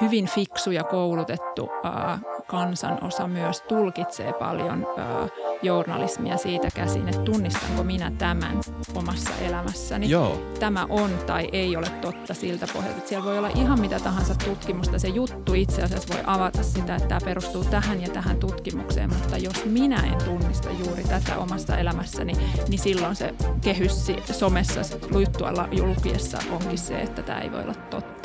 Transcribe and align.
hyvin 0.00 0.26
fiksu 0.26 0.70
ja 0.70 0.84
koulutettu 0.84 1.70
ää, 1.82 2.18
kansanosa 2.46 3.28
myös 3.28 3.60
tulkitsee 3.60 4.32
paljon 4.32 4.86
ää, 4.96 5.28
journalismia 5.62 6.36
siitä 6.36 6.68
käsin, 6.74 7.08
että 7.08 7.20
tunnistanko 7.20 7.84
minä 7.84 8.12
tämän 8.18 8.60
omassa 8.94 9.30
elämässäni. 9.40 10.10
Joo. 10.10 10.40
Tämä 10.60 10.86
on 10.88 11.10
tai 11.26 11.48
ei 11.52 11.76
ole 11.76 11.86
totta 12.00 12.34
siltä 12.34 12.66
pohjalta. 12.72 12.98
Että 12.98 13.08
siellä 13.08 13.24
voi 13.24 13.38
olla 13.38 13.48
ihan 13.48 13.80
mitä 13.80 14.00
tahansa 14.00 14.34
tutkimusta. 14.34 14.98
Se 14.98 15.08
juttu 15.08 15.54
itse 15.54 15.82
asiassa 15.82 16.14
voi 16.14 16.22
avata 16.26 16.62
sitä, 16.62 16.96
että 16.96 17.08
tämä 17.08 17.20
perustuu 17.24 17.64
tähän 17.64 18.02
ja 18.02 18.08
tähän 18.08 18.36
tutkimukseen, 18.36 19.14
mutta 19.14 19.38
jos 19.38 19.64
minä 19.64 19.96
en 19.96 20.24
tunnista 20.24 20.68
juuri 20.84 21.04
tätä 21.04 21.38
omassa 21.38 21.78
elämässäni, 21.78 22.32
niin 22.68 22.78
silloin 22.78 23.16
se 23.16 23.34
kehys 23.60 24.06
somessa 24.32 24.80
juttualla 25.12 25.68
julkiessa 25.72 26.38
onkin 26.50 26.78
se, 26.78 27.00
että 27.00 27.22
tämä 27.22 27.40
ei 27.40 27.52
voi 27.52 27.62
olla 27.62 27.74
totta. 27.74 28.23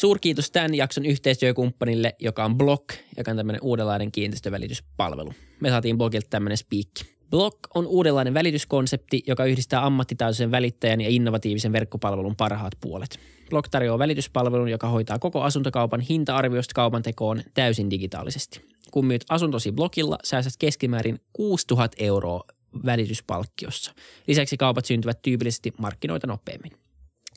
Suurkiitos 0.00 0.50
tämän 0.50 0.74
jakson 0.74 1.06
yhteistyökumppanille, 1.06 2.14
joka 2.18 2.44
on 2.44 2.58
Block, 2.58 2.84
joka 3.16 3.30
on 3.30 3.36
tämmöinen 3.36 3.62
uudenlainen 3.62 4.12
kiinteistövälityspalvelu. 4.12 5.32
Me 5.60 5.68
saatiin 5.68 5.98
Blockilta 5.98 6.26
tämmöinen 6.30 6.56
spiikki. 6.56 7.04
Block 7.30 7.58
on 7.74 7.86
uudenlainen 7.86 8.34
välityskonsepti, 8.34 9.22
joka 9.26 9.44
yhdistää 9.44 9.86
ammattitaitoisen 9.86 10.50
välittäjän 10.50 11.00
ja 11.00 11.08
innovatiivisen 11.08 11.72
verkkopalvelun 11.72 12.36
parhaat 12.36 12.72
puolet. 12.80 13.18
Block 13.50 13.68
tarjoaa 13.68 13.98
välityspalvelun, 13.98 14.68
joka 14.68 14.88
hoitaa 14.88 15.18
koko 15.18 15.42
asuntokaupan 15.42 16.00
hinta-arviosta 16.00 16.74
kaupan 16.74 17.02
tekoon 17.02 17.42
täysin 17.54 17.90
digitaalisesti. 17.90 18.60
Kun 18.90 19.06
myyt 19.06 19.24
asuntosi 19.28 19.72
blogilla, 19.72 20.18
säästät 20.24 20.54
keskimäärin 20.58 21.20
6000 21.32 21.96
euroa 22.00 22.44
välityspalkkiossa. 22.86 23.92
Lisäksi 24.26 24.56
kaupat 24.56 24.84
syntyvät 24.84 25.22
tyypillisesti 25.22 25.72
markkinoita 25.78 26.26
nopeammin. 26.26 26.72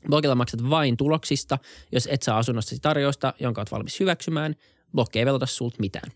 Blogilla 0.09 0.35
maksat 0.35 0.69
vain 0.69 0.97
tuloksista, 0.97 1.57
jos 1.91 2.07
et 2.11 2.23
saa 2.23 2.37
asunnostasi 2.37 2.81
tarjousta, 2.81 3.33
jonka 3.39 3.61
olet 3.61 3.71
valmis 3.71 3.99
hyväksymään. 3.99 4.55
Bloggi 4.95 5.19
ei 5.19 5.25
velota 5.25 5.45
sulta 5.45 5.77
mitään. 5.79 6.11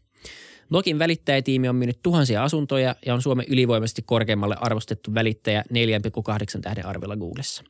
Blogin 0.70 1.00
välittäjätiimi 1.00 1.70
on 1.70 1.76
myynyt 1.76 2.00
tuhansia 2.04 2.44
asuntoja 2.44 2.96
ja 3.06 3.14
on 3.14 3.22
Suomen 3.22 3.46
ylivoimaisesti 3.50 4.02
korkeammalle 4.02 4.56
arvostettu 4.62 5.14
välittäjä 5.14 5.64
4,8 6.56 6.62
tähden 6.62 6.86
arvilla 6.86 7.18
Googlessa. 7.18 7.64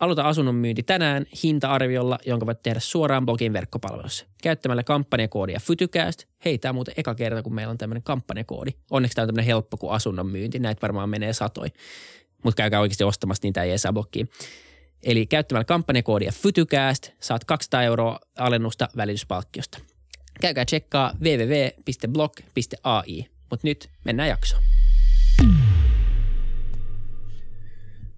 Aloita 0.00 0.22
asunnon 0.22 0.54
myynti 0.54 0.82
tänään 0.82 1.26
hinta-arviolla, 1.42 2.18
jonka 2.26 2.46
voit 2.46 2.62
tehdä 2.62 2.80
suoraan 2.80 3.26
blogin 3.26 3.52
verkkopalvelussa. 3.52 4.26
Käyttämällä 4.42 4.82
kampanjakoodia 4.82 5.60
Fytycast. 5.60 6.24
Hei, 6.44 6.58
tämä 6.58 6.70
on 6.70 6.74
muuten 6.74 6.94
eka 6.96 7.14
kerta, 7.14 7.42
kun 7.42 7.54
meillä 7.54 7.70
on 7.70 7.78
tämmöinen 7.78 8.02
kampanjakoodi. 8.02 8.70
Onneksi 8.90 9.14
tämä 9.14 9.22
on 9.22 9.28
tämmöinen 9.28 9.46
helppo 9.46 9.76
kuin 9.76 9.92
asunnon 9.92 10.26
myynti. 10.26 10.58
Näitä 10.58 10.82
varmaan 10.82 11.08
menee 11.08 11.32
satoi. 11.32 11.68
Mutta 12.44 12.56
käykää 12.56 12.80
oikeasti 12.80 13.04
ostamassa 13.04 13.46
niitä 13.46 13.62
ei 13.62 13.78
saa 13.78 13.92
blokkiin. 13.92 14.28
Eli 15.04 15.26
käyttämällä 15.26 15.64
kampanjakoodia 15.64 16.32
Fytycast 16.32 17.10
saat 17.20 17.44
200 17.44 17.82
euroa 17.82 18.18
alennusta 18.38 18.88
välityspalkkiosta. 18.96 19.78
Käykää 20.40 20.64
tsekkaa 20.64 21.12
www.blog.ai. 21.22 23.24
Mutta 23.50 23.66
nyt 23.66 23.90
mennään 24.04 24.28
jaksoon. 24.28 24.62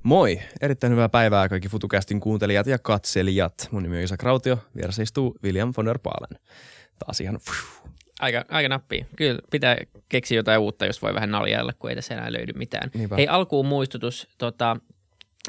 Moi! 0.03 0.41
Erittäin 0.61 0.93
hyvää 0.93 1.09
päivää 1.09 1.49
kaikki 1.49 1.69
FutuCastin 1.69 2.21
kuuntelijat 2.21 2.67
ja 2.67 2.79
katselijat. 2.79 3.69
Mun 3.71 3.83
nimi 3.83 3.97
on 3.97 4.03
Isa 4.03 4.17
Krautio, 4.17 4.59
vieressä 4.77 5.03
istuu 5.03 5.37
William 5.45 5.73
von 5.77 5.87
der 5.87 5.99
Paalen. 5.99 6.39
Taas 6.99 7.21
ihan... 7.21 7.39
Aika, 8.21 8.45
aika 8.49 8.69
nappi. 8.69 9.07
Kyllä 9.17 9.41
pitää 9.51 9.77
keksiä 10.09 10.39
jotain 10.39 10.61
uutta, 10.61 10.87
jos 10.87 11.03
voi 11.03 11.15
vähän 11.15 11.31
naljailla, 11.31 11.73
kun 11.73 11.91
ei 11.91 11.97
tässä 11.97 12.15
enää 12.15 12.33
löydy 12.33 12.53
mitään. 12.53 12.91
Niinpä. 12.95 13.17
Hei, 13.17 13.29
alkuun 13.29 13.67
muistutus. 13.67 14.29
Tota, 14.39 14.77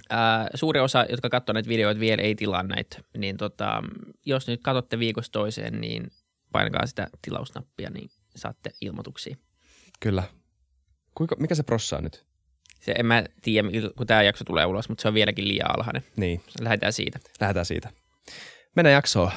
ää, 0.10 0.48
suuri 0.56 0.80
osa, 0.80 1.06
jotka 1.10 1.30
katsoo 1.30 1.54
näitä 1.54 1.70
videoita 1.70 2.00
vielä 2.00 2.22
ei 2.22 2.36
tilaa 2.36 2.64
näitä, 2.64 2.98
niin 3.18 3.38
tota, 3.38 3.84
jos 4.26 4.48
nyt 4.48 4.62
katsotte 4.64 5.00
viikosta 5.00 5.32
toiseen, 5.32 5.82
niin 5.82 6.12
painakaa 6.52 6.88
sitä 6.88 7.08
tilausnappia, 7.22 7.90
niin 7.90 8.10
saatte 8.36 8.72
ilmoituksia. 8.82 9.36
Kyllä. 10.00 10.24
Kuinka, 11.16 11.36
mikä 11.40 11.56
se 11.56 11.64
prossa 11.64 11.98
on 11.98 12.04
nyt? 12.04 12.26
Se, 12.82 12.92
en 12.92 13.06
mä 13.06 13.24
tiedä, 13.42 13.68
kun 13.98 14.08
tämä 14.08 14.24
jakso 14.24 14.44
tulee 14.44 14.66
ulos, 14.66 14.90
mutta 14.90 15.02
se 15.02 15.08
on 15.08 15.14
vieläkin 15.14 15.48
liian 15.48 15.72
alhainen. 15.76 16.04
Niin. 16.16 16.42
Lähdetään 16.62 16.94
siitä. 16.94 17.20
Lähdetään 17.42 17.66
siitä. 17.66 17.90
Mennään 18.76 18.94
jaksoon. 18.94 19.32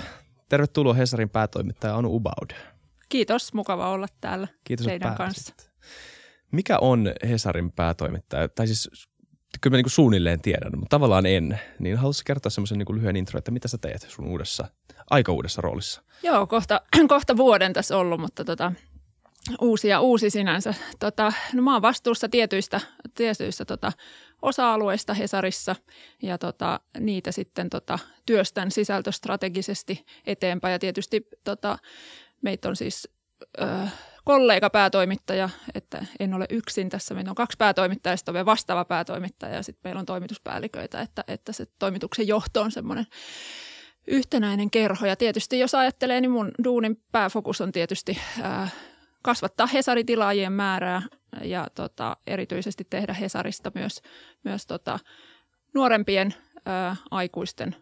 Tervetuloa 0.49 0.94
Hesarin 0.94 1.31
päätoimittaja 1.31 1.97
Anu 1.97 2.17
Ubaud. 2.17 2.50
Kiitos, 3.09 3.55
mukava 3.55 3.88
olla 3.88 4.06
täällä 4.21 4.49
Kiitos, 4.65 4.87
teidän 4.87 5.15
kanssa. 5.15 5.55
Mikä 6.53 6.78
on 6.81 7.12
Hesarin 7.28 7.73
päätoimittaja? 7.73 8.49
Tai 8.49 8.67
siis 8.67 9.09
kyllä 9.61 9.77
mä 9.77 9.83
niin 9.83 9.91
suunnilleen 9.91 10.41
tiedän, 10.41 10.73
mutta 10.79 10.97
tavallaan 10.97 11.27
en. 11.27 11.61
Niin 11.79 11.97
haluaisin 11.97 12.25
kertoa 12.25 12.51
semmoisen 12.51 12.79
niin 12.79 12.95
lyhyen 12.95 13.17
intro, 13.17 13.39
että 13.39 13.51
mitä 13.51 13.69
sä 13.69 13.79
teet 13.79 14.07
sun 14.09 14.27
uudessa, 14.27 14.69
aika 15.11 15.33
uudessa 15.33 15.62
roolissa? 15.62 16.03
Joo, 16.23 16.47
kohta, 16.47 16.81
kohta 17.09 17.37
vuoden 17.37 17.73
tässä 17.73 17.97
ollut, 17.97 18.21
mutta 18.21 18.45
tota, 18.45 18.73
uusi 19.61 19.89
ja 19.89 20.01
uusi 20.01 20.31
sinänsä. 20.31 20.75
Tota, 20.99 21.33
no 21.53 21.62
mä 21.62 21.73
oon 21.73 21.83
vastuussa 21.83 22.29
tietyistä, 22.29 22.81
tietyistä 23.15 23.65
tota, 23.65 23.93
osa-alueista 24.43 25.15
Hesarissa 25.15 25.77
ja 26.23 26.39
tota, 26.39 26.81
niitä 26.99 27.33
sitten 27.33 27.71
tota, 27.71 27.99
työstän 28.27 28.71
sisältöstrategisesti 28.71 30.05
eteenpäin. 30.27 30.73
Ja 30.73 30.79
tietysti 30.79 31.29
tota, 31.45 31.79
meitä 32.43 32.69
on 32.69 32.77
siis 32.77 33.09
ö, 33.61 33.67
kollega 34.26 34.70
päätoimittaja, 34.70 35.48
että 35.75 36.06
en 36.20 36.34
ole 36.34 36.47
yksin 36.50 36.88
tässä. 36.88 37.14
Meillä 37.14 37.31
on 37.31 37.34
kaksi 37.34 37.56
päätoimittajaa, 37.59 38.16
sitten 38.16 38.37
on 38.37 38.47
vastaava 38.47 38.84
päätoimittaja 38.84 39.54
ja 39.54 39.62
sitten 39.62 39.81
meillä 39.84 39.98
on 39.98 40.06
toimituspäälliköitä, 40.06 41.00
että, 41.00 41.25
että 41.28 41.53
se 41.53 41.66
toimituksen 41.78 42.28
johto 42.28 42.62
on 42.62 42.72
semmoinen 42.72 43.06
yhtenäinen 44.06 44.70
kerho. 44.70 45.06
Ja 45.06 45.16
tietysti 45.16 45.59
jos 45.59 45.75
ajattelee, 45.75 46.20
niin 46.20 46.31
mun 46.31 46.50
duunin 46.64 47.03
pääfokus 47.12 47.60
on 47.60 47.72
tietysti 47.72 48.19
ää, 48.42 48.69
kasvattaa 49.22 49.66
Hesaritilaajien 49.66 50.53
määrää 50.53 51.03
ja 51.43 51.66
tota, 51.75 52.16
erityisesti 52.26 52.87
tehdä 52.91 53.14
Hesarista 53.14 53.72
myös, 53.75 54.03
myös 54.44 54.66
tota, 54.66 54.98
nuorempien 55.75 56.34
ää, 56.66 56.97
aikuisten 57.10 57.76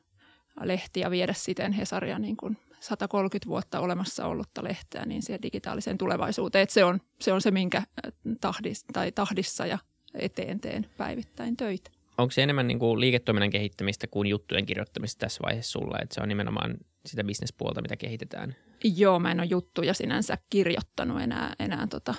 lehtiä 0.63 1.11
viedä 1.11 1.33
siten 1.33 1.73
Hesaria 1.73 2.19
niin 2.19 2.37
kuin 2.37 2.59
130 2.85 3.49
vuotta 3.49 3.81
olemassa 3.81 4.27
ollutta 4.27 4.65
lehteä 4.65 5.05
niin 5.05 5.23
siihen 5.23 5.43
digitaaliseen 5.43 5.99
tulevaisuuteen. 5.99 6.63
Että 6.63 6.73
se, 6.73 6.85
on, 6.85 7.01
se 7.21 7.33
on 7.33 7.41
se, 7.41 7.51
minkä 7.51 7.83
tahdis, 8.41 8.85
tai 8.93 9.13
tahdissa 9.13 9.67
ja 9.67 9.79
eteen 10.15 10.61
teen 10.61 10.87
päivittäin 10.97 11.57
töitä. 11.57 11.91
Onko 12.19 12.31
se 12.31 12.43
enemmän 12.43 12.67
niin 12.69 12.79
kuin 12.79 13.01
liiketoiminnan 13.01 13.51
kehittämistä 13.51 14.07
kuin 14.07 14.29
juttujen 14.29 14.67
kirjoittamista 14.67 15.21
tässä 15.21 15.41
vaiheessa 15.43 15.73
sulla? 15.73 15.99
Että 16.03 16.15
se 16.15 16.21
on 16.21 16.29
nimenomaan 16.29 16.75
sitä 17.07 17.25
bisnespuolta, 17.25 17.83
mitä 17.83 17.97
kehitetään? 17.97 18.57
Joo, 18.97 19.19
mä 19.19 19.31
en 19.31 19.41
ole 19.41 19.49
juttuja 19.51 19.95
sinänsä 19.95 20.39
kirjoittanut 20.51 21.21
enää, 21.21 21.55
enää 21.59 21.87
tota 21.87 22.15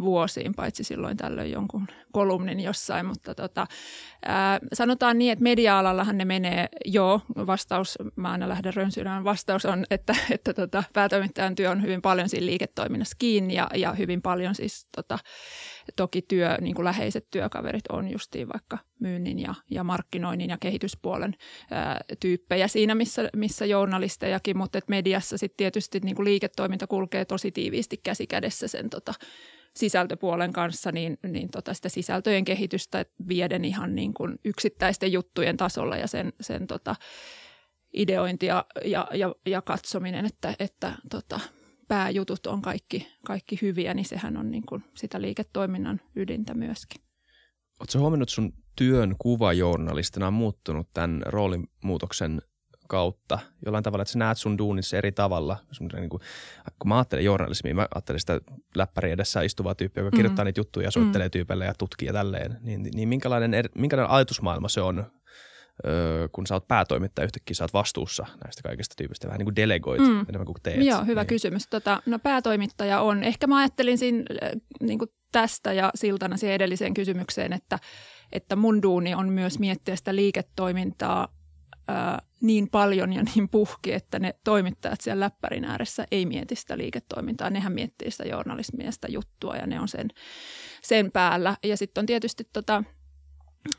vuosiin, 0.00 0.54
paitsi 0.54 0.84
silloin 0.84 1.16
tällöin 1.16 1.50
jonkun 1.50 1.86
kolumnin 2.12 2.60
jossain, 2.60 3.06
mutta 3.06 3.34
tota, 3.34 3.66
ää, 4.26 4.58
sanotaan 4.72 5.18
niin, 5.18 5.32
että 5.32 5.42
media-alallahan 5.42 6.18
ne 6.18 6.24
menee, 6.24 6.68
joo, 6.84 7.20
vastaus, 7.36 7.98
mä 8.16 8.30
aina 8.32 8.48
lähden 8.48 8.74
rönsynään, 8.74 9.24
vastaus 9.24 9.66
on, 9.66 9.84
että, 9.90 10.14
että 10.30 10.54
tota, 10.54 10.84
päätoimittajan 10.92 11.54
työ 11.54 11.70
on 11.70 11.82
hyvin 11.82 12.02
paljon 12.02 12.28
siinä 12.28 12.46
liiketoiminnassa 12.46 13.16
kiinni 13.18 13.54
ja, 13.54 13.70
ja 13.74 13.92
hyvin 13.92 14.22
paljon 14.22 14.54
siis 14.54 14.86
tota, 14.96 15.18
toki 15.96 16.22
työ, 16.22 16.56
niin 16.60 16.74
kuin 16.74 16.84
läheiset 16.84 17.26
työkaverit 17.30 17.86
on 17.88 18.10
justiin 18.10 18.48
vaikka 18.52 18.78
myynnin 19.00 19.38
ja, 19.38 19.54
ja 19.70 19.84
markkinoinnin 19.84 20.50
ja 20.50 20.56
kehityspuolen 20.60 21.34
ää, 21.70 22.00
tyyppejä 22.20 22.68
siinä, 22.68 22.94
missä, 22.94 23.30
missä 23.36 23.66
journalistejakin, 23.66 24.56
mutta 24.58 24.78
et 24.78 24.88
mediassa 24.88 25.38
sitten 25.38 25.56
tietysti 25.56 26.00
niin 26.00 26.16
kuin 26.16 26.24
liiketoiminta 26.24 26.86
kulkee 26.86 27.24
tosi 27.24 27.52
tiiviisti 27.52 27.96
käsi 27.96 28.26
kädessä 28.26 28.68
sen 28.68 28.90
tota, 28.90 29.14
sisältöpuolen 29.76 30.52
kanssa, 30.52 30.92
niin, 30.92 31.18
niin 31.22 31.50
tota 31.50 31.74
sitä 31.74 31.88
sisältöjen 31.88 32.44
kehitystä 32.44 33.04
vieden 33.28 33.64
ihan 33.64 33.94
niin 33.94 34.14
kuin 34.14 34.38
yksittäisten 34.44 35.12
juttujen 35.12 35.56
tasolla 35.56 35.96
ja 35.96 36.06
sen, 36.06 36.32
sen 36.40 36.66
tota 36.66 36.96
ideointia 37.92 38.64
ja, 38.84 39.08
ja, 39.14 39.34
ja 39.46 39.62
katsominen, 39.62 40.26
että, 40.26 40.54
että 40.58 40.92
tota, 41.10 41.40
pääjutut 41.88 42.46
on 42.46 42.62
kaikki, 42.62 43.08
kaikki 43.24 43.58
hyviä, 43.62 43.94
niin 43.94 44.06
sehän 44.06 44.36
on 44.36 44.50
niin 44.50 44.66
kuin 44.66 44.84
sitä 44.94 45.20
liiketoiminnan 45.20 46.00
ydintä 46.16 46.54
myöskin. 46.54 47.02
Oletko 47.80 47.98
huomannut 47.98 48.28
sun 48.28 48.52
työn 48.76 49.14
kuvajournalistina 49.18 50.26
on 50.26 50.32
muuttunut 50.32 50.88
tämän 50.94 51.22
roolimuutoksen 51.26 52.42
kautta 52.88 53.38
jollain 53.64 53.84
tavalla, 53.84 54.02
että 54.02 54.12
sä 54.12 54.18
näet 54.18 54.38
sun 54.38 54.58
duunissa 54.58 54.96
eri 54.96 55.12
tavalla. 55.12 55.56
Niin 55.80 56.08
kuin, 56.08 56.20
kun 56.78 56.88
mä 56.88 56.96
ajattelen 56.96 57.24
journalismia, 57.24 57.74
mä 57.74 57.86
ajattelen 57.94 58.20
sitä 58.20 58.40
läppäri 58.76 59.10
edessä 59.10 59.42
istuvaa 59.42 59.74
tyyppiä, 59.74 60.00
joka 60.00 60.14
mm. 60.14 60.16
kirjoittaa 60.16 60.44
niitä 60.44 60.60
juttuja 60.60 60.86
ja 60.86 60.90
soittelee 60.90 61.26
mm. 61.26 61.30
tyypeille 61.30 61.64
ja 61.64 61.74
tutkii 61.78 62.06
ja 62.06 62.12
tälleen. 62.12 62.58
Niin, 62.60 62.90
niin 62.94 63.08
minkälainen, 63.08 63.54
er, 63.54 63.68
minkälainen 63.74 64.14
ajatusmaailma 64.14 64.68
se 64.68 64.80
on, 64.80 65.04
öö, 65.86 66.28
kun 66.32 66.46
sä 66.46 66.54
oot 66.54 66.68
päätoimittaja 66.68 67.24
yhtäkkiä, 67.24 67.54
sä 67.54 67.64
oot 67.64 67.72
vastuussa 67.72 68.26
näistä 68.44 68.62
kaikista 68.62 68.94
tyypistä, 68.98 69.26
vähän 69.26 69.38
niin 69.38 69.46
kuin 69.46 69.56
delegoit 69.56 70.00
mm. 70.00 70.20
enemmän 70.28 70.46
kuin 70.46 70.56
teet. 70.62 70.84
Joo, 70.84 71.04
hyvä 71.04 71.20
niin. 71.20 71.28
kysymys. 71.28 71.66
Tota, 71.70 72.02
no 72.06 72.18
päätoimittaja 72.18 73.00
on, 73.00 73.24
ehkä 73.24 73.46
mä 73.46 73.58
ajattelin 73.58 73.98
siinä 73.98 74.24
niin 74.80 74.98
kuin 74.98 75.10
tästä 75.32 75.72
ja 75.72 75.90
siltana 75.94 76.36
siihen 76.36 76.54
edelliseen 76.54 76.94
kysymykseen, 76.94 77.52
että, 77.52 77.78
että 78.32 78.56
mun 78.56 78.82
duuni 78.82 79.14
on 79.14 79.28
myös 79.28 79.58
miettiä 79.58 79.96
sitä 79.96 80.14
liiketoimintaa 80.14 81.37
ää, 81.88 82.22
niin 82.40 82.68
paljon 82.70 83.12
ja 83.12 83.22
niin 83.22 83.48
puhki, 83.48 83.92
että 83.92 84.18
ne 84.18 84.34
toimittajat 84.44 85.00
siellä 85.00 85.24
läppärin 85.24 85.64
ääressä 85.64 86.06
ei 86.10 86.26
mieti 86.26 86.56
sitä 86.56 86.78
liiketoimintaa. 86.78 87.50
Nehän 87.50 87.72
miettii 87.72 88.10
sitä 88.10 88.24
journalismia 88.24 88.92
sitä 88.92 89.08
juttua 89.10 89.56
ja 89.56 89.66
ne 89.66 89.80
on 89.80 89.88
sen, 89.88 90.08
sen 90.82 91.12
päällä. 91.12 91.56
Ja 91.64 91.76
sitten 91.76 92.02
on 92.02 92.06
tietysti 92.06 92.48
tota, 92.52 92.84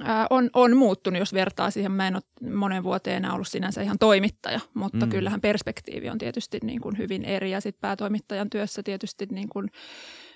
ää, 0.03 0.27
on, 0.29 0.49
on 0.53 0.77
muuttunut, 0.77 1.19
jos 1.19 1.33
vertaa 1.33 1.71
siihen. 1.71 1.91
Mä 1.91 2.07
en 2.07 2.15
ole 2.15 2.51
monen 2.53 2.83
vuoteen 2.83 3.17
enää 3.17 3.33
ollut 3.33 3.47
sinänsä 3.47 3.81
ihan 3.81 3.99
toimittaja, 3.99 4.59
mutta 4.73 5.05
mm. 5.05 5.09
kyllähän 5.09 5.41
perspektiivi 5.41 6.09
on 6.09 6.17
tietysti 6.17 6.59
niin 6.63 6.81
kuin 6.81 6.97
hyvin 6.97 7.25
eri. 7.25 7.51
Ja 7.51 7.61
sitten 7.61 7.81
päätoimittajan 7.81 8.49
työssä 8.49 8.83
tietysti 8.83 9.27
niin 9.31 9.49
kuin 9.49 9.71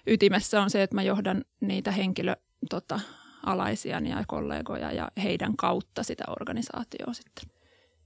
ytimessä 0.08 0.62
on 0.62 0.70
se, 0.70 0.84
että 0.84 0.96
mä 0.96 1.04
johdan 1.04 1.46
niitä 1.62 1.92
henkilö, 1.92 2.36
tota, 2.70 3.00
alaisiani 3.46 4.10
ja 4.10 4.24
kollegoja 4.28 4.92
ja 4.92 5.12
heidän 5.24 5.58
kautta 5.58 6.04
sitä 6.04 6.24
organisaatioa 6.40 7.14
sitten. 7.14 7.62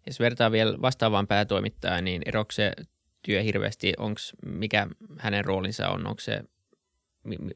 Jos 0.08 0.20
vertaa 0.20 0.52
vielä 0.52 0.82
vastaavaan 0.82 1.28
päätoimittajaan, 1.28 2.04
niin 2.04 2.22
eroako 2.26 2.52
se 2.52 2.72
työ 3.24 3.42
hirveästi, 3.42 3.94
onko 3.98 4.20
mikä 4.46 4.88
hänen 5.18 5.46
roolinsa 5.46 5.90
on, 5.90 6.08
onko 6.08 6.20
se, 6.20 6.44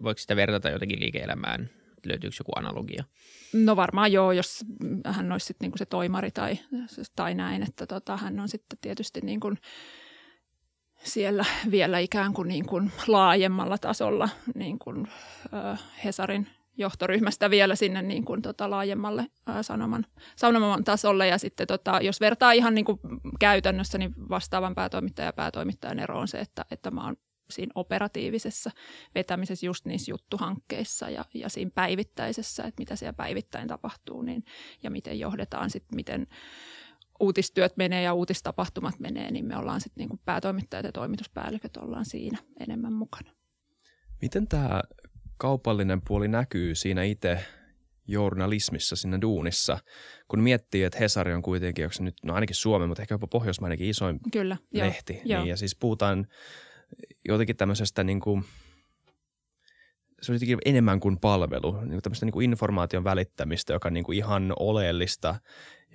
voiko 0.04 0.18
sitä 0.18 0.36
verrata 0.36 0.70
jotenkin 0.70 1.00
liike-elämään, 1.00 1.70
löytyykö 2.06 2.36
joku 2.40 2.52
analogia? 2.56 3.04
No 3.54 3.76
varmaan 3.76 4.12
joo, 4.12 4.32
jos 4.32 4.66
hän 5.06 5.32
olisi 5.32 5.46
sitten 5.46 5.66
niinku 5.66 5.78
se 5.78 5.86
toimari 5.86 6.32
tai, 6.32 6.60
tai 7.16 7.36
näin, 7.36 7.64
että 7.64 7.88
tota, 7.88 8.18
hän 8.18 8.40
on 8.40 8.50
sitten 8.50 8.80
tietysti 8.82 9.22
niin 9.22 9.40
kuin 9.40 9.58
siellä 11.04 11.46
vielä 11.72 12.00
ikään 12.00 12.34
kuin, 12.34 12.48
niin 12.48 12.66
kuin 12.66 12.92
laajemmalla 13.08 13.78
tasolla 13.78 14.30
niin 14.56 14.80
kuin, 14.80 15.08
äh, 15.54 15.84
Hesarin– 16.04 16.48
johtoryhmästä 16.82 17.50
vielä 17.50 17.76
sinne 17.76 18.02
niin 18.02 18.26
kuin 18.26 18.42
tota 18.42 18.70
laajemmalle 18.70 19.28
ää, 19.48 19.64
sanoman, 19.64 20.06
sanoman 20.36 20.84
tasolle. 20.84 21.28
Ja 21.28 21.38
sitten 21.38 21.68
tota, 21.68 22.00
jos 22.02 22.20
vertaa 22.20 22.52
ihan 22.52 22.76
niin 22.76 22.86
kuin 22.86 23.00
käytännössä, 23.40 23.98
niin 23.98 24.14
vastaavan 24.30 24.76
päätoimittajan 24.76 25.28
ja 25.28 25.34
päätoimittajan 25.34 26.00
ero 26.00 26.20
on 26.20 26.28
se, 26.28 26.40
että, 26.40 26.66
että 26.72 26.92
mä 26.92 27.06
oon 27.06 27.16
siinä 27.50 27.72
operatiivisessa 27.76 28.72
vetämisessä 29.16 29.66
just 29.66 29.86
niissä 29.86 30.12
juttuhankkeissa 30.12 31.10
ja, 31.10 31.26
ja 31.34 31.50
siinä 31.50 31.72
päivittäisessä, 31.76 32.64
että 32.64 32.82
mitä 32.82 32.96
siellä 32.96 33.14
päivittäin 33.14 33.68
tapahtuu 33.68 34.22
niin, 34.22 34.44
ja 34.84 34.92
miten 34.92 35.20
johdetaan 35.20 35.70
sitten, 35.70 35.96
miten 35.96 36.28
uutistyöt 37.20 37.78
menee 37.78 38.02
ja 38.02 38.14
uutistapahtumat 38.14 39.00
menee, 39.00 39.32
niin 39.32 39.46
me 39.46 39.58
ollaan 39.58 39.82
sitten 39.82 40.08
niin 40.08 40.20
päätoimittajat 40.26 40.86
ja 40.86 40.92
toimituspäälliköt 40.92 41.78
ollaan 41.78 42.06
siinä 42.06 42.38
enemmän 42.60 42.94
mukana. 42.94 43.32
Miten 44.22 44.48
tämä 44.48 44.82
kaupallinen 45.42 46.02
puoli 46.08 46.28
näkyy 46.28 46.76
siinä 46.76 47.04
itse 47.04 47.46
journalismissa, 48.08 48.96
siinä 48.96 49.22
duunissa, 49.22 49.78
kun 50.28 50.40
miettii, 50.40 50.84
että 50.84 51.00
Hesari 51.00 51.34
on 51.34 51.42
kuitenkin, 51.42 51.86
onko 51.86 51.94
se 51.94 52.04
nyt, 52.04 52.16
no 52.26 52.34
ainakin 52.34 52.56
Suomen, 52.56 52.88
mutta 52.88 53.02
ehkä 53.02 53.14
jopa 53.14 53.28
Pohjoismainenkin 53.28 53.90
isoin 53.90 54.20
Kyllä, 54.32 54.58
lehti. 54.74 55.22
Joo, 55.26 55.42
niin, 55.42 55.50
ja 55.50 55.58
siis 55.58 55.76
puhutaan 55.76 56.28
jotenkin 57.28 57.56
tämmöisestä 57.56 58.04
niin 58.04 58.20
kuin, 58.20 58.44
se 60.22 60.32
on 60.32 60.36
jotenkin 60.36 60.58
enemmän 60.66 61.00
kuin 61.00 61.20
palvelu, 61.20 61.72
niin 61.72 61.90
kuin 61.90 62.02
tämmöistä 62.02 62.26
niin 62.26 62.34
kuin 62.34 62.44
informaation 62.52 63.04
välittämistä, 63.04 63.74
joka 63.74 63.88
on 63.90 63.94
niin 63.94 64.04
kuin 64.04 64.18
ihan 64.18 64.54
oleellista 64.60 65.36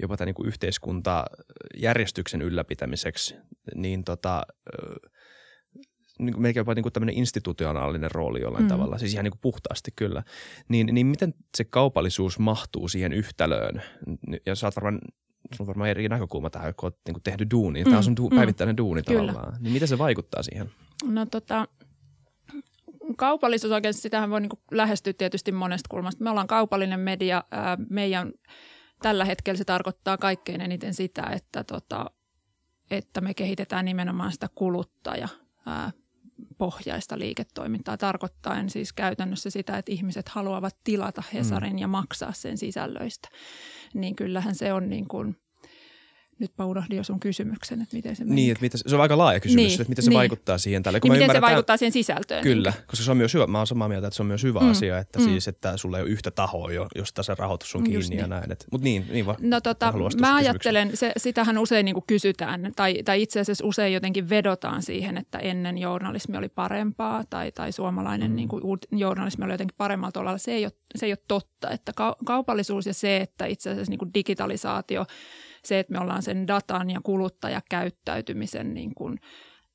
jopa 0.02 0.16
tämän 0.16 0.26
niin 0.26 0.34
kuin 0.34 0.48
yhteiskuntajärjestyksen 0.48 2.42
ylläpitämiseksi, 2.42 3.36
niin 3.74 4.04
tota, 4.04 4.42
niin 6.18 6.32
kuin 6.32 6.42
melkein 6.42 6.60
jopa 6.60 6.74
niin 6.74 6.82
kuin 6.82 6.92
tämmöinen 6.92 7.16
institutionaalinen 7.16 8.10
rooli 8.10 8.40
jollain 8.40 8.64
mm. 8.64 8.68
tavalla, 8.68 8.98
siis 8.98 9.12
ihan 9.12 9.24
niin 9.24 9.32
kuin 9.32 9.40
puhtaasti 9.40 9.90
kyllä. 9.96 10.22
Niin, 10.68 10.88
niin 10.92 11.06
miten 11.06 11.34
se 11.56 11.64
kaupallisuus 11.64 12.38
mahtuu 12.38 12.88
siihen 12.88 13.12
yhtälöön? 13.12 13.82
Ja 14.46 14.54
sä 14.54 14.66
oot 14.66 14.76
varmaan 14.76 14.98
sulla 15.54 15.62
on 15.62 15.66
varmaan 15.66 15.90
eri 15.90 16.08
näkökulma 16.08 16.50
tähän, 16.50 16.74
kun 16.74 16.86
olet 16.86 16.98
niin 17.06 17.22
tehnyt 17.22 17.50
duuni. 17.50 17.84
Tämä 17.84 17.96
on 17.96 18.04
sun 18.04 18.16
du- 18.20 18.30
mm, 18.30 18.36
päivittäinen 18.36 18.76
duuni 18.76 19.02
kyllä. 19.02 19.32
tavallaan. 19.32 19.62
Niin 19.62 19.72
miten 19.72 19.88
se 19.88 19.98
vaikuttaa 19.98 20.42
siihen? 20.42 20.70
No 21.04 21.26
tota, 21.26 21.68
kaupallisuus 23.16 23.72
oikein, 23.72 23.94
sitähän 23.94 24.30
voi 24.30 24.40
niin 24.40 24.50
lähestyä 24.70 25.12
tietysti 25.12 25.52
monesta 25.52 25.88
kulmasta. 25.88 26.24
Me 26.24 26.30
ollaan 26.30 26.46
kaupallinen 26.46 27.00
media. 27.00 27.44
Ää, 27.50 27.78
meidän 27.90 28.32
tällä 29.02 29.24
hetkellä 29.24 29.58
se 29.58 29.64
tarkoittaa 29.64 30.18
kaikkein 30.18 30.60
eniten 30.60 30.94
sitä, 30.94 31.22
että, 31.22 31.64
tota, 31.64 32.10
että 32.90 33.20
me 33.20 33.34
kehitetään 33.34 33.84
nimenomaan 33.84 34.32
sitä 34.32 34.48
kuluttaja 34.54 35.28
ää, 35.66 35.92
pohjaista 36.58 37.18
liiketoimintaa, 37.18 37.96
tarkoittaen 37.96 38.70
siis 38.70 38.92
käytännössä 38.92 39.50
sitä, 39.50 39.78
että 39.78 39.92
ihmiset 39.92 40.28
haluavat 40.28 40.76
tilata 40.84 41.22
Hesarin 41.32 41.72
mm. 41.72 41.78
ja 41.78 41.88
maksaa 41.88 42.32
sen 42.32 42.58
sisällöistä. 42.58 43.28
Niin 43.94 44.16
kyllähän 44.16 44.54
se 44.54 44.72
on 44.72 44.88
niin 44.88 45.08
kuin– 45.08 45.36
Nytpä 46.38 46.64
unohdin 46.64 46.96
jo 46.96 47.04
sun 47.04 47.20
kysymyksen, 47.20 47.82
että 47.82 47.96
miten 47.96 48.16
se 48.16 48.24
menee. 48.24 48.34
Niin, 48.34 48.52
että 48.52 48.62
mitä, 48.62 48.78
se 48.86 48.94
on 48.94 49.02
aika 49.02 49.18
laaja 49.18 49.40
kysymys, 49.40 49.66
niin, 49.66 49.80
että 49.80 49.88
miten 49.88 50.04
se 50.04 50.10
niin. 50.10 50.18
vaikuttaa 50.18 50.58
siihen 50.58 50.82
tälle. 50.82 51.00
Kun 51.00 51.10
niin, 51.10 51.22
miten 51.22 51.36
se 51.36 51.40
vaikuttaa 51.40 51.76
siihen 51.76 51.92
sisältöön. 51.92 52.42
Kyllä, 52.42 52.70
niin. 52.70 52.86
koska 52.86 53.04
se 53.04 53.10
on 53.10 53.16
myös 53.16 53.34
hyvä, 53.34 53.46
mä 53.46 53.58
oon 53.58 53.66
samaa 53.66 53.88
mieltä, 53.88 54.06
että 54.06 54.16
se 54.16 54.22
on 54.22 54.26
myös 54.26 54.42
hyvä 54.42 54.60
mm. 54.60 54.70
asia, 54.70 54.98
että 54.98 55.18
mm. 55.18 55.24
siis, 55.24 55.48
että 55.48 55.76
sulla 55.76 55.98
ei 55.98 56.02
ole 56.02 56.10
yhtä 56.10 56.30
tahoa, 56.30 56.68
josta 56.94 57.22
se 57.22 57.34
rahoitus 57.34 57.74
on 57.74 57.82
kiinni 57.82 57.98
Just 57.98 58.10
ja 58.10 58.16
niin. 58.16 58.30
näin. 58.30 58.56
Mutta 58.70 58.84
niin, 58.84 59.06
niin 59.10 59.26
vaan. 59.26 59.36
No 59.40 59.60
tota, 59.60 59.94
mä 60.20 60.34
ajattelen, 60.36 60.90
se, 60.96 61.12
sitähän 61.16 61.58
usein 61.58 61.84
niin 61.84 61.94
kuin 61.94 62.04
kysytään, 62.06 62.72
tai, 62.76 63.02
tai 63.04 63.22
itse 63.22 63.40
asiassa 63.40 63.66
usein 63.66 63.94
jotenkin 63.94 64.28
vedotaan 64.28 64.82
siihen, 64.82 65.18
että 65.18 65.38
ennen 65.38 65.78
journalismi 65.78 66.36
oli 66.36 66.48
parempaa, 66.48 67.24
tai, 67.30 67.52
tai 67.52 67.72
suomalainen 67.72 68.30
mm. 68.30 68.36
niin 68.36 68.48
kuin, 68.48 68.78
journalismi 68.92 69.44
oli 69.44 69.52
jotenkin 69.52 69.76
paremmalla 69.76 70.12
tolalla. 70.12 70.38
Se 70.38 70.52
ei 70.52 70.64
ole, 70.64 70.72
se 70.96 71.06
ei 71.06 71.12
ole 71.12 71.18
totta, 71.28 71.70
että 71.70 71.92
kaupallisuus 72.26 72.86
ja 72.86 72.94
se, 72.94 73.16
että 73.16 73.46
itse 73.46 73.70
asiassa 73.70 73.90
niin 73.90 73.98
kuin 73.98 74.14
digitalisaatio– 74.14 75.06
se, 75.66 75.78
että 75.78 75.92
me 75.92 76.00
ollaan 76.00 76.22
sen 76.22 76.46
datan 76.46 76.90
ja 76.90 77.00
kuluttajakäyttäytymisen 77.02 78.74
niin 78.74 78.94
kuin 78.94 79.18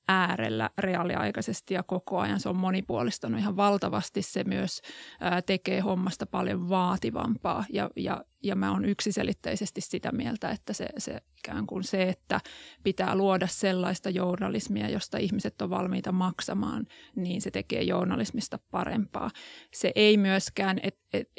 äärellä 0.08 0.70
reaaliaikaisesti 0.78 1.74
ja 1.74 1.84
koko 1.84 2.20
ajan. 2.20 2.40
Se 2.40 2.50
on 2.50 2.56
monipuolistanut 2.56 3.40
ihan 3.40 3.58
valtavasti. 3.58 4.22
Se 4.22 4.44
myös 4.44 4.82
ää, 5.20 5.42
tekee 5.42 5.80
hommasta 5.80 6.26
paljon 6.26 6.70
vaativampaa 6.70 7.66
ja, 7.70 7.90
ja, 7.96 8.24
ja 8.44 8.56
mä 8.56 8.72
oon 8.72 8.86
yksiselitteisesti 8.86 9.82
sitä 9.82 10.12
mieltä, 10.12 10.50
että 10.50 10.74
se, 10.74 10.88
se 10.98 11.22
ikään 11.38 11.68
kuin 11.68 11.84
se, 11.84 12.04
että 12.04 12.42
pitää 12.84 13.16
luoda 13.16 13.48
sellaista 13.48 14.10
journalismia, 14.10 14.90
josta 14.90 15.18
ihmiset 15.18 15.62
on 15.62 15.70
valmiita 15.70 16.12
maksamaan, 16.12 16.88
niin 17.16 17.42
se 17.42 17.52
tekee 17.52 17.84
journalismista 17.84 18.60
parempaa. 18.72 19.32
Se 19.74 19.92
ei 19.96 20.18
myöskään, 20.18 20.80
että 20.84 21.02
et, 21.14 21.30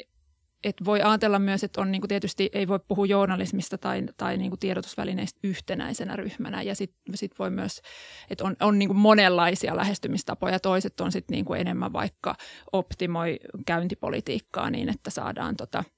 et 0.63 0.75
voi 0.85 1.01
ajatella 1.01 1.39
myös, 1.39 1.63
että 1.63 1.81
on 1.81 1.91
niin 1.91 2.01
kuin 2.01 2.09
tietysti 2.09 2.49
ei 2.53 2.67
voi 2.67 2.79
puhua 2.87 3.05
journalismista 3.05 3.77
tai, 3.77 4.03
tai 4.17 4.37
niin 4.37 4.51
kuin 4.51 4.59
tiedotusvälineistä 4.59 5.39
yhtenäisenä 5.43 6.15
ryhmänä. 6.15 6.61
Ja 6.61 6.75
sitten 6.75 7.17
sit 7.17 7.39
voi 7.39 7.49
myös, 7.49 7.81
että 8.29 8.43
on, 8.43 8.55
on 8.61 8.79
niin 8.79 8.89
kuin 8.89 8.97
monenlaisia 8.97 9.75
lähestymistapoja. 9.75 10.59
Toiset 10.59 11.01
on 11.01 11.11
sitten 11.11 11.35
niin 11.35 11.45
kuin 11.45 11.61
enemmän 11.61 11.93
vaikka 11.93 12.35
optimoi 12.71 13.39
käyntipolitiikkaa 13.65 14.69
niin, 14.69 14.89
että 14.89 15.09
saadaan 15.09 15.55
tota– 15.57 15.83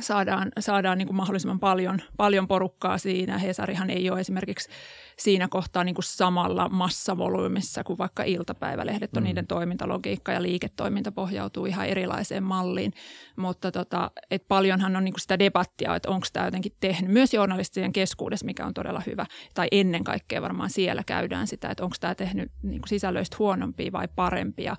saadaan, 0.00 0.52
saadaan 0.60 0.98
niin 0.98 1.06
kuin 1.06 1.16
mahdollisimman 1.16 1.60
paljon, 1.60 1.98
paljon 2.16 2.48
porukkaa 2.48 2.98
siinä. 2.98 3.38
Hesarihan 3.38 3.90
ei 3.90 4.10
ole 4.10 4.20
esimerkiksi 4.20 4.68
siinä 5.16 5.48
kohtaa 5.48 5.84
niin 5.84 5.94
kuin 5.94 6.04
samalla 6.04 6.68
massavolyymissa 6.68 7.84
kuin 7.84 7.98
vaikka 7.98 8.22
iltapäivälehdet 8.22 9.16
on. 9.16 9.22
Mm. 9.22 9.24
Niiden 9.24 9.46
toimintalogiikka 9.46 10.32
ja 10.32 10.42
liiketoiminta 10.42 11.12
pohjautuu 11.12 11.66
ihan 11.66 11.86
erilaiseen 11.86 12.42
malliin. 12.42 12.92
Mutta 13.36 13.72
tota, 13.72 14.10
et 14.30 14.48
paljonhan 14.48 14.96
on 14.96 15.04
niin 15.04 15.12
kuin 15.14 15.20
sitä 15.20 15.38
debattia, 15.38 15.96
että 15.96 16.10
onko 16.10 16.26
tämä 16.32 16.46
jotenkin 16.46 16.72
tehnyt 16.80 17.10
myös 17.10 17.34
journalistien 17.34 17.92
keskuudessa, 17.92 18.46
mikä 18.46 18.66
on 18.66 18.74
todella 18.74 19.02
hyvä. 19.06 19.26
Tai 19.54 19.68
ennen 19.72 20.04
kaikkea 20.04 20.42
varmaan 20.42 20.70
siellä 20.70 21.02
käydään 21.04 21.46
sitä, 21.46 21.70
että 21.70 21.84
onko 21.84 21.96
tämä 22.00 22.14
tehnyt 22.14 22.52
niin 22.62 22.80
kuin 22.80 22.88
sisällöistä 22.88 23.36
huonompia 23.38 23.92
vai 23.92 24.08
parempia. 24.16 24.76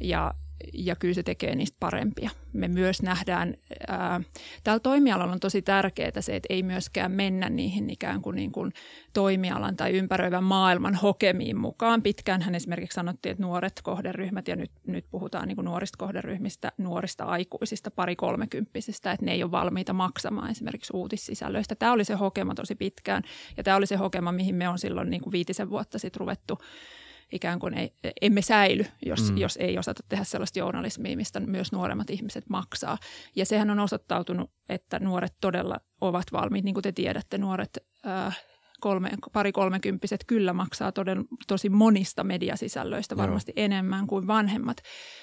Ja 0.00 0.34
ja 0.72 0.96
kyllä 0.96 1.14
se 1.14 1.22
tekee 1.22 1.54
niistä 1.54 1.76
parempia. 1.80 2.30
Me 2.52 2.68
myös 2.68 3.02
nähdään, 3.02 3.54
ää, 3.88 4.20
täällä 4.64 4.80
toimialalla 4.80 5.32
on 5.32 5.40
tosi 5.40 5.62
tärkeää 5.62 6.20
se, 6.20 6.36
että 6.36 6.46
ei 6.50 6.62
myöskään 6.62 7.12
mennä 7.12 7.48
niihin 7.48 7.90
ikään 7.90 8.22
kuin, 8.22 8.36
niin 8.36 8.52
kuin 8.52 8.72
toimialan 9.12 9.76
tai 9.76 9.92
ympäröivän 9.92 10.44
maailman 10.44 10.94
hokemiin 10.94 11.56
mukaan. 11.56 12.02
Pitkäänhän 12.02 12.54
esimerkiksi 12.54 12.94
sanottiin, 12.94 13.30
että 13.30 13.42
nuoret 13.42 13.80
kohderyhmät, 13.82 14.48
ja 14.48 14.56
nyt, 14.56 14.70
nyt 14.86 15.04
puhutaan 15.10 15.48
niin 15.48 15.56
kuin 15.56 15.64
nuorista 15.64 15.98
kohderyhmistä, 15.98 16.72
nuorista 16.78 17.24
aikuisista, 17.24 17.90
pari 17.90 18.16
kolmekymppisistä, 18.16 19.12
että 19.12 19.26
ne 19.26 19.32
ei 19.32 19.42
ole 19.42 19.50
valmiita 19.50 19.92
maksamaan 19.92 20.50
esimerkiksi 20.50 20.92
uutissisällöistä. 20.96 21.74
Tämä 21.74 21.92
oli 21.92 22.04
se 22.04 22.14
hokema 22.14 22.54
tosi 22.54 22.74
pitkään, 22.74 23.22
ja 23.56 23.62
tämä 23.62 23.76
oli 23.76 23.86
se 23.86 23.96
hokema, 23.96 24.32
mihin 24.32 24.54
me 24.54 24.68
on 24.68 24.78
silloin 24.78 25.10
niin 25.10 25.22
kuin 25.22 25.32
viitisen 25.32 25.70
vuotta 25.70 25.98
sitten 25.98 26.20
ruvettu 26.20 26.58
ikään 27.32 27.58
kuin 27.58 27.74
ei, 27.74 27.92
emme 28.20 28.42
säily, 28.42 28.84
jos, 29.06 29.30
mm. 29.30 29.38
jos 29.38 29.56
ei 29.56 29.78
osata 29.78 30.02
tehdä 30.08 30.24
sellaista 30.24 30.58
journalismia, 30.58 31.16
mistä 31.16 31.40
myös 31.40 31.72
nuoremmat 31.72 32.10
ihmiset 32.10 32.44
maksaa. 32.48 32.98
Ja 33.36 33.46
sehän 33.46 33.70
on 33.70 33.78
osoittautunut, 33.78 34.50
että 34.68 34.98
nuoret 34.98 35.34
todella 35.40 35.76
ovat 36.00 36.32
valmiit, 36.32 36.64
niin 36.64 36.74
kuin 36.74 36.82
te 36.82 36.92
tiedätte, 36.92 37.38
nuoret 37.38 37.78
äh, 38.06 38.40
kolme, 38.80 39.10
pari 39.32 39.52
kolmekymppiset 39.52 40.24
kyllä 40.26 40.52
maksaa 40.52 40.92
toden, 40.92 41.24
tosi 41.46 41.68
monista 41.68 42.24
mediasisällöistä 42.24 43.16
varmasti 43.16 43.52
Joo. 43.56 43.64
enemmän 43.64 44.06
kuin 44.06 44.26
vanhemmat, 44.26 44.76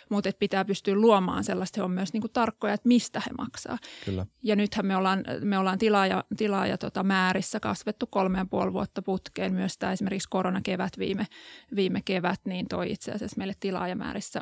mutta 0.10 0.30
pitää 0.40 0.66
pystyä 0.66 0.96
luomaan 0.96 1.44
sellaista, 1.44 1.80
he 1.80 1.84
on 1.84 1.92
myös 1.92 2.14
niin 2.14 2.22
kuin 2.22 2.34
tarkkoja, 2.34 2.74
että 2.74 2.88
mistä 2.88 3.20
he 3.20 3.32
maksaa. 3.38 3.78
Kyllä. 4.06 4.26
Ja 4.44 4.56
nythän 4.56 4.86
me 4.86 4.96
ollaan, 4.96 5.24
me 5.42 5.58
ollaan 5.58 5.78
tilaaja, 5.78 6.24
tilaaja 6.38 6.78
tota 6.78 7.04
määrissä 7.04 7.60
kasvettu 7.60 8.08
kolme 8.08 8.38
ja 8.38 8.46
puoli 8.46 8.74
vuotta 8.74 9.02
putkeen. 9.02 9.54
Myös 9.54 9.78
tämä 9.78 9.92
esimerkiksi 9.92 10.30
koronakevät 10.30 11.00
viime, 11.00 11.28
viime 11.76 12.02
kevät, 12.06 12.40
niin 12.46 12.68
toi 12.68 12.92
itse 12.92 13.12
asiassa 13.12 13.38
meille 13.38 13.54
tilaajamäärissä 13.60 14.42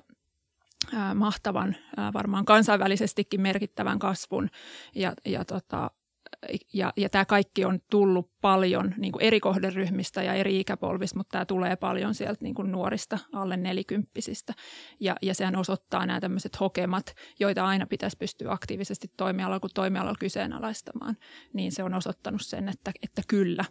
mahtavan, 1.16 1.76
varmaan 2.14 2.46
kansainvälisestikin 2.46 3.42
merkittävän 3.42 4.00
kasvun 4.00 4.50
ja, 4.96 5.14
ja 5.26 5.46
tota, 5.46 5.92
ja, 6.74 6.94
ja 6.98 7.10
tämä 7.10 7.26
kaikki 7.26 7.66
on 7.66 7.80
tullut 7.90 8.32
paljon 8.42 8.94
niin 8.98 9.12
kuin 9.12 9.24
eri 9.24 9.40
kohderyhmistä 9.40 10.24
ja 10.24 10.34
eri 10.34 10.60
ikäpolvista, 10.60 11.18
mutta 11.18 11.32
tämä 11.32 11.46
tulee 11.46 11.76
paljon 11.76 12.16
sieltä 12.16 12.44
niin 12.44 12.56
kuin 12.56 12.72
nuorista 12.72 13.20
alle 13.34 13.58
nelikymppisistä. 13.58 14.54
Ja, 15.00 15.16
ja 15.22 15.36
sehän 15.36 15.56
osoittaa 15.56 16.06
nämä 16.06 16.20
tämmöiset 16.20 16.60
hokemat, 16.60 17.16
joita 17.40 17.66
aina 17.66 17.86
pitäisi 17.86 18.18
pystyä 18.18 18.52
aktiivisesti 18.52 19.08
toimialalla 19.18 19.60
kuin 19.60 19.72
toimialalla 19.74 20.18
kyseenalaistamaan. 20.20 21.18
Niin 21.54 21.72
se 21.72 21.84
on 21.84 21.94
osoittanut 21.94 22.42
sen, 22.42 22.70
että, 22.70 22.92
että 23.04 23.22
kyllä, 23.28 23.66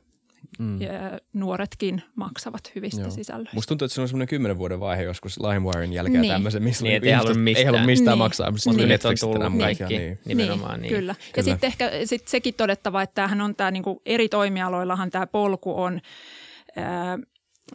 mm. 0.58 0.80
ja 0.80 0.90
nuoretkin 1.32 2.02
maksavat 2.14 2.72
hyvistä 2.74 3.00
Joo. 3.00 3.10
sisällöistä. 3.10 3.56
Musta 3.56 3.68
tuntuu, 3.68 3.86
että 3.86 3.94
se 3.94 4.00
on 4.00 4.08
semmoinen 4.08 4.28
kymmenen 4.28 4.58
vuoden 4.58 4.80
vaihe 4.80 5.02
joskus 5.02 5.40
LimeWiren 5.40 5.92
jälkeen 5.92 6.20
niin. 6.20 6.32
tämmöisen, 6.32 6.62
missä 6.62 6.84
niin, 6.84 7.04
ei, 7.04 7.12
halua 7.12 7.34
mistään. 7.34 7.56
ei 7.56 7.64
halua 7.64 7.86
mistään 7.86 8.14
niin. 8.14 8.18
maksaa. 8.18 8.52
Niin. 8.76 8.88
Netflix 8.88 9.22
on 9.22 9.30
tullut 9.30 9.58
kaikki, 9.58 9.98
niin. 9.98 10.18
nimenomaan. 10.24 10.82
Niin. 10.82 10.94
Kyllä. 10.94 11.14
Ja 11.36 11.42
sitten 11.42 11.68
ehkä 11.68 11.90
sit 12.04 12.28
sekin 12.28 12.54
todettava, 12.54 13.02
että 13.02 13.14
tämähän 13.14 13.40
on 13.40 13.56
tämä 13.56 13.70
niinku, 13.70 14.02
eri 14.06 14.28
toimialoillahan 14.28 15.10
tämä 15.10 15.26
polku 15.26 15.82
on 15.82 16.00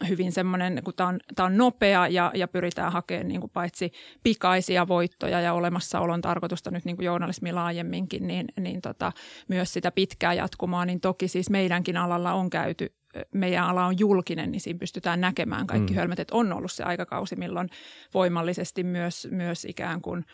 hyvin 0.08 0.32
semmoinen, 0.32 0.82
kun 0.84 0.94
tämä 0.94 1.10
on, 1.10 1.20
tämä 1.36 1.48
on 1.48 1.58
nopea 1.58 2.08
ja, 2.08 2.32
ja 2.36 2.48
pyritään 2.48 2.92
hakemaan 2.92 3.28
niin 3.28 3.42
kuin 3.42 3.52
paitsi 3.52 3.92
pikaisia 4.24 4.88
voittoja 4.88 5.42
ja 5.42 5.54
olemassaolon 5.54 6.22
tarkoitusta 6.22 6.72
nyt 6.72 6.86
niin 6.86 6.96
kuin 6.96 7.06
journalismi 7.06 7.54
laajemminkin, 7.54 8.28
niin, 8.28 8.46
niin 8.60 8.82
tota, 8.82 9.12
myös 9.48 9.74
sitä 9.74 9.92
pitkää 9.92 10.34
jatkumaa, 10.34 10.86
niin 10.86 11.02
toki 11.02 11.28
siis 11.28 11.50
meidänkin 11.50 11.98
alalla 11.98 12.34
on 12.34 12.50
käyty 12.50 12.94
meidän 13.34 13.64
ala 13.64 13.86
on 13.86 14.00
julkinen, 14.00 14.52
niin 14.52 14.62
siinä 14.62 14.80
pystytään 14.80 15.22
näkemään 15.22 15.68
kaikki 15.68 15.94
mm. 15.94 15.98
hölmöt, 15.98 16.20
että 16.20 16.36
on 16.36 16.54
ollut 16.54 16.72
se 16.72 16.84
aikakausi, 16.84 17.36
milloin 17.36 17.70
voimallisesti 18.14 18.84
myös, 18.84 19.28
myös 19.32 19.66
ikään 19.66 20.02
kuin– 20.02 20.26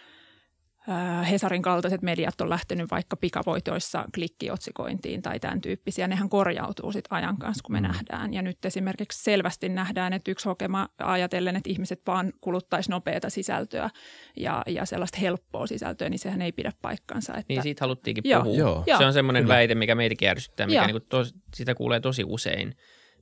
Hesarin 1.30 1.62
kaltaiset 1.62 2.02
mediat 2.02 2.42
on 2.42 2.50
lähtenyt 2.50 2.92
vaikka 2.92 3.18
pikavoitoissa 3.18 4.06
klikkiotsikointiin 4.16 5.22
tai 5.22 5.40
tämän 5.40 5.62
tyyppisiä. 5.62 6.08
Nehän 6.08 6.30
korjautuu 6.30 6.92
sitten 6.92 7.18
ajan 7.18 7.38
kanssa, 7.38 7.64
kun 7.64 7.76
me 7.76 7.80
mm. 7.80 7.88
nähdään. 7.88 8.34
Ja 8.34 8.42
nyt 8.42 8.66
esimerkiksi 8.66 9.24
selvästi 9.24 9.70
nähdään, 9.70 10.14
että 10.14 10.32
yksi 10.32 10.50
hokema 10.50 10.90
ajatellen, 10.98 11.56
että 11.56 11.70
ihmiset 11.70 12.02
vaan 12.08 12.34
kuluttaisi 12.42 12.92
nopeata 12.92 13.30
sisältöä 13.30 13.90
ja, 14.38 14.64
ja 14.68 14.86
sellaista 14.86 15.18
helppoa 15.18 15.68
sisältöä, 15.68 16.10
niin 16.10 16.20
sehän 16.20 16.42
ei 16.42 16.52
pidä 16.52 16.72
paikkansa. 16.82 17.34
Että... 17.34 17.46
Niin 17.54 17.64
siitä 17.64 17.86
haluttiinkin 17.86 18.24
joo, 18.26 18.44
puhua. 18.44 18.84
Joo, 18.88 18.98
se 18.98 19.06
on 19.06 19.14
semmoinen 19.14 19.44
kyllä. 19.44 19.56
väite, 19.56 19.76
mikä 19.76 19.96
meitäkin 19.96 20.30
ärsyttää, 20.30 20.68
mikä 20.68 20.88
niin 20.88 21.02
tos, 21.10 21.36
sitä 21.56 21.76
kuulee 21.76 22.00
tosi 22.00 22.24
usein 22.26 22.76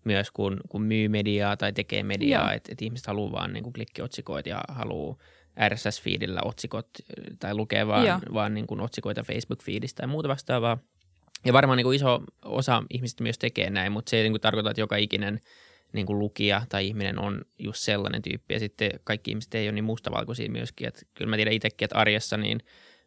myös, 0.03 0.31
kun, 0.31 0.61
kun 0.69 0.81
myy 0.81 1.09
mediaa 1.09 1.57
tai 1.57 1.73
tekee 1.73 2.03
mediaa, 2.03 2.53
että 2.53 2.71
et 2.71 2.81
ihmiset 2.81 3.07
haluaa 3.07 3.31
vaan 3.31 3.53
niin 3.53 3.73
klikkiotsikoita 3.73 4.49
ja 4.49 4.61
haluaa– 4.67 5.15
RSS-feedillä 5.69 6.41
otsikot 6.45 6.89
tai 7.39 7.55
lukee 7.55 7.87
vaan, 7.87 8.21
vaan 8.33 8.53
niin 8.53 8.67
kuin 8.67 8.81
otsikoita 8.81 9.23
Facebook-feedistä 9.23 10.03
ja 10.03 10.07
muuta 10.07 10.29
vastaavaa. 10.29 10.77
Ja 11.45 11.53
varmaan 11.53 11.77
niin 11.77 11.85
kuin 11.85 11.95
iso 11.95 12.23
osa 12.45 12.83
ihmisistä 12.89 13.23
myös 13.23 13.37
tekee 13.37 13.69
näin, 13.69 13.91
mutta 13.91 14.09
se 14.09 14.17
ei 14.17 14.23
niin 14.23 14.33
kuin 14.33 14.41
tarkoita, 14.41 14.69
että 14.69 14.81
joka 14.81 14.95
ikinen 14.95 15.39
niin 15.93 16.05
kuin 16.05 16.19
lukija 16.19 16.61
tai 16.69 16.87
ihminen 16.87 17.19
on 17.19 17.41
just 17.59 17.79
sellainen 17.79 18.21
tyyppi. 18.21 18.53
Ja 18.53 18.59
sitten 18.59 18.91
kaikki 19.03 19.31
ihmiset 19.31 19.55
ei 19.55 19.67
ole 19.67 19.71
niin 19.71 19.83
mustavalkoisia 19.83 20.51
myöskin. 20.51 20.87
Että 20.87 21.01
kyllä 21.13 21.29
mä 21.29 21.35
tiedän 21.35 21.53
itsekin, 21.53 21.85
että 21.85 21.97
arjessa 21.97 22.37
niin 22.37 22.59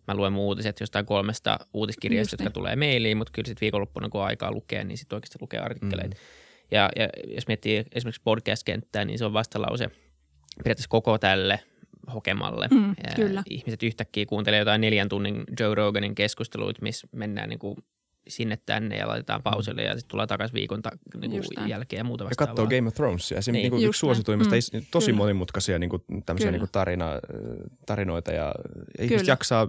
mä 0.09 0.15
luen 0.15 0.33
mun 0.33 0.45
uutiset 0.45 0.81
jostain 0.81 1.07
kolmesta 1.07 1.59
uutiskirjasta, 1.75 2.35
jotka 2.35 2.51
tulee 2.51 2.77
mailiin, 2.77 3.17
mutta 3.17 3.31
kyllä 3.33 3.47
sitten 3.47 3.61
viikonloppuna 3.61 4.09
kun 4.09 4.21
on 4.21 4.27
aikaa 4.27 4.53
lukea, 4.53 4.85
niin 4.85 4.99
sitten 4.99 5.17
oikeasti 5.17 5.39
lukee 5.41 5.61
artikkeleita. 5.61 6.17
Mm-hmm. 6.17 6.69
Ja, 6.71 6.89
ja 6.97 7.09
jos 7.27 7.47
miettii 7.47 7.85
esimerkiksi 7.93 8.23
podcast-kenttää, 8.25 9.05
niin 9.05 9.19
se 9.19 9.25
on 9.25 9.33
vastalause 9.33 9.89
periaatteessa 10.59 10.89
koko 10.89 11.19
tälle– 11.19 11.61
hokemalle. 12.15 12.69
Mm, 12.71 12.95
kyllä. 13.17 13.43
Ihmiset 13.51 13.83
yhtäkkiä 13.83 14.27
kuuntelee 14.27 14.59
jotain 14.59 14.81
neljän 14.81 15.09
tunnin 15.09 15.45
Joe 15.61 15.75
Roganin 15.75 16.15
keskusteluita, 16.15 16.83
missä 16.83 17.09
mennään 17.13 17.49
niin 17.49 17.59
kuin 17.59 17.77
sinne 18.29 18.59
tänne 18.67 18.97
ja 18.97 19.09
laitetaan 19.09 19.43
pauselle 19.43 19.83
ja 19.83 19.95
sitten 19.95 20.11
tulee 20.11 20.27
takaisin 20.27 20.55
viikon 20.55 20.83
ta- 20.83 20.91
niin 21.21 21.31
kuin 21.31 21.69
jälkeen 21.69 21.99
ja 21.99 22.05
muuta 22.05 22.25
vastaavaa. 22.25 22.53
Ja 22.53 22.57
katsoo 22.57 22.67
Game 22.67 22.89
of 22.89 22.95
Thronesia. 22.95 23.43
Se 23.43 23.53
niin. 23.53 23.73
niin 23.73 23.89
yksi 23.89 23.99
suosituimmista, 23.99 24.55
mm. 24.55 24.87
tosi 24.91 25.07
Kyllä. 25.07 25.17
monimutkaisia 25.17 25.79
niin 25.79 25.91
kuin, 25.91 26.03
tämmöisiä 26.27 26.51
niin 26.51 26.61
kuin 26.61 26.71
tarina, 26.73 27.07
tarinoita 27.87 28.33
ja 28.33 28.55
ihmiset 28.99 29.27
jaksaa 29.27 29.69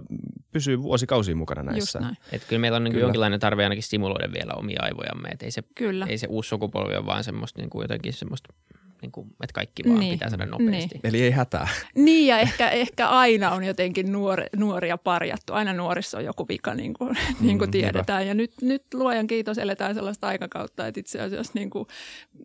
pysyä 0.52 0.82
vuosikausia 0.82 1.36
mukana 1.36 1.62
näissä. 1.62 2.00
Et 2.32 2.44
kyllä 2.44 2.60
meillä 2.60 2.76
on 2.76 2.84
niin 2.84 2.98
jonkinlainen 2.98 3.40
tarve 3.40 3.62
ainakin 3.64 3.82
stimuloida 3.82 4.32
vielä 4.32 4.52
omia 4.56 4.82
aivojamme. 4.82 5.28
Et 5.28 5.42
ei, 5.42 5.50
se, 5.50 5.62
Kyllä. 5.74 6.06
ei 6.08 6.18
se 6.18 6.26
uusi 6.30 6.48
sukupolvi 6.48 6.96
ole 6.96 7.06
vaan 7.06 7.24
semmoista 7.24 7.60
niin 7.60 7.70
kuin 7.70 7.84
jotenkin 7.84 8.12
semmoista 8.12 8.54
niin 9.02 9.12
kuin, 9.12 9.28
että 9.42 9.52
kaikki 9.54 9.82
vaan 9.86 10.00
niin. 10.00 10.12
pitää 10.12 10.30
saada 10.30 10.46
nopeasti. 10.46 10.94
Niin. 10.94 11.00
Eli 11.04 11.22
ei 11.22 11.30
hätää. 11.30 11.68
Niin 11.94 12.26
ja 12.26 12.38
ehkä, 12.38 12.68
ehkä 12.68 13.08
aina 13.08 13.50
on 13.50 13.64
jotenkin 13.64 14.12
nuor, 14.12 14.42
nuoria 14.56 14.98
parjattu. 14.98 15.52
Aina 15.52 15.72
nuorissa 15.72 16.18
on 16.18 16.24
joku 16.24 16.48
vika 16.48 16.74
niin 16.74 16.94
kuin, 16.94 17.10
mm, 17.10 17.36
niin 17.46 17.58
kuin 17.58 17.70
tiedetään. 17.70 18.20
Hyvä. 18.20 18.28
Ja 18.28 18.34
nyt, 18.34 18.52
nyt 18.62 18.82
luojan 18.94 19.26
kiitos 19.26 19.58
eletään 19.58 19.94
sellaista 19.94 20.26
aikakautta, 20.26 20.86
että 20.86 21.00
itse 21.00 21.20
asiassa 21.20 21.52
niin 21.54 21.70
kuin 21.70 21.86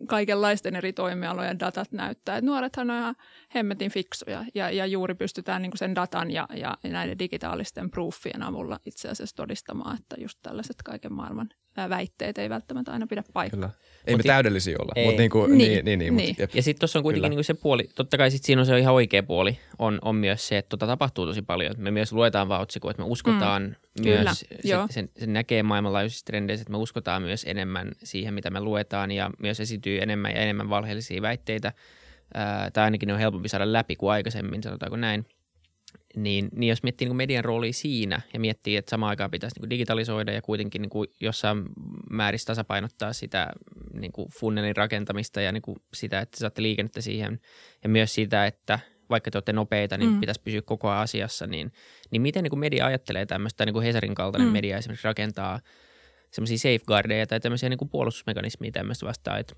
kaikenlaisten 0.06 0.76
eri 0.76 0.92
toimialojen 0.92 1.60
datat 1.60 1.92
näyttää. 1.92 2.36
Että 2.36 2.46
nuorethan 2.46 2.90
on 2.90 2.98
ihan 2.98 3.14
hemmetin 3.54 3.90
fiksuja 3.90 4.44
ja, 4.54 4.70
ja 4.70 4.86
juuri 4.86 5.14
pystytään 5.14 5.62
niin 5.62 5.70
kuin 5.70 5.78
sen 5.78 5.94
datan 5.94 6.30
ja, 6.30 6.48
ja 6.54 6.76
näiden 6.84 7.18
digitaalisten 7.18 7.90
proofien 7.90 8.42
avulla 8.42 8.80
itse 8.86 9.08
asiassa 9.08 9.36
todistamaan, 9.36 9.98
että 10.00 10.16
just 10.18 10.38
tällaiset 10.42 10.76
kaiken 10.84 11.12
maailman 11.12 11.48
väitteet 11.88 12.38
ei 12.38 12.48
välttämättä 12.48 12.92
aina 12.92 13.06
pidä 13.06 13.24
paikkaa. 13.32 13.56
Kyllä. 13.56 13.70
Ei 14.06 14.14
Mut 14.14 14.24
me 14.24 14.28
täydellisiä 14.28 14.76
olla, 14.80 14.92
mutta 15.04 15.20
niinku, 15.20 15.46
niin, 15.46 15.58
niin, 15.58 15.84
niin, 15.84 15.98
niin, 15.98 16.16
niin. 16.16 16.36
Mut, 16.40 16.54
ja 16.54 16.62
sitten 16.62 16.80
tuossa 16.80 16.98
on 16.98 17.02
kuitenkin 17.02 17.30
niinku 17.30 17.42
se 17.42 17.54
puoli, 17.54 17.88
totta 17.94 18.16
kai 18.16 18.30
sit 18.30 18.44
siinä 18.44 18.62
on 18.62 18.66
se 18.66 18.78
ihan 18.78 18.94
oikea 18.94 19.22
puoli, 19.22 19.58
on, 19.78 19.98
on 20.02 20.16
myös 20.16 20.48
se, 20.48 20.58
että 20.58 20.68
tota 20.68 20.86
tapahtuu 20.86 21.26
tosi 21.26 21.42
paljon. 21.42 21.74
Me 21.78 21.90
myös 21.90 22.12
luetaan 22.12 22.48
vaan 22.48 22.62
otsikoita, 22.62 22.92
että 22.92 23.02
me 23.02 23.12
uskotaan 23.12 23.62
mm, 23.62 24.04
myös, 24.04 24.18
kyllä, 24.18 24.34
se, 24.34 24.92
sen, 24.94 25.10
sen 25.18 25.32
näkee 25.32 25.62
maailmanlaajuisissa 25.62 26.24
trendeissä, 26.24 26.62
että 26.62 26.72
me 26.72 26.76
uskotaan 26.76 27.22
myös 27.22 27.44
enemmän 27.48 27.92
siihen, 28.02 28.34
mitä 28.34 28.50
me 28.50 28.60
luetaan 28.60 29.10
ja 29.10 29.30
myös 29.38 29.60
esityy 29.60 30.02
enemmän 30.02 30.32
ja 30.32 30.40
enemmän 30.40 30.70
valheellisia 30.70 31.22
väitteitä. 31.22 31.72
Ää, 32.34 32.70
tai 32.70 32.84
ainakin 32.84 33.06
ne 33.06 33.12
on 33.12 33.18
helpompi 33.18 33.48
saada 33.48 33.72
läpi 33.72 33.96
kuin 33.96 34.12
aikaisemmin, 34.12 34.62
sanotaanko 34.62 34.96
näin– 34.96 35.26
niin, 36.16 36.48
niin 36.52 36.68
jos 36.68 36.82
miettii 36.82 37.08
niin 37.08 37.16
median 37.16 37.44
rooli 37.44 37.72
siinä 37.72 38.20
ja 38.32 38.40
miettii, 38.40 38.76
että 38.76 38.90
samaan 38.90 39.10
aikaan 39.10 39.30
pitäisi 39.30 39.60
niin 39.60 39.70
digitalisoida 39.70 40.32
ja 40.32 40.42
kuitenkin 40.42 40.82
niin 40.82 40.90
kuin 40.90 41.08
jossain 41.20 41.64
määrissä 42.10 42.46
tasapainottaa 42.46 43.12
sitä 43.12 43.52
niin 43.94 44.12
kuin 44.12 44.28
funnelin 44.40 44.76
rakentamista 44.76 45.40
ja 45.40 45.52
niin 45.52 45.62
kuin 45.62 45.76
sitä, 45.94 46.20
että 46.20 46.38
saatte 46.38 46.62
liikennettä 46.62 47.00
siihen 47.00 47.40
ja 47.82 47.88
myös 47.88 48.14
sitä, 48.14 48.46
että 48.46 48.78
vaikka 49.10 49.30
te 49.30 49.36
olette 49.38 49.52
nopeita, 49.52 49.96
niin 49.96 50.10
mm. 50.10 50.20
pitäisi 50.20 50.40
pysyä 50.44 50.62
koko 50.62 50.88
ajan 50.88 51.02
asiassa, 51.02 51.46
niin, 51.46 51.72
niin 52.10 52.22
miten 52.22 52.42
niin 52.42 52.50
kuin 52.50 52.60
media 52.60 52.86
ajattelee 52.86 53.26
tämmöistä, 53.26 53.66
niin 53.66 53.72
kuin 53.72 53.84
Hesarin 53.84 54.14
kaltainen 54.14 54.48
mm. 54.48 54.52
media 54.52 54.78
esimerkiksi 54.78 55.08
rakentaa 55.08 55.60
semmoisia 56.30 56.58
safeguardeja 56.58 57.26
tai 57.26 57.40
tämmöisiä 57.40 57.68
niin 57.68 57.78
kuin 57.78 57.88
puolustusmekanismia 57.88 58.72
tämmöistä 58.72 59.06
vastaan, 59.06 59.40
että 59.40 59.54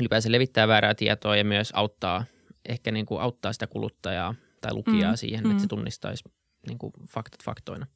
ylipäänsä 0.00 0.32
levittää 0.32 0.68
väärää 0.68 0.94
tietoa 0.94 1.36
ja 1.36 1.44
myös 1.44 1.70
auttaa, 1.74 2.24
ehkä 2.68 2.90
niin 2.90 3.06
kuin 3.06 3.20
auttaa 3.20 3.52
sitä 3.52 3.66
kuluttajaa 3.66 4.34
tai 4.60 4.74
lukijaa 4.74 5.12
mm. 5.12 5.16
siihen, 5.16 5.46
että 5.46 5.58
se 5.58 5.64
mm. 5.64 5.68
tunnistaisi 5.68 6.24
niin 6.68 6.78
kuin 6.78 6.92
faktat 7.10 7.44
faktoina? 7.44 7.86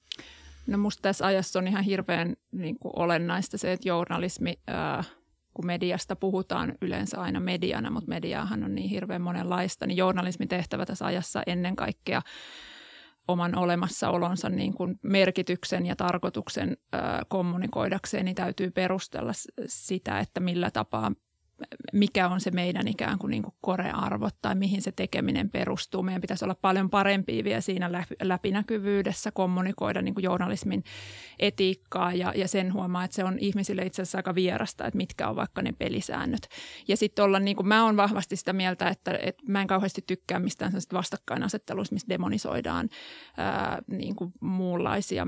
No 0.66 0.78
musta 0.78 1.02
tässä 1.02 1.26
ajassa 1.26 1.58
on 1.58 1.68
ihan 1.68 1.84
hirveän 1.84 2.36
niin 2.52 2.78
kuin 2.78 2.92
olennaista 2.96 3.58
se, 3.58 3.72
että 3.72 3.88
journalismi, 3.88 4.54
ää, 4.66 5.04
kun 5.54 5.66
mediasta 5.66 6.16
puhutaan 6.16 6.74
yleensä 6.80 7.20
aina 7.20 7.40
mediana, 7.40 7.90
mutta 7.90 8.08
mediaahan 8.08 8.64
on 8.64 8.74
niin 8.74 8.90
hirveän 8.90 9.22
monenlaista, 9.22 9.86
niin 9.86 9.96
journalismin 9.96 10.48
tehtävä 10.48 10.86
tässä 10.86 11.06
ajassa 11.06 11.42
ennen 11.46 11.76
kaikkea 11.76 12.22
oman 13.28 13.58
olemassaolonsa 13.58 14.48
niin 14.48 14.74
kuin 14.74 14.98
merkityksen 15.02 15.86
ja 15.86 15.96
tarkoituksen 15.96 16.76
ää, 16.92 17.22
kommunikoidakseen, 17.28 18.24
niin 18.24 18.34
täytyy 18.34 18.70
perustella 18.70 19.32
sitä, 19.66 20.20
että 20.20 20.40
millä 20.40 20.70
tapaa 20.70 21.12
mikä 21.92 22.28
on 22.28 22.40
se 22.40 22.50
meidän 22.50 22.88
ikään 22.88 23.18
kuin, 23.18 23.30
niin 23.30 23.42
kuin 23.42 23.54
korearvot 23.60 24.34
tai 24.42 24.54
mihin 24.54 24.82
se 24.82 24.92
tekeminen 24.92 25.50
perustuu. 25.50 26.02
Meidän 26.02 26.20
pitäisi 26.20 26.44
olla 26.44 26.54
paljon 26.54 26.90
parempia 26.90 27.44
vielä 27.44 27.60
siinä 27.60 27.90
läpinäkyvyydessä, 28.22 29.30
kommunikoida 29.30 30.02
niin 30.02 30.14
kuin 30.14 30.24
journalismin 30.24 30.84
etiikkaa 31.38 32.14
ja, 32.14 32.32
ja 32.36 32.48
sen 32.48 32.72
huomaa, 32.72 33.04
että 33.04 33.14
se 33.14 33.24
on 33.24 33.38
ihmisille 33.38 33.82
itse 33.82 34.02
asiassa 34.02 34.18
aika 34.18 34.34
vierasta, 34.34 34.86
että 34.86 34.96
mitkä 34.96 35.28
on 35.28 35.36
vaikka 35.36 35.62
ne 35.62 35.72
pelisäännöt. 35.72 36.48
Ja 36.88 36.96
sitten 36.96 37.24
olla, 37.24 37.40
niin 37.40 37.56
kuin 37.56 37.68
mä 37.68 37.84
oon 37.84 37.96
vahvasti 37.96 38.36
sitä 38.36 38.52
mieltä, 38.52 38.88
että, 38.88 39.18
että 39.22 39.42
mä 39.48 39.60
en 39.60 39.66
kauheasti 39.66 40.04
tykkää 40.06 40.38
mistään 40.38 40.70
sellaista 40.70 40.96
vastakkainasettelusta, 40.96 41.94
missä 41.94 42.08
demonisoidaan 42.08 42.88
ää, 43.36 43.82
niin 43.86 44.16
kuin 44.16 44.32
muunlaisia 44.40 45.26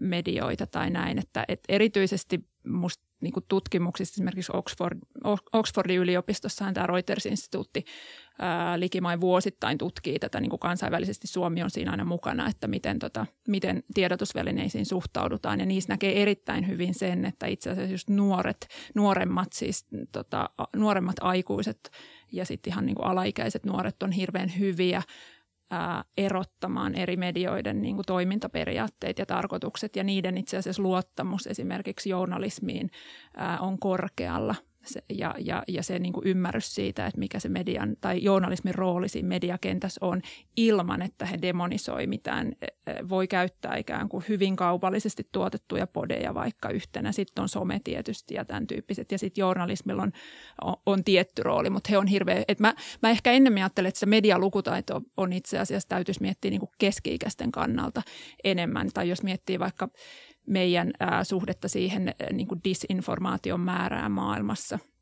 medioita 0.00 0.66
tai 0.66 0.90
näin, 0.90 1.18
että, 1.18 1.44
että 1.48 1.72
erityisesti 1.72 2.44
musta 2.66 3.11
niin 3.22 3.32
kuin 3.32 3.44
tutkimuksista, 3.48 4.14
esimerkiksi 4.14 4.52
Oxford, 4.54 4.98
Oxfordin 5.52 5.98
yliopistossahan 5.98 6.74
tämä 6.74 6.86
Reuters-instituutti 6.86 7.84
ää, 8.38 8.80
likimain 8.80 9.20
vuosittain 9.20 9.78
tutkii 9.78 10.18
tätä 10.18 10.40
niin 10.40 10.50
kuin 10.50 10.60
kansainvälisesti. 10.60 11.26
Suomi 11.26 11.62
on 11.62 11.70
siinä 11.70 11.90
aina 11.90 12.04
mukana, 12.04 12.48
että 12.48 12.68
miten, 12.68 12.98
tota, 12.98 13.26
miten 13.48 13.82
tiedotusvälineisiin 13.94 14.86
suhtaudutaan. 14.86 15.60
Ja 15.60 15.66
niissä 15.66 15.92
näkee 15.92 16.22
erittäin 16.22 16.68
hyvin 16.68 16.94
sen, 16.94 17.24
että 17.24 17.46
itse 17.46 17.70
asiassa 17.70 17.92
just 17.92 18.08
nuoret, 18.08 18.68
nuoremmat 18.94 19.52
siis 19.52 19.86
tota, 20.12 20.50
nuoremmat 20.76 21.16
aikuiset 21.20 21.90
ja 22.32 22.44
sitten 22.44 22.72
ihan 22.72 22.86
niin 22.86 22.96
kuin 22.96 23.06
alaikäiset 23.06 23.64
nuoret 23.64 24.02
on 24.02 24.12
hirveän 24.12 24.52
hyviä 24.58 25.02
erottamaan 26.16 26.94
eri 26.94 27.16
medioiden 27.16 27.82
niin 27.82 27.94
kuin 27.94 28.06
toimintaperiaatteet 28.06 29.18
ja 29.18 29.26
tarkoitukset. 29.26 29.96
Ja 29.96 30.04
niiden 30.04 30.38
itse 30.38 30.56
asiassa 30.56 30.82
luottamus 30.82 31.46
esimerkiksi 31.46 32.10
journalismiin 32.10 32.90
ää, 33.36 33.60
on 33.60 33.78
korkealla– 33.78 34.54
se, 34.84 35.02
ja, 35.10 35.34
ja, 35.38 35.62
ja 35.68 35.82
se 35.82 35.98
niin 35.98 36.12
kuin 36.12 36.26
ymmärrys 36.26 36.74
siitä, 36.74 37.06
että 37.06 37.18
mikä 37.18 37.40
se 37.40 37.48
median 37.48 37.96
tai 38.00 38.22
journalismin 38.22 38.74
rooli 38.74 39.08
siinä 39.08 39.28
mediakentässä 39.28 39.98
on, 40.02 40.22
ilman 40.56 41.02
että 41.02 41.26
he 41.26 41.38
demonisoi 41.42 42.06
mitään. 42.06 42.52
E, 42.60 42.66
e, 42.66 43.08
voi 43.08 43.28
käyttää 43.28 43.76
ikään 43.76 44.08
kuin 44.08 44.24
hyvin 44.28 44.56
kaupallisesti 44.56 45.28
tuotettuja 45.32 45.86
podeja 45.86 46.34
vaikka 46.34 46.68
yhtenä. 46.68 47.12
Sitten 47.12 47.42
on 47.42 47.48
some 47.48 47.80
tietysti 47.84 48.34
ja 48.34 48.44
tämän 48.44 48.66
tyyppiset. 48.66 49.12
Ja 49.12 49.18
sitten 49.18 49.42
journalismilla 49.42 50.02
on, 50.02 50.12
on, 50.64 50.76
on 50.86 51.04
tietty 51.04 51.42
rooli, 51.42 51.70
mutta 51.70 51.88
he 51.90 51.98
on 51.98 52.06
hirveä. 52.06 52.44
Että 52.48 52.64
mä, 52.64 52.74
mä 53.02 53.10
ehkä 53.10 53.32
ennemmin 53.32 53.62
ajattelen, 53.62 53.88
että 53.88 54.00
se 54.00 54.06
medialukutaito 54.06 55.02
on 55.16 55.32
itse 55.32 55.58
asiassa 55.58 55.88
täytyisi 55.88 56.20
miettiä 56.20 56.50
niin 56.50 56.60
kuin 56.60 56.70
keski-ikäisten 56.78 57.52
kannalta 57.52 58.02
enemmän. 58.44 58.88
Tai 58.94 59.08
jos 59.08 59.22
miettii 59.22 59.58
vaikka 59.58 59.88
meidän 60.46 60.90
ää, 61.00 61.24
suhdetta 61.24 61.68
siihen 61.68 62.08
ää, 62.08 62.32
niin 62.32 62.46
kuin 62.46 62.60
disinformaation 62.64 63.60
määrään 63.60 64.12
maailmassa– 64.12 64.78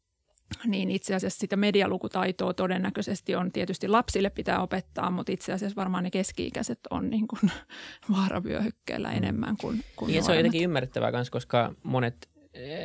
niin 0.64 0.90
itse 0.90 1.14
asiassa 1.14 1.38
sitä 1.38 1.56
medialukutaitoa 1.56 2.54
todennäköisesti 2.54 3.34
on 3.34 3.52
tietysti 3.52 3.88
lapsille 3.88 4.30
pitää 4.30 4.62
opettaa, 4.62 5.10
mutta 5.10 5.32
itse 5.32 5.52
asiassa 5.52 5.76
varmaan 5.76 6.04
ne 6.04 6.10
keski-ikäiset 6.10 6.80
on 6.90 7.10
niin 7.10 7.28
kuin 7.28 7.50
vaaravyöhykkeellä 8.16 9.08
mm. 9.08 9.16
enemmän 9.16 9.56
kuin, 9.56 9.84
kuin 9.96 10.12
niin, 10.12 10.24
Se 10.24 10.30
on 10.30 10.36
jotenkin 10.36 10.64
ymmärrettävää 10.64 11.12
myös, 11.12 11.30
koska 11.30 11.74
monet 11.82 12.28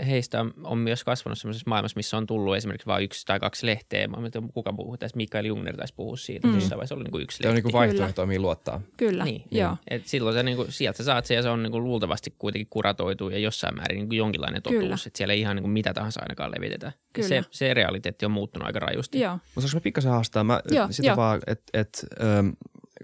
heistä 0.08 0.46
on 0.64 0.78
myös 0.78 1.04
kasvanut 1.04 1.38
sellaisessa 1.38 1.70
maailmassa, 1.70 1.98
missä 1.98 2.18
on 2.18 2.26
tullut 2.26 2.56
esimerkiksi 2.56 2.88
vain 2.88 3.04
yksi 3.04 3.26
tai 3.26 3.40
kaksi 3.40 3.66
lehteä. 3.66 4.08
Mä 4.08 4.18
en 4.26 4.32
tiedä, 4.32 4.48
kuka 4.54 4.74
puhuu 4.74 4.98
tässä, 4.98 5.18
Mikael 5.18 5.46
Jungner 5.46 5.78
taisi 5.78 5.94
puhua 5.94 6.18
siitä, 6.18 6.48
mm. 6.48 6.54
jossain 6.56 6.78
vaiheessa 6.78 6.96
oli 6.96 7.04
niin 7.04 7.12
kuin 7.12 7.24
yksi 7.24 7.36
lehti. 7.36 7.44
Se 7.44 7.50
on 7.50 7.56
niin 7.56 7.64
kuin 7.64 7.74
vaihtoehto, 7.74 8.26
mihin 8.26 8.42
luottaa. 8.42 8.82
Kyllä, 8.98 9.24
niin, 9.24 9.44
joo. 9.52 9.70
Niin. 9.70 9.80
Et 9.88 10.08
silloin 10.08 10.36
se, 10.36 10.44
niin 10.44 10.58
kuin, 10.58 10.72
sieltä 10.72 10.98
sä 10.98 11.04
saat 11.04 11.26
se 11.26 11.34
ja 11.34 11.42
se 11.42 11.50
on 11.50 11.64
niin 11.64 11.72
kuin 11.72 11.84
luultavasti 11.84 12.36
kuitenkin 12.40 12.68
kuratoitu 12.70 13.30
ja 13.30 13.38
jossain 13.38 13.76
määrin 13.76 13.96
niin 13.98 14.08
kuin 14.08 14.18
jonkinlainen 14.18 14.62
totuus. 14.62 15.08
Että 15.08 15.18
siellä 15.18 15.34
ei 15.34 15.40
ihan 15.40 15.56
niin 15.56 15.64
kuin 15.64 15.72
mitä 15.72 15.94
tahansa 15.94 16.22
ainakaan 16.22 16.52
levitetä. 16.52 16.92
Kyllä. 17.14 17.28
Se, 17.28 17.44
se 17.52 17.74
realiteetti 17.74 18.26
on 18.26 18.32
muuttunut 18.32 18.66
aika 18.66 18.80
rajusti. 18.80 19.20
Joo. 19.20 19.34
Mutta 19.34 19.62
saanko 19.62 19.78
mä 19.78 19.82
pikkasen 19.82 20.12
haastaa? 20.12 20.44
Mä, 20.44 20.62
joo, 20.72 20.88
sitä 20.92 21.08
joo. 21.08 21.18
vaan, 21.18 21.42
että 21.48 21.80
et, 21.80 22.06
ähm, 22.22 22.50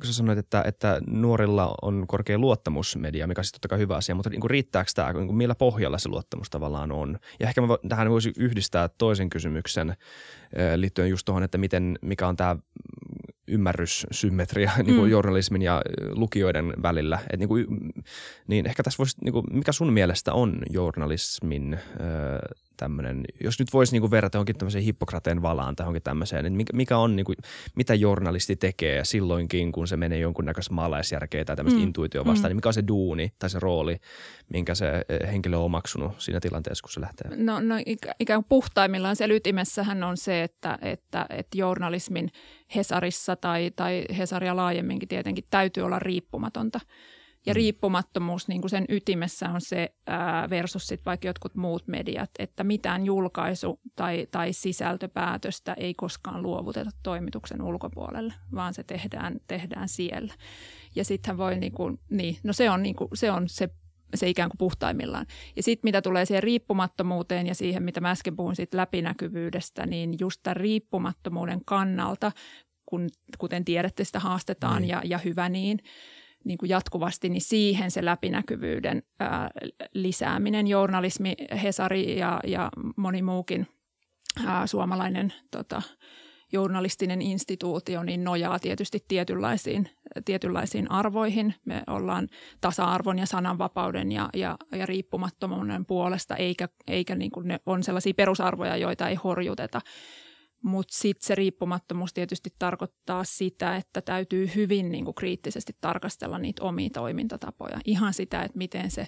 kun 0.01 0.07
sä 0.07 0.13
sanoit, 0.13 0.39
että, 0.39 0.63
että 0.67 1.01
nuorilla 1.07 1.75
on 1.81 2.07
korkea 2.07 2.37
luottamus 2.37 2.95
media, 2.95 3.27
mikä 3.27 3.39
on 3.39 3.45
siis 3.45 3.51
totta 3.51 3.67
kai 3.67 3.79
hyvä 3.79 3.95
asia, 3.95 4.15
mutta 4.15 4.29
niin 4.29 4.41
kuin 4.41 4.51
riittääkö 4.51 4.91
tämä, 4.95 5.13
niin 5.13 5.27
kuin 5.27 5.37
millä 5.37 5.55
pohjalla 5.55 5.97
se 5.97 6.09
luottamus 6.09 6.49
tavallaan 6.49 6.91
on? 6.91 7.19
Ja 7.39 7.47
ehkä 7.47 7.61
mä 7.61 7.67
vo, 7.67 7.77
tähän 7.89 8.09
voisi 8.09 8.33
yhdistää 8.37 8.89
toisen 8.97 9.29
kysymyksen 9.29 9.95
liittyen 10.75 11.09
just 11.09 11.25
tuohon, 11.25 11.43
että 11.43 11.57
miten, 11.57 11.99
mikä 12.01 12.27
on 12.27 12.35
tämä 12.35 12.55
ymmärryssymmetria 13.47 14.71
niin 14.83 14.95
kuin 14.95 15.07
mm. 15.07 15.11
journalismin 15.11 15.61
ja 15.61 15.81
lukijoiden 16.09 16.73
välillä. 16.81 17.19
Et 17.29 17.39
niin, 17.39 17.49
kuin, 17.49 17.65
niin 18.47 18.65
ehkä 18.65 18.83
tässä 18.83 18.97
voisi, 18.97 19.17
niin 19.23 19.33
kuin, 19.33 19.45
mikä 19.51 19.71
sun 19.71 19.93
mielestä 19.93 20.33
on 20.33 20.59
journalismin 20.69 21.79
tämmöinen, 22.81 23.23
jos 23.43 23.59
nyt 23.59 23.73
voisi 23.73 23.91
niin 23.91 24.01
kuin 24.01 24.11
verrata 24.11 24.37
johonkin 24.37 24.57
tämmöiseen 24.57 24.83
Hippokrateen 24.83 25.41
valaan 25.41 25.75
tai 25.75 25.83
johonkin 25.83 26.03
tämmöiseen, 26.03 26.43
niin 26.43 26.53
mikä, 26.53 26.73
mikä 26.73 26.97
on, 26.97 27.15
niin 27.15 27.25
kuin, 27.25 27.37
mitä 27.75 27.95
journalisti 27.95 28.55
tekee 28.55 29.05
silloinkin, 29.05 29.71
kun 29.71 29.87
se 29.87 29.97
menee 29.97 30.19
jonkunnäköistä 30.19 30.73
maalaisjärkeä 30.73 31.45
tai 31.45 31.55
tämmöistä 31.55 31.79
mm. 31.79 31.83
intuitio 31.83 32.25
vastaan, 32.25 32.43
mm. 32.43 32.49
niin 32.49 32.57
mikä 32.57 32.69
on 32.69 32.73
se 32.73 32.87
duuni 32.87 33.33
tai 33.39 33.49
se 33.49 33.59
rooli, 33.59 33.97
minkä 34.49 34.75
se 34.75 35.05
eh, 35.09 35.31
henkilö 35.31 35.57
on 35.57 35.63
omaksunut 35.63 36.11
siinä 36.17 36.39
tilanteessa, 36.39 36.83
kun 36.83 36.91
se 36.91 37.01
lähtee? 37.01 37.35
No, 37.35 37.59
no 37.59 37.75
ikään 38.19 38.43
kuin 38.43 38.49
puhtaimmillaan 38.49 39.15
siellä 39.15 39.35
ytimessähän 39.35 40.03
on 40.03 40.17
se, 40.17 40.43
että, 40.43 40.77
että, 40.81 41.25
että 41.29 41.57
journalismin 41.57 42.31
Hesarissa 42.75 43.35
tai, 43.35 43.71
tai 43.75 44.05
Hesaria 44.17 44.55
laajemminkin 44.55 45.09
tietenkin 45.09 45.43
täytyy 45.49 45.83
olla 45.83 45.99
riippumatonta– 45.99 46.79
ja 47.45 47.53
mm. 47.53 47.55
riippumattomuus 47.55 48.47
niin 48.47 48.61
kuin 48.61 48.69
sen 48.69 48.85
ytimessä 48.89 49.49
on 49.49 49.61
se 49.61 49.95
ää, 50.07 50.49
versus 50.49 50.87
sit 50.87 51.05
vaikka 51.05 51.27
jotkut 51.27 51.55
muut 51.55 51.87
mediat, 51.87 52.29
että 52.39 52.63
mitään 52.63 53.05
julkaisu- 53.05 53.79
tai, 53.95 54.27
tai 54.31 54.53
sisältöpäätöstä 54.53 55.73
ei 55.73 55.93
koskaan 55.93 56.41
luovuteta 56.41 56.91
toimituksen 57.03 57.61
ulkopuolelle, 57.61 58.33
vaan 58.55 58.73
se 58.73 58.83
tehdään, 58.83 59.39
tehdään 59.47 59.89
siellä. 59.89 60.33
Ja 60.95 61.05
sittenhän 61.05 61.37
voi, 61.37 61.57
niin 61.57 61.71
kuin, 61.71 61.99
niin, 62.09 62.37
no 62.43 62.53
se 62.53 62.69
on, 62.69 62.83
niin 62.83 62.95
kuin, 62.95 63.09
se, 63.13 63.31
on 63.31 63.49
se 63.49 63.69
se 64.15 64.29
ikään 64.29 64.49
kuin 64.49 64.57
puhtaimmillaan. 64.57 65.25
Ja 65.55 65.63
sitten 65.63 65.87
mitä 65.87 66.01
tulee 66.01 66.25
siihen 66.25 66.43
riippumattomuuteen 66.43 67.47
ja 67.47 67.55
siihen, 67.55 67.83
mitä 67.83 68.01
mä 68.01 68.11
äsken 68.11 68.35
puhun 68.35 68.55
siitä 68.55 68.77
läpinäkyvyydestä, 68.77 69.85
niin 69.85 70.15
just 70.19 70.39
tämän 70.43 70.57
riippumattomuuden 70.57 71.61
kannalta, 71.65 72.31
kun, 72.85 73.09
kuten 73.37 73.65
tiedätte, 73.65 74.03
sitä 74.03 74.19
haastetaan 74.19 74.81
mm. 74.83 74.89
ja, 74.89 75.01
ja 75.05 75.17
hyvä 75.17 75.49
niin– 75.49 75.79
niin 76.43 76.57
kuin 76.57 76.69
jatkuvasti, 76.69 77.29
niin 77.29 77.41
siihen 77.41 77.91
se 77.91 78.05
läpinäkyvyyden 78.05 79.03
ää, 79.19 79.49
lisääminen, 79.93 80.67
journalismi, 80.67 81.35
Hesari 81.63 82.19
ja, 82.19 82.39
ja 82.47 82.69
moni 82.95 83.21
muukin 83.21 83.67
ää, 84.45 84.67
suomalainen 84.67 85.33
tota, 85.51 85.81
journalistinen 86.51 87.21
instituutio 87.21 88.03
niin 88.03 88.23
nojaa 88.23 88.59
tietysti 88.59 89.05
tietynlaisiin, 89.07 89.89
tietynlaisiin 90.25 90.91
arvoihin. 90.91 91.53
Me 91.65 91.83
ollaan 91.87 92.27
tasa-arvon 92.61 93.19
ja 93.19 93.25
sananvapauden 93.25 94.11
ja, 94.11 94.29
ja, 94.33 94.57
ja 94.71 94.85
riippumattomuuden 94.85 95.85
puolesta, 95.85 96.35
eikä, 96.35 96.69
eikä 96.87 97.15
niin 97.15 97.31
kuin 97.31 97.47
ne 97.47 97.59
on 97.65 97.83
sellaisia 97.83 98.13
perusarvoja, 98.13 98.77
joita 98.77 99.09
ei 99.09 99.15
horjuteta. 99.15 99.81
Mutta 100.63 100.97
sitten 100.97 101.27
se 101.27 101.35
riippumattomuus 101.35 102.13
tietysti 102.13 102.53
tarkoittaa 102.59 103.23
sitä, 103.23 103.75
että 103.75 104.01
täytyy 104.01 104.51
hyvin 104.55 104.91
niin 104.91 105.05
kuin 105.05 105.15
kriittisesti 105.15 105.75
tarkastella 105.81 106.37
niitä 106.37 106.63
omia 106.63 106.89
toimintatapoja. 106.93 107.79
Ihan 107.85 108.13
sitä, 108.13 108.41
että 108.43 108.57
miten 108.57 108.91
se 108.91 109.07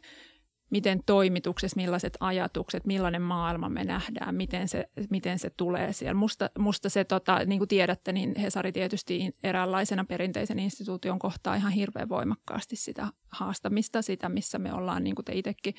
miten 0.74 1.00
toimituksessa, 1.06 1.76
millaiset 1.76 2.18
ajatukset, 2.20 2.86
millainen 2.86 3.22
maailma 3.22 3.70
me 3.70 3.84
nähdään, 3.84 4.36
miten 4.36 4.68
se, 4.68 4.90
miten 5.10 5.40
se 5.40 5.50
tulee 5.50 5.94
siellä. 5.94 6.14
Musta, 6.14 6.50
musta 6.60 6.90
se, 6.90 7.04
tota, 7.04 7.46
niin 7.46 7.60
kuin 7.60 7.68
tiedätte, 7.68 8.14
niin 8.14 8.36
Hesari 8.36 8.72
tietysti 8.72 9.36
eräänlaisena 9.44 10.06
perinteisen 10.06 10.60
instituution 10.60 11.20
kohtaa 11.20 11.56
ihan 11.56 11.72
hirveän 11.72 12.10
voimakkaasti 12.10 12.76
sitä 12.76 13.08
haastamista, 13.32 14.02
sitä 14.02 14.30
missä 14.30 14.60
me 14.60 14.74
ollaan, 14.74 15.04
niin 15.04 15.16
kuin 15.16 15.26
te 15.26 15.34
itsekin 15.36 15.76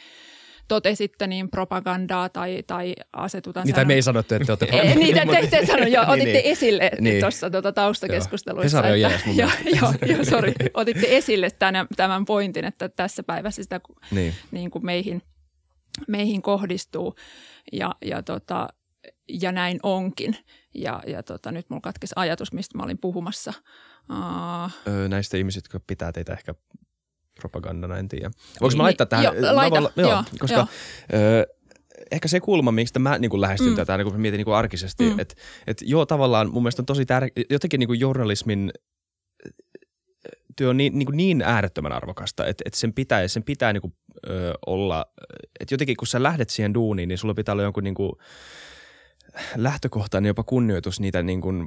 totesitte, 0.69 1.27
niin 1.27 1.51
propagandaa 1.51 2.29
tai, 2.29 2.63
tai 2.67 2.95
asetutaan. 3.13 3.67
Niitä 3.67 3.85
me 3.85 3.95
ei 3.95 4.03
sanottu, 4.03 4.35
että 4.35 4.57
te 4.57 4.67
olette 4.67 4.95
Niitä 5.05 5.27
te 5.27 5.39
ette 5.39 5.67
sanonut, 5.67 5.93
joo, 5.93 6.05
otitte 6.13 6.25
niin, 6.25 6.43
niin. 6.43 6.53
esille 6.53 6.91
niin. 7.01 7.21
tuossa 7.21 7.51
tuota 7.51 7.73
taustakeskusteluissa. 7.73 8.83
On 8.83 9.01
jääs 9.01 9.27
mun 9.27 9.37
joo, 9.43 9.51
joo, 9.81 9.95
joo, 10.07 10.25
sorry. 10.25 10.53
Otitte 10.75 11.17
esille 11.17 11.51
tämän, 11.51 11.87
tämän 11.97 12.25
pointin, 12.25 12.65
että 12.65 12.89
tässä 12.89 13.23
päivässä 13.23 13.63
sitä 13.63 13.81
niin. 14.11 14.35
Niin 14.51 14.71
kuin 14.71 14.85
meihin, 14.85 15.23
meihin 16.09 16.43
kohdistuu 16.43 17.15
ja, 17.73 17.95
ja, 18.05 18.23
tota, 18.23 18.69
ja 19.29 19.53
näin 19.53 19.79
onkin. 19.83 20.37
Ja, 20.75 21.03
ja 21.07 21.23
tota, 21.23 21.53
nyt 21.53 21.67
mulla 21.71 21.81
katkesi 21.81 22.13
ajatus, 22.17 22.53
mistä 22.53 22.79
mä 22.79 22.85
olin 22.85 22.99
puhumassa. 22.99 23.53
Uh, 24.11 24.73
öö, 24.89 25.09
näistä 25.09 25.37
ihmisistä, 25.37 25.67
jotka 25.67 25.85
pitää 25.87 26.13
teitä 26.13 26.33
ehkä 26.33 26.55
propagandana, 27.41 27.99
en 27.99 28.09
tiedä. 28.09 28.31
Voinko 28.61 28.67
mä 28.67 28.71
niin, 28.71 28.79
laittaa 28.83 29.07
tähän? 29.07 29.25
Jo, 29.25 29.33
laita, 29.57 29.83
voin, 29.83 29.93
joo, 29.97 30.11
joo, 30.11 30.25
koska 30.39 30.57
joo. 30.57 30.67
Ö, 31.15 31.47
ehkä 32.11 32.29
se 32.29 32.41
kulma, 32.41 32.73
mistä 32.73 32.99
mä 32.99 33.19
niin 33.19 33.31
kuin 33.31 33.41
lähestyn 33.41 33.71
mm. 33.71 33.77
tätä, 33.77 33.97
niin 33.97 34.07
kuin 34.07 34.21
mietin 34.21 34.39
niin 34.39 34.45
kuin 34.45 34.55
arkisesti, 34.55 35.11
mm. 35.11 35.21
että 35.21 35.35
et 35.67 35.83
joo 35.83 36.07
tavallaan 36.07 36.51
mun 36.51 36.63
mielestä 36.63 36.83
on 36.83 36.87
tosi 36.87 37.07
tärkeä, 37.07 37.45
jotenkin 37.51 37.79
niin 37.79 37.89
kuin 37.89 38.01
journalismin 38.01 38.73
työ 40.57 40.71
on 40.71 40.77
niin, 40.77 40.99
niin, 40.99 41.07
kuin 41.07 41.17
niin 41.17 41.43
äärettömän 41.43 41.93
arvokasta, 41.93 42.47
että, 42.47 42.63
että 42.67 42.79
sen 42.79 42.93
pitää, 42.93 43.29
sen 43.29 43.43
pitää 43.43 43.73
niin 43.73 43.81
kuin, 43.81 43.95
ö, 44.29 44.55
olla, 44.67 45.07
että 45.61 45.75
jotenkin 45.75 45.97
kun 45.97 46.07
sä 46.07 46.23
lähdet 46.23 46.51
siihen 46.51 46.75
duuniin, 46.75 47.09
niin 47.09 47.19
sulla 47.19 47.35
pitää 47.35 47.53
olla 47.53 47.63
jonkun 47.63 47.85
niin 47.85 47.95
kuin, 47.95 48.13
lähtökohtainen 49.57 50.29
jopa 50.29 50.43
kunnioitus 50.43 51.01
niitä 51.01 51.23
niin 51.23 51.41
kuin, 51.41 51.67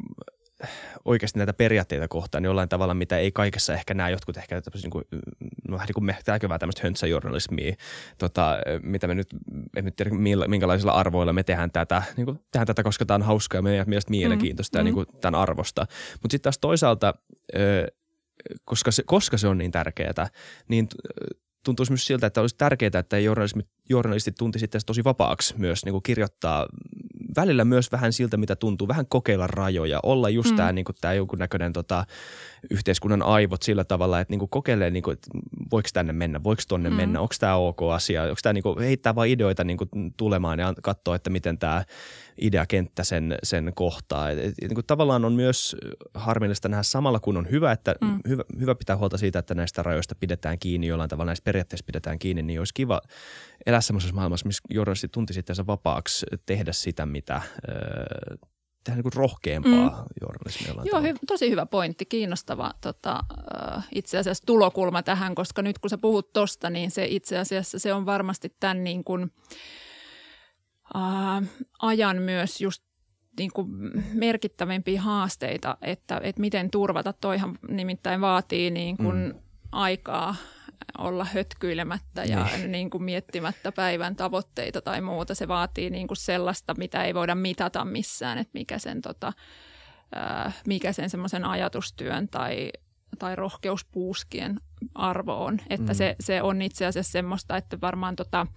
oikeasti 1.05 1.39
näitä 1.39 1.53
periaatteita 1.53 2.07
kohtaan 2.07 2.41
niin 2.41 2.47
jollain 2.47 2.69
tavalla, 2.69 2.93
mitä 2.93 3.17
ei 3.17 3.31
kaikessa 3.31 3.73
ehkä 3.73 3.93
näe 3.93 4.11
jotkut 4.11 4.37
ehkä 4.37 4.61
niin 4.73 4.91
kuin, 4.91 5.03
no, 5.67 5.73
vähän 5.73 5.85
niin 5.85 5.93
kuin 5.93 6.05
me, 6.05 6.17
tämäkö 6.25 6.47
tämmöistä 6.59 6.81
höntsäjournalismia, 6.83 7.75
tota, 8.17 8.57
mitä 8.81 9.07
me 9.07 9.15
nyt, 9.15 9.27
en 9.75 9.85
nyt 9.85 9.95
tiedä 9.95 10.11
minkälaisilla 10.47 10.91
arvoilla 10.91 11.33
me 11.33 11.43
tehdään 11.43 11.71
tätä, 11.71 12.03
niin 12.17 12.25
kuin, 12.25 12.39
tehdään 12.51 12.67
tätä, 12.67 12.83
koska 12.83 13.05
tämä 13.05 13.15
on 13.15 13.21
hauskaa 13.21 13.57
ja 13.57 13.61
meidän 13.61 13.89
mielestä 13.89 14.11
mielenkiintoista 14.11 14.77
mm, 14.77 14.79
ja 14.79 14.83
mm. 14.83 14.85
Niin 14.85 15.07
kuin, 15.07 15.21
tämän 15.21 15.41
arvosta. 15.41 15.81
Mutta 16.21 16.33
sitten 16.33 16.43
taas 16.43 16.59
toisaalta, 16.59 17.13
koska 18.65 18.91
se, 18.91 19.03
koska 19.05 19.37
se 19.37 19.47
on 19.47 19.57
niin 19.57 19.71
tärkeää, 19.71 20.29
niin 20.67 20.87
tuntuisi 21.63 21.91
myös 21.91 22.05
siltä, 22.05 22.27
että 22.27 22.41
olisi 22.41 22.55
tärkeää, 22.57 22.99
että 22.99 23.19
journalistit, 23.19 23.67
journalistit 23.89 24.35
tuntisivat 24.35 24.85
tosi 24.85 25.03
vapaaksi 25.03 25.53
myös 25.57 25.85
niin 25.85 25.93
kuin 25.93 26.03
kirjoittaa 26.03 26.67
välillä 27.35 27.65
myös 27.65 27.91
vähän 27.91 28.13
siltä, 28.13 28.37
mitä 28.37 28.55
tuntuu, 28.55 28.87
vähän 28.87 29.05
kokeilla 29.07 29.47
rajoja, 29.47 29.99
olla 30.03 30.29
just 30.29 30.51
mm. 30.51 30.55
tämä, 30.55 30.71
niin 30.71 30.85
tämä 31.01 31.13
jonkunnäköinen 31.13 31.73
tota, 31.73 32.05
yhteiskunnan 32.71 33.21
aivot 33.21 33.63
sillä 33.63 33.83
tavalla, 33.83 34.19
että 34.19 34.31
niin 34.31 34.39
kuin 34.39 34.49
kokeilee, 34.49 34.89
niin 34.89 35.03
kuin, 35.03 35.13
että 35.13 35.27
voiko 35.71 35.89
tänne 35.93 36.13
mennä, 36.13 36.43
voiko 36.43 36.61
tonne 36.67 36.89
mm. 36.89 36.95
mennä, 36.95 37.21
onko 37.21 37.35
tämä 37.39 37.55
ok 37.55 37.81
asia, 37.93 38.23
onko 38.23 38.35
tämä 38.41 38.53
niin 38.53 38.63
kuin, 38.63 38.79
heittää 38.79 39.15
vain 39.15 39.31
ideoita 39.31 39.63
niin 39.63 39.77
kuin 39.77 39.89
tulemaan 40.17 40.59
ja 40.59 40.73
katsoa, 40.81 41.15
että 41.15 41.29
miten 41.29 41.57
tämä 41.57 41.83
ideakenttä 42.41 43.03
sen, 43.03 43.35
sen 43.43 43.71
kohtaa. 43.75 44.29
Et, 44.29 44.39
et, 44.39 44.53
niin 44.61 44.73
kuin 44.75 44.85
tavallaan 44.85 45.25
on 45.25 45.33
myös 45.33 45.75
harmillista 46.13 46.69
nähdä 46.69 46.83
samalla, 46.83 47.19
kun 47.19 47.37
on 47.37 47.49
hyvä, 47.51 47.71
että 47.71 47.95
mm. 48.01 48.19
hyvä, 48.27 48.43
hyvä 48.59 48.75
pitää 48.75 48.97
huolta 48.97 49.17
siitä, 49.17 49.39
että 49.39 49.55
näistä 49.55 49.83
rajoista 49.83 50.15
pidetään 50.19 50.59
kiinni 50.59 50.87
jollain 50.87 51.09
tavalla, 51.09 51.29
näistä 51.29 51.43
periaatteista 51.43 51.85
pidetään 51.85 52.19
kiinni, 52.19 52.43
niin 52.43 52.59
olisi 52.59 52.73
kiva 52.73 53.01
elää 53.65 53.81
semmoisessa 53.81 54.15
maailmassa, 54.15 54.47
missä 54.47 54.63
journalisti 54.69 55.07
tuntisi 55.07 55.39
itseänsä 55.39 55.67
vapaaksi 55.67 56.25
tehdä 56.45 56.73
sitä, 56.73 57.05
mitä 57.05 57.41
tehdä 58.83 59.01
niin 59.01 59.13
rohkeampaa 59.15 59.89
mm. 59.89 60.05
journalismia. 60.21 60.83
Joo, 60.91 61.01
hy- 61.01 61.19
tosi 61.27 61.49
hyvä 61.49 61.65
pointti, 61.65 62.05
kiinnostava 62.05 62.71
tota, 62.81 63.19
itse 63.95 64.17
asiassa 64.17 64.43
tulokulma 64.45 65.03
tähän, 65.03 65.35
koska 65.35 65.61
nyt 65.61 65.79
kun 65.79 65.89
sä 65.89 65.97
puhut 65.97 66.33
tosta, 66.33 66.69
niin 66.69 66.91
se 66.91 67.05
itse 67.05 67.37
asiassa 67.37 67.79
se 67.79 67.93
on 67.93 68.05
varmasti 68.05 68.55
tämän 68.59 68.83
niin 68.83 69.03
kuin, 69.03 69.31
äh, 70.95 71.49
ajan 71.79 72.21
myös 72.21 72.61
just 72.61 72.83
niin 73.37 73.51
kuin 73.53 73.67
merkittävimpiä 74.13 75.01
haasteita, 75.01 75.77
että, 75.81 76.21
että 76.23 76.41
miten 76.41 76.71
turvata. 76.71 77.13
Toihan 77.13 77.59
nimittäin 77.69 78.21
vaatii 78.21 78.71
niin 78.71 78.97
kuin 78.97 79.17
mm. 79.17 79.39
aikaa 79.71 80.35
olla 80.97 81.25
hötkyilemättä 81.25 82.23
ja 82.23 82.43
niin. 82.57 82.71
Niin 82.71 82.89
kuin 82.89 83.03
miettimättä 83.03 83.71
päivän 83.71 84.15
tavoitteita 84.15 84.81
tai 84.81 85.01
muuta. 85.01 85.35
Se 85.35 85.47
vaatii 85.47 85.89
niin 85.89 86.07
kuin 86.07 86.17
sellaista, 86.17 86.73
mitä 86.77 87.03
ei 87.03 87.13
voida 87.13 87.35
mitata 87.35 87.85
missään, 87.85 88.37
että 88.37 88.51
mikä 88.53 88.79
sen, 88.79 89.01
tota, 89.01 89.33
äh, 90.17 90.61
mikä 90.67 90.93
sen 90.93 91.09
semmoisen 91.09 91.45
ajatustyön 91.45 92.27
tai, 92.27 92.71
tai 93.19 93.35
rohkeuspuuskien 93.35 94.59
arvo 94.95 95.45
on. 95.45 95.59
Että 95.69 95.93
mm. 95.93 95.97
se, 95.97 96.15
se 96.19 96.41
on 96.41 96.61
itse 96.61 96.85
asiassa 96.85 97.11
semmoista, 97.11 97.57
että 97.57 97.81
varmaan 97.81 98.15
tota, 98.15 98.47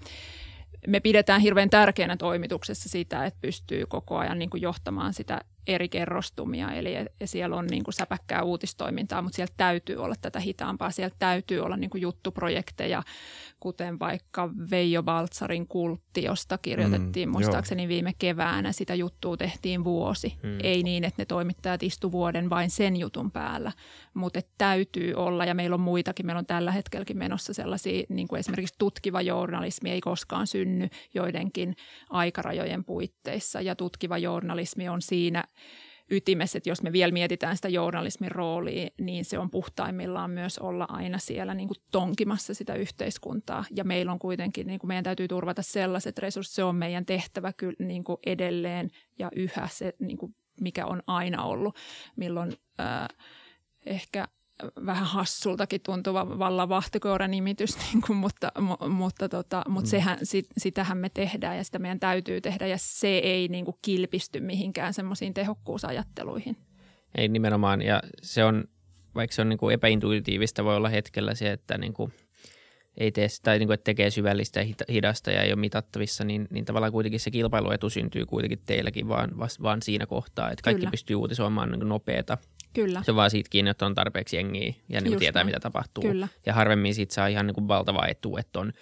me 0.86 1.00
pidetään 1.00 1.40
hirveän 1.40 1.70
tärkeänä 1.70 2.16
toimituksessa 2.16 2.88
sitä, 2.88 3.24
että 3.24 3.38
pystyy 3.40 3.86
koko 3.86 4.18
ajan 4.18 4.38
niin 4.38 4.50
kuin 4.50 4.62
johtamaan 4.62 5.14
sitä 5.14 5.40
eri 5.66 5.88
kerrostumia, 5.88 6.72
eli 6.72 6.94
siellä 7.24 7.56
on 7.56 7.66
niin 7.66 7.84
kuin 7.84 7.94
säpäkkää 7.94 8.42
uutistoimintaa, 8.42 9.22
mutta 9.22 9.36
siellä 9.36 9.54
täytyy 9.56 9.96
olla 9.96 10.14
tätä 10.20 10.40
hitaampaa, 10.40 10.90
siellä 10.90 11.16
täytyy 11.18 11.60
olla 11.60 11.76
niin 11.76 11.90
kuin 11.90 12.02
juttuprojekteja, 12.02 13.02
kuten 13.60 13.98
vaikka 13.98 14.50
Veijo 14.70 15.06
Valtsarin 15.06 15.66
kultti, 15.66 16.22
josta 16.22 16.58
kirjoitettiin 16.58 17.28
mm, 17.28 17.32
muistaakseni 17.32 17.82
joo. 17.82 17.88
viime 17.88 18.12
keväänä. 18.18 18.72
Sitä 18.72 18.94
juttua 18.94 19.36
tehtiin 19.36 19.84
vuosi. 19.84 20.34
Mm. 20.42 20.58
Ei 20.62 20.82
niin, 20.82 21.04
että 21.04 21.22
ne 21.22 21.26
toimittajat 21.26 21.82
istu 21.82 22.12
vuoden 22.12 22.50
vain 22.50 22.70
sen 22.70 22.96
jutun 22.96 23.30
päällä, 23.30 23.72
mutta 24.14 24.40
täytyy 24.58 25.14
olla, 25.14 25.44
ja 25.44 25.54
meillä 25.54 25.74
on 25.74 25.80
muitakin, 25.80 26.26
meillä 26.26 26.38
on 26.38 26.46
tällä 26.46 26.72
hetkelläkin 26.72 27.18
menossa 27.18 27.54
sellaisia, 27.54 28.04
niin 28.08 28.28
kuin 28.28 28.40
esimerkiksi 28.40 28.74
tutkiva 28.78 29.20
journalismi 29.20 29.90
ei 29.90 30.00
koskaan 30.00 30.46
synny 30.46 30.88
joidenkin 31.14 31.76
aikarajojen 32.10 32.84
puitteissa, 32.84 33.60
ja 33.60 33.76
tutkiva 33.76 34.18
journalismi 34.18 34.88
on 34.88 35.02
siinä– 35.02 35.44
ytimessä, 36.10 36.58
että 36.58 36.70
jos 36.70 36.82
me 36.82 36.92
vielä 36.92 37.12
mietitään 37.12 37.56
sitä 37.56 37.68
journalismin 37.68 38.30
roolia, 38.30 38.88
niin 39.00 39.24
se 39.24 39.38
on 39.38 39.50
puhtaimmillaan 39.50 40.30
myös 40.30 40.58
olla 40.58 40.86
aina 40.88 41.18
siellä 41.18 41.54
niin 41.54 41.68
kuin 41.68 41.78
tonkimassa 41.90 42.54
sitä 42.54 42.74
yhteiskuntaa. 42.74 43.64
Ja 43.74 43.84
meillä 43.84 44.12
on 44.12 44.18
kuitenkin, 44.18 44.66
niin 44.66 44.80
kuin 44.80 44.88
meidän 44.88 45.04
täytyy 45.04 45.28
turvata 45.28 45.62
sellaiset 45.62 46.18
resurssit, 46.18 46.54
se 46.54 46.64
on 46.64 46.76
meidän 46.76 47.06
tehtävä 47.06 47.52
kyllä 47.52 47.76
niin 47.78 48.04
kuin 48.04 48.18
edelleen 48.26 48.90
ja 49.18 49.30
yhä 49.36 49.68
se, 49.72 49.94
niin 49.98 50.18
kuin 50.18 50.34
mikä 50.60 50.86
on 50.86 51.02
aina 51.06 51.44
ollut, 51.44 51.76
milloin 52.16 52.52
äh, 52.80 53.08
ehkä– 53.86 54.28
vähän 54.86 55.06
hassultakin 55.06 55.80
tuntuva 55.80 56.38
vallan 56.38 56.68
nimitys, 57.28 57.78
niin 57.92 58.02
kuin, 58.06 58.16
mutta, 58.16 58.52
mutta, 58.88 59.28
tota, 59.28 59.62
mutta 59.68 59.86
mm. 59.86 59.90
sehän, 59.90 60.18
sit, 60.22 60.46
sitähän 60.58 60.98
me 60.98 61.08
tehdään 61.08 61.56
ja 61.56 61.64
sitä 61.64 61.78
meidän 61.78 62.00
täytyy 62.00 62.40
tehdä 62.40 62.66
ja 62.66 62.76
se 62.78 63.08
ei 63.08 63.48
niin 63.48 63.64
kuin 63.64 63.76
kilpisty 63.82 64.40
mihinkään 64.40 64.94
semmoisiin 64.94 65.34
tehokkuusajatteluihin. 65.34 66.56
Ei 67.14 67.28
nimenomaan 67.28 67.82
ja 67.82 68.02
se 68.22 68.44
on, 68.44 68.64
vaikka 69.14 69.34
se 69.34 69.42
on 69.42 69.48
niin 69.48 69.58
kuin 69.58 69.74
epäintuitiivista, 69.74 70.64
voi 70.64 70.76
olla 70.76 70.88
hetkellä 70.88 71.34
se, 71.34 71.50
että 71.50 71.78
niin 71.78 71.92
kuin 71.92 72.12
ei 72.96 73.12
tee 73.12 73.26
tai 73.42 73.58
niin 73.58 73.66
kuin, 73.68 73.74
että 73.74 73.84
tekee 73.84 74.10
syvällistä 74.10 74.60
ja 74.60 74.66
hidasta 74.92 75.30
ja 75.30 75.42
ei 75.42 75.52
ole 75.52 75.60
mitattavissa, 75.60 76.24
niin, 76.24 76.48
niin 76.50 76.64
tavallaan 76.64 76.92
kuitenkin 76.92 77.20
se 77.20 77.30
kilpailuetu 77.30 77.90
syntyy 77.90 78.26
kuitenkin 78.26 78.62
teilläkin 78.66 79.08
vaan, 79.08 79.30
vaan 79.62 79.82
siinä 79.82 80.06
kohtaa, 80.06 80.50
että 80.50 80.62
kaikki 80.62 80.80
Kyllä. 80.80 80.90
pystyy 80.90 81.16
uutisoimaan 81.16 81.70
niin 81.70 81.88
nopeata 81.88 82.38
Kyllä. 82.74 83.02
Se 83.02 83.10
on 83.10 83.16
vaan 83.16 83.30
siitä 83.30 83.50
kiinni, 83.50 83.70
että 83.70 83.86
on 83.86 83.94
tarpeeksi 83.94 84.36
jengiä 84.36 84.74
ja 84.88 85.00
niin 85.00 85.18
tietää, 85.18 85.40
näin. 85.40 85.46
mitä 85.46 85.60
tapahtuu. 85.60 86.02
Kyllä. 86.02 86.28
Ja 86.46 86.54
harvemmin 86.54 86.94
siitä 86.94 87.14
saa 87.14 87.26
ihan 87.26 87.46
niin 87.46 87.54
kuin 87.54 87.68
valtava 87.68 88.06
etu, 88.06 88.36
että 88.36 88.60
on 88.60 88.72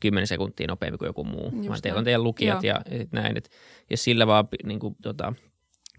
10 0.00 0.26
sekuntia 0.26 0.66
nopeampi 0.66 0.98
kuin 0.98 1.06
joku 1.06 1.24
muu. 1.24 1.52
Just 1.56 1.68
vaan 1.68 1.82
teillä 1.82 1.98
on 1.98 2.04
teidän 2.04 2.24
lukijat 2.24 2.64
Joo. 2.64 2.74
ja, 2.74 2.98
ja 2.98 3.04
näin. 3.12 3.36
Että 3.36 3.50
jos 3.90 4.04
sillä 4.04 4.26
vaan 4.26 4.48
niin 4.64 4.78
kuin, 4.78 4.96
tota, 5.02 5.32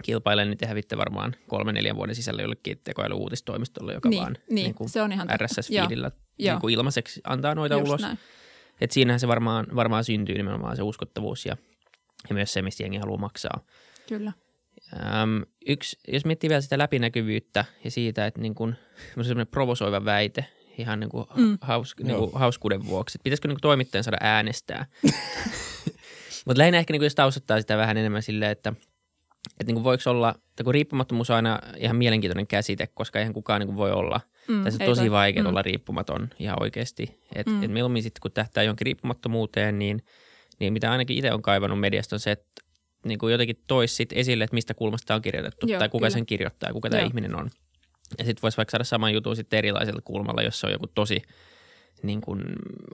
kilpailee, 0.03 0.45
niin 0.45 0.57
te 0.57 0.65
hävitte 0.65 0.97
varmaan 0.97 1.35
kolmen 1.47 1.75
neljän 1.75 1.95
vuoden 1.95 2.15
sisällä 2.15 2.41
jollekin 2.41 2.81
tekoäly-uutistoimistolle, 2.83 3.93
joka 3.93 4.09
niin, 4.09 4.21
vaan 4.21 4.37
niin, 4.49 4.55
niin 4.55 4.75
kuin 4.75 4.89
se 4.89 5.01
on 5.01 5.11
ihan 5.11 5.27
RSS-fiidillä 5.29 6.11
niin 6.37 6.59
kuin 6.59 6.73
ilmaiseksi 6.73 7.21
antaa 7.23 7.55
noita 7.55 7.75
Just 7.75 7.87
ulos. 7.87 8.01
Että 8.81 8.93
siinähän 8.93 9.19
se 9.19 9.27
varmaan, 9.27 9.67
varmaan 9.75 10.03
syntyy 10.03 10.35
nimenomaan 10.35 10.75
se 10.75 10.83
uskottavuus 10.83 11.45
ja, 11.45 11.57
ja 12.29 12.33
myös 12.33 12.53
se, 12.53 12.61
mistä 12.61 12.83
jengi 12.83 12.97
haluaa 12.97 13.17
maksaa. 13.17 13.65
Kyllä. 14.07 14.31
Öm, 14.93 15.41
yksi, 15.67 15.97
jos 16.07 16.25
miettii 16.25 16.49
vielä 16.49 16.61
sitä 16.61 16.77
läpinäkyvyyttä 16.77 17.65
ja 17.83 17.91
siitä, 17.91 18.25
että 18.25 18.41
niin 18.41 18.55
kun, 18.55 18.75
semmoinen 19.21 19.47
provosoiva 19.47 20.05
väite 20.05 20.45
ihan 20.77 20.99
niin 20.99 21.09
kuin 21.09 21.25
mm. 21.35 21.57
haus, 21.61 21.95
niin 22.03 22.17
kuin 22.17 22.31
hauskuuden 22.33 22.85
vuoksi, 22.85 23.17
että 23.17 23.23
pitäisikö 23.23 23.47
niin 23.47 23.55
kuin 23.55 23.61
toimittajan 23.61 24.03
saada 24.03 24.17
äänestää. 24.21 24.85
Mutta 26.45 26.57
lähinnä 26.57 26.79
ehkä 26.79 26.93
niin 26.93 26.99
kuin 26.99 27.05
jos 27.05 27.15
taustottaa 27.15 27.61
sitä 27.61 27.77
vähän 27.77 27.97
enemmän 27.97 28.21
silleen, 28.21 28.51
että, 28.51 28.73
että 29.59 29.65
niin 29.65 29.75
kuin 29.75 29.83
voiko 29.83 30.09
olla, 30.09 30.35
että 30.49 30.63
kun 30.63 30.73
riippumattomuus 30.73 31.29
on 31.29 31.35
aina 31.35 31.59
ihan 31.77 31.95
mielenkiintoinen 31.95 32.47
käsite, 32.47 32.87
koska 32.87 33.19
eihän 33.19 33.33
kukaan 33.33 33.59
niin 33.59 33.67
kuin 33.67 33.77
voi 33.77 33.91
olla, 33.91 34.21
mm, 34.47 34.63
tässä 34.63 34.83
on 34.83 34.89
tosi 34.89 35.11
vaikea 35.11 35.43
mm. 35.43 35.49
olla 35.49 35.61
riippumaton 35.61 36.29
ihan 36.39 36.61
oikeasti. 36.61 37.21
Että 37.35 37.51
mm. 37.51 37.63
et 37.63 37.71
mieluummin 37.71 38.03
sitten 38.03 38.21
kun 38.21 38.31
tähtää 38.31 38.63
jonkin 38.63 38.85
riippumattomuuteen, 38.85 39.79
niin, 39.79 40.03
niin 40.59 40.73
mitä 40.73 40.91
ainakin 40.91 41.17
itse 41.17 41.33
on 41.33 41.41
kaivannut 41.41 41.79
mediasta 41.79 42.15
on 42.15 42.19
se, 42.19 42.31
että 42.31 42.61
niin 43.05 43.19
kuin 43.19 43.31
jotenkin 43.31 43.63
toisi 43.67 43.95
sit 43.95 44.13
esille, 44.13 44.43
että 44.43 44.53
mistä 44.53 44.73
kulmasta 44.73 45.15
on 45.15 45.21
kirjoitettu 45.21 45.67
Joo, 45.67 45.79
tai 45.79 45.89
kuka 45.89 46.01
kyllä. 46.01 46.09
sen 46.09 46.25
kirjoittaa 46.25 46.69
ja 46.69 46.73
kuka 46.73 46.89
tämä 46.89 47.03
ihminen 47.03 47.35
on. 47.35 47.49
Ja 48.17 48.25
sitten 48.25 48.41
voisi 48.41 48.57
vaikka 48.57 48.71
saada 48.71 48.83
saman 48.83 49.13
jutun 49.13 49.35
sitten 49.35 49.57
erilaisella 49.57 50.01
kulmalla, 50.01 50.41
jos 50.41 50.59
se 50.59 50.67
on 50.67 50.73
joku 50.73 50.87
tosi 50.87 51.21
niin 52.03 52.21
kuin 52.21 52.43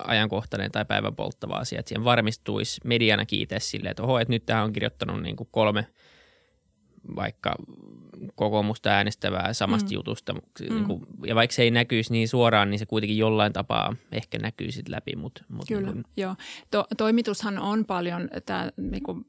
ajankohtainen 0.04 0.72
tai 0.72 0.86
päivän 0.86 1.15
polttava 1.15 1.54
asia, 1.54 1.80
että 1.80 1.89
siihen 1.89 2.04
varmistuisi 2.04 2.82
mediana 2.84 3.26
kiite 3.26 3.60
sille, 3.60 3.89
että 3.89 4.04
oho, 4.04 4.20
että 4.20 4.34
nyt 4.34 4.46
tähän 4.46 4.63
on 4.63 4.74
kirjoittanut 4.74 5.22
niin 5.22 5.36
kuin 5.36 5.50
kolme 5.52 5.88
vaikka 7.15 7.56
kokoomusta 8.36 8.89
äänestävää 8.89 9.54
samasta 9.54 9.89
mm. 9.89 9.94
jutusta. 9.94 10.34
Mm. 10.34 10.39
Niin 10.70 10.86
kuin, 10.86 11.06
ja 11.26 11.36
vaikka 11.36 11.54
se 11.54 11.63
ei 11.63 11.72
näkyisi 11.72 12.12
niin 12.12 12.28
suoraan, 12.28 12.70
niin 12.70 12.80
se 12.80 12.86
kuitenkin 12.86 13.18
jollain 13.18 13.54
tapaa 13.54 13.96
ehkä 14.12 14.39
näkyy 14.39 14.72
sitten 14.72 14.96
läpi. 14.96 15.15
Mutta, 15.15 15.44
mutta 15.50 15.74
Kyllä, 15.74 15.91
niin 15.91 16.04
kuin... 16.04 16.13
joo. 16.18 16.36
To, 16.72 16.86
toimitushan 16.98 17.60
on 17.60 17.86
paljon 17.86 18.30
tämä 18.46 18.72
niin 18.78 19.04
kuin, 19.04 19.26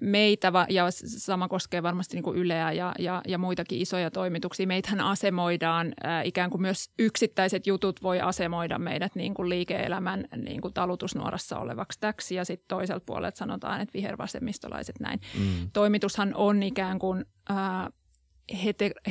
meitä, 0.00 0.52
ja 0.68 0.86
sama 1.06 1.48
koskee 1.48 1.82
varmasti 1.82 2.16
niin 2.16 2.22
kuin 2.22 2.38
Yleä 2.38 2.72
ja, 2.72 2.92
ja, 2.98 3.22
ja 3.28 3.38
muitakin 3.38 3.82
isoja 3.82 4.10
toimituksia, 4.10 4.66
meitähän 4.66 5.00
asemoidaan, 5.00 5.92
ää, 6.02 6.22
ikään 6.22 6.50
kuin 6.50 6.62
myös 6.62 6.90
yksittäiset 6.98 7.66
jutut 7.66 8.02
voi 8.02 8.20
asemoida 8.20 8.78
meidät 8.78 9.14
niin 9.14 9.34
kuin 9.34 9.48
liike-elämän 9.48 10.24
niin 10.36 10.60
kuin 10.60 10.74
talutusnuorassa 10.74 11.58
olevaksi 11.58 12.00
täksi, 12.00 12.34
ja 12.34 12.44
sitten 12.44 12.68
toiselta 12.68 13.04
puolelta 13.06 13.38
sanotaan, 13.38 13.80
että 13.80 13.92
vihervasemmistolaiset 13.94 15.00
näin. 15.00 15.20
Mm. 15.38 15.70
Toimitushan 15.72 16.34
on 16.34 16.62
ikään 16.62 16.98
kuin... 16.98 17.24
Ää, 17.48 17.90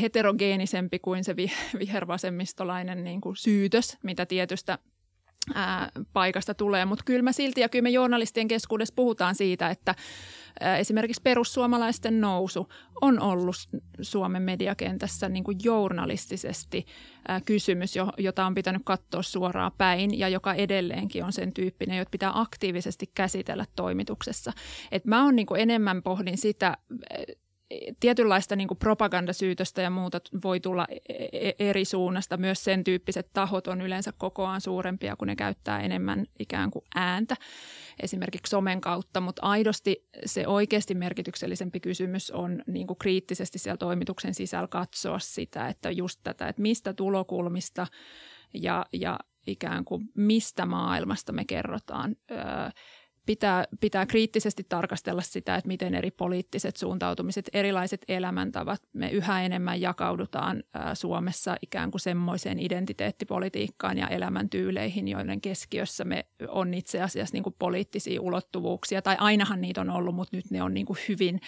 heterogeenisempi 0.01 0.99
kuin 0.99 1.23
se 1.23 1.35
vihervasemmistolainen 1.79 3.03
niin 3.03 3.21
kuin 3.21 3.35
syytös, 3.35 3.97
mitä 4.03 4.25
tietystä 4.25 4.79
ää, 5.53 5.89
paikasta 6.13 6.53
tulee. 6.53 6.85
Mutta 6.85 7.03
kyllä 7.05 7.21
mä 7.21 7.31
silti 7.31 7.61
ja 7.61 7.69
kyllä 7.69 7.83
me 7.83 7.89
journalistien 7.89 8.47
keskuudessa 8.47 8.93
puhutaan 8.95 9.35
siitä, 9.35 9.69
että 9.69 9.95
ää, 10.59 10.77
esimerkiksi 10.77 11.21
perussuomalaisten 11.21 12.21
nousu 12.21 12.69
on 13.01 13.19
ollut 13.19 13.55
Suomen 14.01 14.41
mediakentässä 14.41 15.29
niin 15.29 15.43
kuin 15.43 15.57
journalistisesti 15.63 16.85
ää, 17.27 17.41
kysymys, 17.41 17.95
jo, 17.95 18.09
jota 18.17 18.45
on 18.45 18.55
pitänyt 18.55 18.81
katsoa 18.85 19.21
suoraan 19.21 19.71
päin 19.77 20.19
ja 20.19 20.29
joka 20.29 20.53
edelleenkin 20.53 21.23
on 21.23 21.33
sen 21.33 21.53
tyyppinen, 21.53 21.97
jota 21.97 22.09
pitää 22.09 22.31
aktiivisesti 22.39 23.11
käsitellä 23.15 23.65
toimituksessa. 23.75 24.53
Et 24.91 25.05
mä 25.05 25.23
oon 25.23 25.35
niin 25.35 25.45
kuin 25.45 25.61
enemmän 25.61 26.03
pohdin 26.03 26.37
sitä 26.37 26.77
tietynlaista 27.99 28.55
niin 28.55 28.67
kuin 28.67 28.77
propagandasyytöstä 28.77 29.81
ja 29.81 29.89
muuta 29.89 30.21
voi 30.43 30.59
tulla 30.59 30.87
e, 30.89 31.13
e, 31.31 31.53
eri 31.59 31.85
suunnasta. 31.85 32.37
Myös 32.37 32.63
sen 32.63 32.83
tyyppiset 32.83 33.29
tahot 33.33 33.67
on 33.67 33.81
yleensä 33.81 34.13
kokoaan 34.17 34.61
suurempia, 34.61 35.15
kun 35.15 35.27
ne 35.27 35.35
käyttää 35.35 35.81
enemmän 35.81 36.25
ikään 36.39 36.71
kuin 36.71 36.85
ääntä 36.95 37.35
esimerkiksi 37.99 38.49
somen 38.49 38.81
kautta, 38.81 39.21
mutta 39.21 39.41
aidosti 39.41 40.07
se 40.25 40.47
oikeasti 40.47 40.95
merkityksellisempi 40.95 41.79
kysymys 41.79 42.31
on 42.31 42.63
niin 42.67 42.87
kuin 42.87 42.97
kriittisesti 42.97 43.59
siellä 43.59 43.77
toimituksen 43.77 44.33
sisällä 44.33 44.67
katsoa 44.67 45.19
sitä, 45.19 45.67
että 45.67 45.91
just 45.91 46.19
tätä, 46.23 46.47
että 46.47 46.61
mistä 46.61 46.93
tulokulmista 46.93 47.87
ja, 48.53 48.85
ja 48.93 49.19
ikään 49.47 49.85
kuin 49.85 50.09
mistä 50.15 50.65
maailmasta 50.65 51.33
me 51.33 51.45
kerrotaan. 51.45 52.15
Öö, 52.31 52.37
pitää, 53.25 53.65
pitää 53.79 54.05
kriittisesti 54.05 54.65
tarkastella 54.69 55.21
sitä, 55.21 55.55
että 55.55 55.67
miten 55.67 55.95
eri 55.95 56.11
poliittiset 56.11 56.77
suuntautumiset, 56.77 57.49
erilaiset 57.53 58.05
elämäntavat, 58.07 58.81
me 58.93 59.09
yhä 59.09 59.41
enemmän 59.41 59.81
jakaudutaan 59.81 60.63
Suomessa 60.93 61.55
ikään 61.61 61.91
kuin 61.91 62.01
semmoiseen 62.01 62.59
identiteettipolitiikkaan 62.59 63.97
ja 63.97 64.07
elämäntyyleihin, 64.07 65.07
joiden 65.07 65.41
keskiössä 65.41 66.03
me 66.03 66.25
on 66.47 66.73
itse 66.73 67.01
asiassa 67.01 67.35
niin 67.35 67.43
kuin 67.43 67.55
poliittisia 67.59 68.21
ulottuvuuksia, 68.21 69.01
tai 69.01 69.15
ainahan 69.19 69.61
niitä 69.61 69.81
on 69.81 69.89
ollut, 69.89 70.15
mutta 70.15 70.35
nyt 70.37 70.51
ne 70.51 70.63
on 70.63 70.73
niin 70.73 70.85
kuin 70.85 70.99
hyvin 71.09 71.39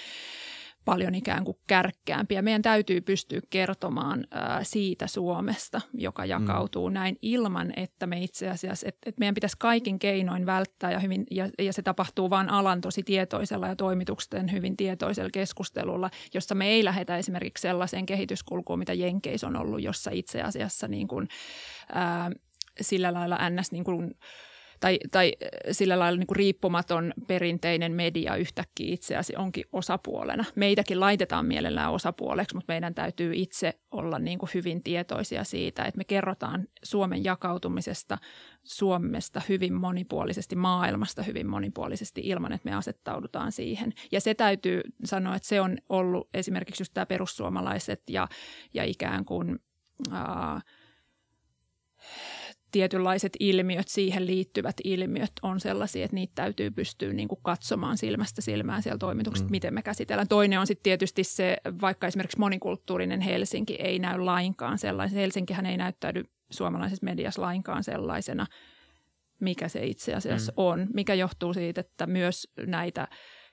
paljon 0.88 1.16
ikään 1.16 1.44
kuin 1.44 1.58
kärkkäämpiä. 1.68 2.42
Meidän 2.42 2.62
täytyy 2.62 3.02
pystyä 3.02 3.42
kertomaan 3.50 4.28
ää, 4.32 4.64
siitä 4.64 5.08
Suomesta, 5.08 5.82
joka 5.94 6.24
mm. 6.24 6.30
jakautuu 6.30 6.90
mm. 6.90 6.94
näin 6.94 7.18
ilman, 7.22 7.74
että 7.76 8.08
me 8.08 8.24
itse 8.24 8.50
asiassa, 8.50 8.88
että, 8.88 9.10
että 9.10 9.20
meidän 9.20 9.36
pitäisi 9.36 9.56
kaikin 9.60 10.00
keinoin 10.00 10.46
välttää 10.46 10.92
ja, 10.92 11.00
hyvin, 11.00 11.26
ja, 11.32 11.50
ja 11.60 11.74
se 11.74 11.82
tapahtuu 11.82 12.30
vain 12.30 12.50
alan 12.50 12.82
tosi 12.82 13.04
tietoisella 13.04 13.68
ja 13.68 13.76
toimituksen 13.76 14.52
hyvin 14.52 14.78
tietoisella 14.78 15.30
keskustelulla, 15.34 16.10
jossa 16.34 16.56
me 16.56 16.68
ei 16.68 16.86
lähetä 16.86 17.18
esimerkiksi 17.18 17.62
sellaiseen 17.62 18.06
kehityskulkuun, 18.06 18.80
mitä 18.80 18.94
Jenkeis 18.94 19.44
on 19.44 19.56
ollut, 19.56 19.82
jossa 19.82 20.12
itse 20.14 20.42
asiassa 20.42 20.88
niin 20.88 21.08
kuin, 21.08 21.28
ää, 21.94 22.32
sillä 22.82 23.14
lailla 23.14 23.50
ns. 23.50 23.72
Niin 23.72 23.84
kuin, 23.84 24.16
tai, 24.80 25.00
tai 25.12 25.34
äh, 25.44 25.50
sillä 25.72 26.00
lailla 26.00 26.18
niin 26.18 26.28
kuin 26.28 26.36
riippumaton 26.36 27.14
perinteinen 27.28 27.92
media 27.92 28.36
yhtäkkiä 28.36 28.94
itse 28.94 29.16
asiassa 29.16 29.42
onkin 29.42 29.66
osapuolena. 29.74 30.46
Meitäkin 30.56 31.00
laitetaan 31.00 31.46
mielellään 31.46 31.92
osapuoleksi, 31.92 32.56
mutta 32.56 32.74
meidän 32.74 32.96
täytyy 32.96 33.32
itse 33.36 33.74
olla 33.92 34.20
niin 34.20 34.40
kuin 34.40 34.50
hyvin 34.54 34.84
tietoisia 34.84 35.44
siitä, 35.44 35.84
että 35.84 35.98
me 35.98 36.04
kerrotaan 36.04 36.68
Suomen 36.84 37.24
jakautumisesta 37.24 38.18
Suomesta 38.64 39.42
hyvin 39.50 39.74
monipuolisesti, 39.74 40.56
maailmasta 40.56 41.24
hyvin 41.24 41.48
monipuolisesti 41.48 42.22
ilman, 42.24 42.54
että 42.54 42.70
me 42.70 42.76
asettaudutaan 42.76 43.52
siihen. 43.52 43.94
Ja 44.12 44.22
se 44.22 44.34
täytyy 44.34 44.82
sanoa, 45.06 45.36
että 45.36 45.48
se 45.48 45.62
on 45.62 45.78
ollut 45.90 46.30
esimerkiksi 46.34 46.82
just 46.82 46.94
tämä 46.94 47.06
perussuomalaiset 47.06 48.02
ja, 48.10 48.28
ja 48.74 48.84
ikään 48.84 49.26
kuin... 49.26 49.60
Ää, 50.12 50.62
tietynlaiset 52.72 53.34
ilmiöt, 53.40 53.88
siihen 53.88 54.28
liittyvät 54.28 54.76
ilmiöt 54.84 55.32
on 55.42 55.60
sellaisia, 55.60 56.06
että 56.06 56.16
niitä 56.16 56.32
täytyy 56.36 56.72
pystyä 56.72 57.14
niin 57.14 57.28
kuin 57.28 57.40
katsomaan 57.44 57.98
silmästä 57.98 58.42
silmään 58.42 58.84
siellä 58.84 58.98
toimituksesta, 58.98 59.48
mm. 59.48 59.52
miten 59.52 59.74
me 59.74 59.82
käsitellään. 59.82 60.28
Toinen 60.28 60.60
on 60.60 60.68
sitten 60.68 60.84
tietysti 60.84 61.24
se, 61.24 61.58
vaikka 61.82 62.08
esimerkiksi 62.08 62.40
monikulttuurinen 62.40 63.22
Helsinki 63.22 63.76
ei 63.76 64.00
näy 64.00 64.20
lainkaan 64.20 64.78
sellaisen. 64.78 65.20
Helsinkihän 65.20 65.66
ei 65.66 65.78
näyttäydy 65.78 66.24
suomalaisessa 66.50 67.06
mediassa 67.06 67.42
lainkaan 67.42 67.84
sellaisena, 67.84 68.48
mikä 69.40 69.68
se 69.68 69.86
itse 69.86 70.14
asiassa 70.14 70.52
mm. 70.52 70.56
on, 70.58 70.88
mikä 70.94 71.14
johtuu 71.14 71.54
siitä, 71.54 71.82
että 71.82 72.08
myös 72.08 72.48
näitä 72.66 73.08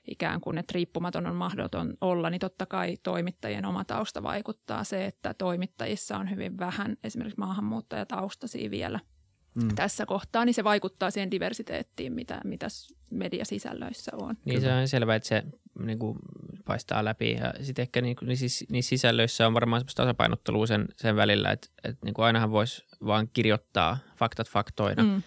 ikään 0.07 0.41
kuin, 0.41 0.57
että 0.57 0.71
riippumaton 0.73 1.27
on 1.27 1.35
mahdoton 1.35 1.93
olla, 2.01 2.29
niin 2.29 2.39
totta 2.39 2.65
kai 2.65 2.97
toimittajien 3.03 3.65
oma 3.65 3.85
tausta 3.85 4.23
vaikuttaa. 4.23 4.83
Se, 4.83 5.05
että 5.05 5.33
toimittajissa 5.33 6.17
on 6.17 6.29
hyvin 6.29 6.57
vähän 6.57 6.97
esimerkiksi 7.03 7.39
maahanmuuttajataustaisia 7.39 8.71
vielä– 8.71 8.99
mm. 9.55 9.75
tässä 9.75 10.05
kohtaa, 10.05 10.45
niin 10.45 10.53
se 10.53 10.63
vaikuttaa 10.63 11.11
siihen 11.11 11.31
diversiteettiin, 11.31 12.13
mitä, 12.13 12.41
mitä 12.43 12.67
mediasisällöissä 13.11 14.11
on. 14.15 14.35
Niin 14.45 14.59
Kyllä. 14.59 14.73
se 14.73 14.81
on 14.81 14.87
selvää, 14.87 15.15
että 15.15 15.29
se 15.29 15.43
niin 15.79 15.99
kuin, 15.99 16.19
paistaa 16.65 17.05
läpi. 17.05 17.31
Ja 17.31 17.53
sitten 17.61 17.83
ehkä 17.83 18.01
niin, 18.01 18.17
niin 18.21 18.37
siis, 18.37 18.65
niissä 18.71 18.89
sisällöissä 18.89 19.47
on 19.47 19.53
varmaan 19.53 19.79
semmoista 19.79 20.03
tasapainottelua 20.03 20.67
sen, 20.67 20.85
sen 20.95 21.15
välillä, 21.15 21.51
että, 21.51 21.67
että 21.83 22.05
niin 22.05 22.13
kuin 22.13 22.25
ainahan 22.25 22.51
voisi 22.51 22.85
vaan 23.05 23.27
kirjoittaa 23.33 23.97
faktat 24.17 24.49
faktoina 24.49 25.03
mm. 25.03 25.23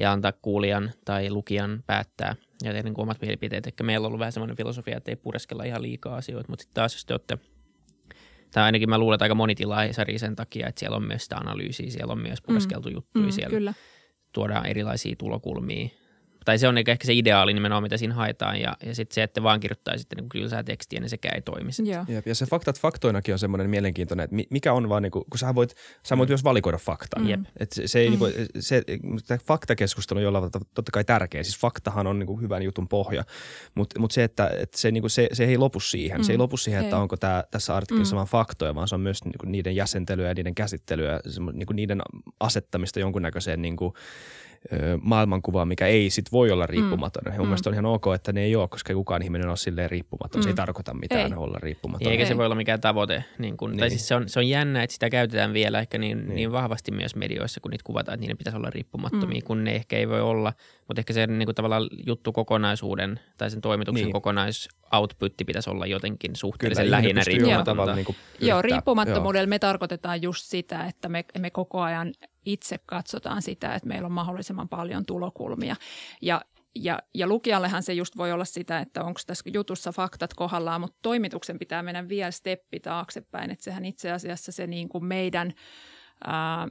Ja 0.00 0.12
antaa 0.12 0.32
kuulijan 0.32 0.90
tai 1.04 1.30
lukijan 1.30 1.82
päättää 1.86 2.36
ja 2.64 2.72
tehdä 2.72 2.82
niin 2.82 3.00
omat 3.00 3.20
mielipiteet. 3.20 3.66
Ehkä 3.66 3.84
meillä 3.84 4.04
on 4.04 4.06
ollut 4.06 4.18
vähän 4.18 4.32
semmoinen 4.32 4.56
filosofia, 4.56 4.96
että 4.96 5.10
ei 5.10 5.16
pureskella 5.16 5.64
ihan 5.64 5.82
liikaa 5.82 6.16
asioita, 6.16 6.48
mutta 6.48 6.62
sitten 6.62 6.74
taas 6.74 6.94
jos 6.94 7.04
te 7.04 7.14
olette– 7.14 7.38
tai 8.50 8.64
ainakin 8.64 8.90
mä 8.90 8.98
luulen, 8.98 9.14
että 9.14 9.24
aika 9.24 9.34
moni 9.34 9.54
tilaa 9.54 9.82
sen 10.16 10.36
takia, 10.36 10.68
että 10.68 10.78
siellä 10.78 10.96
on 10.96 11.06
myös 11.06 11.22
sitä 11.22 11.36
analyysiä, 11.36 11.90
siellä 11.90 12.12
on 12.12 12.20
myös 12.20 12.42
pureskeltu 12.42 12.88
mm. 12.88 12.94
juttuja, 12.94 13.24
mm, 13.24 13.30
siellä 13.30 13.50
kyllä. 13.50 13.74
tuodaan 14.32 14.66
erilaisia 14.66 15.16
tulokulmia 15.16 15.88
tai 16.44 16.58
se 16.58 16.68
on 16.68 16.78
ehkä 16.78 17.06
se 17.06 17.14
ideaali 17.14 17.54
nimenomaan, 17.54 17.82
mitä 17.82 17.96
siinä 17.96 18.14
haetaan. 18.14 18.60
Ja, 18.60 18.76
ja 18.86 18.94
sitten 18.94 19.14
se, 19.14 19.22
että 19.22 19.42
vaan 19.42 19.60
kirjoittaisitte 19.60 20.16
niin 20.16 20.28
tylsää 20.28 20.62
tekstiä, 20.62 21.00
niin 21.00 21.10
sekään 21.10 21.34
ei 21.34 21.42
toimi. 21.42 21.70
Jep, 22.08 22.26
ja 22.26 22.34
se 22.34 22.46
faktat 22.46 22.80
faktoinakin 22.80 23.34
on 23.34 23.38
semmoinen 23.38 23.70
mielenkiintoinen, 23.70 24.24
että 24.24 24.36
mikä 24.50 24.72
on 24.72 24.88
vaan, 24.88 25.02
niin 25.02 25.10
kuin, 25.10 25.24
kun 25.30 25.38
sä 25.38 25.54
voit, 25.54 25.74
sä 26.02 26.18
voit 26.18 26.28
mm. 26.28 26.30
myös 26.30 26.44
valikoida 26.44 26.78
faktaa. 26.78 27.22
Mm. 27.22 27.46
Et 27.60 27.72
se, 27.72 27.88
se, 27.88 27.98
ei, 27.98 28.06
mm. 28.06 28.10
niin 28.10 28.18
kuin, 28.18 28.32
se, 28.58 28.82
se 29.24 29.38
faktakeskustelu 29.46 30.18
on 30.18 30.24
jollain 30.24 30.50
totta 30.74 30.92
kai 30.92 31.04
tärkeä. 31.04 31.42
Siis 31.42 31.58
faktahan 31.58 32.06
on 32.06 32.18
niin 32.18 32.26
kuin 32.26 32.40
hyvän 32.40 32.62
jutun 32.62 32.88
pohja, 32.88 33.24
mutta 33.74 34.00
mut 34.00 34.10
se, 34.10 34.24
että, 34.24 34.50
että 34.58 34.78
se, 34.78 34.90
niin 34.90 35.02
kuin, 35.02 35.10
se, 35.10 35.28
se 35.32 35.44
ei 35.44 35.58
lopu 35.58 35.80
siihen. 35.80 36.20
Mm. 36.20 36.24
Se 36.24 36.32
ei 36.32 36.36
mm. 36.36 36.42
lopu 36.42 36.56
siihen, 36.56 36.82
että 36.82 36.96
ei. 36.96 37.02
onko 37.02 37.16
tää, 37.16 37.44
tässä 37.50 37.76
artikkelissa 37.76 38.14
mm. 38.14 38.16
vaan 38.16 38.28
faktoja, 38.28 38.74
vaan 38.74 38.88
se 38.88 38.94
on 38.94 39.00
myös 39.00 39.24
niin 39.24 39.38
kuin, 39.40 39.52
niiden 39.52 39.76
jäsentelyä 39.76 40.28
ja 40.28 40.34
niiden 40.34 40.54
käsittelyä, 40.54 41.20
niin 41.52 41.66
kuin, 41.66 41.76
niiden 41.76 42.02
asettamista 42.40 43.00
jonkunnäköiseen 43.00 43.62
niin 43.62 43.76
kuin, 43.76 43.92
maailmankuvaa, 45.02 45.64
mikä 45.64 45.86
ei 45.86 46.10
sit 46.10 46.32
voi 46.32 46.50
olla 46.50 46.66
riippumaton. 46.66 47.22
Mm. 47.24 47.32
Mun 47.32 47.40
mm. 47.40 47.48
mielestä 47.48 47.70
on 47.70 47.74
ihan 47.74 47.86
ok, 47.86 48.04
että 48.14 48.32
ne 48.32 48.40
ei 48.40 48.56
ole, 48.56 48.68
koska 48.68 48.94
kukaan 48.94 49.22
ihminen 49.22 49.48
on 49.48 49.58
silleen 49.58 49.90
riippumaton. 49.90 50.40
Mm. 50.40 50.42
Se 50.42 50.48
ei 50.48 50.52
mm. 50.52 50.56
tarkoita 50.56 50.94
mitään 50.94 51.32
ei. 51.32 51.38
olla 51.38 51.58
riippumaton. 51.62 52.08
Eikä 52.08 52.22
ei. 52.22 52.28
se 52.28 52.36
voi 52.36 52.46
olla 52.46 52.54
mikään 52.54 52.80
tavoite. 52.80 53.24
Niin 53.38 53.56
kun, 53.56 53.70
niin. 53.70 53.78
Tai 53.78 53.90
siis 53.90 54.08
se 54.08 54.14
on, 54.14 54.28
se 54.28 54.38
on 54.38 54.48
jännä, 54.48 54.82
että 54.82 54.94
sitä 54.94 55.10
käytetään 55.10 55.52
vielä 55.52 55.80
ehkä 55.80 55.98
niin, 55.98 56.18
niin. 56.18 56.34
niin 56.34 56.52
vahvasti 56.52 56.90
myös 56.90 57.16
medioissa, 57.16 57.60
kun 57.60 57.70
niitä 57.70 57.84
kuvataan, 57.84 58.14
että 58.14 58.20
niiden 58.20 58.38
pitäisi 58.38 58.56
olla 58.56 58.70
riippumattomia, 58.70 59.40
mm. 59.40 59.46
kun 59.46 59.64
ne 59.64 59.74
ehkä 59.74 59.96
ei 59.96 60.08
voi 60.08 60.20
olla. 60.20 60.52
Mutta 60.88 61.00
ehkä 61.00 61.12
se 61.12 61.26
niin 61.26 61.46
kuin 61.46 61.54
tavallaan 61.54 61.88
juttu 62.06 62.32
kokonaisuuden 62.32 63.20
tai 63.38 63.50
sen 63.50 63.60
toimituksen 63.60 64.04
niin. 64.04 64.12
kokonais 64.12 64.68
outputti 64.92 65.44
pitäisi 65.44 65.70
olla 65.70 65.86
jotenkin 65.86 66.36
suhteellisen 66.36 66.84
Kyllä, 66.84 66.96
lähinnä 66.96 67.22
riippumatonta. 67.26 67.94
Niin 67.94 68.06
Joo, 68.40 68.62
riippumattomuudella 68.62 69.46
me 69.46 69.58
tarkoitetaan 69.58 70.22
just 70.22 70.44
sitä, 70.44 70.84
että 70.84 71.08
me, 71.08 71.24
me 71.38 71.50
koko 71.50 71.80
ajan 71.80 72.12
itse 72.44 72.78
katsotaan 72.86 73.42
sitä, 73.42 73.74
että 73.74 73.88
meillä 73.88 74.06
on 74.06 74.12
mahdollisimman 74.12 74.68
paljon 74.68 75.06
tulokulmia. 75.06 75.76
Ja 76.22 76.40
ja, 76.74 76.98
ja 77.14 77.26
lukijallehan 77.26 77.82
se 77.82 77.92
just 77.92 78.16
voi 78.16 78.32
olla 78.32 78.44
sitä, 78.44 78.80
että 78.80 79.04
onko 79.04 79.20
tässä 79.26 79.50
jutussa 79.52 79.92
faktat 79.92 80.34
kohdallaan, 80.34 80.80
mutta 80.80 80.98
toimituksen 81.02 81.58
pitää 81.58 81.82
mennä 81.82 82.08
vielä 82.08 82.30
steppi 82.30 82.80
taaksepäin, 82.80 83.50
että 83.50 83.64
sehän 83.64 83.84
itse 83.84 84.12
asiassa 84.12 84.52
se 84.52 84.66
niin 84.66 84.88
kuin 84.88 85.04
meidän, 85.04 85.52
ää, 86.24 86.68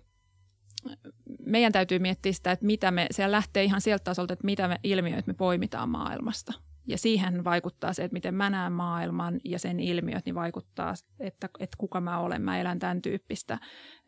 meidän 1.45 1.71
täytyy 1.71 1.99
miettiä 1.99 2.33
sitä, 2.33 2.51
että 2.51 2.65
mitä 2.65 2.91
me, 2.91 3.07
siellä 3.11 3.35
lähtee 3.35 3.63
ihan 3.63 3.81
sieltä 3.81 4.03
tasolta, 4.03 4.33
että 4.33 4.45
mitä 4.45 4.67
me 4.67 4.79
ilmiöitä 4.83 5.27
me 5.27 5.33
poimitaan 5.33 5.89
maailmasta– 5.89 6.53
ja 6.89 6.97
siihen 6.97 7.43
vaikuttaa 7.43 7.93
se, 7.93 8.03
että 8.03 8.13
miten 8.13 8.35
mä 8.35 8.49
näen 8.49 8.73
maailman 8.73 9.39
ja 9.43 9.59
sen 9.59 9.79
ilmiöt, 9.79 10.25
niin 10.25 10.35
vaikuttaa, 10.35 10.93
että, 11.19 11.49
että 11.59 11.77
kuka 11.77 12.01
mä 12.01 12.19
olen. 12.19 12.41
Mä 12.41 12.59
elän 12.59 12.79
tämän 12.79 13.01
tyyppistä, 13.01 13.59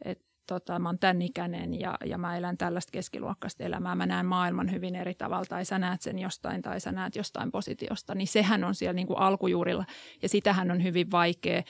että 0.05 0.30
tota, 0.53 0.79
mä 0.79 0.89
oon 0.89 0.99
tämän 0.99 1.21
ikäinen 1.21 1.79
ja, 1.79 1.97
ja 2.05 2.17
mä 2.17 2.37
elän 2.37 2.57
tällaista 2.57 2.91
keskiluokkaista 2.91 3.63
elämää. 3.63 3.95
Mä 3.95 4.05
näen 4.05 4.25
maailman 4.25 4.71
hyvin 4.71 4.95
eri 4.95 5.13
tavalla 5.13 5.45
tai 5.45 5.65
sä 5.65 5.79
näet 5.79 6.01
sen 6.01 6.19
jostain 6.19 6.61
tai 6.61 6.79
sä 6.79 6.91
näet 6.91 7.15
jostain 7.15 7.51
positiosta. 7.51 8.15
Niin 8.15 8.27
sehän 8.27 8.63
on 8.63 8.75
siellä 8.75 8.93
niin 8.93 9.07
kuin 9.07 9.19
alkujuurilla 9.19 9.85
ja 10.21 10.29
sitähän 10.29 10.71
on 10.71 10.83
hyvin 10.83 11.11
vaikea 11.11 11.63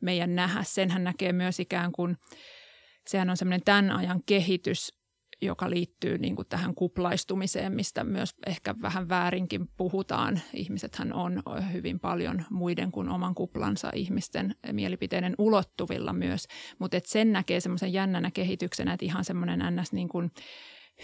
meidän 0.00 0.34
nähdä. 0.34 0.62
Senhän 0.62 1.04
näkee 1.04 1.32
myös 1.32 1.60
ikään 1.60 1.92
kuin, 1.92 2.16
sehän 3.06 3.30
on 3.30 3.36
semmoinen 3.36 3.64
tämän 3.64 3.90
ajan 3.90 4.22
kehitys, 4.26 4.97
joka 5.40 5.70
liittyy 5.70 6.18
niin 6.18 6.36
kuin 6.36 6.48
tähän 6.48 6.74
kuplaistumiseen, 6.74 7.72
mistä 7.72 8.04
myös 8.04 8.34
ehkä 8.46 8.74
vähän 8.82 9.08
väärinkin 9.08 9.68
puhutaan. 9.76 10.40
Ihmisethän 10.54 11.12
on 11.12 11.42
hyvin 11.72 12.00
paljon 12.00 12.44
muiden 12.50 12.92
kuin 12.92 13.08
oman 13.08 13.34
kuplansa 13.34 13.90
ihmisten 13.94 14.54
mielipiteiden 14.72 15.34
ulottuvilla 15.38 16.12
myös, 16.12 16.46
mutta 16.78 16.96
et 16.96 17.06
sen 17.06 17.32
näkee 17.32 17.60
semmoisen 17.60 17.92
jännänä 17.92 18.30
kehityksenä, 18.30 18.92
että 18.92 19.06
ihan 19.06 19.24
semmoinen 19.24 19.76
ns. 19.76 19.92
Niin 19.92 20.08
kuin 20.08 20.30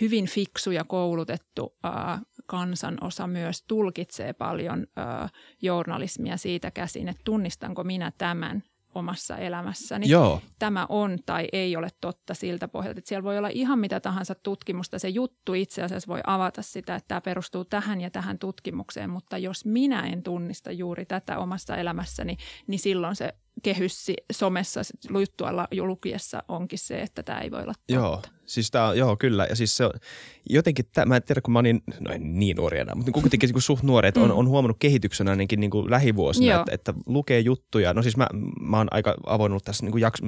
hyvin 0.00 0.26
fiksu 0.26 0.70
ja 0.70 0.84
koulutettu 0.84 1.76
ää, 1.82 2.20
kansanosa 2.46 3.26
myös 3.26 3.62
tulkitsee 3.68 4.32
paljon 4.32 4.86
ää, 4.96 5.28
journalismia 5.62 6.36
siitä 6.36 6.70
käsin, 6.70 7.08
että 7.08 7.22
tunnistanko 7.24 7.84
minä 7.84 8.12
tämän 8.18 8.62
omassa 8.94 9.38
elämässäni. 9.38 10.08
Joo. 10.08 10.40
Tämä 10.58 10.86
on 10.88 11.18
tai 11.26 11.48
ei 11.52 11.76
ole 11.76 11.88
totta 12.00 12.34
siltä 12.34 12.68
pohjalta. 12.68 12.98
Että 12.98 13.08
siellä 13.08 13.24
voi 13.24 13.38
olla 13.38 13.48
ihan 13.48 13.78
mitä 13.78 14.00
tahansa 14.00 14.34
tutkimusta. 14.34 14.98
Se 14.98 15.08
juttu 15.08 15.54
itse 15.54 15.82
asiassa 15.82 16.08
voi 16.08 16.20
avata 16.26 16.62
sitä, 16.62 16.94
että 16.94 17.08
tämä 17.08 17.20
perustuu 17.20 17.64
tähän 17.64 18.00
ja 18.00 18.10
tähän 18.10 18.38
tutkimukseen. 18.38 19.10
Mutta 19.10 19.38
jos 19.38 19.64
minä 19.64 20.06
en 20.06 20.22
tunnista 20.22 20.72
juuri 20.72 21.04
tätä 21.04 21.38
omassa 21.38 21.76
elämässäni, 21.76 22.36
niin 22.66 22.78
silloin 22.78 23.16
se 23.16 23.34
kehys 23.62 24.06
somessa 24.32 24.80
juttua 25.18 25.50
lukiessa 25.80 26.42
onkin 26.48 26.78
se, 26.78 27.00
että 27.00 27.22
tämä 27.22 27.40
ei 27.40 27.50
voi 27.50 27.62
olla 27.62 27.74
totta. 27.74 27.92
Joo, 27.92 28.22
siis 28.46 28.70
tää, 28.70 28.94
joo 28.94 29.16
kyllä. 29.16 29.46
Ja 29.46 29.56
siis 29.56 29.76
se 29.76 29.84
on, 29.84 29.90
jotenkin, 30.50 30.84
tää, 30.92 31.04
mä 31.04 31.16
en 31.16 31.22
tiedä 31.22 31.40
kun 31.40 31.52
mä 31.52 31.62
niin, 31.62 31.82
no 32.00 32.14
en 32.14 32.38
niin 32.38 32.56
nuori 32.56 32.78
enää, 32.78 32.94
mutta 32.94 33.12
kuitenkin 33.12 33.50
niin 33.50 33.62
suht 33.62 33.82
nuoret 33.82 34.16
on, 34.16 34.30
mm. 34.30 34.36
on 34.36 34.48
huomannut 34.48 34.76
kehityksenä 34.80 35.30
ainakin 35.30 35.60
niin 35.60 35.70
kuin 35.70 35.90
lähivuosina, 35.90 36.58
että, 36.58 36.74
että, 36.74 36.94
lukee 37.06 37.40
juttuja. 37.40 37.94
No 37.94 38.02
siis 38.02 38.16
mä, 38.16 38.26
mä 38.60 38.76
oon 38.76 38.88
aika 38.90 39.14
avoinut 39.26 39.64
tässä 39.64 39.84
niin 39.84 39.92
kuin 39.92 40.02
jaks, 40.02 40.20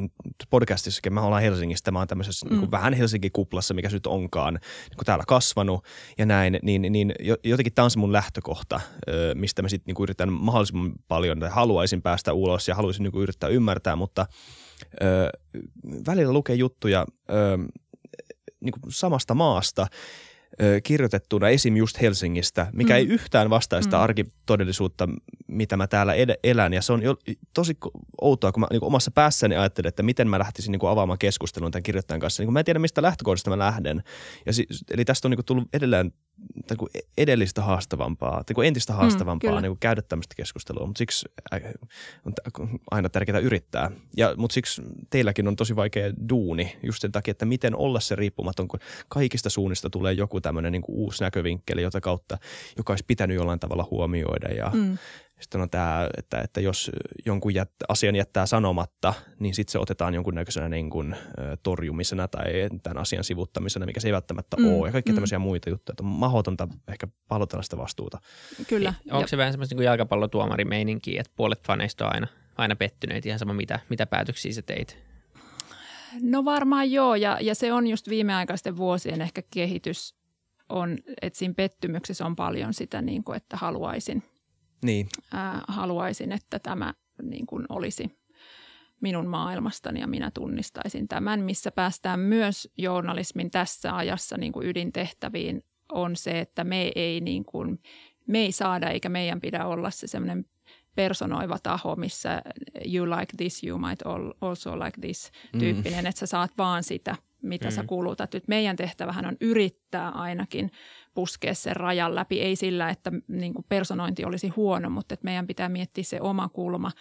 podcastissakin, 0.50 1.12
mä 1.12 1.20
ollaan 1.20 1.42
Helsingistä, 1.42 1.90
mä 1.90 1.98
oon 1.98 2.08
tämmöisessä 2.08 2.46
mm. 2.46 2.50
niin 2.50 2.60
kuin 2.60 2.70
vähän 2.70 2.94
Helsinki-kuplassa, 2.94 3.74
mikä 3.74 3.88
nyt 3.92 4.06
onkaan, 4.06 4.54
niin 4.54 4.96
kuin 4.96 5.06
täällä 5.06 5.24
kasvanut 5.28 5.84
ja 6.18 6.26
näin, 6.26 6.58
niin, 6.62 6.92
niin 6.92 7.14
jotenkin 7.44 7.74
tämä 7.74 7.84
on 7.84 7.90
se 7.90 7.98
mun 7.98 8.12
lähtökohta, 8.12 8.80
mistä 9.34 9.62
mä 9.62 9.68
sitten 9.68 9.94
niin 9.94 10.02
yritän 10.02 10.32
mahdollisimman 10.32 10.92
paljon 11.08 11.40
tai 11.40 11.50
haluaisin 11.50 12.02
päästä 12.02 12.32
ulos 12.32 12.68
ja 12.68 12.74
haluaisin 12.74 13.02
niin 13.02 13.12
kuin 13.12 13.22
yrittää 13.22 13.48
ymmärtää, 13.48 13.96
mutta 13.96 14.26
ö, 15.02 15.30
välillä 16.06 16.32
lukee 16.32 16.56
juttuja 16.56 17.06
ö, 17.30 17.34
niin 18.60 18.72
kuin 18.72 18.92
samasta 18.92 19.34
maasta 19.34 19.86
ö, 20.62 20.80
kirjoitettuna 20.80 21.48
esim. 21.48 21.76
just 21.76 22.00
Helsingistä, 22.00 22.66
mikä 22.72 22.94
mm. 22.94 22.98
ei 22.98 23.06
yhtään 23.06 23.50
vastaa 23.50 23.82
sitä 23.82 23.96
mm. 23.96 24.02
arkitodellisuutta, 24.02 25.08
mitä 25.48 25.76
mä 25.76 25.86
täällä 25.86 26.14
ed- 26.14 26.38
elän. 26.44 26.72
Ja 26.72 26.82
se 26.82 26.92
on 26.92 27.02
jo 27.02 27.16
tosi 27.54 27.76
outoa, 28.20 28.52
kun 28.52 28.60
mä 28.60 28.66
niin 28.70 28.80
kuin 28.80 28.86
omassa 28.86 29.10
päässäni 29.10 29.56
ajattelen, 29.56 29.88
että 29.88 30.02
miten 30.02 30.28
mä 30.28 30.38
lähtisin 30.38 30.72
niin 30.72 30.80
kuin 30.80 30.90
avaamaan 30.90 31.18
keskustelun 31.18 31.70
tämän 31.70 31.82
kirjoittajan 31.82 32.20
kanssa. 32.20 32.40
Niin 32.40 32.46
kuin 32.46 32.52
mä 32.52 32.58
en 32.58 32.64
tiedä, 32.64 32.78
mistä 32.78 33.02
lähtökohdasta 33.02 33.50
mä 33.50 33.58
lähden. 33.58 34.02
Ja 34.46 34.52
si- 34.52 34.66
eli 34.90 35.04
tästä 35.04 35.28
on 35.28 35.30
niin 35.30 35.36
kuin 35.36 35.46
tullut 35.46 35.68
edelleen 35.72 36.12
tai 36.66 36.76
kuin 36.76 36.90
edellistä 37.18 37.62
haastavampaa, 37.62 38.44
tai 38.44 38.54
kuin 38.54 38.68
entistä 38.68 38.92
mm, 38.92 38.96
haastavampaa 38.96 39.54
mm, 39.54 39.62
niin 39.62 39.70
kuin 39.70 39.78
käydä 39.78 40.02
tämmöistä 40.02 40.34
keskustelua, 40.34 40.86
mutta 40.86 40.98
siksi 40.98 41.28
äh, 41.54 41.62
on 42.26 42.68
aina 42.90 43.08
tärkeää 43.08 43.38
yrittää. 43.38 43.90
Ja, 44.16 44.34
mutta 44.36 44.54
siksi 44.54 44.82
teilläkin 45.10 45.48
on 45.48 45.56
tosi 45.56 45.76
vaikea 45.76 46.12
duuni 46.28 46.76
just 46.82 47.00
sen 47.00 47.12
takia, 47.12 47.30
että 47.30 47.44
miten 47.44 47.76
olla 47.76 48.00
se 48.00 48.16
riippumaton, 48.16 48.68
kun 48.68 48.80
kaikista 49.08 49.50
suunnista 49.50 49.90
tulee 49.90 50.12
joku 50.12 50.40
tämmöinen 50.40 50.72
niin 50.72 50.82
kuin 50.82 50.96
uusi 50.96 51.24
näkövinkkeli, 51.24 51.82
jota 51.82 52.00
kautta, 52.00 52.38
joka 52.76 52.92
olisi 52.92 53.04
pitänyt 53.06 53.34
jollain 53.34 53.60
tavalla 53.60 53.88
huomioida 53.90 54.54
ja 54.54 54.70
mm. 54.74 54.98
Sitten 55.40 55.60
on 55.60 55.70
tämä, 55.70 56.08
että, 56.16 56.40
että 56.40 56.60
jos 56.60 56.90
jonkun 57.26 57.54
jät, 57.54 57.70
asian 57.88 58.16
jättää 58.16 58.46
sanomatta, 58.46 59.14
niin 59.38 59.54
sitten 59.54 59.72
se 59.72 59.78
otetaan 59.78 60.14
jonkunnäköisenä 60.14 60.68
niin 60.68 60.90
kuin, 60.90 61.16
torjumisena 61.62 62.28
tai 62.28 62.44
tämän 62.82 62.98
asian 62.98 63.24
sivuttamisena, 63.24 63.86
mikä 63.86 64.00
se 64.00 64.08
ei 64.08 64.12
välttämättä 64.12 64.56
mm, 64.56 64.74
ole. 64.74 64.88
Ja 64.88 64.92
kaikki 64.92 65.12
mm. 65.12 65.16
tämmöisiä 65.16 65.38
muita 65.38 65.70
juttuja. 65.70 65.92
Että 65.92 66.02
on 66.02 66.08
mahdotonta 66.08 66.68
ehkä 66.88 67.08
palotella 67.28 67.62
sitä 67.62 67.76
vastuuta. 67.76 68.18
Kyllä. 68.68 68.94
Onko 69.10 69.28
se 69.28 69.36
vähän 69.36 69.52
semmoista 69.52 69.74
niin 69.74 69.84
jalkapallotuomarimeininkiä, 69.84 71.20
että 71.20 71.32
puolet 71.36 71.66
faneista 71.66 72.06
on 72.06 72.14
aina, 72.14 72.26
aina 72.56 72.76
pettyneet, 72.76 73.26
ihan 73.26 73.38
sama 73.38 73.54
mitä, 73.54 73.80
mitä 73.88 74.06
päätöksiä 74.06 74.52
sä 74.52 74.62
teit? 74.62 74.98
No 76.22 76.44
varmaan 76.44 76.90
joo, 76.90 77.14
ja, 77.14 77.38
ja 77.40 77.54
se 77.54 77.72
on 77.72 77.86
just 77.86 78.08
viimeaikaisten 78.08 78.76
vuosien 78.76 79.20
ehkä 79.20 79.42
kehitys 79.50 80.16
on, 80.68 80.98
että 81.22 81.38
siinä 81.38 81.54
pettymyksessä 81.54 82.26
on 82.26 82.36
paljon 82.36 82.74
sitä, 82.74 83.02
niin 83.02 83.24
kuin, 83.24 83.36
että 83.36 83.56
haluaisin– 83.56 84.22
niin. 84.86 85.08
ää, 85.32 85.62
haluaisin, 85.68 86.32
että 86.32 86.58
tämä 86.58 86.94
niin 87.22 87.46
kuin 87.46 87.66
olisi 87.68 88.18
minun 89.00 89.26
maailmastani 89.26 90.00
ja 90.00 90.06
minä 90.06 90.30
tunnistaisin 90.34 91.08
tämän, 91.08 91.40
missä 91.40 91.70
päästään 91.70 92.20
myös 92.20 92.68
journalismin 92.78 93.50
tässä 93.50 93.96
ajassa 93.96 94.36
niin 94.36 94.52
kuin 94.52 94.66
ydintehtäviin 94.66 95.62
on 95.92 96.16
se, 96.16 96.40
että 96.40 96.64
me 96.64 96.92
ei, 96.94 97.20
niin 97.20 97.44
kuin, 97.44 97.78
me 98.26 98.38
ei 98.38 98.52
saada 98.52 98.90
eikä 98.90 99.08
meidän 99.08 99.40
pidä 99.40 99.66
olla 99.66 99.90
se 99.90 100.06
semmoinen 100.06 100.44
personoiva 100.94 101.58
taho, 101.62 101.96
missä 101.96 102.42
you 102.94 103.06
like 103.06 103.36
this, 103.36 103.64
you 103.64 103.78
might 103.78 104.02
also 104.40 104.78
like 104.78 105.00
this 105.00 105.30
tyyppinen, 105.58 106.04
mm. 106.04 106.06
että 106.06 106.18
sä 106.18 106.26
saat 106.26 106.50
vaan 106.58 106.84
sitä, 106.84 107.16
mitä 107.42 107.68
mm. 107.68 107.72
sä 107.72 107.84
kulutat. 107.84 108.34
Nyt 108.34 108.48
meidän 108.48 108.76
tehtävähän 108.76 109.26
on 109.26 109.36
yrittää 109.40 110.10
ainakin 110.10 110.70
puskea 111.16 111.54
sen 111.54 111.76
rajan 111.76 112.14
läpi, 112.14 112.40
ei 112.40 112.56
sillä, 112.56 112.90
että 112.90 113.12
niin 113.28 113.54
kuin 113.54 113.64
personointi 113.68 114.24
olisi 114.24 114.48
huono, 114.48 114.90
mutta 114.90 115.14
että 115.14 115.24
meidän 115.24 115.46
pitää 115.46 115.68
miettiä 115.68 116.04
se 116.04 116.20
oma 116.20 116.48
kulma, 116.48 116.92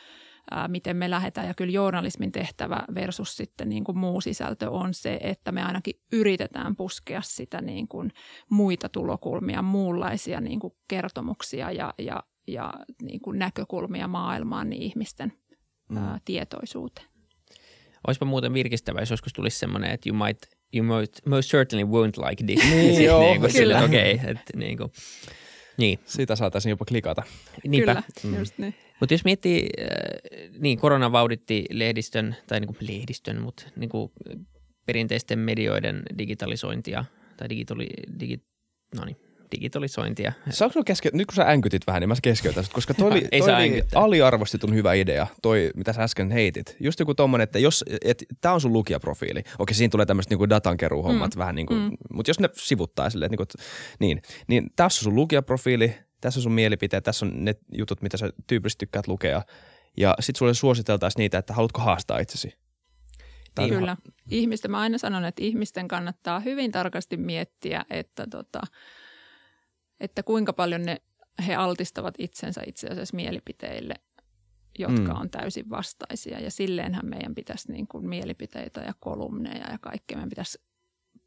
ää, 0.52 0.68
miten 0.68 0.98
me 0.98 1.10
lähdetään. 1.10 1.48
Ja 1.48 1.54
kyllä 1.54 1.72
journalismin 1.72 2.32
tehtävä 2.32 2.84
versus 2.96 3.38
sitten 3.38 3.70
niin 3.70 3.84
kuin 3.84 3.98
muu 3.98 4.22
sisältö 4.22 4.72
on 4.72 4.94
se, 4.94 5.20
että 5.22 5.52
me 5.52 5.64
ainakin 5.64 6.02
yritetään 6.12 6.76
puskea 6.76 7.22
sitä 7.22 7.62
niin 7.62 7.88
kuin 7.88 8.12
muita 8.50 8.90
tulokulmia, 8.90 9.62
muunlaisia 9.62 10.42
niin 10.42 10.60
kuin 10.60 10.74
kertomuksia 10.88 11.72
ja, 11.72 11.94
ja, 11.98 12.24
ja 12.48 12.74
niin 13.02 13.22
kuin 13.22 13.40
näkökulmia 13.40 14.08
maailmaan 14.08 14.70
niin 14.70 14.82
ihmisten 14.82 15.34
ää, 15.96 16.14
mm. 16.14 16.20
tietoisuuteen. 16.26 17.08
Olisipa 18.08 18.26
muuten 18.26 18.54
virkistävä, 18.54 19.00
jos 19.00 19.12
joskus 19.12 19.34
tulisi 19.34 19.60
semmoinen, 19.60 19.92
että 19.92 20.10
you 20.10 20.18
might 20.26 20.55
you 20.74 20.84
most, 20.84 21.26
most 21.26 21.50
certainly 21.52 21.92
won't 21.92 22.30
like 22.30 22.44
this. 22.44 22.70
Niin, 22.76 23.04
joo, 23.04 23.22
niin 23.22 23.42
kuin, 23.42 23.54
kyllä. 23.54 23.84
Okei, 23.84 24.14
okay, 24.14 24.32
että 24.32 24.58
niin 24.58 24.78
kuin, 24.78 24.92
niin. 25.78 26.00
Sitä 26.06 26.36
saataisiin 26.36 26.70
jopa 26.70 26.86
klikata. 26.86 27.24
Niinpä. 27.68 28.04
Kyllä, 28.22 28.34
mm. 28.34 28.40
just 28.40 28.58
niin. 28.58 28.76
Mutta 29.00 29.14
jos 29.14 29.26
miettii, 29.26 29.70
äh, 29.80 29.88
niin 30.60 30.80
korona 30.80 31.12
vauhditti 31.12 31.66
lehdistön, 31.70 32.36
tai 32.48 32.60
niin 32.60 32.68
kuin 32.68 32.78
lehdistön, 32.82 33.42
mutta 33.42 33.64
niin 33.76 33.90
kuin 33.90 34.12
perinteisten 34.86 35.40
medioiden 35.40 36.04
digitalisointia, 36.18 37.06
tai 37.38 37.50
digitali, 37.50 37.88
digi, 38.20 38.44
no 38.96 39.06
niin, 39.06 39.18
digitalisointia. 39.52 40.34
Saanko 40.50 40.84
keske... 40.84 41.10
Nyt 41.14 41.28
kun 41.28 41.36
sä 41.36 41.50
änkytit 41.50 41.88
vähän, 41.88 42.00
niin 42.00 42.10
mä 42.10 42.16
keskeytän 42.24 42.64
koska 42.74 42.94
toi 42.94 43.12
oli, 43.12 43.22
toi 43.40 43.56
oli 43.56 43.84
aliarvostetun 43.96 44.76
hyvä 44.76 44.94
idea, 44.94 45.28
toi 45.42 45.72
mitä 45.76 45.94
sä 45.94 46.04
äsken 46.04 46.32
heitit. 46.32 46.76
Just 46.80 47.00
joku 47.00 47.16
tommonen, 47.16 47.44
että 47.44 47.60
jos, 47.60 47.84
et, 48.06 48.24
tää 48.42 48.54
on 48.54 48.62
sun 48.62 48.74
lukijaprofiili. 48.74 49.44
Okei, 49.60 49.76
siinä 49.76 49.92
tulee 49.92 50.06
tämmöistä 50.06 50.32
niinku 50.32 50.50
datankeruuhommat 50.50 51.36
mm. 51.36 51.40
vähän 51.40 51.56
niinku, 51.56 51.74
mm. 51.74 51.92
mutta 52.14 52.30
jos 52.30 52.40
ne 52.40 52.50
sivuttaa 52.54 53.10
silleen, 53.10 53.32
niinku, 53.32 53.46
niin, 54.00 54.22
niin 54.48 54.70
tässä 54.76 55.00
on 55.00 55.04
sun 55.04 55.16
lukijaprofiili, 55.16 55.96
tässä 56.22 56.40
on 56.40 56.44
sun 56.44 56.52
mielipiteet, 56.52 57.04
tässä 57.04 57.26
on 57.26 57.32
ne 57.36 57.56
jutut, 57.78 58.02
mitä 58.02 58.18
sä 58.18 58.30
tyypillisesti 58.48 58.80
tykkäät 58.86 59.08
lukea. 59.08 59.42
Ja 59.98 60.16
sit 60.20 60.36
sulle 60.36 60.54
suositeltaisiin 60.54 61.22
niitä, 61.22 61.38
että 61.38 61.54
haluatko 61.54 61.82
haastaa 61.82 62.20
itsesi. 62.20 62.54
Niin, 63.60 63.70
kyllä. 63.70 63.98
Ihmisten, 64.32 64.72
mä 64.72 64.80
aina 64.80 64.98
sanon, 64.98 65.26
että 65.26 65.44
ihmisten 65.44 65.88
kannattaa 65.88 66.40
hyvin 66.40 66.72
tarkasti 66.72 67.18
miettiä, 67.18 67.86
että 67.90 68.28
tota, 68.32 68.62
että 70.00 70.24
kuinka 70.24 70.54
paljon 70.54 70.82
ne, 70.82 71.02
he 71.48 71.56
altistavat 71.56 72.16
itsensä 72.18 72.62
itse 72.68 72.88
asiassa 72.88 73.16
mielipiteille, 73.16 73.96
jotka 74.80 75.14
mm. 75.14 75.22
on 75.22 75.30
täysin 75.30 75.70
vastaisia. 75.70 76.40
Ja 76.40 76.52
silleenhän 76.52 77.06
meidän 77.06 77.36
pitäisi 77.36 77.72
niin 77.72 77.88
kuin 77.88 78.10
mielipiteitä 78.10 78.82
ja 78.82 78.94
kolumneja 79.00 79.72
ja 79.72 79.78
kaikkea, 79.82 80.18
meidän 80.18 80.30
pitäisi 80.30 80.62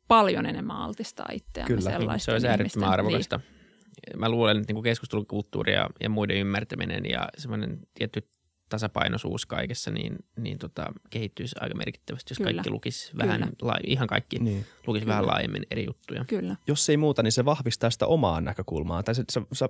paljon 0.09 0.47
enemmän 0.47 0.77
altistaa 0.77 1.29
itseämme 1.33 1.67
Kyllä, 1.67 1.91
sellaisten 1.91 2.21
se 2.21 2.33
olisi 2.33 2.49
äärettömän 2.49 2.89
arvokasta. 2.89 3.37
Niin. 3.37 4.21
Mä 4.21 4.29
luulen, 4.29 4.57
että 4.61 4.73
niin 4.73 4.83
keskustelukulttuuri 4.83 5.73
ja, 5.73 5.91
ja 6.01 6.11
muiden 6.11 6.37
ymmärtäminen 6.37 7.07
ja 7.11 7.29
semmoinen 7.39 7.79
tietty 7.95 8.29
tasapainoisuus 8.69 9.47
kaikessa, 9.47 9.91
niin, 9.91 10.17
niin 10.37 10.59
tota, 10.59 10.93
kehittyisi 11.11 11.57
aika 11.61 11.75
merkittävästi, 11.75 12.33
jos 12.33 12.39
Kyllä. 12.39 12.53
kaikki 12.53 12.71
lukisi 12.71 13.13
vähän, 13.19 13.53
la, 13.63 13.77
ihan 13.87 14.09
kaikki 14.09 14.39
niin. 14.39 14.67
lukisi 14.87 15.05
Kyllä. 15.05 15.13
vähän 15.13 15.27
laajemmin 15.27 15.67
eri 15.71 15.87
juttuja. 15.87 16.25
Kyllä. 16.25 16.57
Jos 16.67 16.89
ei 16.89 16.97
muuta, 16.97 17.23
niin 17.23 17.33
se 17.33 17.45
vahvistaa 17.45 17.91
sitä 17.91 18.07
omaa 18.07 18.41
näkökulmaa. 18.41 19.03
Tai 19.03 19.15
se, 19.15 19.25
se, 19.33 19.41
se, 19.53 19.69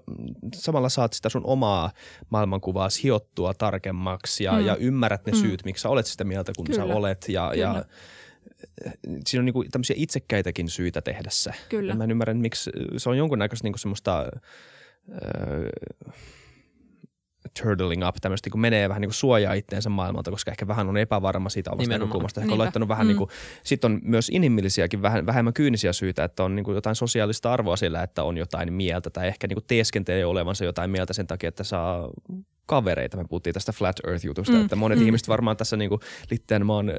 samalla 0.55 0.89
saat 0.89 1.13
sitä 1.13 1.29
sun 1.29 1.47
omaa 1.47 1.91
maailmankuvaa 2.31 2.89
hiottua 3.03 3.55
tarkemmaksi 3.55 4.45
ja, 4.45 4.53
mm. 4.53 4.67
ja 4.67 4.77
ymmärrät 4.77 5.27
ne 5.27 5.33
mm. 5.33 5.39
syyt, 5.39 5.65
miksi 5.65 5.83
sä 5.83 5.89
olet 5.89 6.07
sitä 6.07 6.25
mieltä, 6.25 6.53
kun 6.57 6.67
Kyllä. 6.67 6.77
sä 6.77 6.85
olet. 6.85 7.29
Ja, 7.29 7.51
Kyllä. 7.53 7.63
ja 7.63 7.85
siinä 9.27 9.41
on 9.41 9.45
niinku 9.45 9.65
tämmöisiä 9.65 9.97
itsekkäitäkin 9.99 10.71
syitä 10.71 11.03
tehdä 11.03 11.29
se. 11.33 11.51
Kyllä. 11.69 11.93
Ja 11.93 11.97
mä 11.97 12.05
en 12.05 12.11
ymmärrä, 12.11 12.35
miksi 12.35 12.71
se 12.97 13.09
on 13.09 13.19
jonkunnäköistä 13.19 13.65
niinku 13.65 13.79
semmoista... 13.79 14.27
Öö, 15.11 15.71
turtling 17.63 18.09
up, 18.09 18.17
tämmöistä 18.21 18.51
kun 18.51 18.61
menee 18.61 18.89
vähän 18.89 19.01
niin 19.01 19.09
kuin 19.09 19.15
suojaa 19.15 19.53
itteensä 19.55 19.89
maailmalta, 19.89 20.31
koska 20.31 20.51
ehkä 20.51 20.67
vähän 20.69 20.89
on 20.89 20.97
epävarma 20.97 21.49
siitä 21.49 21.71
omasta 21.71 21.83
Nimenomaan. 21.83 22.09
näkökulmasta. 22.09 22.41
Ehkä 22.41 22.53
on 22.53 22.59
laittanut 22.59 22.89
vähän 22.89 23.07
mm. 23.07 23.09
niin 23.09 23.17
kuin, 23.17 23.31
sitten 23.63 23.93
on 23.93 24.01
myös 24.05 24.29
inhimillisiäkin, 24.29 25.03
vähän, 25.03 25.27
vähemmän 25.27 25.53
kyynisiä 25.55 25.93
syitä, 25.93 26.25
että 26.25 26.45
on 26.45 26.57
niin 26.57 26.65
kuin 26.65 26.75
jotain 26.75 26.97
sosiaalista 26.97 27.53
arvoa 27.53 27.77
sillä, 27.77 28.03
että 28.03 28.23
on 28.23 28.37
jotain 28.37 28.73
mieltä 28.73 29.11
tai 29.11 29.29
ehkä 29.29 29.47
niin 29.47 29.57
kuin 29.57 29.65
teeskentelee 29.67 30.27
olevansa 30.27 30.65
jotain 30.65 30.91
mieltä 30.91 31.13
sen 31.13 31.27
takia, 31.27 31.49
että 31.49 31.65
saa 31.65 32.09
kavereita. 32.69 33.17
Me 33.17 33.25
puhuttiin 33.25 33.55
tästä 33.55 33.73
Flat 33.73 34.01
Earth-jutusta, 34.07 34.53
mm, 34.53 34.63
että 34.63 34.77
monet 34.77 34.99
mm. 34.99 35.05
ihmiset 35.05 35.29
varmaan 35.29 35.57
tässä 35.57 35.77
niin 35.77 35.89
kuin 35.89 36.01
Litteen 36.31 36.67
maan 36.67 36.91
äh, 36.91 36.97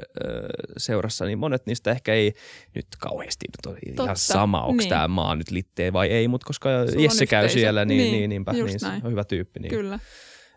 seurassa, 0.76 1.24
niin 1.24 1.38
monet 1.38 1.66
niistä 1.66 1.90
ehkä 1.90 2.14
ei 2.14 2.34
nyt 2.74 2.86
kauheasti 2.98 3.46
nyt 3.48 3.74
on 3.74 3.78
ihan 4.04 4.16
sama, 4.16 4.62
onko 4.62 4.80
niin. 4.80 4.88
tämä 4.88 5.08
maa 5.08 5.36
nyt 5.36 5.50
Litteen 5.50 5.92
vai 5.92 6.08
ei, 6.08 6.28
mutta 6.28 6.46
koska 6.46 6.68
Sulla 6.86 7.02
Jesse 7.02 7.26
käy 7.26 7.48
siellä, 7.48 7.84
niin, 7.84 7.98
niin, 7.98 8.12
niin 8.12 8.30
niinpä, 8.30 8.52
niin, 8.52 8.80
se 8.80 8.86
on 9.04 9.10
hyvä 9.10 9.24
tyyppi. 9.24 9.60
Niin. 9.60 9.70
Kyllä. 9.70 9.98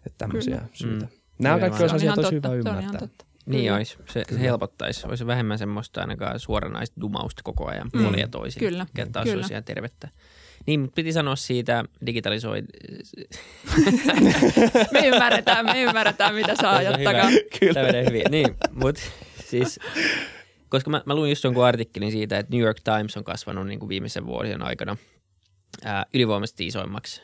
Että 0.06 0.18
tämmöisiä 0.18 0.56
Kyllä. 0.56 0.68
syitä. 0.74 1.06
Mm. 1.06 1.12
Nämä 1.40 1.56
on 1.56 1.62
kaikki 1.62 1.84
olisi 1.84 1.96
asiat, 1.96 2.16
tosi 2.16 2.36
totta, 2.36 2.50
hyvä 2.50 2.64
se 2.64 2.70
on 2.70 2.76
ihan 2.80 2.84
ymmärtää. 2.84 3.00
totta. 3.08 3.26
Niin 3.46 3.62
Kyllä. 3.64 3.76
olisi. 3.76 3.98
Se, 4.14 4.24
se 4.30 4.40
helpottaisi. 4.40 5.08
Olisi 5.08 5.28
vähemmän 5.28 5.58
semmoista 5.58 6.02
ainakaan 6.02 6.40
suoranaista 6.40 7.02
dumausta 7.02 7.42
koko 7.44 7.68
ajan 7.68 7.90
Mm. 7.94 8.02
puolin 8.02 8.20
ja 8.20 8.28
toisin. 8.28 8.60
Kyllä, 8.60 8.86
taas 9.12 9.24
kyllä. 9.24 9.36
olisi 9.38 9.54
ihan 9.54 9.64
tervettä. 9.64 10.10
Niin, 10.66 10.80
mutta 10.80 10.96
piti 10.96 11.14
sanoa 11.14 11.36
siitä 11.36 11.84
digitalisoi... 12.06 12.62
Me 14.92 15.08
ymmärretään, 15.08 15.66
me 15.66 15.82
ymmärretään, 15.82 16.36
mitä 16.36 16.56
sä 16.62 16.72
ajat 16.72 17.00
Hyvä. 17.00 17.14
takaa. 17.14 17.30
Tämä 17.74 17.86
menee 17.86 18.06
hyvin. 18.06 18.24
Niin, 18.30 18.48
mutta 18.72 19.02
siis... 19.46 19.80
Koska 20.70 20.90
mä, 20.90 21.04
mä 21.06 21.16
luin 21.16 21.30
just 21.32 21.44
jonkun 21.44 21.66
artikkelin 21.66 22.12
siitä, 22.12 22.38
että 22.40 22.52
New 22.56 22.62
York 22.62 22.78
Times 22.84 23.18
on 23.18 23.24
kasvanut 23.24 23.68
niin 23.68 23.80
kuin 23.80 23.90
viimeisen 23.90 24.26
vuosien 24.26 24.62
aikana 24.62 24.98
ää, 25.84 26.06
ylivoimaisesti 26.14 26.68
isoimmaksi 26.68 27.22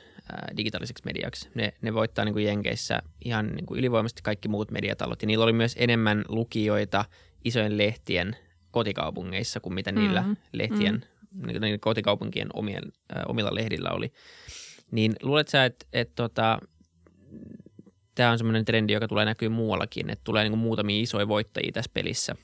digitaaliseksi 0.57 1.03
mediaksi. 1.05 1.49
Ne, 1.55 1.73
ne 1.81 1.93
voittaa 1.93 2.25
niin 2.25 2.33
kuin 2.33 2.45
Jenkeissä 2.45 3.01
ihan 3.25 3.47
niin 3.47 3.65
kuin 3.65 3.79
ylivoimaisesti 3.79 4.21
kaikki 4.21 4.47
muut 4.47 4.71
mediatalot. 4.71 5.21
Ja 5.21 5.25
niillä 5.27 5.43
oli 5.43 5.53
myös 5.53 5.75
enemmän 5.79 6.25
lukijoita 6.27 7.05
isojen 7.43 7.77
lehtien 7.77 8.35
kotikaupungeissa 8.71 9.59
kuin 9.59 9.73
mitä 9.73 9.91
niillä 9.91 10.21
Mhm. 10.21 10.31
lehtien, 10.53 11.05
mm. 11.31 11.47
niin, 11.61 11.79
kotikaupunkien 11.79 12.47
omien, 12.53 12.83
ää, 13.15 13.23
omilla 13.27 13.55
lehdillä 13.55 13.89
oli. 13.89 14.11
Niin 14.91 15.15
luulet 15.21 15.47
sä, 15.47 15.65
että 15.65 15.85
et, 15.93 16.15
tota, 16.15 16.59
tämä 18.15 18.31
on 18.31 18.37
semmoinen 18.37 18.65
trendi, 18.65 18.93
joka 18.93 19.07
tulee 19.07 19.25
näkyy 19.25 19.49
muuallakin, 19.49 20.09
että 20.09 20.23
tulee 20.23 20.43
niinku 20.43 20.57
muutamia 20.57 21.01
isoja 21.01 21.27
voittajia 21.27 21.71
tässä 21.71 21.91
pelissä, 21.93 22.35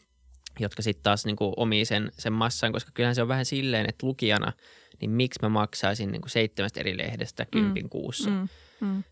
jotka 0.59 0.81
sitten 0.81 1.03
taas 1.03 1.25
niinku 1.25 1.53
omii 1.57 1.85
sen, 1.85 2.11
sen 2.17 2.33
massan, 2.33 2.71
koska 2.71 2.91
kyllähän 2.93 3.15
se 3.15 3.21
on 3.21 3.27
vähän 3.27 3.45
silleen, 3.45 3.89
että 3.89 4.07
lukijana, 4.07 4.53
niin 5.01 5.11
miksi 5.11 5.39
mä 5.41 5.49
maksaisin 5.49 6.11
niinku 6.11 6.29
seitsemästä 6.29 6.79
eri 6.79 6.97
lehdestä 6.97 7.45
kympin 7.51 7.89
kuussa. 7.89 8.29
Mm, 8.29 8.47
mm. 8.81 9.03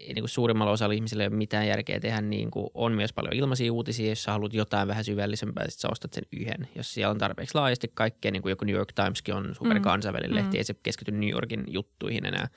Ei 0.00 0.14
niinku 0.14 0.28
suurimmalla 0.28 0.72
osalla 0.72 0.94
ihmisillä 0.94 1.22
ei 1.22 1.28
ole 1.28 1.36
mitään 1.36 1.68
järkeä 1.68 2.00
tehdä 2.00 2.20
niin 2.20 2.50
kuin 2.50 2.70
on 2.74 2.92
myös 2.92 3.12
paljon 3.12 3.34
ilmaisia 3.34 3.72
uutisia, 3.72 4.08
jos 4.08 4.22
sä 4.22 4.32
haluat 4.32 4.54
jotain 4.54 4.88
vähän 4.88 5.04
syvällisempää, 5.04 5.64
sit 5.68 5.80
sä 5.80 5.88
ostat 5.90 6.12
sen 6.12 6.24
yhden. 6.32 6.68
Jos 6.74 6.94
siellä 6.94 7.10
on 7.10 7.18
tarpeeksi 7.18 7.54
laajasti 7.54 7.90
kaikkea, 7.94 8.30
niin 8.30 8.42
kuin 8.42 8.50
joku 8.50 8.64
New 8.64 8.74
York 8.74 8.92
Timeskin 8.92 9.34
on 9.34 9.54
super 9.54 9.80
kansainvälinen 9.80 10.30
Mm. 10.30 10.36
lehti, 10.36 10.58
ei 10.58 10.64
se 10.64 10.74
keskity 10.82 11.10
New 11.10 11.30
Yorkin 11.30 11.64
juttuihin 11.66 12.26
enää. 12.26 12.48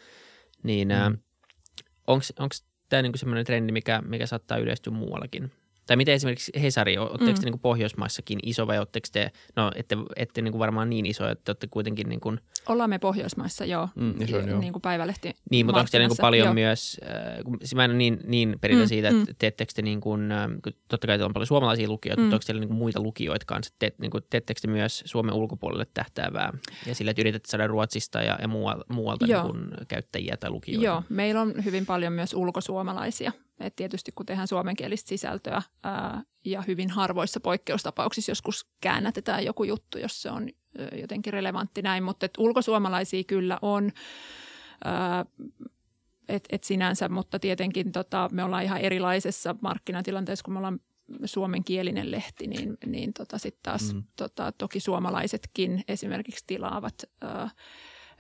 Niin 0.64 0.88
mm. 0.88 1.18
onko 2.08 2.56
tämä 2.90 3.02
niinku 3.02 3.18
semmoinen 3.18 3.46
trendi, 3.46 3.72
mikä, 3.72 4.02
mikä 4.06 4.26
saattaa 4.26 4.58
yleistyä 4.58 4.94
muuallakin? 4.94 5.52
Tai 5.90 5.98
miten 5.98 6.16
esimerkiksi 6.16 6.52
Hesari, 6.62 6.98
oletteko 6.98 7.26
te 7.26 7.32
Mm. 7.32 7.44
niinku 7.44 7.58
Pohjoismaissakin 7.58 8.40
iso 8.44 8.68
vai 8.68 8.78
oletteko 8.78 9.08
te, 9.12 9.32
no 9.56 9.72
ette, 9.76 9.98
ette 10.16 10.42
niinku 10.42 10.60
varmaan 10.60 10.90
niin 10.90 11.06
iso, 11.06 11.30
että 11.30 11.50
olette 11.50 11.68
kuitenkin 11.68 12.10
niin 12.10 12.20
kuin, 12.20 12.40
Ollaan 12.68 12.90
me 12.90 13.00
Pohjoismaissa, 13.00 13.66
joo. 13.66 13.90
Mm, 13.96 14.14
niin 14.18 14.28
se 14.28 14.38
on, 14.38 14.50
joo. 14.50 14.60
niin 14.60 14.74
kuin 14.74 14.82
päivälehti. 14.82 15.32
niin, 15.52 15.66
mutta 15.66 15.80
onko 15.80 15.88
siellä 15.88 16.04
niinku 16.04 16.14
markkinassa, 16.14 16.22
paljon 16.22 16.46
joo. 16.46 16.54
myös, 16.54 17.00
äh, 17.04 17.44
kun 17.46 17.58
mä 17.76 17.84
en 17.84 17.92
ole 17.92 17.98
niin, 17.98 18.20
niin 18.28 18.56
perillä 18.62 18.84
Mm, 18.84 18.88
siitä, 18.88 19.08
että 19.10 19.20
mm. 19.32 19.36
teettekö 19.40 19.72
te 19.76 19.82
niin 19.82 20.02
kuin, 20.02 20.32
äh, 20.32 20.48
kun 20.64 20.74
totta 20.88 21.08
kai 21.08 21.18
teillä 21.18 21.26
on 21.26 21.34
paljon 21.34 21.48
suomalaisia 21.48 21.88
lukijoita, 21.88 22.22
Mm. 22.22 22.26
mutta 22.26 22.36
onko 22.36 22.42
siellä 22.44 22.60
niin 22.60 22.68
kuin 22.70 22.78
muita 22.78 23.02
lukijoita 23.02 23.46
kanssa, 23.46 23.74
Teet, 23.80 24.00
niin 24.00 24.12
kuin, 24.12 24.24
teettekö 24.30 24.62
te 24.62 24.68
myös 24.68 25.04
Suomen 25.06 25.36
ulkopuolelle 25.36 25.88
tähtäävää 25.94 26.54
ja 26.86 26.96
sillä, 26.96 27.12
että 27.12 27.22
yritätte 27.22 27.50
saada 27.50 27.68
Ruotsista 27.68 28.22
ja, 28.22 28.38
ja 28.42 28.48
muualta, 28.48 28.86
muualta 28.90 29.28
niin 29.28 29.42
kuin 29.42 29.68
käyttäjiä 29.88 30.38
tai 30.38 30.50
lukijoita? 30.50 30.86
Joo, 30.86 31.04
meillä 31.10 31.42
on 31.42 31.66
hyvin 31.66 31.86
paljon 31.86 32.14
myös 32.14 32.34
ulkosuomalaisia. 32.34 33.32
Et 33.60 33.76
tietysti 33.76 34.12
kun 34.12 34.26
tehdään 34.26 34.48
suomenkielistä 34.48 35.10
sisältöä 35.10 35.62
ää, 35.84 36.24
ja 36.46 36.62
hyvin 36.62 36.90
harvoissa 36.90 37.40
poikkeustapauksissa 37.40 38.32
joskus 38.32 38.68
käännätetään 38.82 39.46
joku 39.46 39.64
juttu, 39.64 39.98
jos 39.98 40.22
se 40.22 40.32
on 40.32 40.50
ö, 40.80 40.98
jotenkin 40.98 41.34
relevantti 41.34 41.82
näin, 41.82 42.04
mutta 42.04 42.26
et 42.26 42.38
ulkosuomalaisia 42.38 43.24
kyllä 43.24 43.60
on. 43.62 43.92
Ää, 44.86 45.26
et, 46.30 46.46
et 46.50 46.64
sinänsä, 46.64 47.10
mutta 47.10 47.40
tietenkin 47.40 47.92
tota, 47.92 48.30
me 48.32 48.44
ollaan 48.44 48.64
ihan 48.64 48.82
erilaisessa 48.82 49.56
markkinatilanteessa, 49.62 50.44
kun 50.44 50.54
me 50.54 50.58
ollaan 50.58 50.80
suomenkielinen 51.26 52.12
lehti, 52.12 52.48
niin, 52.48 52.78
niin 52.86 53.14
tota 53.14 53.38
sitten 53.38 53.64
taas 53.64 53.94
mm. 53.94 54.04
tota, 54.16 54.52
toki 54.52 54.80
suomalaisetkin 54.80 55.84
esimerkiksi 55.88 56.44
tilaavat 56.48 57.04
ää, 57.22 57.50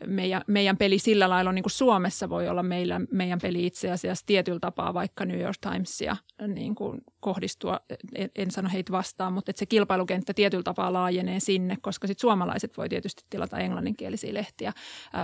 meidän, 0.08 0.41
meidän 0.47 0.78
peli 0.78 1.00
sillä 1.00 1.30
lailla, 1.30 1.52
niin 1.52 1.64
kuin 1.64 1.72
Suomessa 1.72 2.30
voi 2.30 2.50
olla 2.50 2.64
meillä, 2.64 3.02
meidän 3.12 3.39
peli 3.41 3.66
itse 3.66 3.91
asiassa 3.91 4.26
tietyllä 4.26 4.60
tapaa 4.60 4.93
vaikka 4.93 5.26
New 5.26 5.39
York 5.39 5.58
Timesia 5.62 6.18
niin 6.47 6.76
kuin 6.76 7.02
kohdistua, 7.20 7.80
en, 8.16 8.30
en 8.36 8.52
sano 8.52 8.70
heitä 8.74 8.91
vastaan, 8.91 9.34
mutta 9.34 9.52
että 9.52 9.60
se 9.60 9.66
kilpailukenttä 9.66 10.34
tietyllä 10.34 10.64
tapaa 10.64 10.93
laajenee 10.93 11.39
sinne, 11.39 11.78
koska 11.82 12.08
sitten 12.08 12.22
suomalaiset 12.22 12.78
voi 12.78 12.89
tietysti 12.89 13.24
tilata 13.30 13.58
englanninkielisiä 13.58 14.34
lehtiä. 14.34 14.74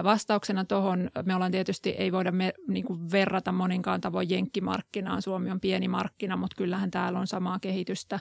Vastauksena 0.03 0.65
tuohon 0.65 1.09
me 1.25 1.35
ollaan 1.35 1.51
tietysti, 1.51 1.89
ei 1.89 2.11
voida 2.11 2.31
me, 2.31 2.53
niin 2.67 2.85
kuin 2.85 3.11
verrata 3.11 3.51
moninkaan 3.51 4.01
tavoin 4.01 4.29
jenkkimarkkinaan, 4.29 5.21
Suomi 5.21 5.51
on 5.51 5.59
pieni 5.59 5.87
markkina, 5.87 6.37
mutta 6.37 6.55
kyllähän 6.57 6.91
täällä 6.91 7.19
on 7.19 7.27
samaa 7.27 7.59
kehitystä, 7.59 8.19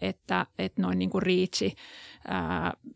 että, 0.00 0.46
että 0.58 0.82
noin 0.82 0.98
niin 0.98 1.10
kuin 1.10 1.22
reachi, 1.22 1.74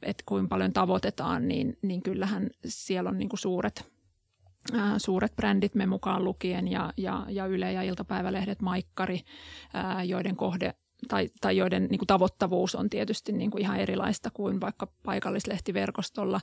että 0.02 0.22
kuinka 0.26 0.48
paljon 0.48 0.72
tavoitetaan, 0.72 1.48
niin, 1.48 1.76
niin 1.82 2.02
kyllähän 2.02 2.50
siellä 2.64 3.10
on 3.10 3.18
niin 3.18 3.28
kuin 3.28 3.40
suuret, 3.40 3.84
ää, 4.72 4.98
suuret 4.98 5.36
brändit 5.36 5.74
me 5.74 5.86
mukaan 5.86 6.24
lukien 6.24 6.68
ja, 6.68 6.92
ja, 6.96 7.26
ja 7.28 7.46
Yle 7.46 7.72
ja 7.72 7.82
iltapäivälehdet, 7.82 8.62
Maikkari, 8.62 9.20
ää, 9.74 10.04
joiden 10.04 10.36
kohde 10.36 10.74
tai, 11.08 11.30
tai 11.40 11.56
joiden 11.56 11.86
niin 11.90 11.98
kuin 11.98 12.06
tavoittavuus 12.06 12.74
on 12.74 12.90
tietysti 12.90 13.32
niin 13.32 13.50
kuin 13.50 13.62
ihan 13.62 13.76
erilaista 13.80 14.30
kuin 14.30 14.60
vaikka 14.60 14.88
paikallislehtiverkostolla. 15.04 16.40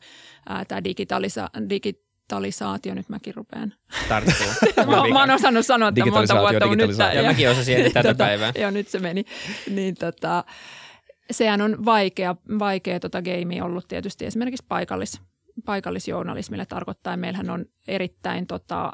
Ää, 0.49 0.65
Tämä 0.65 0.83
digitalisa, 0.83 1.49
digitalisaatio, 1.69 2.93
nyt 2.93 3.09
mäkin 3.09 3.35
rupean. 3.35 3.73
Tarttuu. 4.09 4.47
Mä, 4.77 5.13
mä 5.13 5.19
oon 5.19 5.31
osannut 5.31 5.65
sanoa 5.65 5.91
tämän 5.91 6.13
monta 6.13 6.39
vuotta, 6.39 6.67
mutta 6.67 6.87
nyt. 6.87 6.97
Ja 6.97 7.13
tää- 7.13 7.23
mäkin 7.23 7.49
osasin 7.49 7.75
ennen 7.75 7.91
tätä 7.91 8.09
tota, 8.09 8.23
päivää. 8.23 8.51
Joo, 8.59 8.71
nyt 8.71 8.87
se 8.87 8.99
meni. 8.99 9.25
Niin 9.69 9.95
tota, 9.95 10.43
sehän 11.31 11.61
on 11.61 11.85
vaikea, 11.85 12.35
vaikea 12.59 12.99
tota 12.99 13.21
gamea 13.21 13.65
ollut 13.65 13.87
tietysti 13.87 14.25
esimerkiksi 14.25 14.65
paikallis, 14.67 15.21
paikallisjournalismille 15.65 16.65
tarkoittaa. 16.65 17.17
Meillähän 17.17 17.49
on 17.49 17.65
erittäin 17.87 18.47
tota, 18.47 18.91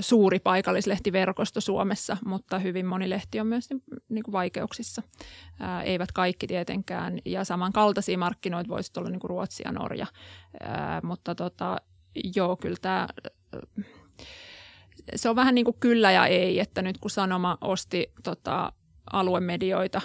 suuri 0.00 0.38
paikallislehtiverkosto 0.38 1.60
Suomessa, 1.60 2.16
mutta 2.24 2.58
hyvin 2.58 2.86
moni 2.86 3.10
lehti 3.10 3.40
on 3.40 3.46
myös 3.46 3.68
niin 4.08 4.22
kuin 4.22 4.32
vaikeuksissa. 4.32 5.02
Ää, 5.60 5.82
eivät 5.82 6.12
kaikki 6.12 6.46
tietenkään. 6.46 7.18
Ja 7.24 7.44
samankaltaisia 7.44 8.18
markkinoita 8.18 8.68
voisi 8.68 8.92
olla 8.96 9.10
niin 9.10 9.20
kuin 9.20 9.28
Ruotsi 9.28 9.62
ja 9.66 9.72
Norja. 9.72 10.06
Ää, 10.60 11.00
mutta 11.04 11.34
tota, 11.34 11.76
joo, 12.36 12.56
kyllä 12.56 12.76
tämä 12.82 13.08
se 15.16 15.28
on 15.28 15.36
vähän 15.36 15.54
niin 15.54 15.64
kuin 15.64 15.76
kyllä 15.80 16.12
ja 16.12 16.26
ei, 16.26 16.60
että 16.60 16.82
nyt 16.82 16.98
kun 16.98 17.10
Sanoma 17.10 17.58
osti 17.60 18.12
tota, 18.22 18.72
aluemedioita 19.12 20.00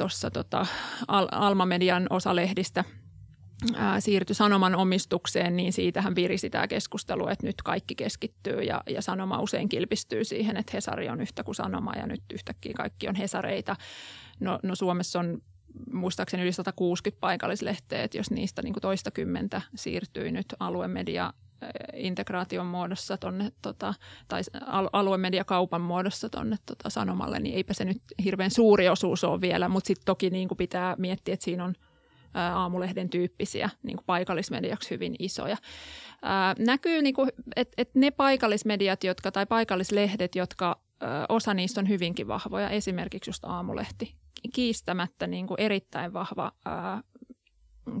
tuossa 0.00 0.30
tota, 0.30 0.66
Al- 1.08 1.28
Alma-median 1.32 2.06
osalehdistä 2.10 2.84
siirtyi 3.98 4.34
Sanoman 4.34 4.74
omistukseen, 4.74 5.56
niin 5.56 5.72
siitähän 5.72 6.14
virisi 6.14 6.50
tämä 6.50 6.68
keskustelu, 6.68 7.28
että 7.28 7.46
nyt 7.46 7.62
kaikki 7.62 7.94
keskittyy 7.94 8.62
ja, 8.62 8.80
ja 8.86 9.02
Sanoma 9.02 9.40
usein 9.40 9.68
kilpistyy 9.68 10.24
siihen, 10.24 10.56
että 10.56 10.72
Hesari 10.74 11.08
on 11.08 11.20
yhtä 11.20 11.44
kuin 11.44 11.54
Sanoma 11.54 11.92
ja 11.92 12.06
nyt 12.06 12.22
yhtäkkiä 12.34 12.72
kaikki 12.76 13.08
on 13.08 13.14
Hesareita. 13.14 13.76
No, 14.40 14.58
no 14.62 14.74
Suomessa 14.74 15.18
on 15.20 15.42
muistaakseni 15.92 16.42
yli 16.42 16.52
160 16.52 17.20
paikallislehteä, 17.20 18.02
että 18.02 18.18
jos 18.18 18.30
niistä 18.30 18.62
niin 18.62 18.74
toista 18.80 19.10
kymmentä 19.10 19.62
siirtyy 19.74 20.30
nyt 20.30 20.46
aluemedia 20.60 21.32
integraation 21.94 22.66
muodossa 22.66 23.16
tonne, 23.16 23.52
tota, 23.62 23.94
tai 24.28 24.40
al- 24.66 24.90
aluemediakaupan 24.92 25.80
muodossa 25.80 26.28
tuonne 26.28 26.56
tota, 26.66 26.90
Sanomalle, 26.90 27.40
niin 27.40 27.54
eipä 27.54 27.74
se 27.74 27.84
nyt 27.84 28.02
hirveän 28.24 28.50
suuri 28.50 28.88
osuus 28.88 29.24
ole 29.24 29.40
vielä, 29.40 29.68
mutta 29.68 29.86
sitten 29.86 30.04
toki 30.04 30.30
niin 30.30 30.48
kuin 30.48 30.58
pitää 30.58 30.94
miettiä, 30.98 31.34
että 31.34 31.44
siinä 31.44 31.64
on 31.64 31.74
aamulehden 32.34 33.10
tyyppisiä 33.10 33.70
niin 33.82 33.96
kuin 33.96 34.04
paikallismediaksi 34.06 34.90
hyvin 34.90 35.14
isoja. 35.18 35.56
Ää, 36.22 36.54
näkyy, 36.58 37.02
niin 37.02 37.14
että 37.56 37.74
et 37.78 37.94
ne 37.94 38.10
paikallismediat 38.10 39.04
jotka, 39.04 39.32
tai 39.32 39.46
paikallislehdet, 39.46 40.34
jotka 40.34 40.80
ää, 41.00 41.26
osa 41.28 41.54
niistä 41.54 41.80
on 41.80 41.88
hyvinkin 41.88 42.28
vahvoja, 42.28 42.70
esimerkiksi 42.70 43.30
just 43.30 43.44
aamulehti, 43.44 44.14
kiistämättä 44.54 45.26
niin 45.26 45.46
kuin 45.46 45.60
erittäin 45.60 46.12
vahva 46.12 46.52
ää, 46.64 47.02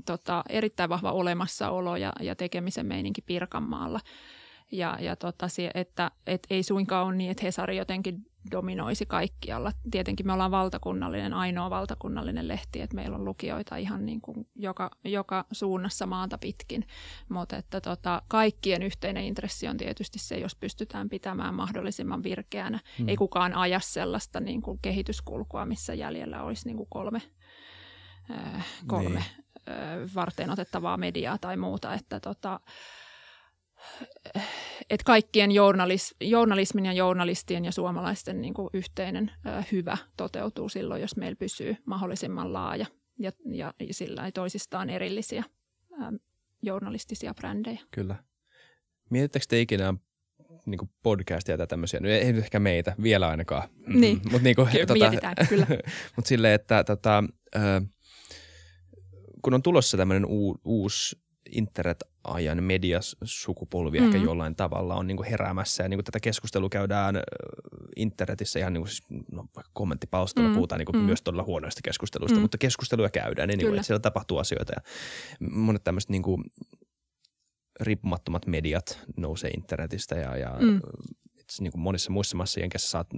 tota, 0.06 0.42
erittäin 0.48 0.90
vahva 0.90 1.12
olemassaolo 1.12 1.96
ja, 1.96 2.12
ja 2.20 2.36
tekemisen 2.36 2.86
meininki 2.86 3.22
Pirkanmaalla. 3.22 4.00
Ja, 4.72 4.98
ja 5.00 5.16
tota, 5.16 5.46
että 5.74 6.10
et 6.26 6.46
ei 6.50 6.62
suinkaan 6.62 7.06
ole 7.06 7.14
niin, 7.14 7.30
että 7.30 7.44
Hesari 7.44 7.76
jotenkin 7.76 8.30
dominoisi 8.50 9.06
kaikkialla. 9.06 9.72
Tietenkin 9.90 10.26
me 10.26 10.32
ollaan 10.32 10.50
valtakunnallinen, 10.50 11.34
ainoa 11.34 11.70
valtakunnallinen 11.70 12.48
lehti, 12.48 12.80
että 12.80 12.96
meillä 12.96 13.16
on 13.16 13.24
lukijoita 13.24 13.76
ihan 13.76 14.06
niin 14.06 14.20
kuin 14.20 14.48
joka, 14.56 14.90
joka 15.04 15.44
suunnassa 15.52 16.06
maata 16.06 16.38
pitkin. 16.38 16.86
Mutta 17.28 17.56
että 17.56 17.80
tota, 17.80 18.22
kaikkien 18.28 18.82
yhteinen 18.82 19.24
intressi 19.24 19.68
on 19.68 19.76
tietysti 19.76 20.18
se, 20.18 20.38
jos 20.38 20.54
pystytään 20.54 21.08
pitämään 21.08 21.54
mahdollisimman 21.54 22.22
virkeänä. 22.22 22.80
Mm. 22.98 23.08
Ei 23.08 23.16
kukaan 23.16 23.54
aja 23.54 23.80
sellaista 23.80 24.40
niin 24.40 24.62
kuin 24.62 24.78
kehityskulkua, 24.82 25.66
missä 25.66 25.94
jäljellä 25.94 26.42
olisi 26.42 26.66
niin 26.66 26.76
kuin 26.76 26.88
kolme, 26.90 27.22
äh, 28.30 28.66
kolme 28.86 29.24
Niin. 29.38 29.49
Varten 30.14 30.50
otettavaa 30.50 30.96
mediaa 30.96 31.38
tai 31.38 31.56
muuta, 31.56 31.94
että 31.94 32.20
tota, 32.20 32.60
että 34.90 35.04
kaikkien 35.04 35.52
journalis, 35.52 36.14
journalismin 36.20 36.86
ja 36.86 36.92
journalistien 36.92 37.64
ja 37.64 37.72
suomalaisten 37.72 38.40
niin 38.40 38.54
kuin 38.54 38.70
yhteinen 38.72 39.30
ö, 39.46 39.62
hyvä 39.72 39.96
toteutuu 40.16 40.68
silloin, 40.68 41.02
jos 41.02 41.16
meillä 41.16 41.36
pysyy 41.36 41.76
mahdollisimman 41.84 42.52
laaja 42.52 42.86
ja, 43.18 43.32
ja 43.54 43.72
sillä 43.90 44.26
ei 44.26 44.32
toisistaan 44.32 44.90
erillisiä 44.90 45.44
ö, 45.92 46.18
journalistisia 46.62 47.34
brändejä. 47.34 47.80
Kyllä. 47.90 48.16
Mietittekö 49.10 49.44
te 49.48 49.60
ikinä 49.60 49.94
niin 50.66 50.90
podcastia 51.02 51.56
tai 51.58 51.66
tämmöisiä, 51.66 52.00
no 52.00 52.08
ei 52.08 52.32
nyt 52.32 52.44
ehkä 52.44 52.60
meitä 52.60 52.94
vielä 53.02 53.28
ainakaan, 53.28 53.68
Niin. 53.86 54.20
mutta 54.24 54.42
niin 54.42 54.56
kuin, 54.56 54.68
Kyllä, 54.68 54.94
mietitään, 54.94 55.34
kyllä. 55.48 55.66
mut 56.16 56.26
silleen, 56.26 56.54
että 56.54 56.84
tota, 56.84 57.24
ö, 57.56 57.60
kun 59.42 59.54
on 59.54 59.62
tulossa 59.62 59.96
tämmöinen 59.96 60.26
uu, 60.26 60.60
uusi 60.64 61.16
internet-ajan 61.50 62.62
mediasukupolvi 62.62 64.00
mm. 64.00 64.06
ehkä 64.06 64.18
jollain 64.18 64.56
tavalla 64.56 64.94
on 64.94 65.06
niin 65.06 65.16
kuin 65.16 65.28
heräämässä 65.28 65.82
ja 65.82 65.88
niin 65.88 65.98
kuin 65.98 66.04
tätä 66.04 66.20
keskustelua 66.20 66.68
käydään 66.68 67.22
internetissä 67.96 68.58
ihan 68.58 68.72
niin 68.72 68.82
kuin 68.82 68.88
siis, 68.88 69.04
no, 69.32 69.46
kommenttipalstalla 69.72 70.48
mm. 70.48 70.52
Mm, 70.52 70.54
puhutaan 70.54 70.78
niin 70.78 70.86
kuin 70.86 70.96
mm. 70.96 71.02
myös 71.02 71.22
todella 71.22 71.44
huonoista 71.44 71.80
keskusteluista, 71.84 72.36
Mm. 72.36 72.42
mutta 72.42 72.58
keskusteluja 72.58 73.10
käydään 73.10 73.48
niin, 73.48 73.60
Kyllä. 73.60 73.74
että 73.74 73.86
siellä 73.86 74.00
tapahtuu 74.00 74.38
asioita 74.38 74.72
ja 74.76 74.82
monet 75.50 75.84
tämmöiset 75.84 76.10
niin 76.10 76.22
kuin 76.22 76.44
riippumattomat 77.80 78.46
mediat 78.46 79.00
nousee 79.16 79.50
internetistä 79.50 80.14
ja, 80.14 80.36
ja 80.36 80.56
mm. 80.60 80.66
Mm. 80.66 80.80
niin 81.60 81.72
kuin 81.72 81.80
monissa 81.82 82.12
muissa 82.12 82.36
maissa 82.36 82.60
jenkeissä 82.60 82.90
saat 82.90 83.08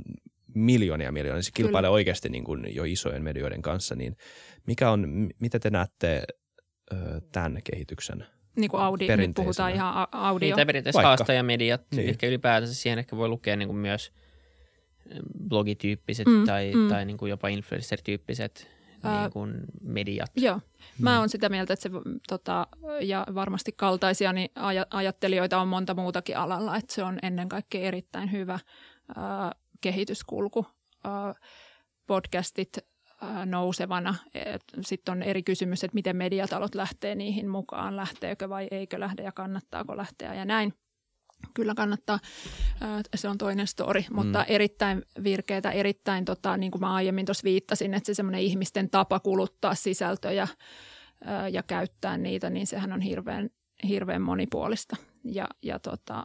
miljoonia 0.55 1.12
miljoonia, 1.12 1.42
se 1.42 1.50
kilpailee 1.55 1.90
oikeasti 1.90 2.28
niin 2.28 2.44
kuin 2.44 2.74
jo 2.74 2.84
isojen 2.84 3.22
medioiden 3.24 3.62
kanssa, 3.62 3.94
niin 3.94 4.16
mikä 4.66 4.90
on, 4.90 5.28
mitä 5.40 5.59
te 5.59 5.70
näette 5.70 6.22
ö, 6.92 6.96
tämän 7.32 7.59
kehityksen? 7.72 8.26
Niin 8.57 8.70
kuin 8.70 8.82
Audi, 8.82 9.16
nyt 9.16 9.30
puhutaan 9.34 9.72
ihan 9.72 10.09
audio. 10.12 10.46
Niitä 10.48 10.66
periaatteessa 10.66 10.96
Vaikka. 10.98 11.09
haastajamediat, 11.09 11.80
Niin. 11.90 11.96
niin. 11.96 12.09
ehkä 12.09 12.26
ylipäätänsä 12.26 12.74
siihen 12.74 12.98
ehkä 12.98 13.16
voi 13.16 13.28
lukea 13.28 13.57
niin 13.57 13.68
kuin 13.68 13.76
myös 13.78 14.12
blogityyppiset 15.48 16.26
Mm, 16.26 16.32
mm, 16.32 16.44
tai, 16.44 16.72
mm. 16.74 16.80
mm. 16.80 16.88
tai 16.88 17.05
niin 17.05 17.16
kuin 17.16 17.30
jopa 17.30 17.48
influencer-tyyppiset 17.48 18.68
Ää, 19.05 19.20
niin 19.22 19.32
kuin 19.32 19.55
mediat. 19.80 20.30
Joo. 20.36 20.61
Mä 20.98 21.18
oon 21.18 21.28
sitä 21.28 21.48
mieltä, 21.48 21.72
että 21.72 21.82
se 21.82 21.90
tota, 22.28 22.66
ja 23.00 23.26
varmasti 23.34 23.72
kaltaisia 23.76 24.32
niin 24.32 24.50
aj- 24.59 24.86
ajattelijoita 24.90 25.59
on 25.59 25.68
monta 25.68 25.94
muutakin 25.94 26.36
alalla, 26.36 26.76
että 26.76 26.94
se 26.94 27.03
on 27.03 27.18
ennen 27.22 27.48
kaikkea 27.48 27.80
erittäin 27.80 28.32
hyvä 28.32 28.59
ää, 29.16 29.53
kehityskulku. 29.82 30.66
Ää, 31.04 31.34
podcastit 32.06 32.78
ää, 33.22 33.46
nousevana. 33.46 34.14
Sitten 34.80 35.12
on 35.12 35.22
eri 35.22 35.42
kysymys, 35.42 35.84
että 35.84 35.94
miten 35.94 36.16
mediatalot 36.16 36.74
lähtee 36.74 37.14
niihin 37.14 37.48
mukaan, 37.48 37.96
lähteekö 37.96 38.48
vai 38.48 38.68
eikö 38.70 39.00
lähde 39.00 39.22
ja 39.22 39.32
kannattaako 39.32 39.96
lähteä 39.96 40.34
ja 40.34 40.44
näin. 40.44 40.74
Kyllä 41.54 41.74
kannattaa, 41.74 42.18
Ää, 42.80 43.00
se 43.14 43.28
on 43.28 43.38
toinen 43.38 43.66
story, 43.66 44.02
mutta 44.12 44.38
Mm. 44.38 44.44
erittäin 44.48 45.02
virkeätä, 45.22 45.70
erittäin, 45.70 46.24
tota, 46.24 46.56
niin 46.56 46.70
kuin 46.70 46.80
mä 46.80 46.94
aiemmin 46.94 47.26
tuossa 47.26 47.44
viittasin, 47.44 47.94
että 47.94 48.06
se 48.06 48.14
semmoinen 48.14 48.40
ihmisten 48.40 48.90
tapa 48.90 49.20
kuluttaa 49.20 49.74
sisältöjä 49.74 50.48
ja 51.52 51.62
käyttää 51.62 52.16
niitä, 52.18 52.50
niin 52.50 52.66
sehän 52.66 52.92
on 52.92 53.00
hirveän, 53.00 53.50
hirveän 53.88 54.22
monipuolista. 54.22 54.96
Ja, 55.24 55.48
ja 55.62 55.78
tota, 55.78 56.24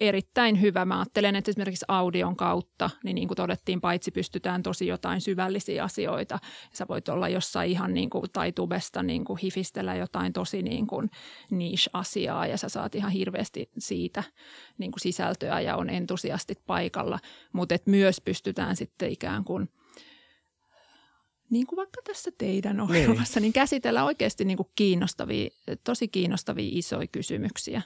erittäin 0.00 0.60
hyvä. 0.60 0.84
Mä 0.84 0.98
ajattelen, 0.98 1.36
että 1.36 1.50
esimerkiksi 1.50 1.84
audion 1.88 2.36
kautta, 2.36 2.90
niin 3.04 3.14
niin 3.14 3.28
kuin 3.28 3.36
todettiin, 3.36 3.80
paitsi 3.80 4.10
pystytään 4.10 4.62
tosi 4.62 4.86
jotain 4.86 5.20
syvällisiä 5.20 5.84
asioita. 5.84 6.38
Sä 6.72 6.86
voit 6.88 7.08
olla 7.08 7.28
jossain 7.28 7.70
ihan 7.70 7.94
niin 7.94 8.10
kuin, 8.10 8.30
tai 8.32 8.52
tubesta 8.52 9.02
niin 9.02 9.24
kuin 9.24 9.38
hifistellä 9.38 9.94
jotain 9.94 10.32
tosi 10.32 10.62
niin 10.62 10.86
kuin 10.86 11.10
niche-asiaa 11.50 12.46
ja 12.46 12.56
sä 12.56 12.68
saat 12.68 12.94
ihan 12.94 13.10
hirveästi 13.10 13.70
siitä 13.78 14.24
niin 14.78 14.92
kuin 14.92 15.00
sisältöä 15.00 15.60
ja 15.60 15.76
on 15.76 15.90
entusiastit 15.90 16.66
paikalla. 16.66 17.18
Mutta 17.52 17.74
myös 17.86 18.20
pystytään 18.20 18.76
sitten 18.76 19.10
ikään 19.10 19.44
kuin 19.44 19.68
niin 21.50 21.66
kuin 21.66 21.76
vaikka 21.76 22.00
tässä 22.04 22.30
teidän 22.38 22.80
ohjelmassa, 22.80 23.40
niin, 23.40 23.42
niin 23.42 23.52
käsitellä 23.52 24.04
oikeasti 24.04 24.44
niin 24.44 24.56
kuin 24.56 24.68
kiinnostavia, 24.74 25.50
tosi 25.84 26.08
kiinnostavia 26.08 26.70
isoja 26.72 27.06
kysymyksiä. 27.06 27.82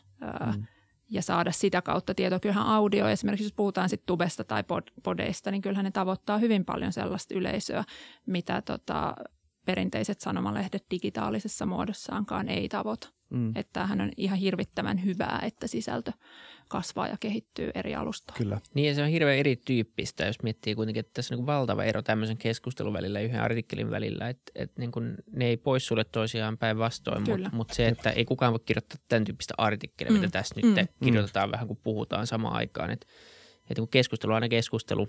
Mm 0.57 0.67
ja 1.11 1.23
saada 1.23 1.53
sitä 1.53 1.83
kautta 1.83 2.15
tietoa. 2.15 2.41
Kyllähän 2.41 2.67
audio, 2.67 3.09
esimerkiksi 3.09 3.45
jos 3.45 3.53
puhutaan 3.53 3.89
sitten 3.89 4.07
tubesta 4.07 4.45
tai 4.45 4.63
pod- 4.63 4.93
podeista, 5.03 5.51
niin 5.51 5.63
kyllähän 5.63 5.85
ne 5.85 5.91
tavoittaa 5.91 6.39
hyvin 6.39 6.65
paljon 6.65 6.93
sellaista 6.93 7.35
yleisöä, 7.35 7.85
mitä 8.27 8.63
tota, 8.63 9.15
perinteiset 9.67 10.21
sanomalehdet 10.21 10.85
digitaalisessa 10.91 11.67
muodossaankaan 11.67 12.49
ei 12.49 12.69
tavoita. 12.69 13.20
Mm. 13.31 13.49
Että 13.57 13.73
tämähän 13.73 14.01
on 14.01 14.11
ihan 14.17 14.39
hirvittävän 14.39 15.05
hyvää, 15.05 15.43
että 15.47 15.67
sisältö 15.67 16.13
kasvaa 16.69 17.09
ja 17.09 17.17
kehittyy 17.21 17.71
eri 17.75 17.95
alustoilla. 17.95 18.39
Kyllä. 18.39 18.61
Niin 18.75 18.89
ja 18.89 18.95
se 18.95 19.03
on 19.03 19.09
hirveän 19.09 19.39
erityyppistä, 19.39 20.27
jos 20.27 20.43
miettii 20.43 20.75
kuitenkin, 20.75 21.01
että 21.01 21.11
tässä 21.15 21.35
on 21.35 21.39
niin 21.39 21.47
valtava 21.47 21.85
ero 21.85 22.03
tämmöisen 22.03 22.37
keskustelun 22.37 22.93
välillä 22.93 23.21
ja 23.21 23.27
yhden 23.27 23.43
artikkelin 23.43 23.91
välillä, 23.91 24.29
että, 24.29 24.53
että 24.55 24.81
niin 24.81 24.93
kuin 24.93 25.15
ne 25.33 25.47
ei 25.47 25.57
poissulje 25.57 26.05
toisiaan 26.05 26.59
päinvastoin, 26.59 27.23
mutta, 27.31 27.51
mutta 27.53 27.75
se, 27.75 27.89
että 27.89 28.11
ei 28.11 28.25
kukaan 28.25 28.53
voi 28.53 28.61
kirjoittaa 28.65 28.99
tämän 29.09 29.25
tyyppistä 29.25 29.55
artikkelia, 29.59 30.13
Mm. 30.13 30.19
mitä 30.19 30.31
tässä 30.31 30.55
nyt 30.61 30.77
Mm. 30.77 30.89
kirjoitetaan 31.05 31.51
vähän, 31.53 31.67
kun 31.69 31.77
puhutaan 31.83 32.27
samaan 32.27 32.55
aikaan, 32.57 32.91
että, 32.91 33.07
että 33.71 33.81
kun 33.81 33.89
keskustelu 33.89 34.33
on 34.33 34.35
aina 34.35 34.49
keskustelu, 34.49 35.09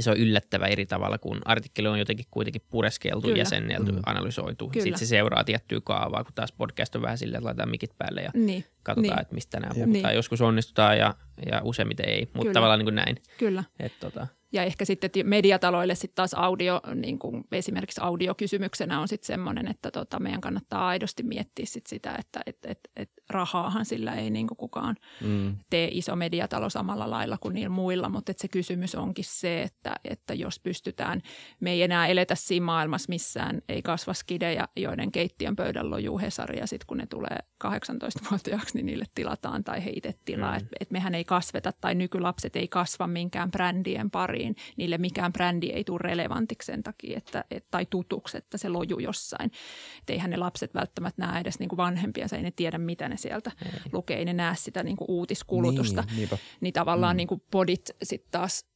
se 0.00 0.10
on 0.10 0.16
yllättävä 0.16 0.66
eri 0.66 0.86
tavalla, 0.86 1.18
kun 1.18 1.40
artikkeli 1.44 1.88
on 1.88 1.98
jotenkin 1.98 2.26
kuitenkin 2.30 2.62
pureskeltu, 2.70 3.26
Kyllä. 3.26 3.38
jäsennelty, 3.38 3.92
Mm. 3.92 4.00
analysoitu. 4.06 4.68
Kyllä. 4.68 4.82
Sitten 4.84 4.98
se 4.98 5.06
seuraa 5.06 5.44
tiettyä 5.44 5.80
kaavaa, 5.84 6.24
kun 6.24 6.32
taas 6.34 6.52
podcast 6.52 6.96
on 6.96 7.02
vähän 7.02 7.18
silleen, 7.18 7.38
että 7.38 7.44
laitetaan 7.46 7.70
mikit 7.70 7.90
päälle 7.98 8.22
ja 8.22 8.30
Niin, 8.34 8.64
katsotaan, 8.82 9.16
Niin. 9.16 9.20
että 9.22 9.34
mistä 9.34 9.58
Jep. 9.58 9.68
puhutaan. 9.68 9.92
Niin. 9.92 10.14
Joskus 10.16 10.40
onnistutaan 10.40 10.98
ja, 10.98 11.14
ja 11.50 11.60
useimmiten 11.64 12.08
ei, 12.08 12.20
mutta 12.20 12.38
Kyllä. 12.40 12.52
tavallaan 12.52 12.78
niin 12.78 12.86
kuin 12.86 12.94
näin. 12.94 13.16
kyllä. 13.38 13.64
Että 13.80 13.98
tota, 14.00 14.26
Ja 14.52 14.62
ehkä 14.62 14.84
sitten 14.84 15.10
mediataloille 15.24 15.94
sitten 15.94 16.14
taas 16.16 16.34
audio, 16.34 16.80
niin 16.94 17.18
kuin 17.18 17.44
esimerkiksi 17.52 18.00
audiokysymyksenä 18.00 19.00
on 19.00 19.08
sitten 19.08 19.26
semmoinen, 19.26 19.68
että 19.68 19.90
tota, 19.90 20.20
meidän 20.20 20.40
kannattaa 20.40 20.88
aidosti 20.88 21.22
miettiä 21.22 21.66
sit 21.66 21.86
sitä, 21.86 22.14
että 22.18 22.40
et, 22.46 22.58
et, 22.64 22.78
et 22.96 23.10
rahaahan 23.30 23.84
sillä 23.84 24.14
ei 24.14 24.30
niin 24.30 24.46
kuin 24.46 24.58
kukaan 24.58 24.96
Mm. 25.20 25.56
tee 25.70 25.88
iso 25.92 26.16
mediatalo 26.16 26.70
samalla 26.70 27.10
lailla 27.10 27.38
kuin 27.38 27.54
niillä 27.54 27.68
muilla, 27.68 28.08
mutta 28.08 28.32
se 28.36 28.48
kysymys 28.48 28.94
onkin 28.94 29.24
se, 29.24 29.62
että, 29.62 29.94
että 30.04 30.34
jos 30.34 30.60
pystytään, 30.60 31.22
me 31.60 31.70
ei 31.70 31.82
enää 31.82 32.06
eletä 32.06 32.34
siinä 32.34 32.66
maailmassa 32.66 33.08
missään, 33.08 33.62
ei 33.68 33.82
kasva 33.82 34.14
skidejä, 34.14 34.68
joiden 34.76 35.12
keittiön 35.12 35.56
pöydällä 35.56 35.90
lojuu 35.90 36.18
Hesari 36.18 36.58
ja 36.58 36.66
sitten 36.66 36.86
kun 36.86 36.96
ne 36.96 37.06
tulee 37.06 37.38
18-vuotiaaksi, 37.64 38.74
niin 38.74 38.86
niille 38.86 39.04
tilataan 39.14 39.64
tai 39.64 39.84
he 39.84 39.90
itse 39.90 40.14
tilaa. 40.24 40.50
Mm. 40.50 40.56
Että 40.56 40.76
et 40.80 40.90
mehän 40.90 41.14
ei 41.14 41.24
kasveta 41.24 41.72
tai 41.80 41.94
nykylapset 41.94 42.56
ei 42.56 42.68
kasva 42.68 43.06
minkään 43.06 43.50
brändien 43.50 44.10
pariin, 44.42 44.56
niille 44.76 44.98
mikään 44.98 45.32
brändi 45.32 45.66
ei 45.66 45.84
tule 45.84 45.98
relevantiksi 46.02 46.66
sen 46.66 46.82
takia, 46.82 47.18
että, 47.18 47.44
et, 47.50 47.66
tai 47.70 47.86
tutuksi, 47.86 48.38
että 48.38 48.58
se 48.58 48.68
lojuu 48.68 48.98
jossain. 48.98 49.50
Et 50.02 50.10
eihän 50.10 50.30
ne 50.30 50.36
lapset 50.36 50.74
välttämättä 50.74 51.26
näe 51.26 51.40
edes 51.40 51.58
niinku 51.58 51.76
vanhempiansa, 51.76 52.36
ei 52.36 52.42
ne 52.42 52.50
tiedä 52.50 52.78
mitä 52.78 53.08
ne 53.08 53.16
sieltä 53.16 53.50
ei. 53.64 53.70
lukee, 53.92 54.18
ei 54.18 54.24
ne 54.24 54.32
näe 54.32 54.56
sitä 54.56 54.82
niinku 54.82 55.04
uutiskulutusta. 55.08 56.02
Niin, 56.02 56.16
niinpä. 56.16 56.38
Niin 56.60 56.72
tavallaan 56.72 57.14
mm. 57.14 57.16
niin 57.16 57.28
kuin 57.28 57.42
podit 57.50 57.90
sitten 58.02 58.30
taas 58.30 58.66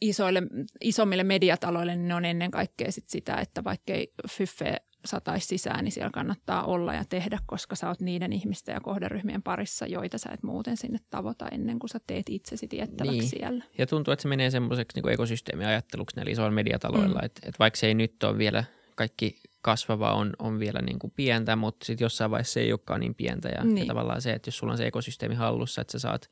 isoille, 0.00 0.42
isommille 0.80 1.24
mediataloille, 1.24 1.96
niin 1.96 2.08
ne 2.08 2.14
on 2.14 2.24
ennen 2.24 2.50
kaikkea 2.50 2.92
sit 2.92 3.08
sitä, 3.08 3.36
että 3.36 3.64
vaikkei 3.64 4.12
fyffe 4.30 4.76
sataisi 5.04 5.46
sisään, 5.46 5.84
niin 5.84 5.92
siellä 5.92 6.10
kannattaa 6.10 6.64
olla 6.64 6.94
ja 6.94 7.04
tehdä, 7.04 7.38
koska 7.46 7.76
sä 7.76 7.88
oot 7.88 8.00
niiden 8.00 8.32
ihmisten 8.32 8.72
ja 8.72 8.80
kohderyhmien 8.80 9.42
parissa, 9.42 9.86
joita 9.86 10.18
sä 10.18 10.30
et 10.32 10.42
muuten 10.42 10.76
sinne 10.76 10.98
tavoita 11.10 11.48
ennen 11.48 11.78
kuin 11.78 11.90
sä 11.90 11.98
teet 12.06 12.28
itsesi 12.28 12.68
tiettäväksi 12.68 13.18
Niin. 13.18 13.28
siellä. 13.28 13.64
ja 13.78 13.86
tuntuu, 13.86 14.12
että 14.12 14.22
se 14.22 14.28
menee 14.28 14.50
semmoiseksi 14.50 15.00
niin 15.00 15.12
ekosysteemiajatteluksi 15.12 16.16
näillä 16.16 16.32
isoilla 16.32 16.50
mediataloilla, 16.54 17.18
Mm. 17.18 17.24
että, 17.24 17.40
että 17.44 17.58
vaikka 17.58 17.76
se 17.76 17.86
ei 17.86 17.94
nyt 17.94 18.22
ole 18.22 18.38
vielä 18.38 18.64
kaikki 18.94 19.36
kasvava 19.62 20.12
on, 20.12 20.32
on 20.38 20.58
vielä 20.58 20.80
niin 20.82 20.98
kuin 20.98 21.12
pientä, 21.16 21.56
mutta 21.56 21.86
sitten 21.86 22.04
jossain 22.04 22.30
vaiheessa 22.30 22.52
se 22.52 22.60
ei 22.60 22.72
olekaan 22.72 23.00
niin 23.00 23.14
pientä. 23.14 23.48
Ja, 23.48 23.64
Niin. 23.64 23.78
ja 23.78 23.84
tavallaan 23.86 24.22
se, 24.22 24.32
että 24.32 24.48
jos 24.48 24.58
sulla 24.58 24.72
on 24.72 24.78
se 24.78 24.86
ekosysteemi 24.86 25.34
hallussa, 25.34 25.80
että 25.80 25.92
sä 25.92 25.98
saat 25.98 26.30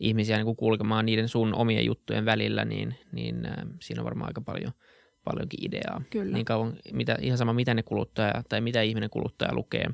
ihmisiä 0.00 0.36
niin 0.36 0.44
kuin 0.44 0.56
kulkemaan 0.56 1.06
niiden 1.06 1.28
sun 1.28 1.54
omien 1.54 1.86
juttujen 1.86 2.24
välillä, 2.24 2.64
niin, 2.64 2.94
niin 3.12 3.46
äh, 3.46 3.52
siinä 3.82 4.00
on 4.00 4.04
varmaan 4.04 4.28
aika 4.30 4.40
paljon, 4.40 4.72
paljonkin 5.24 5.66
ideaa. 5.66 6.02
Kyllä. 6.10 6.34
Niin 6.34 6.44
kauan, 6.44 6.76
mitä, 6.92 7.18
ihan 7.20 7.38
sama 7.38 7.52
mitä 7.52 7.74
ne 7.74 7.82
kuluttaja 7.82 8.42
tai 8.48 8.60
mitä 8.60 8.82
ihminen 8.82 9.10
kuluttaja 9.10 9.54
lukee 9.54 9.84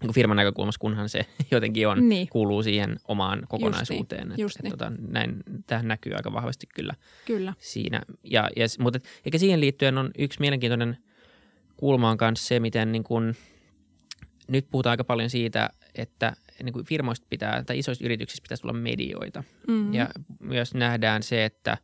niin 0.00 0.08
kuin 0.08 0.14
firman 0.14 0.36
näkökulmasta, 0.36 0.80
kunhan 0.80 1.08
se 1.08 1.20
jotenkin 1.50 1.88
on, 1.88 2.08
Niin. 2.08 2.28
kuuluu 2.28 2.62
siihen 2.62 2.96
omaan 3.08 3.42
kokonaisuuteen. 3.48 4.34
Just 4.36 4.56
et 4.56 4.62
niin. 4.62 4.70
tota, 4.70 4.92
näin, 5.08 5.42
tähän 5.66 5.88
näkyy 5.88 6.14
aika 6.14 6.32
vahvasti 6.32 6.66
kyllä 6.74 6.94
Kyllä. 7.26 7.54
siinä. 7.58 8.02
Ja, 8.24 8.50
ja, 8.56 8.66
mutta 8.78 8.98
eikä 9.24 9.38
siihen 9.38 9.60
liittyen 9.60 9.98
on 9.98 10.10
yksi 10.18 10.40
mielenkiintoinen 10.40 10.96
kulma 11.76 12.10
on 12.10 12.16
kanssa 12.16 12.46
se, 12.46 12.60
miten 12.60 12.92
niin 12.92 13.04
kun, 13.04 13.34
nyt 14.48 14.66
puhutaan 14.70 14.90
aika 14.90 15.04
paljon 15.04 15.30
siitä, 15.30 15.70
että 15.94 16.36
niin 16.62 16.72
kuin 16.72 16.84
firmoista 16.84 17.26
pitää, 17.30 17.64
tai 17.64 17.78
isoista 17.78 18.04
yrityksistä 18.04 18.42
pitäisi 18.42 18.62
tulla 18.62 18.74
medioita. 18.74 19.44
Mm. 19.68 19.94
Ja 19.94 20.08
myös 20.40 20.74
nähdään 20.74 21.22
se, 21.22 21.44
että 21.44 21.78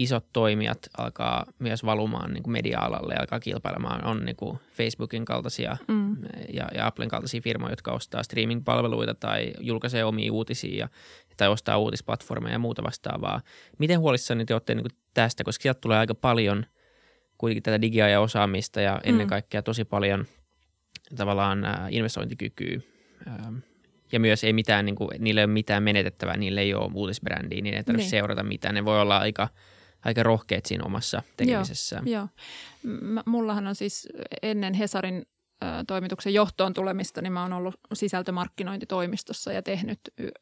isot 0.00 0.26
toimijat 0.32 0.78
alkaa 0.98 1.46
myös 1.58 1.84
valumaan 1.84 2.32
niin 2.32 2.42
kuin 2.42 2.52
media-alalle 2.52 3.14
ja 3.14 3.20
alkaa 3.20 3.40
kilpailemaan. 3.40 4.04
On 4.04 4.24
niin 4.24 4.36
kuin 4.36 4.58
Facebookin 4.72 5.24
kaltaisia 5.24 5.76
mm. 5.88 6.16
ja, 6.52 6.68
ja 6.74 6.86
Applen 6.86 7.08
kaltaisia 7.08 7.40
firmoja, 7.40 7.72
jotka 7.72 7.92
ostaa 7.92 8.22
streaming-palveluita 8.22 9.14
tai 9.14 9.52
julkaisee 9.60 10.04
omia 10.04 10.32
uutisia 10.32 10.78
ja, 10.78 10.88
tai 11.36 11.48
ostaa 11.48 11.78
uutisplatformeja 11.78 12.52
ja 12.52 12.58
muuta 12.58 12.82
vastaavaa. 12.82 13.40
Miten 13.78 14.00
huolissaan 14.00 14.46
te 14.46 14.54
olette 14.54 14.74
niin 14.74 14.84
kuin 14.84 14.98
tästä, 15.14 15.44
koska 15.44 15.62
sieltä 15.62 15.80
tulee 15.80 15.98
aika 15.98 16.14
paljon 16.14 16.66
kuitenkin 17.38 17.62
tätä 17.62 17.80
digia 17.80 18.08
ja 18.08 18.20
osaamista 18.20 18.80
ja 18.80 19.00
ennen 19.04 19.26
mm. 19.26 19.30
kaikkea 19.30 19.62
tosi 19.62 19.84
paljon 19.84 20.24
tavallaan 21.16 21.66
investointikykyä 21.90 22.80
ja 24.12 24.20
myös 24.20 24.44
ei 24.44 24.52
mitään, 24.52 24.84
niin 24.84 24.96
kuin, 24.96 25.10
niillä 25.18 25.40
ei 25.40 25.44
ole 25.44 25.52
mitään 25.52 25.82
menetettävää, 25.82 26.36
niillä 26.36 26.60
ei 26.60 26.74
ole 26.74 26.90
uutisbrändiä, 26.94 27.62
niin 27.62 27.74
ei 27.74 27.84
tarvitse 27.84 28.04
niin. 28.04 28.10
seurata 28.10 28.42
mitään. 28.42 28.74
Ne 28.74 28.84
voi 28.84 29.00
olla 29.00 29.18
aika, 29.18 29.48
aika 30.04 30.22
rohkeat 30.22 30.66
siinä 30.66 30.84
omassa 30.84 31.22
tekemisessä. 31.36 32.02
Joo, 32.04 32.28
joo. 32.84 33.22
mullahan 33.26 33.66
on 33.66 33.74
siis 33.74 34.08
ennen 34.42 34.74
Hesarin 34.74 35.26
toimituksen 35.86 36.34
johtoon 36.34 36.74
tulemista, 36.74 37.22
niin 37.22 37.32
mä 37.32 37.42
oon 37.42 37.52
ollut 37.52 37.74
sisältömarkkinointitoimistossa 37.94 39.52
ja 39.52 39.62
tehnyt 39.62 40.00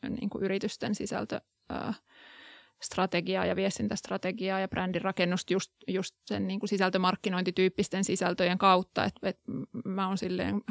niin 0.09 0.31
kuin 0.31 0.45
yritysten 0.45 0.95
sisältö 0.95 1.41
strategiaa 2.83 3.47
ja 3.47 3.57
viestintästrategiaa 3.57 4.61
ja 4.61 4.69
brändin 4.69 5.03
rakennusta 5.03 5.53
just, 5.53 5.73
just 5.89 6.15
sen 6.27 6.49
niin 6.49 6.61
kuin 6.61 6.69
sisältömarkkinointityyppisten 6.69 8.05
sisältöjen 8.05 8.59
kautta. 8.59 9.05
Että 9.05 9.29
et 9.29 9.41
mä 9.85 10.09
oon 10.09 10.19
silleen, 10.19 10.63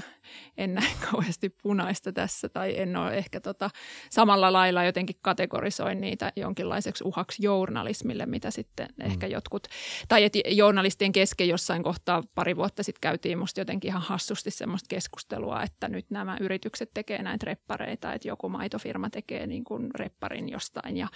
en 0.57 0.73
näe 0.73 0.87
kauheasti 1.11 1.49
punaista 1.63 2.13
tässä 2.13 2.49
tai 2.49 2.79
en 2.79 2.97
ole 2.97 3.17
ehkä 3.17 3.39
tota, 3.39 3.69
samalla 4.09 4.53
lailla 4.53 4.83
jotenkin 4.83 5.15
kategorisoin 5.21 6.01
niitä 6.01 6.31
jonkinlaiseksi 6.35 7.03
uhaksi 7.03 7.43
journalismille, 7.43 8.25
mitä 8.25 8.51
sitten 8.51 8.87
mm. 8.97 9.05
ehkä 9.05 9.27
jotkut, 9.27 9.67
tai 10.07 10.23
että 10.23 10.39
journalistien 10.47 11.11
kesken 11.11 11.49
jossain 11.49 11.83
kohtaa 11.83 12.23
pari 12.35 12.55
vuotta 12.55 12.83
sitten 12.83 13.01
käytiin 13.01 13.37
musta 13.37 13.61
jotenkin 13.61 13.89
ihan 13.89 14.01
hassusti 14.01 14.51
semmoista 14.51 14.87
keskustelua, 14.89 15.63
että 15.63 15.87
nyt 15.87 16.05
nämä 16.09 16.37
yritykset 16.39 16.89
tekee 16.93 17.23
näitä 17.23 17.45
reppareita, 17.45 18.13
että 18.13 18.27
joku 18.27 18.49
maitofirma 18.49 19.09
tekee 19.09 19.47
niin 19.47 19.63
kuin 19.63 19.89
repparin 19.95 20.49
jostain 20.49 20.97
ja 20.97 21.07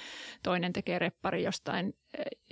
toinen 0.43 0.73
tekee 0.73 0.80
reppari 0.99 1.43
jostain, 1.43 1.93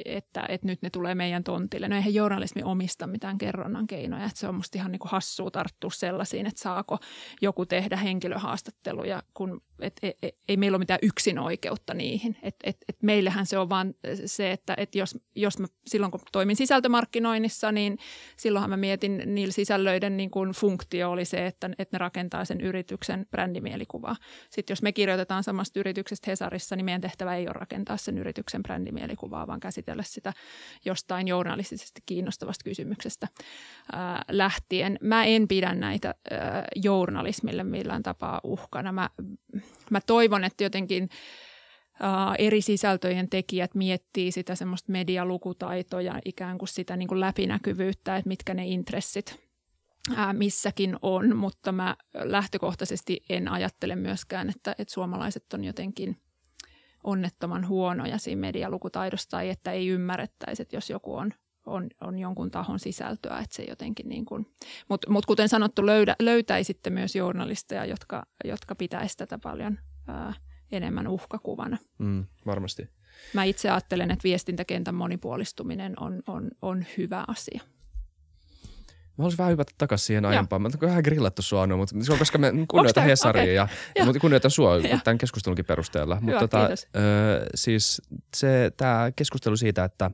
että, 0.05 0.45
että 0.49 0.67
nyt 0.67 0.81
ne 0.81 0.89
tulee 0.89 1.15
meidän 1.15 1.43
tontille. 1.43 1.87
No 1.87 1.95
eihän 1.95 2.13
journalismi 2.13 2.63
omista 2.63 3.07
mitään 3.07 3.37
kerronnan 3.37 3.87
keinoja, 3.87 4.25
että 4.25 4.39
se 4.39 4.47
on 4.47 4.55
musta 4.55 4.77
ihan 4.77 4.91
niin 4.91 4.99
kuin 4.99 5.11
hassua 5.11 5.51
tarttua 5.51 5.89
sellaisiin, 5.89 6.45
että 6.45 6.61
saako 6.61 6.97
joku 7.41 7.65
tehdä 7.65 7.97
henkilöhaastatteluja, 7.97 9.23
kun 9.33 9.61
et, 9.81 9.99
et, 10.03 10.17
et, 10.21 10.35
ei 10.47 10.57
meillä 10.57 10.75
ole 10.75 10.79
mitään 10.79 10.99
yksin 11.03 11.39
oikeutta 11.39 11.93
niihin. 11.93 12.37
Et, 12.41 12.55
et, 12.63 12.77
et 12.89 13.03
meillähän 13.03 13.45
se 13.45 13.57
on 13.57 13.69
vaan 13.69 13.93
se, 14.25 14.51
että 14.51 14.73
et 14.77 14.95
jos, 14.95 15.17
jos 15.35 15.59
mä 15.59 15.67
silloin 15.87 16.11
kun 16.11 16.19
toimin 16.31 16.55
sisältömarkkinoinnissa, 16.55 17.71
niin 17.71 17.97
silloinhan 18.37 18.69
mä 18.69 18.77
mietin 18.77 19.21
niillä 19.25 19.53
sisällöiden 19.53 20.17
niin 20.17 20.31
kuin 20.31 20.51
funktio 20.51 21.11
oli 21.11 21.25
se, 21.25 21.45
että, 21.45 21.69
että 21.79 21.95
ne 21.95 21.99
rakentaa 21.99 22.45
sen 22.45 22.61
yrityksen 22.61 23.25
brändimielikuvaa. 23.31 24.15
Sitten 24.49 24.71
jos 24.71 24.81
me 24.81 24.91
kirjoitetaan 24.91 25.43
samasta 25.43 25.79
yrityksestä 25.79 26.31
Hesarissa, 26.31 26.75
niin 26.75 26.85
meidän 26.85 27.01
tehtävä 27.01 27.35
ei 27.35 27.47
ole 27.47 27.53
rakentaa 27.53 27.97
sen 27.97 28.17
yrityksen 28.17 28.63
brändimielikuvaa, 28.63 29.47
vaan 29.49 29.59
käsitellä 29.59 30.03
sitä 30.03 30.33
jostain 30.85 31.27
journalistisesti 31.27 32.01
kiinnostavasta 32.05 32.63
kysymyksestä 32.63 33.27
ää, 33.91 34.25
lähtien. 34.31 34.97
Mä 35.01 35.25
en 35.25 35.47
pidä 35.47 35.73
näitä 35.73 36.15
ää, 36.31 36.65
journalismille 36.75 37.63
millään 37.63 38.03
tapaa 38.03 38.41
uhkana. 38.43 38.91
Mä, 38.91 39.09
mä 39.89 40.01
toivon, 40.01 40.43
että 40.43 40.63
jotenkin 40.63 41.09
ää, 41.99 42.35
eri 42.35 42.61
sisältöjen 42.61 43.29
tekijät 43.29 43.75
miettii 43.75 44.31
sitä 44.31 44.55
semmoista 44.55 44.91
medialukutaitoa 44.91 46.01
ja 46.01 46.19
ikään 46.25 46.57
kuin 46.57 46.69
sitä 46.69 46.97
niin 46.97 47.07
kuin 47.07 47.19
läpinäkyvyyttä, 47.19 48.17
että 48.17 48.27
mitkä 48.27 48.53
ne 48.53 48.67
intressit 48.67 49.49
missäkin 50.33 50.97
on, 51.01 51.35
mutta 51.35 51.71
mä 51.71 51.95
lähtökohtaisesti 52.13 53.19
en 53.29 53.47
ajattele 53.47 53.95
myöskään, 53.95 54.49
että, 54.49 54.75
että 54.79 54.93
suomalaiset 54.93 55.53
on 55.53 55.63
jotenkin– 55.63 56.17
onnettoman 57.03 57.67
huonoja 57.67 58.17
siinä 58.17 58.39
medialukutaidossa 58.39 59.29
tai 59.29 59.49
että 59.49 59.71
ei 59.71 59.87
ymmärrettäisi, 59.87 60.61
että 60.61 60.75
jos 60.75 60.89
joku 60.89 61.15
on, 61.15 61.33
on, 61.65 61.89
on 62.01 62.19
jonkun 62.19 62.51
tahon 62.51 62.79
sisältöä, 62.79 63.39
että 63.39 63.55
se 63.55 63.63
jotenkin 63.63 64.09
niin 64.09 64.25
kuin, 64.25 64.45
mutta 64.89 65.11
mut 65.11 65.25
kuten 65.25 65.49
sanottu, 65.49 65.85
löydä, 65.85 66.15
löytäisitte 66.19 66.89
myös 66.89 67.15
journalisteja, 67.15 67.85
jotka, 67.85 68.25
jotka 68.43 68.75
pitäisi 68.75 69.17
tätä 69.17 69.39
paljon 69.43 69.79
ää, 70.07 70.33
enemmän 70.71 71.07
uhkakuvana. 71.07 71.77
Mm, 71.97 72.25
varmasti. 72.45 72.89
Mä 73.33 73.43
itse 73.43 73.69
ajattelen, 73.69 74.11
että 74.11 74.23
viestintäkentän 74.23 74.95
monipuolistuminen 74.95 75.93
on, 75.99 76.23
on, 76.27 76.51
on 76.61 76.85
hyvä 76.97 77.23
asia. 77.27 77.61
Mä 79.19 79.23
haluaisin 79.23 79.37
vähän 79.37 79.51
hypätä 79.51 79.71
takaisin 79.77 80.05
siihen 80.05 80.25
aiempaan. 80.25 80.61
Mä 80.61 80.69
oon 80.81 80.89
vähän 80.89 81.03
grillattu 81.03 81.41
sua 81.41 81.63
Anu, 81.63 81.77
mutta 81.77 81.95
se 82.01 82.13
on 82.13 82.19
koska 82.19 82.37
me 82.37 82.51
kunnioitan 82.67 83.03
Hesaria 83.03 83.43
okay. 83.43 83.53
ja, 83.53 83.67
ja, 83.95 84.19
kunnioitan 84.21 84.51
sua 84.51 84.77
ja. 84.77 84.99
tämän 85.03 85.17
keskustelunkin 85.17 85.65
perusteella. 85.65 86.17
Mutta 86.21 86.39
tota, 86.39 86.69
ö, 86.95 87.45
siis 87.55 88.01
se, 88.35 88.71
tämä 88.77 89.11
keskustelu 89.15 89.57
siitä, 89.57 89.83
että 89.83 90.11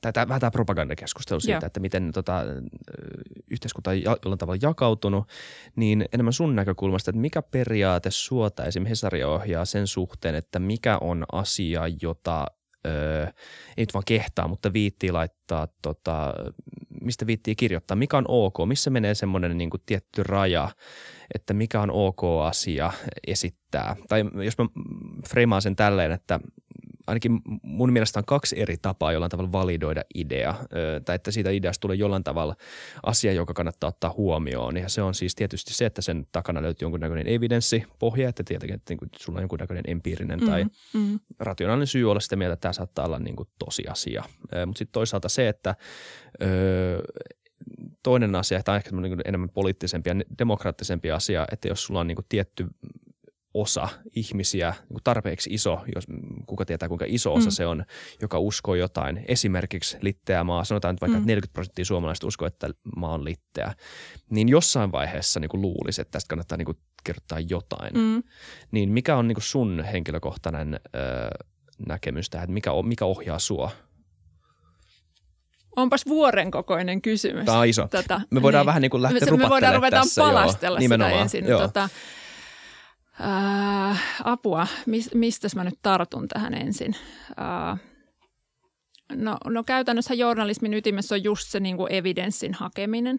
tai 0.00 0.12
tämä, 0.12 0.28
vähän 0.28 0.40
tämä 0.40 0.50
propagandakeskustelu 0.50 1.40
siitä, 1.40 1.56
Joo. 1.56 1.66
että 1.66 1.80
miten 1.80 2.12
tota, 2.12 2.44
yhteiskunta 3.50 3.90
on 3.90 4.02
jollain 4.02 4.38
tavalla 4.38 4.58
jakautunut, 4.62 5.28
niin 5.76 6.04
enemmän 6.12 6.32
sun 6.32 6.56
näkökulmasta, 6.56 7.10
että 7.10 7.20
mikä 7.20 7.42
periaate 7.42 8.10
suota 8.10 8.64
esimerkiksi 8.64 8.90
Hesaria 8.90 9.28
ohjaa 9.28 9.64
sen 9.64 9.86
suhteen, 9.86 10.34
että 10.34 10.58
mikä 10.58 10.98
on 11.00 11.24
asia, 11.32 11.82
jota 12.02 12.46
öö, 12.86 13.26
ei 13.76 13.82
nyt 13.82 13.94
vaan 13.94 14.04
kehtaa, 14.06 14.48
mutta 14.48 14.72
viittii 14.72 15.12
laittaa, 15.12 15.68
tota, 15.82 16.34
mistä 17.00 17.26
viittii 17.26 17.54
kirjoittaa, 17.54 17.96
mikä 17.96 18.16
on 18.16 18.24
ok, 18.28 18.54
missä 18.66 18.90
menee 18.90 19.14
semmoinen 19.14 19.58
niin 19.58 19.70
kuin 19.70 19.82
tietty 19.86 20.22
raja, 20.22 20.68
että 21.34 21.54
mikä 21.54 21.80
on 21.80 21.90
ok 21.90 22.20
asia 22.44 22.92
esittää. 23.26 23.96
Tai 24.08 24.24
jos 24.44 24.58
mä 24.58 24.66
freimaan 25.28 25.62
sen 25.62 25.76
tälleen, 25.76 26.12
että 26.12 26.40
ainakin 27.08 27.40
mun 27.62 27.92
mielestä 27.92 28.20
on 28.20 28.24
kaksi 28.24 28.60
eri 28.60 28.76
tapaa 28.76 29.12
jollain 29.12 29.30
tavalla 29.30 29.52
validoida 29.52 30.02
idea, 30.14 30.54
tai 31.04 31.14
että 31.14 31.30
siitä 31.30 31.50
ideasta 31.50 31.80
tulee 31.80 31.96
jollain 31.96 32.24
tavalla 32.24 32.56
asia, 33.02 33.32
joka 33.32 33.54
kannattaa 33.54 33.88
ottaa 33.88 34.14
huomioon. 34.16 34.76
Ja 34.76 34.88
se 34.88 35.02
on 35.02 35.14
siis 35.14 35.34
tietysti 35.34 35.74
se, 35.74 35.86
että 35.86 36.02
sen 36.02 36.26
takana 36.32 36.62
löytyy 36.62 36.86
jonkunnäköinen 36.86 37.28
evidenssipohja, 37.28 38.28
että 38.28 38.44
tietenkin 38.44 38.74
että 38.74 38.92
niin 38.92 38.98
kuin 38.98 39.08
sulla 39.16 39.38
on 39.38 39.42
jonkunnäköinen 39.42 39.84
empiirinen 39.86 40.40
tai 40.40 40.64
mm, 40.64 41.00
mm. 41.00 41.20
rationaalinen 41.38 41.86
syy 41.86 42.10
olla 42.10 42.20
sitä 42.20 42.36
mieltä, 42.36 42.52
että 42.52 42.60
tämä 42.60 42.72
saattaa 42.72 43.06
olla 43.06 43.18
niin 43.18 43.36
kuin 43.36 43.48
tosiasia. 43.58 44.24
Mutta 44.66 44.78
sitten 44.78 44.92
toisaalta 44.92 45.28
se, 45.28 45.48
että 45.48 45.74
toinen 48.02 48.34
asia, 48.34 48.62
tai 48.62 48.76
ehkä 48.76 48.90
enemmän 49.24 49.48
poliittisempi 49.48 50.10
ja 50.10 50.16
demokraattisempi 50.38 51.10
asia, 51.10 51.46
että 51.52 51.68
jos 51.68 51.84
sulla 51.84 52.00
on 52.00 52.06
niin 52.06 52.16
kuin 52.16 52.26
tietty 52.28 52.66
osa 53.54 53.88
ihmisiä, 54.14 54.74
niin 54.88 54.98
tarpeeksi 55.04 55.50
iso, 55.54 55.80
jos 55.94 56.04
kuka 56.46 56.64
tietää 56.64 56.88
kuinka 56.88 57.04
iso 57.08 57.34
osa 57.34 57.48
mm. 57.48 57.52
se 57.52 57.66
on, 57.66 57.84
joka 58.22 58.38
uskoo 58.38 58.74
jotain. 58.74 59.24
Esimerkiksi 59.28 59.98
litteä 60.00 60.44
maa, 60.44 60.64
sanotaan 60.64 60.94
nyt 60.94 61.00
vaikka, 61.00 61.18
mm. 61.18 61.22
että 61.22 61.26
40 61.26 61.52
prosenttia 61.52 61.84
suomalaisista 61.84 62.26
uskoo, 62.26 62.48
että 62.48 62.70
maa 62.96 63.14
on 63.14 63.24
litteä. 63.24 63.74
Niin 64.30 64.48
jossain 64.48 64.92
vaiheessa 64.92 65.40
niin 65.40 65.50
luulisi, 65.52 66.00
että 66.00 66.12
tästä 66.12 66.28
kannattaa 66.28 66.58
niin 66.58 66.66
kuin 66.66 66.78
kertoa 67.04 67.38
jotain. 67.48 67.94
Mm. 67.94 68.22
Niin 68.70 68.92
mikä 68.92 69.16
on 69.16 69.28
niin 69.28 69.34
kuin 69.34 69.44
sun 69.44 69.84
henkilökohtainen 69.92 70.74
ö, 70.74 70.98
näkemys 71.86 72.30
tähän, 72.30 72.44
että 72.44 72.54
mikä, 72.54 72.70
mikä 72.84 73.04
ohjaa 73.04 73.38
sua? 73.38 73.70
Onpas 75.76 76.06
vuoren 76.06 76.50
kokoinen 76.50 77.02
kysymys. 77.02 77.44
Tämä 77.44 77.58
on 77.58 77.66
iso. 77.66 77.88
Tota, 77.88 78.20
me 78.30 78.42
voidaan 78.42 78.62
niin. 78.62 78.66
vähän 78.66 78.82
niin 78.82 78.90
kuin 78.90 79.02
lähteä 79.02 79.36
Me 79.36 79.48
voidaan 79.48 79.74
ruveta 79.74 80.02
palastella 80.16 80.80
joo, 80.80 80.88
sitä 80.88 81.08
ensin. 81.08 81.46
Joo. 81.46 81.60
Tota, 81.60 81.88
Äh, 83.20 84.02
apua, 84.24 84.66
Mis, 84.86 85.14
mistä 85.14 85.48
mä 85.54 85.64
nyt 85.64 85.78
tartun 85.82 86.28
tähän 86.28 86.54
ensin? 86.54 86.94
Äh, 87.40 87.80
no, 89.12 89.36
no 89.44 89.64
käytännössä 89.64 90.14
journalismin 90.14 90.74
ytimessä 90.74 91.14
on 91.14 91.24
just 91.24 91.48
se 91.48 91.60
niin 91.60 91.76
kuin 91.76 91.92
evidenssin 91.92 92.54
hakeminen. 92.54 93.18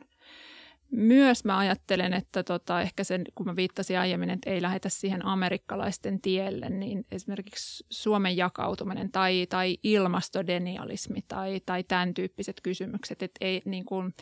Myös 0.92 1.46
mä 1.46 1.58
ajattelen, 1.58 2.14
että 2.14 2.44
tota, 2.44 2.82
ehkä 2.82 3.04
sen, 3.04 3.24
kun 3.36 3.46
mä 3.46 3.56
viittasin 3.56 4.00
aiemmin, 4.00 4.30
että 4.30 4.50
ei 4.50 4.62
lähetä 4.62 4.90
siihen 4.90 5.26
amerikkalaisten 5.26 6.22
tielle, 6.22 6.70
niin 6.70 7.06
esimerkiksi 7.12 7.86
Suomen 7.90 8.38
jakautuminen 8.38 9.12
tai, 9.12 9.48
tai 9.50 9.78
ilmastodenialismi 9.84 11.22
tai, 11.28 11.62
tai 11.66 11.84
tämän 11.84 12.14
tyyppiset 12.14 12.62
kysymykset, 12.62 13.24
että 13.24 13.46
ei 13.46 13.62
niin 13.66 13.86
kuin, 13.86 14.14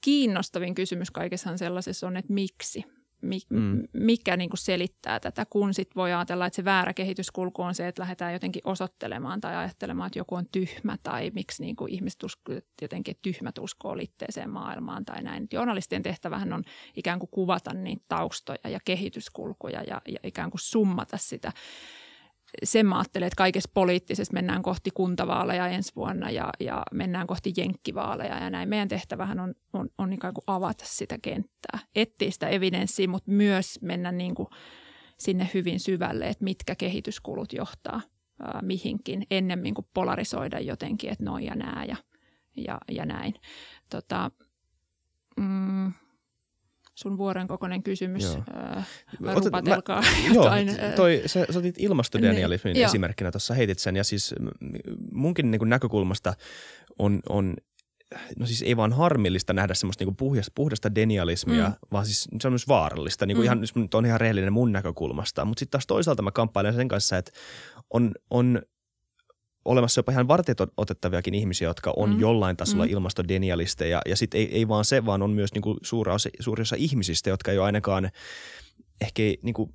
kiinnostavin 0.00 0.74
kysymys 0.74 1.10
kaikessa 1.10 1.56
sellaisessa 1.56 2.06
on, 2.06 2.16
että 2.16 2.32
miksi– 2.32 2.84
mm. 3.50 3.82
mikä 3.92 4.36
niin 4.36 4.50
kuin 4.50 4.58
selittää 4.58 5.20
tätä, 5.20 5.46
kun 5.50 5.74
sitten 5.74 5.96
voi 5.96 6.12
ajatella, 6.12 6.46
että 6.46 6.56
se 6.56 6.64
väärä 6.64 6.94
kehityskulku 6.94 7.62
on 7.62 7.74
se, 7.74 7.88
että 7.88 8.02
lähdetään 8.02 8.32
jotenkin 8.32 8.62
osoittelemaan 8.64 9.40
tai 9.40 9.56
ajattelemaan, 9.56 10.06
että 10.06 10.18
joku 10.18 10.34
on 10.34 10.46
tyhmä 10.52 10.96
tai 11.02 11.30
miksi 11.34 11.62
niin 11.62 11.76
kuin 11.76 11.92
ihmiset 11.92 12.22
usko, 12.22 12.52
jotenkin 12.82 13.16
tyhmät 13.22 13.58
uskoo 13.58 13.96
liitteeseen 13.96 14.50
maailmaan 14.50 15.04
tai 15.04 15.22
näin. 15.22 15.48
Journalistien 15.52 16.02
tehtävähän 16.02 16.52
on 16.52 16.64
ikään 16.96 17.18
kuin 17.18 17.30
kuvata 17.30 17.74
niitä 17.74 18.04
taustoja 18.08 18.68
ja 18.70 18.78
kehityskulkuja 18.84 19.82
ja, 19.82 20.00
ja 20.08 20.18
ikään 20.22 20.50
kuin 20.50 20.60
summata 20.60 21.16
sitä 21.16 21.52
sen 22.64 22.86
mä 22.86 22.98
ajattelen, 22.98 23.26
että 23.26 23.36
kaikessa 23.36 23.70
poliittisessa 23.74 24.32
mennään 24.32 24.62
kohti 24.62 24.90
kuntavaaleja 24.94 25.68
ensi 25.68 25.92
vuonna 25.96 26.30
ja, 26.30 26.50
ja 26.60 26.82
mennään 26.92 27.26
kohti 27.26 27.52
jenkkivaaleja 27.56 28.38
ja 28.38 28.50
näin. 28.50 28.68
Meidän 28.68 28.88
tehtävähän 28.88 29.40
on, 29.40 29.54
on, 29.72 29.88
on 29.98 30.12
ikään 30.12 30.34
kuin 30.34 30.44
avata 30.46 30.84
sitä 30.86 31.18
kenttää, 31.22 31.78
etsiä 31.94 32.30
sitä 32.30 32.48
evidenssiä, 32.48 33.08
mutta 33.08 33.30
myös 33.30 33.78
mennä 33.82 34.12
niin 34.12 34.34
kuin 34.34 34.48
sinne 35.18 35.50
hyvin 35.54 35.80
syvälle, 35.80 36.28
että 36.28 36.44
mitkä 36.44 36.74
kehityskulut 36.74 37.52
johtaa 37.52 38.00
ää, 38.42 38.60
mihinkin 38.62 39.26
ennemmin 39.30 39.74
kuin 39.74 39.86
polarisoida 39.94 40.60
jotenkin, 40.60 41.10
että 41.10 41.24
noin 41.24 41.44
ja 41.44 41.54
nää 41.54 41.84
ja, 41.88 41.96
ja, 42.56 42.78
ja 42.90 43.06
näin. 43.06 43.34
Tota, 43.90 44.30
mm, 45.36 45.92
sun 46.94 47.18
vuoren 47.18 47.48
kokoinen 47.48 47.82
kysymys. 47.82 48.24
Joo. 48.24 48.42
Äh, 48.76 48.88
rupatelkaa 49.34 50.00
mä, 50.00 50.08
jotain. 50.34 50.68
Joo, 50.68 50.76
toi, 50.96 51.22
sä, 51.26 51.46
sä 51.50 51.58
otit 51.58 51.74
ilmastodenialismin 51.78 52.72
niin, 52.72 52.84
esimerkkinä 52.84 53.30
tuossa 53.30 53.54
heitit 53.54 53.78
sen 53.78 53.96
ja 53.96 54.04
siis 54.04 54.34
munkin 55.12 55.50
niin 55.50 55.68
näkökulmasta 55.68 56.34
on, 56.98 57.20
on 57.28 57.56
no 58.38 58.46
siis 58.46 58.62
ei 58.62 58.76
vaan 58.76 58.92
harmillista 58.92 59.52
nähdä 59.52 59.74
semmoista 59.74 60.02
niinku 60.02 60.14
puhdasta, 60.14 60.52
puhdasta 60.54 60.94
denialismia, 60.94 61.68
mm. 61.68 61.74
vaan 61.92 62.06
siis 62.06 62.28
se 62.40 62.48
on 62.48 62.52
myös 62.52 62.68
vaarallista. 62.68 63.26
Niinku 63.26 63.40
mm. 63.40 63.44
ihan, 63.44 63.60
on 63.94 64.06
ihan 64.06 64.20
rehellinen 64.20 64.52
mun 64.52 64.72
näkökulmasta. 64.72 65.44
Mutta 65.44 65.60
sitten 65.60 65.70
taas 65.70 65.86
toisaalta 65.86 66.22
mä 66.22 66.30
kamppailen 66.30 66.74
sen 66.74 66.88
kanssa, 66.88 67.18
että 67.18 67.32
on, 67.90 68.12
on 68.30 68.62
olemassa 69.64 69.98
jopa 69.98 70.12
ihan 70.12 70.28
vartijat 70.28 70.58
otettaviakin 70.76 71.34
ihmisiä, 71.34 71.68
jotka 71.68 71.92
on 71.96 72.10
mm. 72.10 72.20
jollain 72.20 72.56
tasolla 72.56 72.84
mm. 72.84 72.90
ilmastodenialisteja. 72.90 74.02
Ja 74.06 74.16
sitten 74.16 74.40
ei, 74.40 74.56
ei 74.56 74.68
vaan 74.68 74.84
se, 74.84 75.06
vaan 75.06 75.22
on 75.22 75.30
myös 75.30 75.52
niinku 75.54 75.76
suuri, 75.82 76.12
osa, 76.12 76.30
suuri 76.40 76.62
osa 76.62 76.76
ihmisistä, 76.78 77.30
jotka 77.30 77.50
ei 77.50 77.58
ole 77.58 77.66
ainakaan 77.66 78.10
ehkä 79.00 79.22
niinku, 79.42 79.70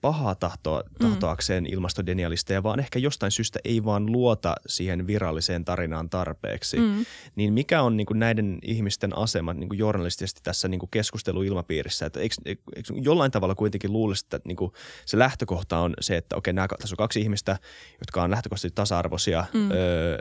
pahaa 0.00 0.34
tahtoa, 0.34 0.82
mm. 0.82 1.08
tahtoakseen 1.08 1.64
mm. 1.64 1.72
ilmastodenialisteja, 1.72 2.62
vaan 2.62 2.80
ehkä 2.80 2.98
jostain 2.98 3.32
syystä 3.32 3.58
ei 3.64 3.84
vaan 3.84 4.12
luota 4.12 4.54
siihen 4.66 5.06
viralliseen 5.06 5.64
tarinaan 5.64 6.10
tarpeeksi. 6.10 6.78
Mm. 6.78 7.06
Niin 7.36 7.52
mikä 7.52 7.82
on 7.82 7.96
niin 7.96 8.06
kuin 8.06 8.18
näiden 8.18 8.58
ihmisten 8.62 9.18
asema 9.18 9.54
niin 9.54 9.68
kuin 9.68 9.78
journalistisesti 9.78 10.40
tässä 10.44 10.68
niin 10.68 10.78
kuin 10.78 10.90
keskusteluilmapiirissä? 10.90 12.06
Että 12.06 12.20
eikö, 12.20 12.34
eikö 12.46 12.94
jollain 13.02 13.30
tavalla 13.30 13.54
kuitenkin 13.54 13.92
luulisi, 13.92 14.24
että 14.24 14.40
niin 14.44 14.56
kuin 14.56 14.72
se 15.06 15.18
lähtökohta 15.18 15.78
on 15.78 15.94
se, 16.00 16.16
että 16.16 16.36
okei, 16.36 16.52
nämä, 16.52 16.68
tässä 16.80 16.94
on 16.94 16.98
kaksi 16.98 17.20
ihmistä, 17.20 17.58
jotka 18.00 18.22
on 18.22 18.30
lähtökohtaisesti 18.30 18.74
tasa-arvoisia, 18.74 19.44
mm. 19.54 19.70
öö, 19.70 20.18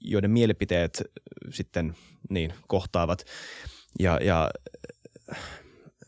joiden 0.00 0.30
mielipiteet 0.30 1.02
sitten 1.50 1.96
niin 2.30 2.52
kohtaavat. 2.68 3.24
Ja, 3.98 4.18
ja 4.22 4.50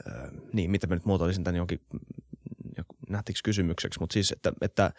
öö, 0.07 0.29
niin, 0.53 0.71
mitä 0.71 0.87
mä 0.87 0.95
nyt 0.95 1.05
muotoilisin 1.05 1.45
tämän 1.45 1.57
jonkin 1.57 1.81
nähtiksi 3.09 3.43
kysymykseksi, 3.43 4.01
mutta 4.01 4.13
siis, 4.13 4.33
että, 4.33 4.53
että 4.61 4.91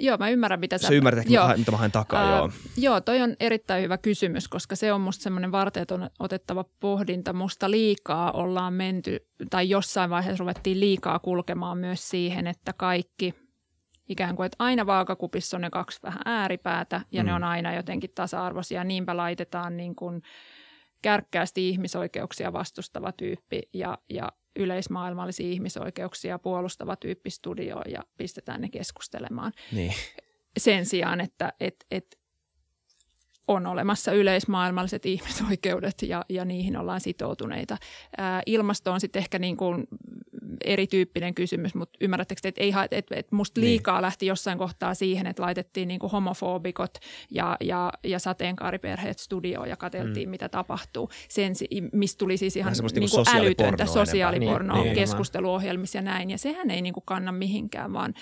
Joo, 0.00 0.16
mä 0.16 0.28
ymmärrän, 0.28 0.60
mitä 0.60 0.78
sä... 0.78 0.88
Sä 0.88 0.94
ymmärrät, 0.94 1.18
ehkä, 1.18 1.34
joo. 1.34 1.56
mitä 1.56 1.70
mä 1.70 1.76
haen 1.76 1.92
takaa, 1.92 2.24
uh, 2.24 2.30
joo. 2.30 2.50
Joo, 2.76 3.00
toi 3.00 3.22
on 3.22 3.36
erittäin 3.40 3.82
hyvä 3.82 3.98
kysymys, 3.98 4.48
koska 4.48 4.76
se 4.76 4.92
on 4.92 5.00
musta 5.00 5.22
semmoinen 5.22 5.52
varteeton 5.52 6.10
otettava 6.18 6.64
pohdinta. 6.80 7.32
Musta 7.32 7.70
liikaa 7.70 8.32
ollaan 8.32 8.72
menty, 8.72 9.26
tai 9.50 9.68
jossain 9.68 10.10
vaiheessa 10.10 10.40
ruvettiin 10.40 10.80
liikaa 10.80 11.18
kulkemaan 11.18 11.78
myös 11.78 12.08
siihen, 12.08 12.46
että 12.46 12.72
kaikki 12.72 13.34
ikään 14.08 14.36
kuin, 14.36 14.46
että 14.46 14.56
aina 14.58 14.86
vaakakupissa 14.86 15.56
on 15.56 15.60
ne 15.60 15.70
kaksi 15.70 16.00
vähän 16.02 16.22
ääripäätä, 16.24 17.00
ja 17.12 17.22
mm. 17.22 17.26
ne 17.26 17.34
on 17.34 17.44
aina 17.44 17.74
jotenkin 17.74 18.10
tasa-arvoisia. 18.14 18.84
Niinpä 18.84 19.16
laitetaan 19.16 19.76
niin 19.76 19.94
kuin 19.94 20.22
kärkkäästi 21.02 21.68
ihmisoikeuksia 21.68 22.52
vastustava 22.52 23.12
tyyppi 23.12 23.62
ja, 23.74 23.98
ja 24.10 24.32
yleismaailmallisia 24.58 25.48
ihmisoikeuksia 25.48 26.38
puolustava 26.38 26.96
tyyppi 26.96 27.30
studioon 27.30 27.90
ja 27.90 28.02
pistetään 28.16 28.60
ne 28.60 28.68
keskustelemaan. 28.68 29.52
Niin. 29.72 29.94
Sen 30.58 30.86
sijaan, 30.86 31.20
että 31.20 31.52
et, 31.60 31.86
et 31.90 32.18
on 33.48 33.66
olemassa 33.66 34.12
yleismaailmalliset 34.12 35.06
ihmisoikeudet 35.06 36.02
ja, 36.02 36.24
ja 36.28 36.44
niihin 36.44 36.76
ollaan 36.76 37.00
sitoutuneita. 37.00 37.76
Ää, 38.16 38.42
ilmasto 38.46 38.92
on 38.92 39.00
sitten 39.00 39.20
ehkä 39.20 39.38
niin 39.38 39.56
kuin 39.56 39.86
erityyppinen 40.64 41.34
kysymys, 41.34 41.74
mutta 41.74 41.98
ymmärrättekö, 42.00 42.40
että, 42.44 42.60
ei, 42.60 42.72
että, 42.90 43.14
että 43.16 43.36
musta 43.36 43.60
niin. 43.60 43.70
liikaa 43.70 43.96
niin. 43.96 44.02
lähti 44.02 44.26
jossain 44.26 44.58
kohtaa 44.58 44.94
siihen, 44.94 45.26
että 45.26 45.42
laitettiin 45.42 45.88
niin 45.88 46.00
kuin 46.00 46.10
homofobikot 46.10 46.98
ja, 47.30 47.56
ja, 47.60 47.92
ja 48.04 48.18
sateenkaariperheet 48.18 49.18
studioon 49.18 49.68
ja 49.68 49.76
katseltiin, 49.76 50.28
mm. 50.28 50.30
mitä 50.30 50.48
tapahtuu. 50.48 51.10
Sen, 51.28 51.52
mistä 51.92 52.18
tuli 52.18 52.36
siis 52.36 52.56
ihan 52.56 52.72
niin 52.72 53.10
kuin 53.10 53.26
niin 53.26 53.36
älytöntä 53.36 53.86
sosiaalipornoa 53.86 54.82
niin, 54.82 54.94
keskusteluohjelmissa 54.94 55.98
ja 55.98 56.02
näin. 56.02 56.30
Ja 56.30 56.38
sehän 56.38 56.70
ei 56.70 56.82
niin 56.82 56.94
kuin 56.94 57.04
kanna 57.06 57.32
mihinkään, 57.32 57.92
vaan 57.92 58.14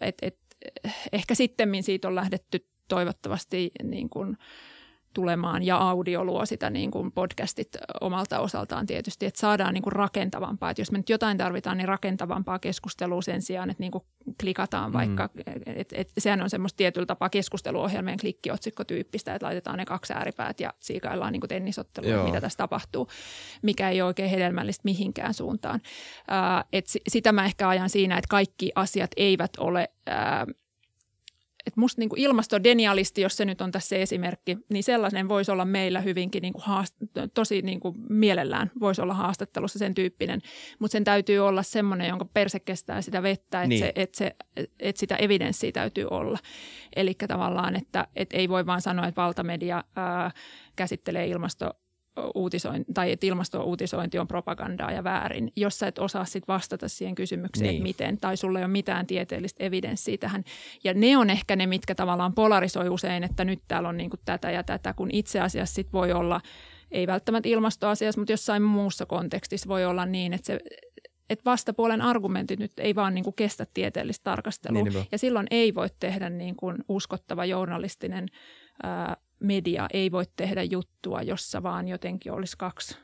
et, 0.00 0.14
et, 0.22 0.38
ehkä 1.12 1.34
sitten 1.34 1.82
siitä 1.82 2.08
on 2.08 2.14
lähdetty 2.14 2.66
toivottavasti 2.88 3.70
niin 3.82 4.10
kuin– 4.10 4.36
tulemaan 5.14 5.62
ja 5.62 5.76
audio 5.76 6.24
luo 6.24 6.46
sitä 6.46 6.70
niin 6.70 6.90
kuin 6.90 7.12
podcastit 7.12 7.68
omalta 8.00 8.40
osaltaan 8.40 8.86
tietysti, 8.86 9.26
että 9.26 9.40
saadaan 9.40 9.74
niin 9.74 9.82
kuin 9.82 9.92
rakentavampaa. 9.92 10.70
Että 10.70 10.80
jos 10.80 10.92
me 10.92 10.98
nyt 10.98 11.08
jotain 11.08 11.38
tarvitaan, 11.38 11.76
niin 11.76 11.88
rakentavampaa 11.88 12.58
keskustelua 12.58 13.22
sen 13.22 13.42
sijaan, 13.42 13.70
että 13.70 13.82
niin 13.82 13.92
kuin 13.92 14.04
klikataan 14.40 14.90
mm. 14.90 14.92
vaikka, 14.92 15.28
mm. 15.34 15.62
että 15.66 15.96
et, 15.98 16.12
sehän 16.18 16.42
on 16.42 16.50
semmoista 16.50 16.76
tietyllä 16.76 17.06
tapaa 17.06 17.28
keskusteluohjelmien 17.28 18.18
klikkiotsikkotyyppistä, 18.18 19.34
että 19.34 19.46
laitetaan 19.46 19.78
ne 19.78 19.84
kaksi 19.84 20.12
ääripäät 20.12 20.60
ja 20.60 20.74
siikaillaan 20.80 21.32
niin 21.32 21.40
kuin 21.40 21.48
tennisottelua, 21.48 22.24
mitä 22.24 22.40
tässä 22.40 22.56
tapahtuu, 22.56 23.08
mikä 23.62 23.90
ei 23.90 24.02
ole 24.02 24.06
oikein 24.06 24.30
hedelmällistä 24.30 24.82
mihinkään 24.84 25.34
suuntaan. 25.34 25.80
Äh, 26.32 26.64
et 26.72 26.84
sitä 27.08 27.32
mä 27.32 27.44
ehkä 27.44 27.68
ajan 27.68 27.90
siinä, 27.90 28.18
että 28.18 28.28
kaikki 28.28 28.72
asiat 28.74 29.10
eivät 29.16 29.52
ole 29.58 29.88
äh, 30.08 30.46
että 31.66 31.80
musta 31.80 32.00
niin 32.00 32.10
ilmastodenialisti, 32.16 33.20
jos 33.20 33.36
se 33.36 33.44
nyt 33.44 33.60
on 33.60 33.72
tässä 33.72 33.96
esimerkki, 33.96 34.58
niin 34.68 34.84
sellainen 34.84 35.28
voisi 35.28 35.50
olla 35.50 35.64
meillä 35.64 36.00
hyvinkin 36.00 36.42
niin 36.42 36.52
kuin 36.52 36.64
haast- 36.64 37.28
tosi 37.34 37.62
niin 37.62 37.80
kuin 37.80 37.94
mielellään 38.08 38.70
voisi 38.80 39.02
olla 39.02 39.14
haastattelussa 39.14 39.78
sen 39.78 39.94
tyyppinen, 39.94 40.40
mutta 40.78 40.92
sen 40.92 41.04
täytyy 41.04 41.38
olla 41.38 41.62
semmoinen, 41.62 42.08
jonka 42.08 42.24
perse 42.24 42.60
kestää 42.60 43.02
sitä 43.02 43.22
vettä, 43.22 43.62
että, 43.62 43.68
niin. 43.68 43.78
se, 43.78 43.92
että, 43.94 44.18
se, 44.18 44.36
että 44.80 45.00
sitä 45.00 45.16
evidenssiä 45.16 45.72
täytyy 45.72 46.06
olla. 46.10 46.38
Eli 46.96 47.14
tavallaan, 47.28 47.76
että, 47.76 48.06
että 48.16 48.36
ei 48.36 48.48
voi 48.48 48.66
vaan 48.66 48.82
sanoa, 48.82 49.06
että 49.06 49.22
valtamedia 49.22 49.84
ää, 49.96 50.30
käsittelee 50.76 51.26
ilmasto 51.26 51.79
uutisointi, 52.34 52.92
tai 52.92 53.12
että 53.12 53.26
ilmastouutisointi 53.26 54.18
on 54.18 54.28
propagandaa 54.28 54.92
ja 54.92 55.04
väärin, 55.04 55.52
jos 55.56 55.78
sä 55.78 55.86
et 55.86 55.98
osaa 55.98 56.24
sit 56.24 56.48
vastata 56.48 56.88
siihen 56.88 57.14
kysymykseen, 57.14 57.66
niin. 57.66 57.76
että 57.76 57.82
miten, 57.82 58.18
tai 58.18 58.36
sulla 58.36 58.58
ei 58.58 58.64
ole 58.64 58.72
mitään 58.72 59.06
tieteellistä 59.06 59.64
evidenssiä 59.64 60.16
tähän. 60.18 60.44
Ja 60.84 60.94
ne 60.94 61.16
on 61.16 61.30
ehkä 61.30 61.56
ne, 61.56 61.66
mitkä 61.66 61.94
tavallaan 61.94 62.34
polarisoi 62.34 62.88
usein, 62.88 63.24
että 63.24 63.44
nyt 63.44 63.60
täällä 63.68 63.88
on 63.88 63.96
niin 63.96 64.10
kuin 64.10 64.20
tätä 64.24 64.50
ja 64.50 64.62
tätä, 64.62 64.92
kun 64.92 65.08
itse 65.12 65.40
asiassa 65.40 65.74
sit 65.74 65.92
voi 65.92 66.12
olla, 66.12 66.40
ei 66.90 67.06
välttämättä 67.06 67.48
ilmastoasiassa, 67.48 68.20
mutta 68.20 68.32
jossain 68.32 68.62
muussa 68.62 69.06
kontekstissa 69.06 69.68
voi 69.68 69.84
olla 69.84 70.06
niin, 70.06 70.32
että 70.32 70.46
se 70.46 70.58
että 71.30 71.44
vastapuolen 71.44 72.00
argumentit 72.00 72.58
nyt 72.60 72.72
ei 72.78 72.94
vaan 72.94 73.14
niin 73.14 73.24
kuin 73.24 73.34
kestä 73.34 73.66
tieteellistä 73.74 74.24
tarkastelua. 74.24 74.82
Niin, 74.82 74.92
niin 74.94 75.06
ja 75.12 75.18
silloin 75.18 75.46
ei 75.50 75.74
voi 75.74 75.88
tehdä 76.00 76.30
niin 76.30 76.56
kuin 76.56 76.76
uskottava 76.88 77.44
journalistinen 77.44 78.28
ää, 78.82 79.16
media 79.40 79.86
ei 79.92 80.10
voi 80.12 80.24
tehdä 80.36 80.62
juttua, 80.62 81.22
jossa 81.22 81.62
vaan 81.62 81.88
jotenkin 81.88 82.32
olisi 82.32 82.56
kaksi 82.58 82.96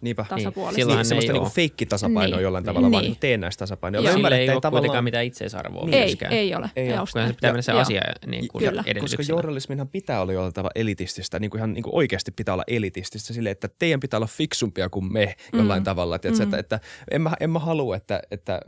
Niinpä. 0.00 0.26
tasapuolista. 0.28 0.76
Niin. 0.76 0.86
Silloin 0.86 1.04
semmoista 1.04 1.32
niinku 1.32 1.48
feikkitasapainoa 1.48 2.36
niin. 2.36 2.42
jollain 2.42 2.64
tavalla, 2.64 2.88
niin. 2.88 3.08
vaan 3.08 3.16
teen 3.20 3.40
näistä 3.40 3.58
tasapainoa. 3.58 4.02
Joo. 4.02 4.12
Sillä 4.12 4.28
ei 4.28 4.50
ole 4.50 4.60
tavallaan... 4.60 4.80
kuitenkaan 4.80 5.04
mitään 5.04 5.24
itseisarvoa 5.24 5.88
ei, 5.92 6.00
myöskään. 6.00 6.32
Ei 6.32 6.54
ole. 6.54 6.70
Ei 6.76 6.98
ole. 6.98 7.06
se 7.06 7.34
pitää 7.34 7.52
mennä 7.52 7.62
se 7.62 7.72
asia 7.72 8.02
niin 8.26 8.48
kuin 8.48 8.64
Kyllä. 8.64 8.84
Koska 9.00 9.22
journalisminhan 9.28 9.88
pitää 9.88 10.20
olla 10.20 10.32
jollain 10.32 10.54
tavalla 10.54 10.72
elitististä, 10.74 11.38
niin 11.38 11.50
kuin 11.50 11.58
ihan 11.58 11.72
niin 11.72 11.82
kuin 11.82 11.94
oikeasti 11.94 12.30
pitää 12.30 12.54
olla 12.54 12.64
elitististä 12.66 13.32
sille, 13.32 13.50
että 13.50 13.68
teidän 13.78 14.00
pitää 14.00 14.18
olla 14.18 14.26
fiksumpia 14.26 14.88
kuin 14.88 15.12
me 15.12 15.34
jollain 15.52 15.82
mm. 15.82 15.84
tavalla. 15.84 16.16
Että, 16.16 16.28
mm. 16.28 16.42
että, 16.42 16.58
että 16.58 16.80
en, 17.10 17.22
mä, 17.22 17.32
en 17.40 17.50
mä 17.50 17.58
halua, 17.58 17.96
että, 17.96 18.22
että 18.30 18.60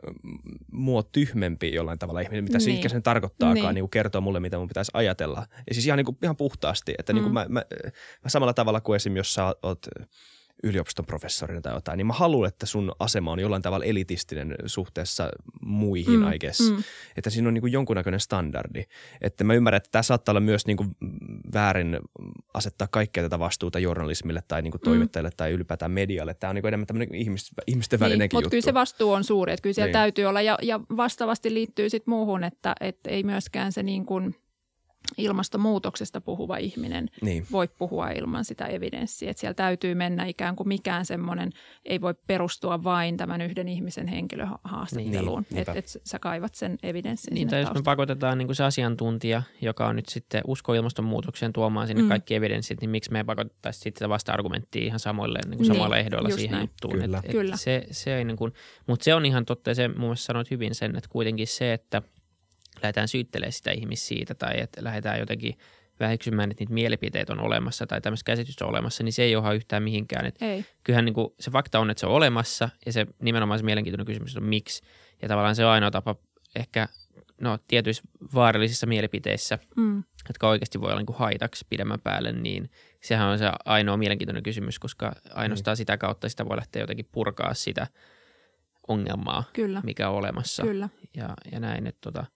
mua 0.73 1.03
tyhmempi 1.03 1.75
jollain 1.75 1.99
tavalla 1.99 2.21
ihminen, 2.21 2.45
mitä 2.45 2.59
niin. 2.59 2.83
se 2.83 2.89
sen 2.89 3.03
tarkoittaakaan, 3.03 3.65
niin. 3.65 3.75
niin 3.75 3.83
kuin 3.83 3.91
kertoo 3.91 4.21
mulle, 4.21 4.41
mitä 4.41 4.59
mun 4.59 4.69
pitäisi 4.69 4.91
ajatella. 4.95 5.47
Ja 5.69 5.75
siis 5.75 5.87
ihan, 5.87 5.97
niin 5.97 6.05
kuin, 6.05 6.19
ihan 6.23 6.37
puhtaasti, 6.37 6.95
että 6.99 7.13
mm. 7.13 7.15
niin 7.15 7.23
kuin 7.23 7.33
mä, 7.33 7.47
mä, 7.49 7.65
mä, 8.25 8.29
samalla 8.29 8.55
tavalla 8.55 8.81
kuin 8.81 8.97
esim. 8.97 9.17
jos 9.17 9.35
sä 9.35 9.55
oot 9.63 9.87
yliopiston 10.67 11.07
professorina 11.07 11.61
tai 11.61 11.75
jotain, 11.75 11.97
niin 11.97 12.07
mä 12.07 12.13
haluan, 12.13 12.49
että 12.49 12.67
sun 12.67 12.93
asema 12.99 13.33
on 13.33 13.41
jollain 13.41 13.63
tavalla 13.63 13.85
elitistinen 13.85 14.55
suhteessa 14.67 15.29
muihin, 15.63 16.21
mm, 16.21 16.33
I 16.33 16.39
guess. 16.39 16.71
Mm. 16.71 16.83
Että 17.17 17.31
siinä 17.31 17.49
on 17.49 17.55
niin 17.55 17.63
kuin 17.63 17.73
jonkunnäköinen 17.73 18.21
standardi. 18.21 18.85
Että 19.21 19.45
mä 19.45 19.55
ymmärrän, 19.55 19.77
että 19.77 19.89
tämä 19.93 20.03
saattaa 20.03 20.33
olla 20.33 20.41
myös 20.41 20.67
niin 20.67 20.77
kuin 20.77 20.91
väärin 21.55 21.99
asettaa 22.55 22.89
kaikkea 22.91 23.23
tätä 23.23 23.39
vastuuta 23.39 23.79
journalismille 23.79 24.43
tai 24.49 24.63
niin 24.63 24.71
kuin 24.71 24.81
mm. 24.81 24.85
toimittajille 24.85 25.29
mm. 25.29 25.37
tai 25.37 25.53
ylipäätään 25.53 25.91
medialle. 25.91 26.35
Tämä 26.35 26.49
on 26.49 26.55
niin 26.55 26.63
kuin 26.63 26.69
enemmän 26.69 26.87
tämmöinen 26.87 27.15
ihmis, 27.15 27.51
ihmisten 27.67 27.97
niin, 27.97 28.05
välinenkin 28.05 28.37
mutta 28.37 28.51
kyllä 28.51 28.65
se 28.65 28.75
vastuu 28.75 29.13
on 29.13 29.25
suuri, 29.25 29.53
että 29.53 29.63
kyllä 29.63 29.75
siellä 29.75 29.87
niin. 29.87 29.93
täytyy 29.93 30.25
olla. 30.25 30.43
Ja, 30.43 30.59
ja 30.63 30.81
vastaavasti 30.97 31.55
liittyy 31.55 31.91
sitten 31.91 32.13
muuhun, 32.13 32.45
että, 32.45 32.75
että 32.81 33.11
ei 33.11 33.23
myöskään 33.23 33.73
se 33.73 33.83
niin 33.83 34.07
kuin– 34.07 34.35
ilmastonmuutoksesta 35.19 36.21
puhuva 36.21 36.57
ihminen 36.57 37.11
Niin. 37.21 37.47
voi 37.53 37.69
puhua 37.79 38.11
ilman 38.11 38.45
sitä 38.45 38.67
evidenssiä. 38.67 39.31
Että 39.31 39.41
siellä 39.41 39.55
täytyy 39.55 39.95
mennä 39.95 40.25
ikään 40.25 40.57
kuin 40.57 40.69
mikään 40.69 41.07
semmoinen, 41.07 41.51
ei 41.85 42.01
voi 42.01 42.15
perustua 42.27 42.85
vain 42.85 43.17
tämän 43.17 43.41
yhden 43.41 43.69
ihmisen 43.69 44.07
henkilöhaastatteluun. 44.09 45.47
Niin, 45.51 45.59
että 45.59 45.73
et 45.73 45.87
sä 46.05 46.19
kaivat 46.19 46.55
sen 46.55 46.79
evidenssin 46.83 47.35
Niin, 47.35 47.49
tai 47.49 47.61
jos 47.61 47.75
me 47.75 47.83
pakotetaan 47.83 48.39
niin 48.39 48.49
kuin 48.49 48.57
se 48.57 48.65
asiantuntija, 48.65 49.43
joka 49.61 49.87
on 49.87 49.97
nyt 49.97 50.09
sitten 50.09 50.43
usko 50.47 50.75
ilmastonmuutokseen 50.75 51.53
tuomaan 51.53 51.87
sinne 51.87 52.03
Mm. 52.03 52.09
kaikki 52.09 52.35
evidenssit, 52.35 52.81
niin 52.81 52.91
miksi 52.91 53.13
me 53.13 53.19
ei 53.19 53.25
pakotettaisi 53.25 53.81
sitten 53.81 53.99
sitä 53.99 54.09
vasta-argumenttia 54.09 54.85
ihan 54.87 55.01
samoille, 55.01 55.39
niin 55.45 55.57
kuin 55.59 55.59
Niin, 55.59 55.75
samoilla 55.75 55.97
ehdoilla 55.97 56.29
just 56.29 56.39
siihen 56.39 56.53
näin. 56.57 56.63
juttuun. 56.69 56.93
Kyllä. 57.03 57.21
Et, 57.25 57.31
Kyllä. 57.31 57.55
Et 57.55 57.61
se, 57.61 57.87
se 57.91 58.17
ei 58.17 58.25
niin 58.25 58.37
kuin, 58.37 58.53
mutta 58.87 59.05
se 59.05 59.15
on 59.15 59.27
ihan 59.27 59.45
totta 59.47 59.71
ja 59.71 59.75
se 59.75 59.89
mun 59.89 59.99
mielestä 60.01 60.25
sanoit 60.27 60.51
hyvin 60.51 60.75
sen, 60.75 60.97
että 60.97 61.09
kuitenkin 61.13 61.47
se, 61.47 61.73
että 61.73 62.03
lähdetään 62.83 63.09
syyttelemään 63.09 63.53
sitä 63.53 63.71
ihmistä 63.71 64.07
siitä 64.07 64.35
tai 64.35 64.61
että 64.61 64.85
lähdetään 64.85 65.19
jotenkin 65.19 65.59
väheksymään, 66.01 66.51
että 66.51 66.63
niitä 66.63 66.75
mielipiteitä 66.75 67.33
on 67.33 67.41
olemassa 67.41 67.87
tai 67.87 68.01
tämmöistä 68.01 68.27
käsitystä 68.27 68.65
on 68.65 68.71
olemassa, 68.71 69.05
niin 69.05 69.13
se 69.13 69.23
ei 69.23 69.33
johda 69.33 69.53
yhtään 69.53 69.83
mihinkään. 69.83 70.27
Et 70.27 70.43
Ei, 70.43 70.65
kyllähän 70.85 71.05
niin 71.05 71.15
kuin 71.15 71.29
se 71.41 71.51
fakta 71.51 71.79
on, 71.79 71.91
että 71.91 72.01
se 72.01 72.07
on 72.07 72.13
olemassa 72.13 72.69
ja 72.87 72.93
se 72.93 73.07
nimenomaan 73.23 73.59
se 73.59 73.65
mielenkiintoinen 73.65 74.07
kysymys 74.07 74.37
on 74.37 74.45
miksi. 74.45 74.83
Ja 75.23 75.29
tavallaan 75.29 75.57
se 75.57 75.65
on 75.65 75.71
ainoa 75.71 75.91
tapa 75.91 76.17
ehkä 76.57 76.89
no, 77.41 77.59
tietyissä 77.69 78.03
vaarallisissa 78.35 78.87
mielipiteissä, 78.87 79.59
mm, 79.77 80.05
jotka 80.29 80.49
oikeasti 80.49 80.81
voi 80.81 80.89
olla 80.89 81.01
niin 81.01 81.07
kuin 81.07 81.19
haitaksi 81.19 81.67
pidemmän 81.71 82.01
päälle, 82.01 82.33
niin 82.33 82.71
sehän 83.03 83.29
on 83.29 83.39
se 83.39 83.51
ainoa 83.65 83.97
mielenkiintoinen 83.97 84.43
kysymys, 84.43 84.79
koska 84.79 85.13
ainoastaan 85.31 85.77
sitä 85.77 85.99
kautta 85.99 86.29
sitä 86.29 86.49
voi 86.49 86.57
lähteä 86.57 86.83
jotenkin 86.83 87.09
purkaa 87.13 87.55
sitä 87.55 87.87
ongelmaa, 88.89 89.45
kyllä, 89.53 89.81
mikä 89.85 90.09
on 90.09 90.17
olemassa 90.17 90.63
kyllä. 90.63 90.89
ja, 91.17 91.35
ja 91.53 91.61
näin. 91.61 91.87
Että 91.87 92.01
tota, 92.01 92.27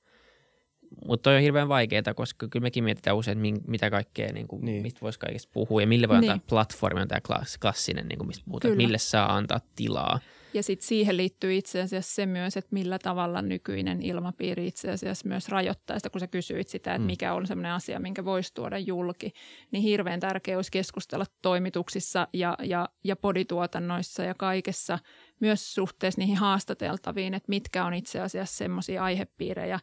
mutta 1.06 1.22
toi 1.22 1.36
on 1.36 1.42
hirveän 1.42 1.68
vaikeaa, 1.68 2.14
koska 2.14 2.48
kyllä 2.48 2.62
mekin 2.62 2.84
mietitään 2.84 3.16
usein, 3.16 3.46
että 3.46 3.70
mitä 3.70 3.90
kaikkea, 3.90 4.32
niin 4.32 4.48
kuin, 4.48 4.60
Niin. 4.64 4.72
niin. 4.72 4.82
mistä 4.82 5.00
voisi 5.00 5.18
kaikesta 5.18 5.50
puhua 5.52 5.80
ja 5.80 5.86
mille 5.86 6.08
voi 6.08 6.20
Niin. 6.20 6.30
antaa 6.30 6.46
platformi, 6.48 7.00
on 7.00 7.08
tämä 7.08 7.20
klass, 7.20 7.58
klassinen, 7.58 8.06
niin 8.08 8.18
kuin 8.18 8.26
mistä 8.26 8.44
puhutaan, 8.46 8.76
mille 8.76 8.98
saa 8.98 9.36
antaa 9.36 9.60
tilaa. 9.76 10.20
Ja 10.54 10.62
sitten 10.62 10.86
siihen 10.88 11.16
liittyy 11.16 11.54
itse 11.56 11.80
asiassa 11.82 12.14
se 12.14 12.26
myös, 12.26 12.56
että 12.56 12.68
millä 12.72 12.98
tavalla 12.98 13.42
nykyinen 13.42 14.02
ilmapiiri 14.02 14.66
itse 14.66 14.90
asiassa 14.90 15.28
myös 15.28 15.48
rajoittaa 15.48 15.98
sitä, 15.98 16.10
kun 16.10 16.20
sä 16.20 16.26
kysyit 16.26 16.68
sitä, 16.68 16.90
että 16.90 16.98
Mm. 17.00 17.06
mikä 17.06 17.34
on 17.34 17.46
sellainen 17.46 17.72
asia, 17.72 18.00
minkä 18.00 18.24
voisi 18.24 18.54
tuoda 18.54 18.78
julki, 18.78 19.32
niin 19.70 19.82
hirveän 19.82 20.20
tärkeää 20.20 20.58
olisi 20.58 20.70
keskustella 20.70 21.24
toimituksissa 21.42 22.28
ja, 22.32 22.56
ja, 22.62 22.88
ja 23.04 23.16
podituotannoissa 23.16 24.22
ja 24.22 24.34
kaikessa 24.34 24.98
myös 25.40 25.74
suhteessa 25.74 26.20
niihin 26.20 26.36
haastateltaviin, 26.36 27.34
että 27.34 27.48
mitkä 27.48 27.84
on 27.84 27.94
itse 27.94 28.20
asiassa 28.20 28.56
semmoisia 28.56 29.04
aihepiirejä, 29.04 29.80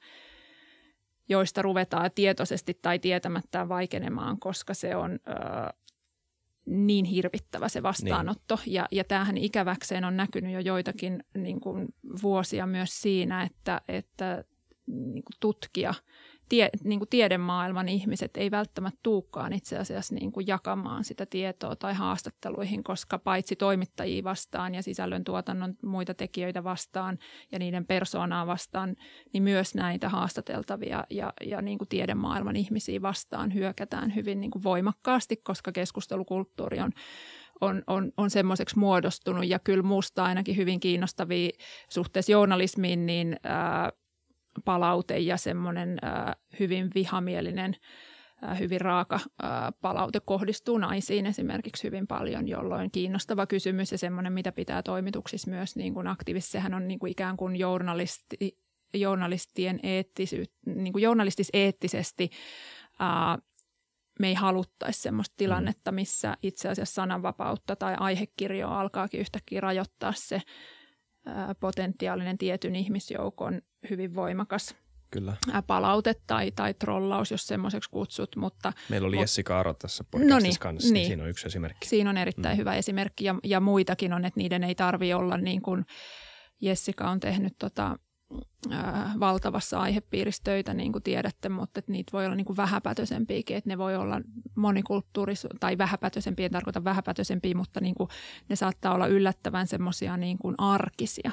joista 1.30 1.62
ruvetaan 1.62 2.12
tietoisesti 2.16 2.80
tai 2.82 3.00
tietämättä 3.00 3.70
vaikenemaan, 3.70 4.40
koska 4.40 4.74
se 4.74 4.96
on 4.96 5.12
ö, 5.12 5.34
niin 6.66 7.06
hirvittävä 7.06 7.70
se 7.70 7.84
vastaanotto. 7.84 8.60
Niin. 8.66 8.74
Ja, 8.74 8.88
ja 8.92 9.04
tämähän 9.04 9.38
ikäväkseen 9.38 10.04
on 10.04 10.18
näkynyt 10.18 10.54
jo 10.54 10.60
joitakin 10.60 11.24
niin 11.38 11.60
kuin 11.60 11.88
vuosia 12.22 12.66
myös 12.66 13.02
siinä, 13.02 13.44
että, 13.44 13.82
että 13.88 14.44
niin 14.88 15.24
kuin 15.24 15.36
tutkija, 15.40 15.94
tie, 16.50 16.70
niin 16.84 17.00
kuin 17.00 17.10
tiedemaailman 17.10 17.90
ihmiset 17.90 18.38
ei 18.38 18.52
välttämättä 18.52 19.00
tuukkaan 19.04 19.54
itse 19.54 19.78
asiassa 19.78 20.16
niin 20.16 20.32
kuin 20.32 20.48
jakamaan 20.48 21.04
sitä 21.04 21.26
tietoa 21.26 21.76
tai 21.76 21.94
haastatteluihin, 21.94 22.84
koska 22.84 23.20
paitsi 23.20 23.56
toimittajia 23.56 24.24
vastaan 24.24 24.76
ja 24.76 24.84
sisällöntuotannon 24.84 25.76
muita 25.84 26.14
tekijöitä 26.14 26.64
vastaan 26.64 27.18
ja 27.52 27.60
niiden 27.60 27.86
persoonaa 27.86 28.48
vastaan, 28.48 28.96
niin 29.34 29.44
myös 29.44 29.76
näitä 29.76 30.10
haastateltavia 30.10 31.04
ja, 31.10 31.34
ja 31.42 31.62
niin 31.62 31.78
kuin 31.78 31.90
tiedemaailman 31.90 32.56
ihmisiä 32.56 33.02
vastaan 33.02 33.54
hyökätään 33.54 34.16
hyvin 34.16 34.40
niin 34.40 34.52
kuin 34.52 34.64
voimakkaasti, 34.64 35.38
koska 35.38 35.72
keskustelukulttuuri 35.72 36.80
on 36.80 36.92
on, 37.62 37.84
on, 37.88 38.12
on 38.18 38.30
semmoiseksi 38.30 38.80
muodostunut. 38.80 39.48
Ja 39.48 39.60
kyllä 39.60 39.84
musta 39.84 40.24
ainakin 40.24 40.58
hyvin 40.58 40.80
kiinnostavia 40.80 41.50
suhteessa 41.90 42.32
journalismiin, 42.32 43.06
niin 43.06 43.38
ää, 43.44 43.92
palaute 44.66 45.20
ja 45.20 45.38
semmoinen 45.38 46.00
hyvin 46.60 46.92
vihamielinen, 46.96 47.76
hyvin 48.60 48.82
raaka 48.82 49.20
palaute 49.82 50.20
kohdistuu 50.20 50.78
naisiin 50.78 51.26
esimerkiksi 51.26 51.84
hyvin 51.84 52.08
paljon, 52.08 52.48
jolloin 52.48 52.92
kiinnostava 52.92 53.48
kysymys 53.48 53.92
ja 53.92 53.98
semmoinen, 53.98 54.34
mitä 54.34 54.52
pitää 54.52 54.84
toimituksissa 54.84 55.52
myös 55.52 55.76
niin 55.76 55.94
kuin 55.94 56.08
aktiivisesti, 56.08 56.52
sehän 56.52 56.74
on 56.74 56.88
niin 56.88 57.00
kuin 57.00 57.12
ikään 57.12 57.38
kuin 57.38 57.56
journalisti, 57.56 58.58
journalistien 58.94 59.80
eettisyys, 59.84 60.48
niin 60.66 60.94
kuin 60.94 61.04
journalistis-eettisesti 61.04 62.30
ää, 63.00 63.38
me 64.20 64.28
ei 64.28 64.34
haluttaisi 64.34 65.02
sellaista 65.02 65.34
tilannetta, 65.38 65.92
missä 65.92 66.38
itse 66.44 66.70
asiassa 66.70 66.94
sananvapautta 66.94 67.76
tai 67.76 67.96
aihekirjoa 68.00 68.80
alkaakin 68.80 69.20
yhtäkkiä 69.20 69.62
rajoittaa 69.62 70.14
se 70.16 70.42
potentiaalinen 71.60 72.38
tietyn 72.38 72.76
ihmisjoukon 72.76 73.62
hyvin 73.90 74.16
voimakas 74.16 74.76
Kyllä. 75.12 75.34
palaute 75.68 76.16
tai, 76.28 76.52
tai 76.52 76.74
trollaus, 76.74 77.32
jos 77.32 77.48
semmoiseksi 77.48 77.90
kutsut, 77.90 78.36
mutta 78.36 78.74
Meillä 78.90 79.08
oli 79.08 79.16
Mut- 79.16 79.22
Jessica 79.22 79.60
Aro 79.60 79.74
tässä 79.74 80.04
podcastissa 80.04 80.36
No 80.36 80.40
niin, 80.44 80.60
kanssa, 80.60 80.88
niin. 80.88 80.94
niin. 80.94 81.08
siinä 81.08 81.24
on 81.24 81.30
yksi 81.30 81.48
esimerkki. 81.48 81.88
siinä 81.88 82.10
on 82.10 82.18
erittäin 82.18 82.56
Mm. 82.56 82.60
hyvä 82.60 82.76
esimerkki 82.76 83.26
ja, 83.26 83.36
ja 83.44 83.60
muitakin 83.60 84.14
on, 84.14 84.26
että 84.26 84.38
niiden 84.40 84.64
ei 84.64 84.76
tarvi 84.76 85.14
olla 85.14 85.38
niin 85.38 85.62
kuin 85.62 85.86
Jessica 86.62 87.10
on 87.10 87.20
tehnyt 87.20 87.54
tota, 87.60 88.00
valtavassa 89.20 89.80
aihepiirissä 89.80 90.42
töitä, 90.44 90.74
niin 90.74 90.92
kuin 90.92 91.04
tiedätte, 91.04 91.50
mutta 91.50 91.80
että 91.80 91.92
niitä 91.92 92.12
voi 92.14 92.26
olla 92.26 92.36
niin 92.36 92.46
kuin 92.46 92.58
vähäpätöisempiäkin, 92.58 93.58
että 93.58 93.70
ne 93.70 93.78
voi 93.78 93.96
olla 93.96 94.22
monikulttuuris- 94.56 95.58
tai 95.60 95.78
vähäpätöisempiä, 95.78 96.46
en 96.46 96.52
tarkoita 96.52 96.84
vähäpätöisempiä, 96.84 97.56
mutta 97.56 97.82
niin 97.82 97.96
kuin 97.96 98.10
ne 98.50 98.56
saattaa 98.56 98.94
olla 98.94 99.08
yllättävän 99.08 99.68
semmoisia 99.68 100.18
niin 100.18 100.38
arkisia 100.58 101.32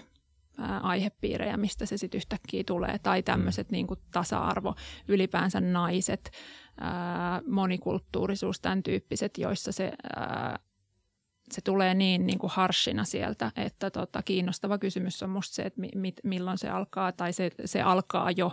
ää, 0.59 0.81
aihepiirejä, 0.81 1.57
mistä 1.57 1.87
se 1.87 1.97
sitten 1.97 2.19
yhtäkkiä 2.19 2.65
tulee, 2.67 2.99
tai 2.99 3.23
tämmöiset 3.23 3.71
niin 3.71 3.87
tasa-arvo, 4.13 4.75
ylipäänsä 5.09 5.61
naiset, 5.61 6.31
ää, 6.81 7.43
monikulttuurisuus, 7.47 8.61
tämän 8.61 8.83
tyyppiset, 8.83 9.39
joissa 9.39 9.73
se 9.73 9.93
se 11.53 11.61
tulee 11.61 11.95
niin, 11.95 12.27
niin 12.27 12.39
kuin 12.39 12.51
harshina 12.51 13.05
sieltä, 13.05 13.53
että 13.57 13.91
tota, 13.91 14.23
kiinnostava 14.23 14.79
kysymys 14.79 15.23
on 15.23 15.31
musta 15.31 15.55
se, 15.55 15.63
että 15.63 15.81
mi, 15.81 15.89
mit, 15.95 16.15
milloin 16.25 16.59
se 16.59 16.69
alkaa 16.69 17.13
tai 17.13 17.33
se, 17.33 17.51
se 17.65 17.83
alkaa 17.83 18.31
jo, 18.31 18.53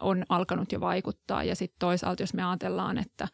on 0.00 0.24
alkanut 0.28 0.72
jo 0.72 0.80
vaikuttaa 0.80 1.44
ja 1.44 1.56
sitten 1.56 1.78
toisaalta 1.78 2.22
jos 2.22 2.34
me 2.34 2.44
ajatellaan, 2.44 2.98
että 2.98 3.28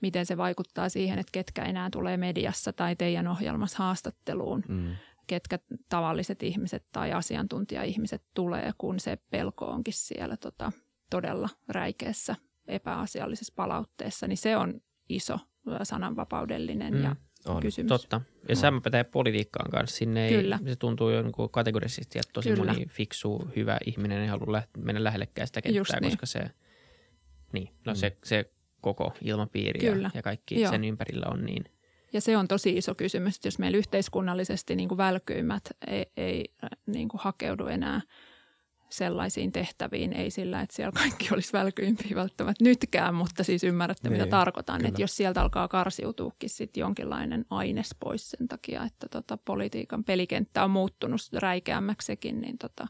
miten 0.00 0.26
se 0.26 0.36
vaikuttaa 0.36 0.88
siihen, 0.88 1.18
että 1.18 1.32
ketkä 1.32 1.64
enää 1.64 1.90
tulee 1.90 2.16
mediassa 2.16 2.72
tai 2.72 2.96
teidän 2.96 3.26
ohjelmassa 3.28 3.78
haastatteluun, 3.78 4.62
Mm. 4.68 4.96
ketkä 5.26 5.58
tavalliset 5.88 6.42
ihmiset 6.42 6.86
tai 6.92 7.12
asiantuntija-ihmiset 7.12 8.22
tulee, 8.34 8.72
kun 8.78 9.00
se 9.00 9.18
pelko 9.30 9.66
onkin 9.66 9.94
siellä 9.94 10.36
tota, 10.36 10.72
todella 11.10 11.48
räikeässä 11.68 12.36
epäasiallisessa 12.68 13.52
palautteessa, 13.56 14.26
niin 14.26 14.36
se 14.38 14.56
on 14.56 14.80
iso 15.08 15.38
sananvapaudellinen 15.82 16.94
Mm. 16.94 17.02
ja 17.02 17.16
On. 17.48 17.62
kysymys. 17.62 17.88
Totta. 17.88 18.20
Ja 18.48 18.54
No. 18.54 18.60
sama 18.60 18.80
pätee 18.80 19.04
politiikkaan 19.04 19.70
kanssa. 19.70 19.96
Sinne 19.96 20.28
ei, 20.28 20.34
Kyllä. 20.42 20.58
se 20.66 20.76
tuntuu 20.76 21.10
jo 21.10 21.22
niin 21.22 21.32
kategorisesti, 21.50 22.18
että 22.18 22.30
tosi 22.32 22.48
Kyllä. 22.50 22.72
moni 22.72 22.86
fiksu, 22.86 23.48
hyvä 23.56 23.78
ihminen 23.86 24.20
ei 24.22 24.28
halua 24.28 24.60
läht- 24.60 24.80
mennä 24.84 25.04
lähellekään 25.04 25.46
sitä 25.46 25.60
Just 25.64 25.74
kenttää, 25.90 26.00
niin. 26.00 26.10
koska 26.18 26.26
se, 26.26 26.50
niin, 27.52 27.68
no 27.84 27.92
Mm. 27.92 27.96
se, 27.96 28.16
se 28.24 28.50
koko 28.80 29.12
ilmapiiri 29.22 29.80
Kyllä. 29.80 30.10
ja, 30.14 30.18
ja 30.18 30.22
kaikki 30.22 30.60
Joo. 30.60 30.70
sen 30.70 30.84
ympärillä 30.84 31.26
on 31.30 31.44
niin. 31.44 31.64
Ja 32.12 32.20
se 32.20 32.36
on 32.36 32.48
tosi 32.48 32.76
iso 32.76 32.94
kysymys, 32.94 33.36
että 33.36 33.48
jos 33.48 33.58
meillä 33.58 33.78
yhteiskunnallisesti 33.78 34.76
niin 34.76 34.88
kuin 34.88 34.98
välkyimmät 34.98 35.62
ei, 35.86 36.06
ei 36.16 36.44
äh, 36.64 36.70
niin 36.86 37.08
kuin 37.08 37.20
hakeudu 37.24 37.66
enää 37.66 38.00
sellaisiin 38.90 39.52
tehtäviin, 39.52 40.12
ei 40.12 40.30
sillä, 40.30 40.60
että 40.60 40.76
siellä 40.76 40.92
kaikki 40.92 41.28
olisi 41.32 41.52
välkyimpiä 41.52 42.14
välttämättä 42.14 42.64
nytkään, 42.64 43.14
mutta 43.14 43.44
siis 43.44 43.64
ymmärrätte, 43.64 44.08
mitä 44.10 44.24
Niin, 44.24 44.30
tarkoitan. 44.30 44.76
kyllä. 44.76 44.88
Että 44.88 45.02
jos 45.02 45.16
sieltä 45.16 45.42
alkaa 45.42 45.68
karsiutuukin 45.68 46.50
sit 46.50 46.76
jonkinlainen 46.76 47.44
aines 47.50 47.90
pois 48.00 48.30
sen 48.30 48.48
takia, 48.48 48.84
että 48.84 49.06
tota, 49.10 49.36
politiikan 49.36 50.04
pelikenttä 50.04 50.64
on 50.64 50.70
muuttunut 50.70 51.20
räikeämmäksi 51.32 52.06
sekin, 52.06 52.40
niin 52.40 52.58
tota, 52.58 52.86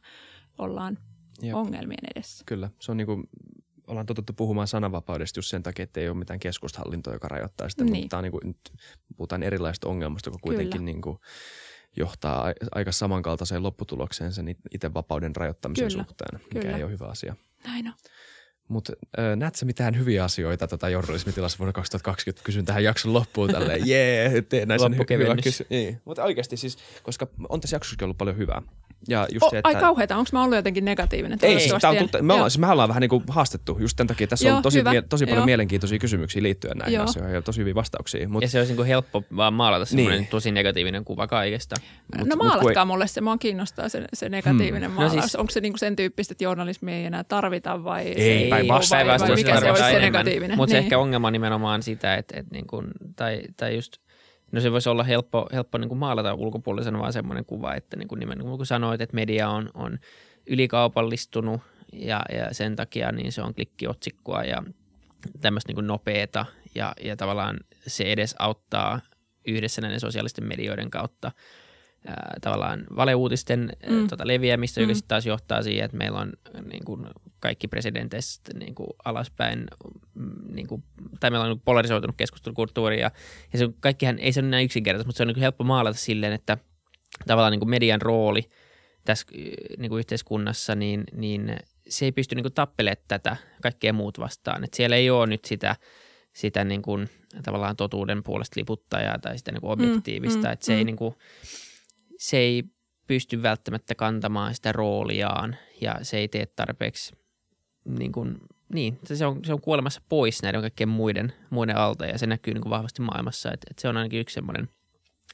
ollaan 0.58 0.98
Jep. 1.42 1.54
ongelmien 1.54 2.04
edessä. 2.14 2.44
Kyllä, 2.46 2.70
se 2.80 2.90
on 2.92 2.96
niin 2.96 3.06
kuin, 3.06 3.24
ollaan 3.86 4.06
totuttu 4.06 4.32
puhumaan 4.32 4.68
sananvapaudesta 4.68 5.38
just 5.38 5.48
sen 5.50 5.62
takia, 5.62 5.82
että 5.82 6.00
ei 6.00 6.08
ole 6.08 6.18
mitään 6.18 6.40
keskushallintoa, 6.40 7.12
joka 7.12 7.28
rajoittaa 7.28 7.68
sitä, 7.68 7.84
Niin. 7.84 7.94
mutta 7.94 8.08
tämä 8.08 8.18
on 8.18 8.22
niin 8.24 8.32
kuin, 8.32 8.40
nyt 8.46 8.72
puhutaan 9.16 9.42
erilaisista 9.42 9.88
ongelmasta, 9.88 10.28
joka 10.28 10.38
kuitenkin 10.42 10.70
Kyllä. 10.72 10.84
niin 10.84 11.00
kuin, 11.02 11.18
johtaa 11.96 12.42
ai- 12.42 12.54
aika 12.74 12.92
samankaltaiseen 12.92 13.62
lopputulokseen 13.62 14.32
sen 14.32 14.48
it- 14.48 14.58
itse 14.74 14.94
vapauden 14.94 15.36
rajoittamisen 15.36 15.88
Kyllä, 15.88 16.04
suhteen, 16.04 16.40
mikä 16.54 16.60
kyllä. 16.60 16.76
ei 16.76 16.82
ole 16.84 16.92
hyvä 16.92 17.06
asia. 17.06 17.36
Näin 17.66 17.86
on. 17.88 17.94
Mutta 18.68 18.92
näetkö 19.36 19.58
sä 19.58 19.66
mitään 19.66 19.98
hyviä 19.98 20.24
asioita 20.24 20.66
tätä 20.68 20.88
journalismitilassa 20.88 21.58
vuonna 21.58 21.72
2020? 21.72 22.44
Kysyn 22.46 22.64
tähän 22.64 22.84
jakson 22.84 23.12
loppuun 23.12 23.50
tälleen, 23.50 23.86
jee, 23.88 24.42
tee 24.42 24.66
näin 24.66 24.80
sen 24.80 24.92
hy- 24.94 25.18
hyvä 25.18 25.36
kysy- 25.42 25.66
Niin. 25.70 26.00
Mutta 26.04 26.24
oikeasti 26.24 26.56
siis, 26.56 26.78
koska 27.02 27.26
on 27.48 27.60
tässä 27.60 27.76
jaksossakin 27.76 28.04
ollut 28.04 28.18
paljon 28.18 28.36
hyvää. 28.36 28.62
Ja 29.08 29.26
just 29.32 29.42
O, 29.46 29.50
se, 29.50 29.58
että... 29.58 29.68
Ai 29.68 29.74
kauheeta, 29.74 30.16
onko 30.16 30.28
mä 30.32 30.42
ollut 30.44 30.56
jotenkin 30.56 30.84
negatiivinen? 30.84 31.38
Ei, 31.42 31.60
siis, 31.60 31.74
tää 31.80 31.90
on, 31.90 31.96
en- 31.96 32.08
me, 32.22 32.32
ollaan, 32.32 32.50
siis 32.50 32.58
me 32.58 32.66
ollaan 32.66 32.88
vähän 32.88 33.00
niin 33.00 33.08
kuin 33.08 33.24
haastettu 33.28 33.76
just 33.80 33.96
tämän 33.96 34.08
takia. 34.08 34.26
Tässä 34.26 34.48
Joo, 34.48 34.56
on 34.56 34.62
tosi, 34.62 34.78
hyvä. 34.78 34.90
mie- 34.90 35.02
tosi 35.02 35.24
paljon 35.26 35.38
Joo. 35.38 35.46
mielenkiintoisia 35.46 35.98
kysymyksiä 35.98 36.42
liittyen 36.42 36.76
näihin 36.78 36.94
Joo. 36.94 37.04
asioihin 37.04 37.34
ja 37.34 37.42
tosi 37.42 37.60
hyviä 37.60 37.74
vastauksia. 37.74 38.28
Mut, 38.28 38.42
Ja 38.42 38.48
se 38.48 38.58
olisi 38.58 38.70
niin 38.72 38.76
kuin 38.76 38.86
helppo 38.88 39.22
vaan 39.36 39.54
maalata 39.54 39.84
semmoinen 39.84 40.18
Niin. 40.20 40.28
tosi 40.30 40.52
negatiivinen 40.52 41.04
kuva 41.04 41.26
kaikesta. 41.26 41.76
mut- 41.80 42.28
no 42.28 42.36
mut 42.36 42.38
kun 42.38 42.46
maalatkaa 42.46 42.84
mulle 42.84 43.06
se, 43.06 43.20
mua 43.20 43.38
kiinnostaa 43.38 43.88
se, 43.88 44.04
se 44.14 44.28
negatiivinen 44.28 44.90
Hmm. 44.90 44.94
maalaus. 44.96 45.14
No 45.16 45.20
siis- 45.22 45.34
Onko 45.36 45.50
se 45.50 45.60
niinku 45.60 45.78
sen 45.78 45.96
tyyppistä, 45.96 46.32
että 46.32 46.44
journalismia 46.44 46.94
ei 46.96 47.04
enää 47.04 47.24
tarvita 47.24 47.84
vai 47.84 48.02
Ei, 48.06 48.48
päinvastoin. 48.50 48.98
vai, 48.98 49.06
vai 49.06 49.18
Päinvastoin 49.18 49.38
mikä 49.48 49.60
se 49.60 49.70
olisi 49.70 49.84
se 49.84 49.98
negatiivinen? 50.00 50.56
Mutta 50.56 50.70
se 50.70 50.76
niin. 50.76 50.84
ehkä 50.84 50.98
ongelma 50.98 51.26
on 51.26 51.32
nimenomaan 51.32 51.82
sitä, 51.82 52.14
että, 52.14 52.36
että 52.40 52.52
niin 52.54 52.66
kuin, 52.66 52.86
tai, 53.16 53.40
tai 53.56 53.74
just, 53.76 53.96
no 54.52 54.60
se 54.60 54.72
voisi 54.72 54.88
olla 54.88 55.02
helppo, 55.02 55.48
helppo 55.52 55.78
niin 55.78 55.88
kuin 55.88 55.98
maalata 55.98 56.34
ulkopuolisena 56.34 56.98
vaan 56.98 57.12
semmoinen 57.12 57.44
kuva, 57.44 57.74
että 57.74 57.96
niin 57.96 58.08
kuin 58.08 58.18
nimenomaan 58.18 58.56
kun 58.56 58.66
sanoit, 58.66 59.00
että 59.00 59.14
media 59.14 59.48
on, 59.48 59.70
on 59.74 59.98
ylikaupallistunut 60.46 61.60
ja, 61.92 62.22
ja 62.32 62.54
sen 62.54 62.76
takia 62.76 63.12
niin 63.12 63.32
se 63.32 63.42
on 63.42 63.54
klikkiotsikkoa 63.54 64.44
ja 64.44 64.62
tämmöistä 65.40 65.72
niin 65.72 65.86
nopeeta 65.86 66.46
ja, 66.74 66.92
ja 67.04 67.16
tavallaan 67.16 67.56
se 67.86 68.04
edes 68.04 68.34
auttaa 68.38 69.00
yhdessä 69.46 69.80
näiden 69.80 70.00
sosiaalisten 70.00 70.44
medioiden 70.44 70.90
kautta 70.90 71.32
ää, 72.06 72.36
tavallaan 72.40 72.84
valeuutisten 72.96 73.72
mm. 73.90 74.08
Tota, 74.08 74.26
leviämistä, 74.26 74.80
joka 74.80 74.92
Mm. 74.92 74.94
sitten 74.94 75.08
taas 75.08 75.26
johtaa 75.26 75.62
siihen, 75.62 75.84
että 75.84 75.96
meillä 75.96 76.18
on 76.18 76.32
niin 76.70 76.84
kuin, 76.84 77.06
kaikki 77.46 77.68
presidenteistä 77.68 78.52
niin 78.58 78.74
kuin, 78.74 78.88
alaspäin, 79.04 79.66
mm, 80.14 80.54
niin 80.54 80.66
kuin, 80.66 80.84
tai 81.20 81.30
meillä 81.30 81.44
on 81.44 81.50
niin 81.50 81.62
polarisoitunut 81.64 82.16
keskustelukulttuuri 82.16 83.00
ja, 83.00 83.10
ja 83.52 83.58
se 83.58 83.64
on, 83.64 83.74
kaikkihan 83.80 84.18
ei 84.18 84.32
se 84.32 84.40
ole 84.40 84.48
näin 84.48 84.64
yksinkertaista, 84.64 85.08
mutta 85.08 85.16
se 85.16 85.22
on 85.22 85.26
niin 85.26 85.34
kuin 85.34 85.42
helppo 85.42 85.64
maalata 85.64 85.98
silleen, 85.98 86.32
että 86.32 86.58
tavallaan 87.26 87.50
niin 87.50 87.60
kuin 87.60 87.70
median 87.70 88.02
rooli 88.02 88.42
tässä 89.04 89.26
niin 89.78 89.88
kuin 89.88 89.98
yhteiskunnassa, 89.98 90.74
niin, 90.74 91.04
niin 91.12 91.56
se 91.88 92.04
ei 92.04 92.12
pysty 92.12 92.34
niin 92.34 92.44
kuin 92.44 92.52
tappelemaan 92.52 93.04
tätä 93.08 93.36
kaikkea 93.62 93.92
muut 93.92 94.18
vastaan. 94.18 94.64
Et 94.64 94.74
siellä 94.74 94.96
ei 94.96 95.10
ole 95.10 95.26
nyt 95.26 95.44
sitä, 95.44 95.76
sitä 96.32 96.64
niin 96.64 96.82
kuin, 96.82 97.08
tavallaan 97.42 97.76
totuuden 97.76 98.22
puolesta 98.22 98.60
liputtajaa 98.60 99.18
tai 99.18 99.38
sitä 99.38 99.52
niin 99.52 99.60
kuin 99.60 99.70
objektiivista, 99.70 100.46
mm, 100.46 100.52
että 100.52 100.66
se, 100.66 100.74
ei 100.74 100.84
mm. 100.84 100.86
niin 100.86 100.96
kuin, 100.96 101.14
se 102.18 102.36
ei 102.36 102.64
pysty 103.06 103.42
välttämättä 103.42 103.94
kantamaan 103.94 104.54
sitä 104.54 104.72
rooliaan 104.72 105.56
ja 105.80 105.98
se 106.02 106.18
ei 106.18 106.28
tee 106.28 106.46
tarpeeksi 106.46 107.14
niin 107.86 108.12
kuin, 108.12 108.36
niin, 108.74 108.98
se 109.04 109.26
on, 109.26 109.44
se 109.44 109.52
on 109.52 109.60
kuolemassa 109.60 110.00
pois 110.08 110.42
näiden 110.42 110.60
kaikkien 110.60 110.88
muiden, 110.88 111.32
muiden 111.50 111.76
alta 111.76 112.06
ja 112.06 112.18
se 112.18 112.26
näkyy 112.26 112.54
niin 112.54 112.62
kuin 112.62 112.70
vahvasti 112.70 113.02
maailmassa, 113.02 113.52
että, 113.52 113.66
että 113.70 113.80
se 113.80 113.88
on 113.88 113.96
ainakin 113.96 114.20
yksi 114.20 114.34
semmoinen 114.34 114.68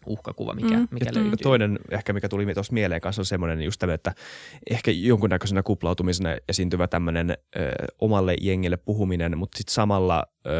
uhkakuva, 0.06 0.54
mikä, 0.54 0.76
Mm. 0.76 0.88
mikä 0.90 1.06
Ja 1.06 1.14
löytyy. 1.14 1.36
Toinen 1.42 1.78
ehkä, 1.90 2.12
mikä 2.12 2.28
tuli 2.28 2.54
tuossa 2.54 2.72
mieleen 2.72 3.00
kanssa 3.00 3.22
on 3.22 3.26
semmoinen 3.26 3.62
just 3.62 3.78
tämmöinen, 3.78 3.94
että 3.94 4.14
ehkä 4.70 4.90
jonkunnäköisenä 4.90 5.62
kuplautumisena 5.62 6.30
esiintyvä 6.48 6.88
tämmöinen 6.88 7.30
ö, 7.30 7.36
omalle 7.98 8.34
jengille 8.40 8.76
puhuminen, 8.76 9.38
mutta 9.38 9.58
sitten 9.58 9.74
samalla 9.74 10.26
ö, 10.46 10.50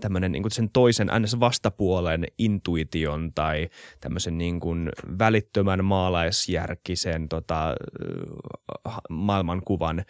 tämmöinen 0.00 0.32
niin 0.32 0.50
sen 0.50 0.70
toisen 0.72 1.10
ns. 1.20 1.40
vastapuolen 1.40 2.24
intuition 2.38 3.32
tai 3.34 3.68
tämmöisen 4.00 4.38
niin 4.38 4.60
kuin 4.60 4.88
välittömän 5.18 5.84
maalaisjärkisen 5.84 7.28
tota, 7.28 7.74
ha- 8.84 9.00
maailmankuvan 9.10 10.04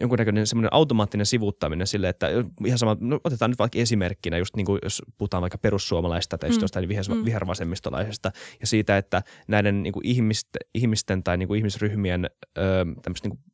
jonkunnäköinen 0.00 0.46
semmoinen 0.46 0.72
automaattinen 0.72 1.26
sivuuttaminen 1.26 1.86
sille, 1.86 2.08
että 2.08 2.28
ihan 2.66 2.78
sama, 2.78 2.96
no 3.00 3.20
otetaan 3.24 3.50
nyt 3.50 3.58
vaikka 3.58 3.78
esimerkkinä, 3.78 4.38
just 4.38 4.56
niin 4.56 4.66
kuin 4.66 4.78
jos 4.82 5.02
puhutaan 5.18 5.40
vaikka 5.40 5.58
perussuomalaista 5.58 6.38
tai 6.38 6.50
mm. 6.50 6.56
Jostain 6.60 6.88
viher, 6.88 7.04
Mm. 7.08 7.24
vihervasemmistolaisesta 7.24 8.32
ja 8.60 8.66
siitä, 8.66 8.96
että 8.96 9.22
näiden 9.48 9.82
niin 9.82 9.92
kuin 9.92 10.06
ihmisten, 10.06 10.60
ihmisten 10.74 11.22
tai 11.22 11.36
niin 11.36 11.48
kuin 11.48 11.58
ihmisryhmien 11.58 12.30
ö, 12.58 12.62
tämmöistä 13.02 13.28
niin 13.28 13.38
kuin 13.38 13.51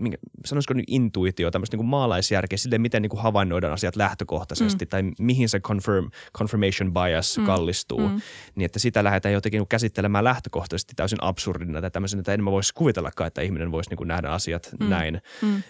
minkä, 0.00 0.18
sanoisiko 0.44 0.74
nyt 0.74 0.84
intuitio, 0.88 1.50
tämmöistä 1.50 1.76
niin 1.76 1.86
maalaisjärkeä 1.86 2.56
sille, 2.56 2.78
miten 2.78 3.02
niin 3.02 3.10
kuin 3.10 3.22
havainnoidaan 3.22 3.72
asiat 3.72 3.96
lähtökohtaisesti 3.96 4.84
mm. 4.84 4.88
tai 4.88 5.02
mihin 5.18 5.48
se 5.48 5.60
confirm, 5.60 6.10
confirmation 6.38 6.92
bias 6.92 7.38
mm. 7.38 7.44
Kallistuu, 7.44 8.08
mm. 8.08 8.20
Niin 8.54 8.64
että 8.64 8.78
sitä 8.78 9.04
lähdetään 9.04 9.32
jotenkin 9.32 9.58
niin 9.58 9.68
käsittelemään 9.68 10.24
lähtökohtaisesti 10.24 10.92
täysin 10.96 11.18
absurdina 11.22 11.80
tai 11.80 11.90
tämmöisenä, 11.90 12.20
että 12.20 12.34
en 12.34 12.44
mä 12.44 12.50
voisi 12.50 12.74
kuvitellakaan, 12.74 13.28
että 13.28 13.42
ihminen 13.42 13.72
voisi 13.72 13.90
niin 13.90 13.96
kuin 13.96 14.08
nähdä 14.08 14.28
asiat 14.28 14.70
mm. 14.80 14.88
Näin. 14.88 15.20
Mm. 15.42 15.62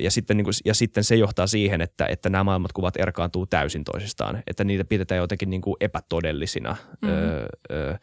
Ja 0.00 0.10
sitten, 0.10 0.36
niin 0.36 0.44
kuin, 0.44 0.54
ja 0.64 0.74
sitten 0.74 1.04
se 1.04 1.16
johtaa 1.16 1.46
siihen, 1.46 1.80
että, 1.80 2.06
että 2.06 2.28
nämä 2.28 2.44
maailmankuvat 2.44 2.96
erkaantuu 2.96 3.46
täysin 3.46 3.84
toisistaan, 3.84 4.42
että 4.46 4.64
niitä 4.64 4.84
pidetään 4.84 5.18
jotenkin 5.18 5.50
niin 5.50 5.62
kuin 5.62 5.76
epätodellisina. 5.80 6.76
Mm. 7.02 7.08
Öö, 7.08 7.48
öö, 7.70 7.94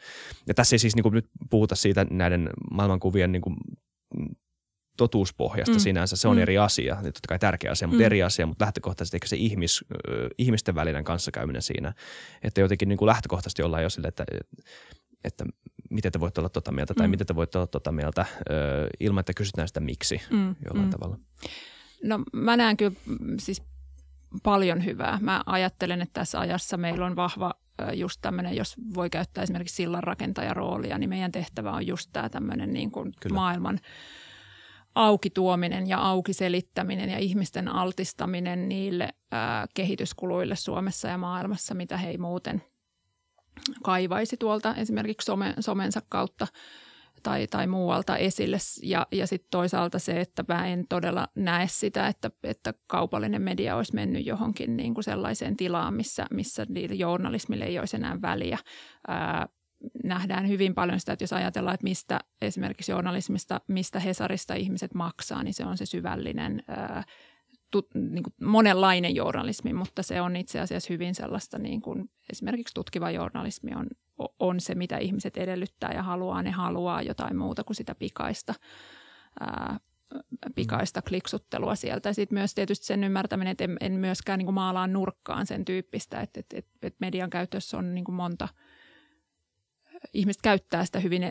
ja 0.48 0.54
tässä 0.54 0.74
ei 0.74 0.78
siis 0.78 0.96
niin 0.96 1.02
kuin 1.02 1.14
nyt 1.14 1.26
puhuta 1.50 1.74
siitä 1.74 2.06
näiden 2.10 2.50
maailmankuvien 2.70 3.32
niin 3.32 3.42
kuin 3.42 3.56
totuuspohjasta 4.96 5.72
mm. 5.74 5.78
Sinänsä, 5.78 6.16
se 6.16 6.28
on 6.28 6.36
mm. 6.36 6.42
Eri 6.42 6.58
asia, 6.58 6.94
niin 6.94 7.12
totta 7.12 7.28
kai 7.28 7.38
tärkeä 7.38 7.70
asia, 7.70 7.88
mutta 7.88 8.00
Mm. 8.02 8.06
eri 8.06 8.22
asia, 8.22 8.46
mutta 8.46 8.64
lähtökohtaisesti 8.64 9.16
ehkä 9.16 9.28
se 9.28 9.36
ihmis, 9.36 9.84
ö, 10.08 10.28
ihmisten 10.38 10.74
välinen 10.74 11.04
kanssakäyminen 11.04 11.62
siinä, 11.62 11.92
että 12.42 12.60
jotenkin 12.60 12.88
niin 12.88 12.98
kuin 12.98 13.06
lähtökohtaisesti 13.06 13.62
ollaan 13.62 13.82
jo 13.82 13.90
sille, 13.90 14.08
että, 14.08 14.24
että 15.24 15.44
miten 15.90 16.12
te 16.12 16.20
voitte 16.20 16.40
olla 16.40 16.48
tota 16.48 16.72
mieltä 16.72 16.94
tai 16.94 17.06
Mm. 17.06 17.10
miten 17.10 17.26
te 17.26 17.34
voitte 17.34 17.58
olla 17.58 17.66
tota 17.66 17.92
mieltä 17.92 18.26
ö, 18.50 18.52
ilman, 19.00 19.20
että 19.20 19.34
kysytään 19.34 19.68
sitä 19.68 19.80
miksi 19.80 20.20
Mm. 20.30 20.54
jollain 20.68 20.86
Mm. 20.86 20.90
tavalla. 20.90 21.18
No 22.04 22.18
mä 22.32 22.56
näen 22.56 22.76
kyllä 22.76 22.96
mm, 23.06 23.36
siis 23.40 23.62
paljon 24.42 24.84
hyvää. 24.84 25.18
Mä 25.22 25.42
ajattelen, 25.46 26.02
että 26.02 26.20
tässä 26.20 26.40
ajassa 26.40 26.76
meillä 26.76 27.06
on 27.06 27.16
vahva 27.16 27.54
just 27.94 28.18
tämmöinen, 28.22 28.56
jos 28.56 28.74
voi 28.94 29.10
käyttää 29.10 29.44
esimerkiksi 29.44 29.76
sillanrakentajaroolia, 29.76 30.98
niin 30.98 31.08
meidän 31.10 31.32
tehtävä 31.32 31.70
on 31.72 31.86
just 31.86 32.10
tämä 32.12 32.28
tämmöinen 32.28 32.72
niin 32.72 32.90
kuin 32.90 33.12
Kyllä. 33.20 33.34
maailman 33.34 33.80
auki 34.96 35.30
tuominen 35.30 35.86
ja 35.86 35.98
auki 35.98 36.32
selittäminen 36.32 37.10
ja 37.10 37.18
ihmisten 37.18 37.68
altistaminen 37.68 38.68
niille 38.68 39.08
ää, 39.32 39.66
kehityskuluille 39.74 40.56
Suomessa 40.56 41.08
ja 41.08 41.18
maailmassa, 41.18 41.74
mitä 41.74 41.96
he 41.96 42.10
ei 42.10 42.18
muuten 42.18 42.62
kaivaisi 43.82 44.36
tuolta 44.36 44.74
esimerkiksi 44.74 45.24
some, 45.24 45.54
somensa 45.60 46.02
kautta 46.08 46.46
tai, 47.22 47.46
tai 47.46 47.66
muualta 47.66 48.16
esille. 48.16 48.58
Ja, 48.82 49.06
ja 49.12 49.26
sitten 49.26 49.50
toisaalta 49.50 49.98
se, 49.98 50.20
että 50.20 50.44
mä 50.48 50.66
en 50.66 50.84
todella 50.88 51.28
näe 51.34 51.66
sitä, 51.68 52.08
että, 52.08 52.30
että 52.42 52.74
kaupallinen 52.86 53.42
media 53.42 53.76
olisi 53.76 53.94
mennyt 53.94 54.26
johonkin 54.26 54.76
niin 54.76 54.94
kuin 54.94 55.04
sellaiseen 55.04 55.56
tilaan, 55.56 55.94
missä, 55.94 56.26
missä 56.30 56.66
journalismille 56.90 57.64
ei 57.64 57.78
olisi 57.78 57.96
enää 57.96 58.22
väliä. 58.22 58.58
Ää, 59.08 59.48
nähdään 60.04 60.48
hyvin 60.48 60.74
paljon 60.74 61.00
sitä, 61.00 61.12
että 61.12 61.22
jos 61.22 61.32
ajatellaan, 61.32 61.74
että 61.74 61.84
mistä 61.84 62.20
esimerkiksi 62.42 62.92
journalismista, 62.92 63.60
mistä 63.68 64.00
Hesarista 64.00 64.54
ihmiset 64.54 64.94
maksaa, 64.94 65.42
niin 65.42 65.54
se 65.54 65.64
on 65.64 65.78
se 65.78 65.86
syvällinen, 65.86 66.62
ää, 66.68 67.04
tu, 67.70 67.88
niin 67.94 68.22
kuin 68.22 68.34
monenlainen 68.42 69.14
journalismi, 69.14 69.72
mutta 69.72 70.02
se 70.02 70.20
on 70.20 70.36
itse 70.36 70.60
asiassa 70.60 70.92
hyvin 70.92 71.14
sellaista, 71.14 71.58
niin 71.58 71.82
kuin 71.82 72.10
esimerkiksi 72.32 72.74
tutkiva 72.74 73.10
journalismi 73.10 73.70
on, 73.74 73.86
on 74.40 74.60
se, 74.60 74.74
mitä 74.74 74.98
ihmiset 74.98 75.36
edellyttää 75.36 75.92
ja 75.94 76.02
haluaa. 76.02 76.42
Ne 76.42 76.50
haluaa 76.50 77.02
jotain 77.02 77.36
muuta 77.36 77.64
kuin 77.64 77.76
sitä 77.76 77.94
pikaista, 77.94 78.54
ää, 79.40 79.80
pikaista 80.54 81.02
kliksuttelua 81.02 81.74
sieltä. 81.74 82.12
Sitten 82.12 82.38
myös 82.38 82.54
tietysti 82.54 82.86
sen 82.86 83.04
ymmärtäminen, 83.04 83.50
että 83.50 83.64
en, 83.64 83.76
en 83.80 83.92
myöskään 83.92 84.38
niin 84.38 84.46
kuin 84.46 84.54
maalaa 84.54 84.86
nurkkaan 84.86 85.46
sen 85.46 85.64
tyyppistä, 85.64 86.20
että, 86.20 86.40
että, 86.40 86.56
että, 86.58 86.70
että 86.82 86.96
median 87.00 87.30
käytössä 87.30 87.78
on 87.78 87.94
niin 87.94 88.04
kuin 88.04 88.16
monta– 88.16 88.48
ihmiset 90.14 90.42
käyttää 90.42 90.84
sitä 90.84 91.00
hyvin 91.00 91.22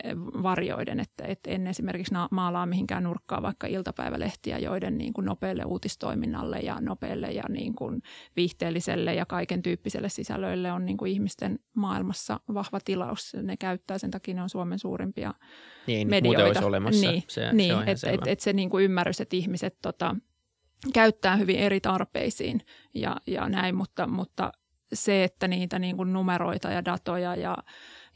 varjoiden, 0.43 0.99
että, 0.99 1.23
että 1.25 1.49
en 1.49 1.67
esimerkiksi 1.67 2.13
na- 2.13 2.27
maalaa 2.31 2.65
mihinkään 2.65 3.03
nurkkaan 3.03 3.43
vaikka 3.43 3.67
iltapäivälehtiä, 3.67 4.57
joiden 4.59 4.97
niin 4.97 5.13
kuin 5.13 5.25
nopealle 5.25 5.63
uutistoiminnalle 5.65 6.59
ja 6.59 6.77
nopealle 6.81 7.31
ja 7.31 7.43
niin 7.49 7.75
kuin 7.75 8.01
viihteelliselle 8.35 9.13
ja 9.13 9.25
kaiken 9.25 9.61
tyyppiselle 9.61 10.09
sisällöille 10.09 10.71
on 10.71 10.85
niin 10.85 10.97
kuin 10.97 11.11
ihmisten 11.11 11.59
maailmassa 11.75 12.39
vahva 12.53 12.79
tilaus. 12.85 13.33
Ne 13.43 13.57
käyttää 13.57 13.97
sen 13.97 14.11
takia, 14.11 14.33
ne 14.33 14.41
on 14.41 14.49
Suomen 14.49 14.79
suurimpia 14.79 15.33
Niin, 15.87 16.07
medioita. 16.07 16.27
muuten 16.27 16.45
olisi 16.45 16.65
olemassa. 16.65 17.11
Niin, 17.11 17.23
se, 17.27 17.53
niin 17.53 17.75
se 17.95 18.09
että 18.09 18.11
et, 18.11 18.27
et 18.27 18.39
se 18.39 18.53
niin 18.53 18.69
kuin 18.69 18.85
ymmärrys, 18.85 19.21
että 19.21 19.35
ihmiset 19.35 19.77
tota, 19.81 20.15
käyttää 20.93 21.35
hyvin 21.35 21.59
eri 21.59 21.81
tarpeisiin 21.81 22.61
ja, 22.93 23.15
ja 23.27 23.49
näin, 23.49 23.75
mutta, 23.75 24.07
mutta 24.07 24.51
se, 24.93 25.23
että 25.23 25.47
niitä 25.47 25.79
niin 25.79 25.97
kuin 25.97 26.13
numeroita 26.13 26.71
ja 26.71 26.85
datoja 26.85 27.35
ja, 27.35 27.57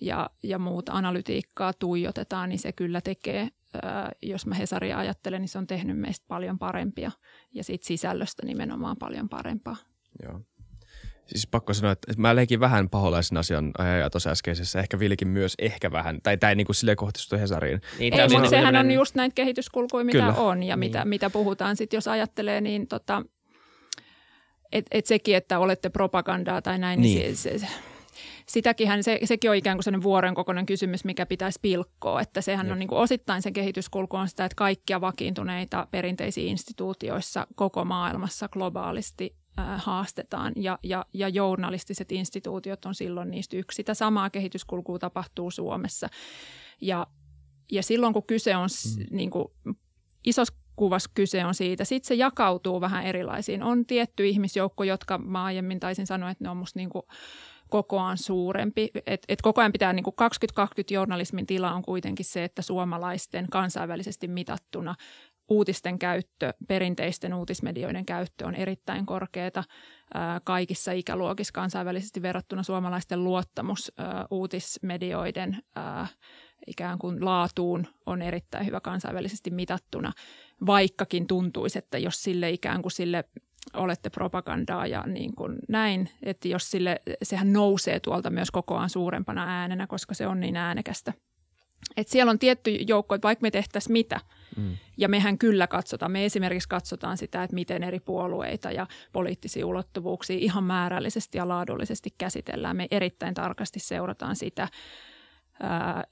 ja, 0.02 0.30
ja 0.43 0.60
muuta 0.60 0.91
analytiikkaa 0.91 1.74
tuijotetaan, 1.74 2.50
niin 2.50 2.60
se 2.60 2.72
kyllä 2.72 3.02
tekee, 3.02 3.47
ää, 3.84 4.12
jos 4.22 4.45
mä 4.45 4.56
Hesaria 4.56 4.97
ajattelen, 4.97 5.41
niin 5.41 5.50
se 5.50 5.58
on 5.58 5.68
tehnyt 5.68 6.00
meistä 6.00 6.26
paljon 6.28 6.60
parempia 6.60 7.12
ja 7.54 7.64
siitä 7.64 7.88
sisällöstä 7.88 8.45
nimenomaan 8.45 8.97
paljon 8.97 9.30
parempaa. 9.30 9.76
Joo. 10.24 10.41
Siis 11.26 11.47
pakko 11.47 11.74
sanoa, 11.74 11.91
että 11.91 12.14
mä 12.18 12.36
leikin 12.36 12.60
vähän 12.60 12.89
paholaisen 12.89 13.38
asian 13.38 13.72
ajaja 13.78 14.10
tuossa 14.10 14.30
äskeisessä, 14.30 14.80
ehkä 14.80 15.00
Vilikin 15.00 15.28
myös 15.28 15.54
ehkä 15.60 15.91
vähän, 15.91 16.20
tai 16.24 16.38
tämä 16.38 16.50
ei 16.50 16.56
niin 16.56 16.66
kuin 16.66 16.76
silleen 16.76 16.97
kohdistu 16.97 17.38
Hesariin. 17.38 17.82
Niin, 18.00 18.14
Ei, 18.20 18.30
mutta 18.30 18.50
sehän 18.50 18.76
on 18.76 18.91
just 18.91 19.16
näitä 19.16 19.34
kehityskulkuja, 19.34 20.06
mitä 20.06 20.18
Kyllä. 20.18 20.34
on 20.34 20.64
ja 20.64 20.76
Niin. 20.76 20.80
mitä, 20.80 21.06
mitä 21.06 21.30
puhutaan 21.30 21.76
sitten, 21.76 21.97
jos 21.97 22.08
ajattelee, 22.08 22.62
niin 22.62 22.88
tota, 22.88 23.24
et, 24.72 24.86
et 24.91 25.06
sekin, 25.06 25.36
että 25.36 25.60
olette 25.60 25.89
propagandaa 25.89 26.62
tai 26.62 26.78
näin, 26.80 27.02
niin, 27.02 27.16
Niin. 27.16 27.26
niin 27.26 27.38
se, 27.38 27.60
se, 27.60 27.68
sitäkin 28.50 29.04
se, 29.04 29.20
sekin 29.24 29.50
on 29.50 29.56
ikään 29.56 29.78
kuin 29.78 29.84
sellainen 29.84 30.04
vuoren 30.04 30.36
kokoinen 30.36 30.66
kysymys, 30.66 31.06
mikä 31.06 31.26
pitäisi 31.26 31.60
pilkkoa. 31.62 32.22
Että 32.22 32.41
sehän 32.41 32.66
Jep. 32.66 32.72
on 32.72 32.80
niin 32.80 32.89
kuin 32.89 33.00
osittain 33.00 33.41
se 33.41 33.52
kehityskulku 33.52 34.18
on 34.18 34.30
sitä, 34.30 34.45
että 34.45 34.56
kaikkia 34.56 35.02
vakiintuneita 35.02 35.88
perinteisiä 35.91 36.50
instituutioissa 36.50 37.47
koko 37.56 37.86
maailmassa 37.86 38.50
globaalisti 38.50 39.36
haastetaan 39.78 40.54
ja, 40.56 40.80
ja, 40.84 41.06
ja 41.14 41.30
journalistiset 41.30 42.12
instituutiot 42.12 42.86
on 42.86 42.95
silloin 42.95 43.32
niistä 43.32 43.58
yksi. 43.58 43.76
Sitä 43.76 43.93
samaa 43.93 44.30
kehityskulkua 44.30 45.00
tapahtuu 45.00 45.52
Suomessa 45.52 46.10
ja, 46.82 47.08
ja 47.72 47.84
silloin 47.84 48.14
kun 48.14 48.28
kyse 48.28 48.56
on 48.56 48.70
mm. 48.97 49.18
niin 49.18 49.30
kuin, 49.30 49.45
isossa 50.26 50.54
kuvassa 50.76 51.12
kyse 51.14 51.45
on 51.45 51.56
siitä. 51.56 51.86
Sitten 51.86 52.08
se 52.08 52.16
jakautuu 52.16 52.82
vähän 52.82 53.06
erilaisiin. 53.06 53.64
On 53.64 53.86
tietty 53.86 54.28
ihmisjoukko, 54.28 54.84
jotka 54.84 55.18
mä 55.18 55.43
aiemmin 55.43 55.80
taisin 55.80 56.08
sanoa, 56.08 56.30
että 56.30 56.43
ne 56.43 56.50
on 56.50 56.58
musta 56.58 56.80
niin 56.80 56.89
kuin 56.89 57.04
kokoaan 57.70 58.17
suurempi. 58.17 58.91
Et, 59.05 59.22
et 59.30 59.41
koko 59.41 59.61
ajan 59.61 59.72
pitää 59.72 59.93
niin 59.93 60.03
kuin 60.03 60.15
2020 60.15 60.93
journalismin 60.93 61.45
tila 61.45 61.74
on 61.74 61.82
kuitenkin 61.82 62.26
se, 62.26 62.43
että 62.43 62.61
suomalaisten 62.61 63.47
kansainvälisesti 63.49 64.28
mitattuna 64.28 64.95
uutisten 65.49 65.99
käyttö, 65.99 66.53
perinteisten 66.67 67.34
uutismedioiden 67.34 68.05
käyttö 68.05 68.47
on 68.47 68.55
erittäin 68.55 69.05
korkeata 69.05 69.63
kaikissa 70.43 70.91
ikäluokissa 70.91 71.53
kansainvälisesti 71.53 72.22
verrattuna 72.22 72.63
suomalaisten 72.63 73.24
luottamus 73.24 73.91
uutismedioiden 74.32 75.57
ikään 76.67 76.99
kuin 76.99 77.26
laatuun 77.26 77.88
on 78.05 78.22
erittäin 78.22 78.65
hyvä 78.65 78.82
kansainvälisesti 78.82 79.51
mitattuna, 79.51 80.11
vaikkakin 80.65 81.28
tuntuisi, 81.28 81.80
että 81.80 81.97
jos 81.97 82.24
sille 82.24 82.49
ikään 82.49 82.82
kuin 82.82 82.91
sille 82.91 83.24
olette 83.74 84.10
propagandaa 84.10 84.88
ja 84.88 85.03
niin 85.07 85.36
kuin 85.36 85.55
näin, 85.68 86.10
että 86.24 86.47
jos 86.47 86.72
sille, 86.72 86.99
sehän 87.24 87.53
nousee 87.53 87.99
tuolta 87.99 88.30
myös 88.30 88.51
kokoaan 88.51 88.89
suurempana 88.89 89.45
äänenä, 89.47 89.88
koska 89.88 90.14
se 90.14 90.28
on 90.28 90.39
niin 90.39 90.55
äänekästä. 90.55 91.14
Et 91.97 92.07
siellä 92.07 92.30
on 92.30 92.39
tietty 92.39 92.72
joukko, 92.72 93.16
että 93.16 93.26
vaikka 93.26 93.43
me 93.43 93.51
tehtäisiin 93.51 93.93
mitä, 93.93 94.20
mm. 94.57 94.78
ja 94.97 95.10
mehän 95.10 95.38
kyllä 95.38 95.68
katsotaan, 95.68 96.12
me 96.12 96.26
esimerkiksi 96.26 96.70
katsotaan 96.70 97.18
sitä, 97.18 97.43
että 97.43 97.55
miten 97.55 97.84
eri 97.84 97.99
puolueita 97.99 98.72
ja 98.72 98.88
poliittisia 99.12 99.66
ulottuvuuksia 99.68 100.38
ihan 100.39 100.64
määrällisesti 100.64 101.38
ja 101.38 101.47
laadullisesti 101.47 102.14
käsitellään. 102.18 102.78
Me 102.78 102.88
erittäin 102.91 103.34
tarkasti 103.34 103.80
seurataan 103.80 104.36
sitä, 104.36 104.68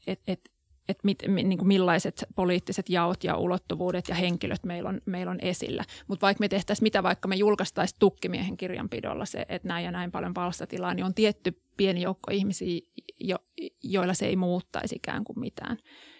että 0.08 0.32
et, 0.32 0.52
että 0.90 1.02
mit, 1.04 1.24
niin 1.28 1.58
kuin 1.58 1.68
millaiset 1.68 2.26
poliittiset 2.36 2.90
jaot 2.90 3.24
ja 3.24 3.38
ulottuvuudet 3.38 4.10
ja 4.10 4.16
henkilöt 4.16 4.64
meillä 4.64 4.90
on, 4.90 5.02
meillä 5.06 5.32
on 5.32 5.40
esillä. 5.42 5.84
Mutta 6.08 6.26
vaikka 6.26 6.42
me 6.42 6.48
tehtäisiin 6.48 6.84
mitä, 6.84 7.04
vaikka 7.04 7.28
me 7.28 7.36
julkaistaisiin 7.36 8.00
tukkimiehen 8.00 8.58
kirjanpidolla 8.58 9.26
se, 9.26 9.46
että 9.50 9.68
näin 9.68 9.86
ja 9.86 9.92
näin 9.92 10.12
paljon 10.12 10.34
palstatilaa, 10.34 10.94
niin 10.94 11.06
on 11.06 11.14
tietty 11.14 11.62
pieni 11.78 12.02
joukko 12.02 12.32
ihmisiä, 12.32 12.82
jo, 13.20 13.38
joilla 13.84 14.14
se 14.14 14.26
ei 14.26 14.36
muuttaisi 14.36 14.96
ikään 14.96 15.24
kuin 15.24 15.40
mitään. 15.40 15.78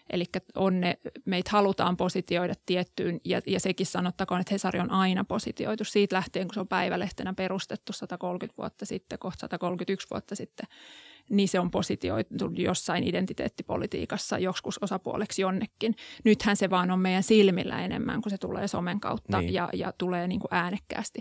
Eli 0.10 0.26
on 0.56 0.82
ne, 0.82 0.98
meitä 1.26 1.50
halutaan 1.54 1.98
positioida 1.98 2.54
tiettyyn, 2.66 3.22
ja, 3.26 3.42
ja 3.48 3.60
sekin 3.60 3.86
sanottakoon, 3.86 4.42
että 4.42 4.54
Hesari 4.54 4.80
on 4.80 4.92
aina 4.92 5.24
positioitu 5.24 5.84
siitä 5.84 6.16
lähtien, 6.16 6.48
kun 6.48 6.54
se 6.54 6.60
on 6.60 6.68
päivälehtenä 6.68 7.34
perustettu 7.34 7.94
130 7.94 8.58
vuotta 8.58 8.86
sitten, 8.86 9.20
kohta 9.20 9.42
131 9.42 10.08
vuotta 10.12 10.36
sitten– 10.36 10.68
niin 11.30 11.48
se 11.48 11.60
on 11.60 11.72
positioitu 11.72 12.52
jossain 12.56 13.04
identiteettipolitiikassa 13.04 14.40
joskus 14.40 14.78
osapuoleksi 14.84 15.42
jonnekin. 15.42 15.96
Nythän 16.24 16.58
se 16.58 16.70
vaan 16.70 16.92
on 16.92 17.00
meidän 17.00 17.24
silmillä 17.24 17.86
enemmän, 17.86 18.22
kun 18.22 18.30
se 18.30 18.38
tulee 18.38 18.68
somen 18.68 19.00
kautta 19.00 19.42
niin. 19.42 19.54
ja, 19.54 19.70
ja 19.74 19.94
tulee 19.98 20.28
niin 20.28 20.40
kuin 20.40 20.54
äänekkäästi. 20.54 21.20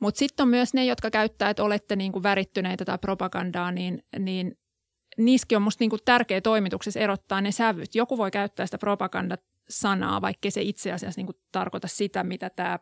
Mutta 0.00 0.18
sitten 0.18 0.44
on 0.44 0.48
myös 0.48 0.74
ne, 0.74 0.84
jotka 0.84 1.10
käyttää, 1.10 1.50
että 1.50 1.62
olette 1.62 1.96
niin 1.96 2.12
kuin 2.12 2.22
värittyneitä 2.22 2.84
tai 2.84 2.98
propagandaa, 2.98 3.72
niin, 3.72 4.04
niin 4.18 4.58
niissäkin 5.18 5.56
on 5.56 5.62
musta 5.62 5.82
niin 5.82 5.90
kuin 5.90 6.00
tärkeä 6.04 6.40
toimituksessa 6.40 7.00
erottaa 7.00 7.40
ne 7.40 7.52
sävyt. 7.52 7.94
Joku 7.94 8.18
voi 8.18 8.30
käyttää 8.30 8.66
sitä 8.66 8.78
propaganda 8.78 9.36
sanaa, 9.72 10.20
vaikka 10.20 10.50
se 10.50 10.62
itse 10.62 10.92
asiassa 10.92 11.18
niin 11.18 11.26
kuin 11.26 11.36
tarkoita 11.52 11.88
sitä, 11.88 12.24
mitä 12.24 12.50
tämä 12.50 12.78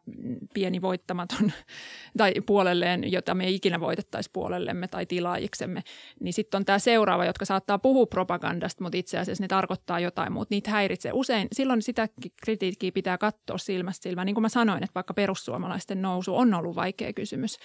pieni 0.54 0.82
voittamaton 0.82 1.52
tai 2.18 2.34
puolelleen, 2.46 3.12
jota 3.12 3.34
me 3.34 3.44
ei 3.44 3.54
ikinä 3.54 3.80
voitettaisi 3.80 4.30
puolellemme 4.32 4.88
tai 4.88 5.06
tilaajiksemme, 5.06 5.82
niin 6.20 6.32
sitten 6.32 6.58
on 6.58 6.64
tämä 6.64 6.78
seuraava, 6.78 7.24
jotka 7.24 7.44
saattaa 7.44 7.78
puhua 7.78 8.06
propagandasta, 8.06 8.84
mutta 8.84 8.98
itse 8.98 9.18
asiassa 9.18 9.44
ne 9.44 9.48
tarkoittaa 9.48 10.00
jotain 10.00 10.32
muuta. 10.32 10.48
Niitä 10.50 10.70
häiritsee. 10.70 11.12
Usein 11.14 11.48
silloin 11.52 11.82
sitä 11.82 12.08
kritiikkiä 12.42 12.92
pitää 12.92 13.18
katsoa 13.18 13.58
silmästä 13.58 14.02
silmään. 14.02 14.26
Niin 14.26 14.34
kuin 14.34 14.42
mä 14.42 14.48
sanoin, 14.48 14.84
että 14.84 14.94
vaikka 14.94 15.14
perussuomalaisten 15.14 16.02
nousu 16.02 16.36
on 16.36 16.54
ollut 16.54 16.76
vaikea 16.76 17.12
kysymys. 17.12 17.56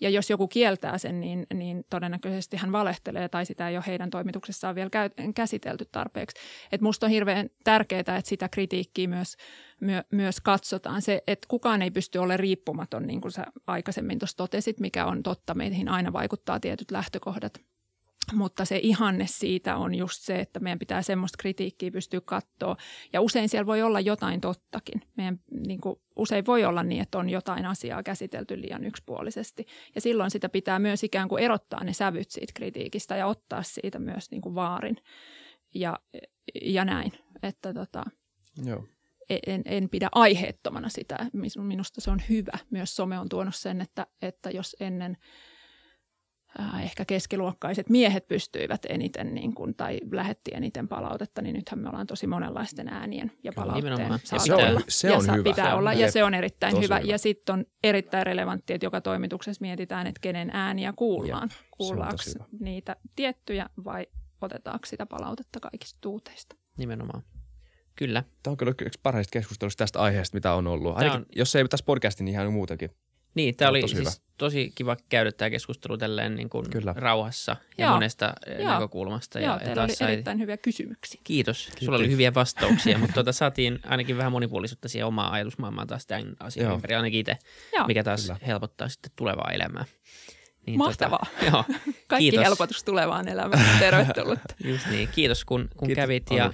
Ja 0.00 0.10
jos 0.10 0.30
joku 0.30 0.48
kieltää 0.48 0.98
sen, 0.98 1.20
niin, 1.20 1.46
niin 1.54 1.84
todennäköisesti 1.90 2.56
hän 2.56 2.72
valehtelee 2.72 3.28
tai 3.28 3.46
sitä 3.46 3.68
ei 3.68 3.76
ole 3.76 3.84
heidän 3.86 4.10
toimituksessaan 4.10 4.74
vielä 4.74 4.90
käsitelty 5.34 5.84
tarpeeksi. 5.92 6.36
Et 6.72 6.80
musta 6.80 7.06
on 7.06 7.12
hirveän 7.12 7.50
tärkeää, 7.64 8.00
että 8.00 8.22
sitä 8.24 8.48
kritiikkiä 8.48 8.69
myös, 9.08 9.36
myö, 9.80 10.04
myös 10.12 10.40
katsotaan. 10.40 11.02
Se, 11.02 11.22
että 11.26 11.48
kukaan 11.48 11.82
ei 11.82 11.90
pysty 11.90 12.18
olemaan 12.18 12.40
riippumaton, 12.40 13.06
niin 13.06 13.20
kuin 13.20 13.32
sä 13.32 13.46
aikaisemmin 13.66 14.18
tuossa 14.18 14.36
totesit, 14.36 14.80
mikä 14.80 15.06
on 15.06 15.22
totta. 15.22 15.54
Meihin 15.54 15.88
aina 15.88 16.12
vaikuttaa 16.12 16.60
tietyt 16.60 16.90
lähtökohdat. 16.90 17.60
Mutta 18.32 18.64
se 18.64 18.78
ihanne 18.82 19.26
siitä 19.26 19.76
on 19.76 19.94
just 19.94 20.22
se, 20.22 20.40
että 20.40 20.60
meidän 20.60 20.78
pitää 20.78 21.02
semmoista 21.02 21.36
kritiikkiä 21.38 21.90
pystyä 21.90 22.20
katsoa. 22.20 22.76
Ja 23.12 23.20
usein 23.20 23.48
siellä 23.48 23.66
voi 23.66 23.82
olla 23.82 24.00
jotain 24.00 24.40
tottakin. 24.40 25.02
Meidän, 25.16 25.40
niin 25.66 25.80
kuin, 25.80 26.00
usein 26.16 26.46
voi 26.46 26.64
olla 26.64 26.82
niin, 26.82 27.02
että 27.02 27.18
on 27.18 27.30
jotain 27.30 27.66
asiaa 27.66 28.02
käsitelty 28.02 28.60
liian 28.60 28.84
yksipuolisesti. 28.84 29.66
Ja 29.94 30.00
silloin 30.00 30.30
sitä 30.30 30.48
pitää 30.48 30.78
myös 30.78 31.04
ikään 31.04 31.28
kuin 31.28 31.42
erottaa 31.42 31.84
ne 31.84 31.92
sävyt 31.92 32.30
siitä 32.30 32.52
kritiikistä 32.56 33.16
ja 33.16 33.26
ottaa 33.26 33.62
siitä 33.62 33.98
myös 33.98 34.30
niin 34.30 34.42
kuin 34.42 34.54
vaarin. 34.54 34.96
Ja, 35.74 35.98
ja 36.62 36.84
näin, 36.84 37.12
että 37.42 37.74
tota, 37.74 38.04
Joo. 38.64 38.84
En, 39.46 39.62
en 39.64 39.88
pidä 39.88 40.08
aiheettomana 40.12 40.88
sitä. 40.88 41.16
Minusta 41.56 42.00
se 42.00 42.10
on 42.10 42.22
hyvä. 42.28 42.58
Myös 42.70 42.96
some 42.96 43.18
on 43.18 43.28
tuonut 43.28 43.54
sen, 43.54 43.80
että, 43.80 44.06
että 44.22 44.50
jos 44.50 44.76
ennen 44.80 45.16
äh, 46.60 46.84
ehkä 46.84 47.04
keskiluokkaiset 47.04 47.88
miehet 47.88 48.28
pystyivät 48.28 48.86
eniten 48.88 49.34
niin 49.34 49.54
kuin, 49.54 49.74
tai 49.74 50.00
lähetti 50.12 50.50
eniten 50.54 50.88
palautetta, 50.88 51.42
niin 51.42 51.54
nythän 51.54 51.78
me 51.78 51.88
ollaan 51.88 52.06
tosi 52.06 52.26
monenlaisten 52.26 52.88
äänien 52.88 53.32
ja 53.44 53.52
palautteen 53.52 54.20
saatavilla. 54.24 54.80
Se 54.88 55.12
on, 55.12 55.22
se 55.22 55.22
on 55.22 55.26
ja 55.26 55.32
hyvä. 55.32 55.50
Pitää 55.50 55.76
olla, 55.76 55.92
ja 55.92 56.10
se 56.10 56.24
on 56.24 56.34
erittäin 56.34 56.82
hyvä. 56.82 56.98
hyvä. 56.98 57.12
Ja 57.12 57.18
sitten 57.18 57.52
on 57.52 57.64
erittäin 57.84 58.26
relevantti, 58.26 58.72
että 58.72 58.86
joka 58.86 59.00
toimituksessa 59.00 59.62
mietitään, 59.62 60.06
että 60.06 60.20
kenen 60.20 60.50
ääniä 60.52 60.92
kuullaan. 60.96 61.48
Kuullaanko 61.70 62.22
niitä 62.60 62.96
tiettyjä 63.16 63.66
vai 63.84 64.06
otetaanko 64.40 64.86
sitä 64.86 65.06
palautetta 65.06 65.60
kaikista 65.60 65.98
tuuteista. 66.00 66.56
Nimenomaan. 66.78 67.22
Kyllä. 68.00 68.24
Tämä 68.42 68.52
on 68.52 68.56
kyllä 68.56 68.74
yksi 68.82 69.00
parhaista 69.02 69.32
keskustelusta 69.32 69.78
tästä 69.78 70.00
aiheesta, 70.00 70.36
mitä 70.36 70.54
on 70.54 70.66
ollut. 70.66 70.96
Ainakin, 70.96 71.20
on... 71.20 71.26
jos 71.36 71.56
ei 71.56 71.68
tässä 71.68 71.84
podcastin, 71.86 72.24
niin 72.24 72.32
ihan 72.32 72.52
muutenkin. 72.52 72.90
Niin, 73.34 73.56
tämä 73.56 73.68
oli 73.68 73.80
tosi, 73.80 73.96
siis 73.96 74.08
hyvä. 74.08 74.26
tosi 74.38 74.72
kiva 74.74 74.96
käydä 75.08 75.32
tämä 75.32 75.50
keskustelu 75.50 75.98
tälleen 75.98 76.34
niin 76.34 76.50
kuin 76.50 76.70
Kyllä. 76.70 76.94
rauhassa 76.96 77.56
ja 77.78 77.86
Joo. 77.86 77.94
monesta 77.94 78.34
eh, 78.46 78.60
Joo. 78.60 78.72
näkökulmasta. 78.72 79.40
Joo, 79.40 79.52
ja, 79.52 79.58
teillä 79.58 79.80
ja 79.80 79.84
oli 79.84 79.94
sai... 79.94 80.12
erittäin 80.12 80.38
hyviä 80.38 80.56
kysymyksiä. 80.56 81.20
Kiitos. 81.24 81.64
Kiitos. 81.64 81.84
Sulla 81.84 81.98
oli 81.98 82.10
hyviä 82.10 82.34
vastauksia, 82.34 82.98
mutta 82.98 83.14
tuota, 83.14 83.32
saatiin 83.32 83.78
ainakin 83.86 84.16
vähän 84.16 84.32
monipuolisuutta 84.32 84.88
siihen 84.88 85.06
omaa 85.06 85.32
ajatusmaailmaan 85.32 85.86
taas 85.86 86.06
tämän 86.06 86.36
asian 86.40 86.74
ympäri, 86.74 86.94
ainakin 86.94 87.20
itse, 87.20 87.36
Joo. 87.76 87.86
mikä 87.86 88.04
taas 88.04 88.22
Kyllä. 88.22 88.38
helpottaa 88.46 88.88
sitten 88.88 89.12
tulevaa 89.16 89.50
elämää. 89.52 89.84
Niin 90.66 90.78
Mahtavaa. 90.78 91.26
Tota, 91.40 91.46
joo, 91.50 91.64
Kaikki 92.06 92.30
kiitos. 92.30 92.44
helpotus 92.44 92.84
tulevaan 92.84 93.28
elämään. 93.28 93.78
Tervetullut. 93.78 94.38
Just 94.64 94.86
niin. 94.86 95.08
Kiitos 95.08 95.44
kun, 95.44 95.68
kun 95.76 95.88
kiitos. 95.88 96.02
kävit. 96.02 96.30
Ja... 96.30 96.52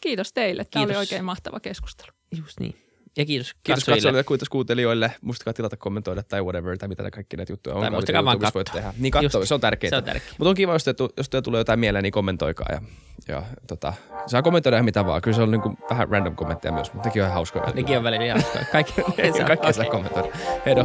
Kiitos 0.00 0.32
teille. 0.32 0.64
Tämä 0.64 0.80
kiitos. 0.80 0.96
oli 0.96 1.00
oikein 1.02 1.24
mahtava 1.24 1.60
keskustelu. 1.60 2.12
Just 2.36 2.60
niin. 2.60 2.90
Ja 3.16 3.26
kiitos 3.26 3.54
Kiitos 3.62 3.84
katsojille, 3.84 4.24
kiitos 4.24 4.48
kuuntelijoille. 4.48 5.12
Muistakaa 5.20 5.52
tilata, 5.52 5.76
kommentoida 5.76 6.22
tai 6.22 6.42
whatever, 6.42 6.78
tai 6.78 6.88
mitä 6.88 7.10
kaikki 7.10 7.36
näitä 7.36 7.52
juttuja 7.52 7.76
on. 7.76 7.80
Tai 7.80 7.90
muistakaa 7.90 8.24
vaan 8.24 8.38
katsoa. 8.38 8.64
Tehdä. 8.64 8.94
Niin 8.98 9.10
katsoa, 9.10 9.46
se 9.46 9.54
on 9.54 9.60
tärkeää. 9.60 9.90
Se 9.90 9.96
on 9.96 10.04
tärkeää. 10.04 10.34
Mutta 10.38 10.48
on 10.48 10.54
kiva, 10.54 10.72
jos, 10.72 10.84
te, 10.84 10.94
jos 11.16 11.28
teille 11.28 11.42
tulee 11.42 11.60
jotain 11.60 11.78
mieleen, 11.78 12.02
niin 12.02 12.12
kommentoikaa. 12.12 12.66
Ja, 12.70 12.82
ja 13.28 13.42
tota, 13.66 13.92
saa 14.26 14.42
kommentoida 14.42 14.76
ihan 14.76 14.84
mitä 14.84 15.06
vaan. 15.06 15.22
Kyllä 15.22 15.34
se 15.34 15.42
on 15.42 15.50
niin 15.50 15.62
kuin 15.62 15.76
vähän 15.90 16.08
random 16.08 16.36
kommentteja 16.36 16.72
myös, 16.72 16.92
mutta 16.92 17.08
nekin 17.08 17.22
on 17.22 17.26
ihan 17.26 17.34
hauskoja. 17.34 17.72
Nekin 17.74 17.98
on 17.98 18.04
välillä 18.04 18.24
ihan 18.24 18.40
hauskoja. 18.40 18.64
Kaikki, 18.72 18.92
kaikki 19.46 19.66
okay. 19.66 19.72
saa 19.72 19.84
kommentoida. 19.84 20.28
Heido. 20.66 20.84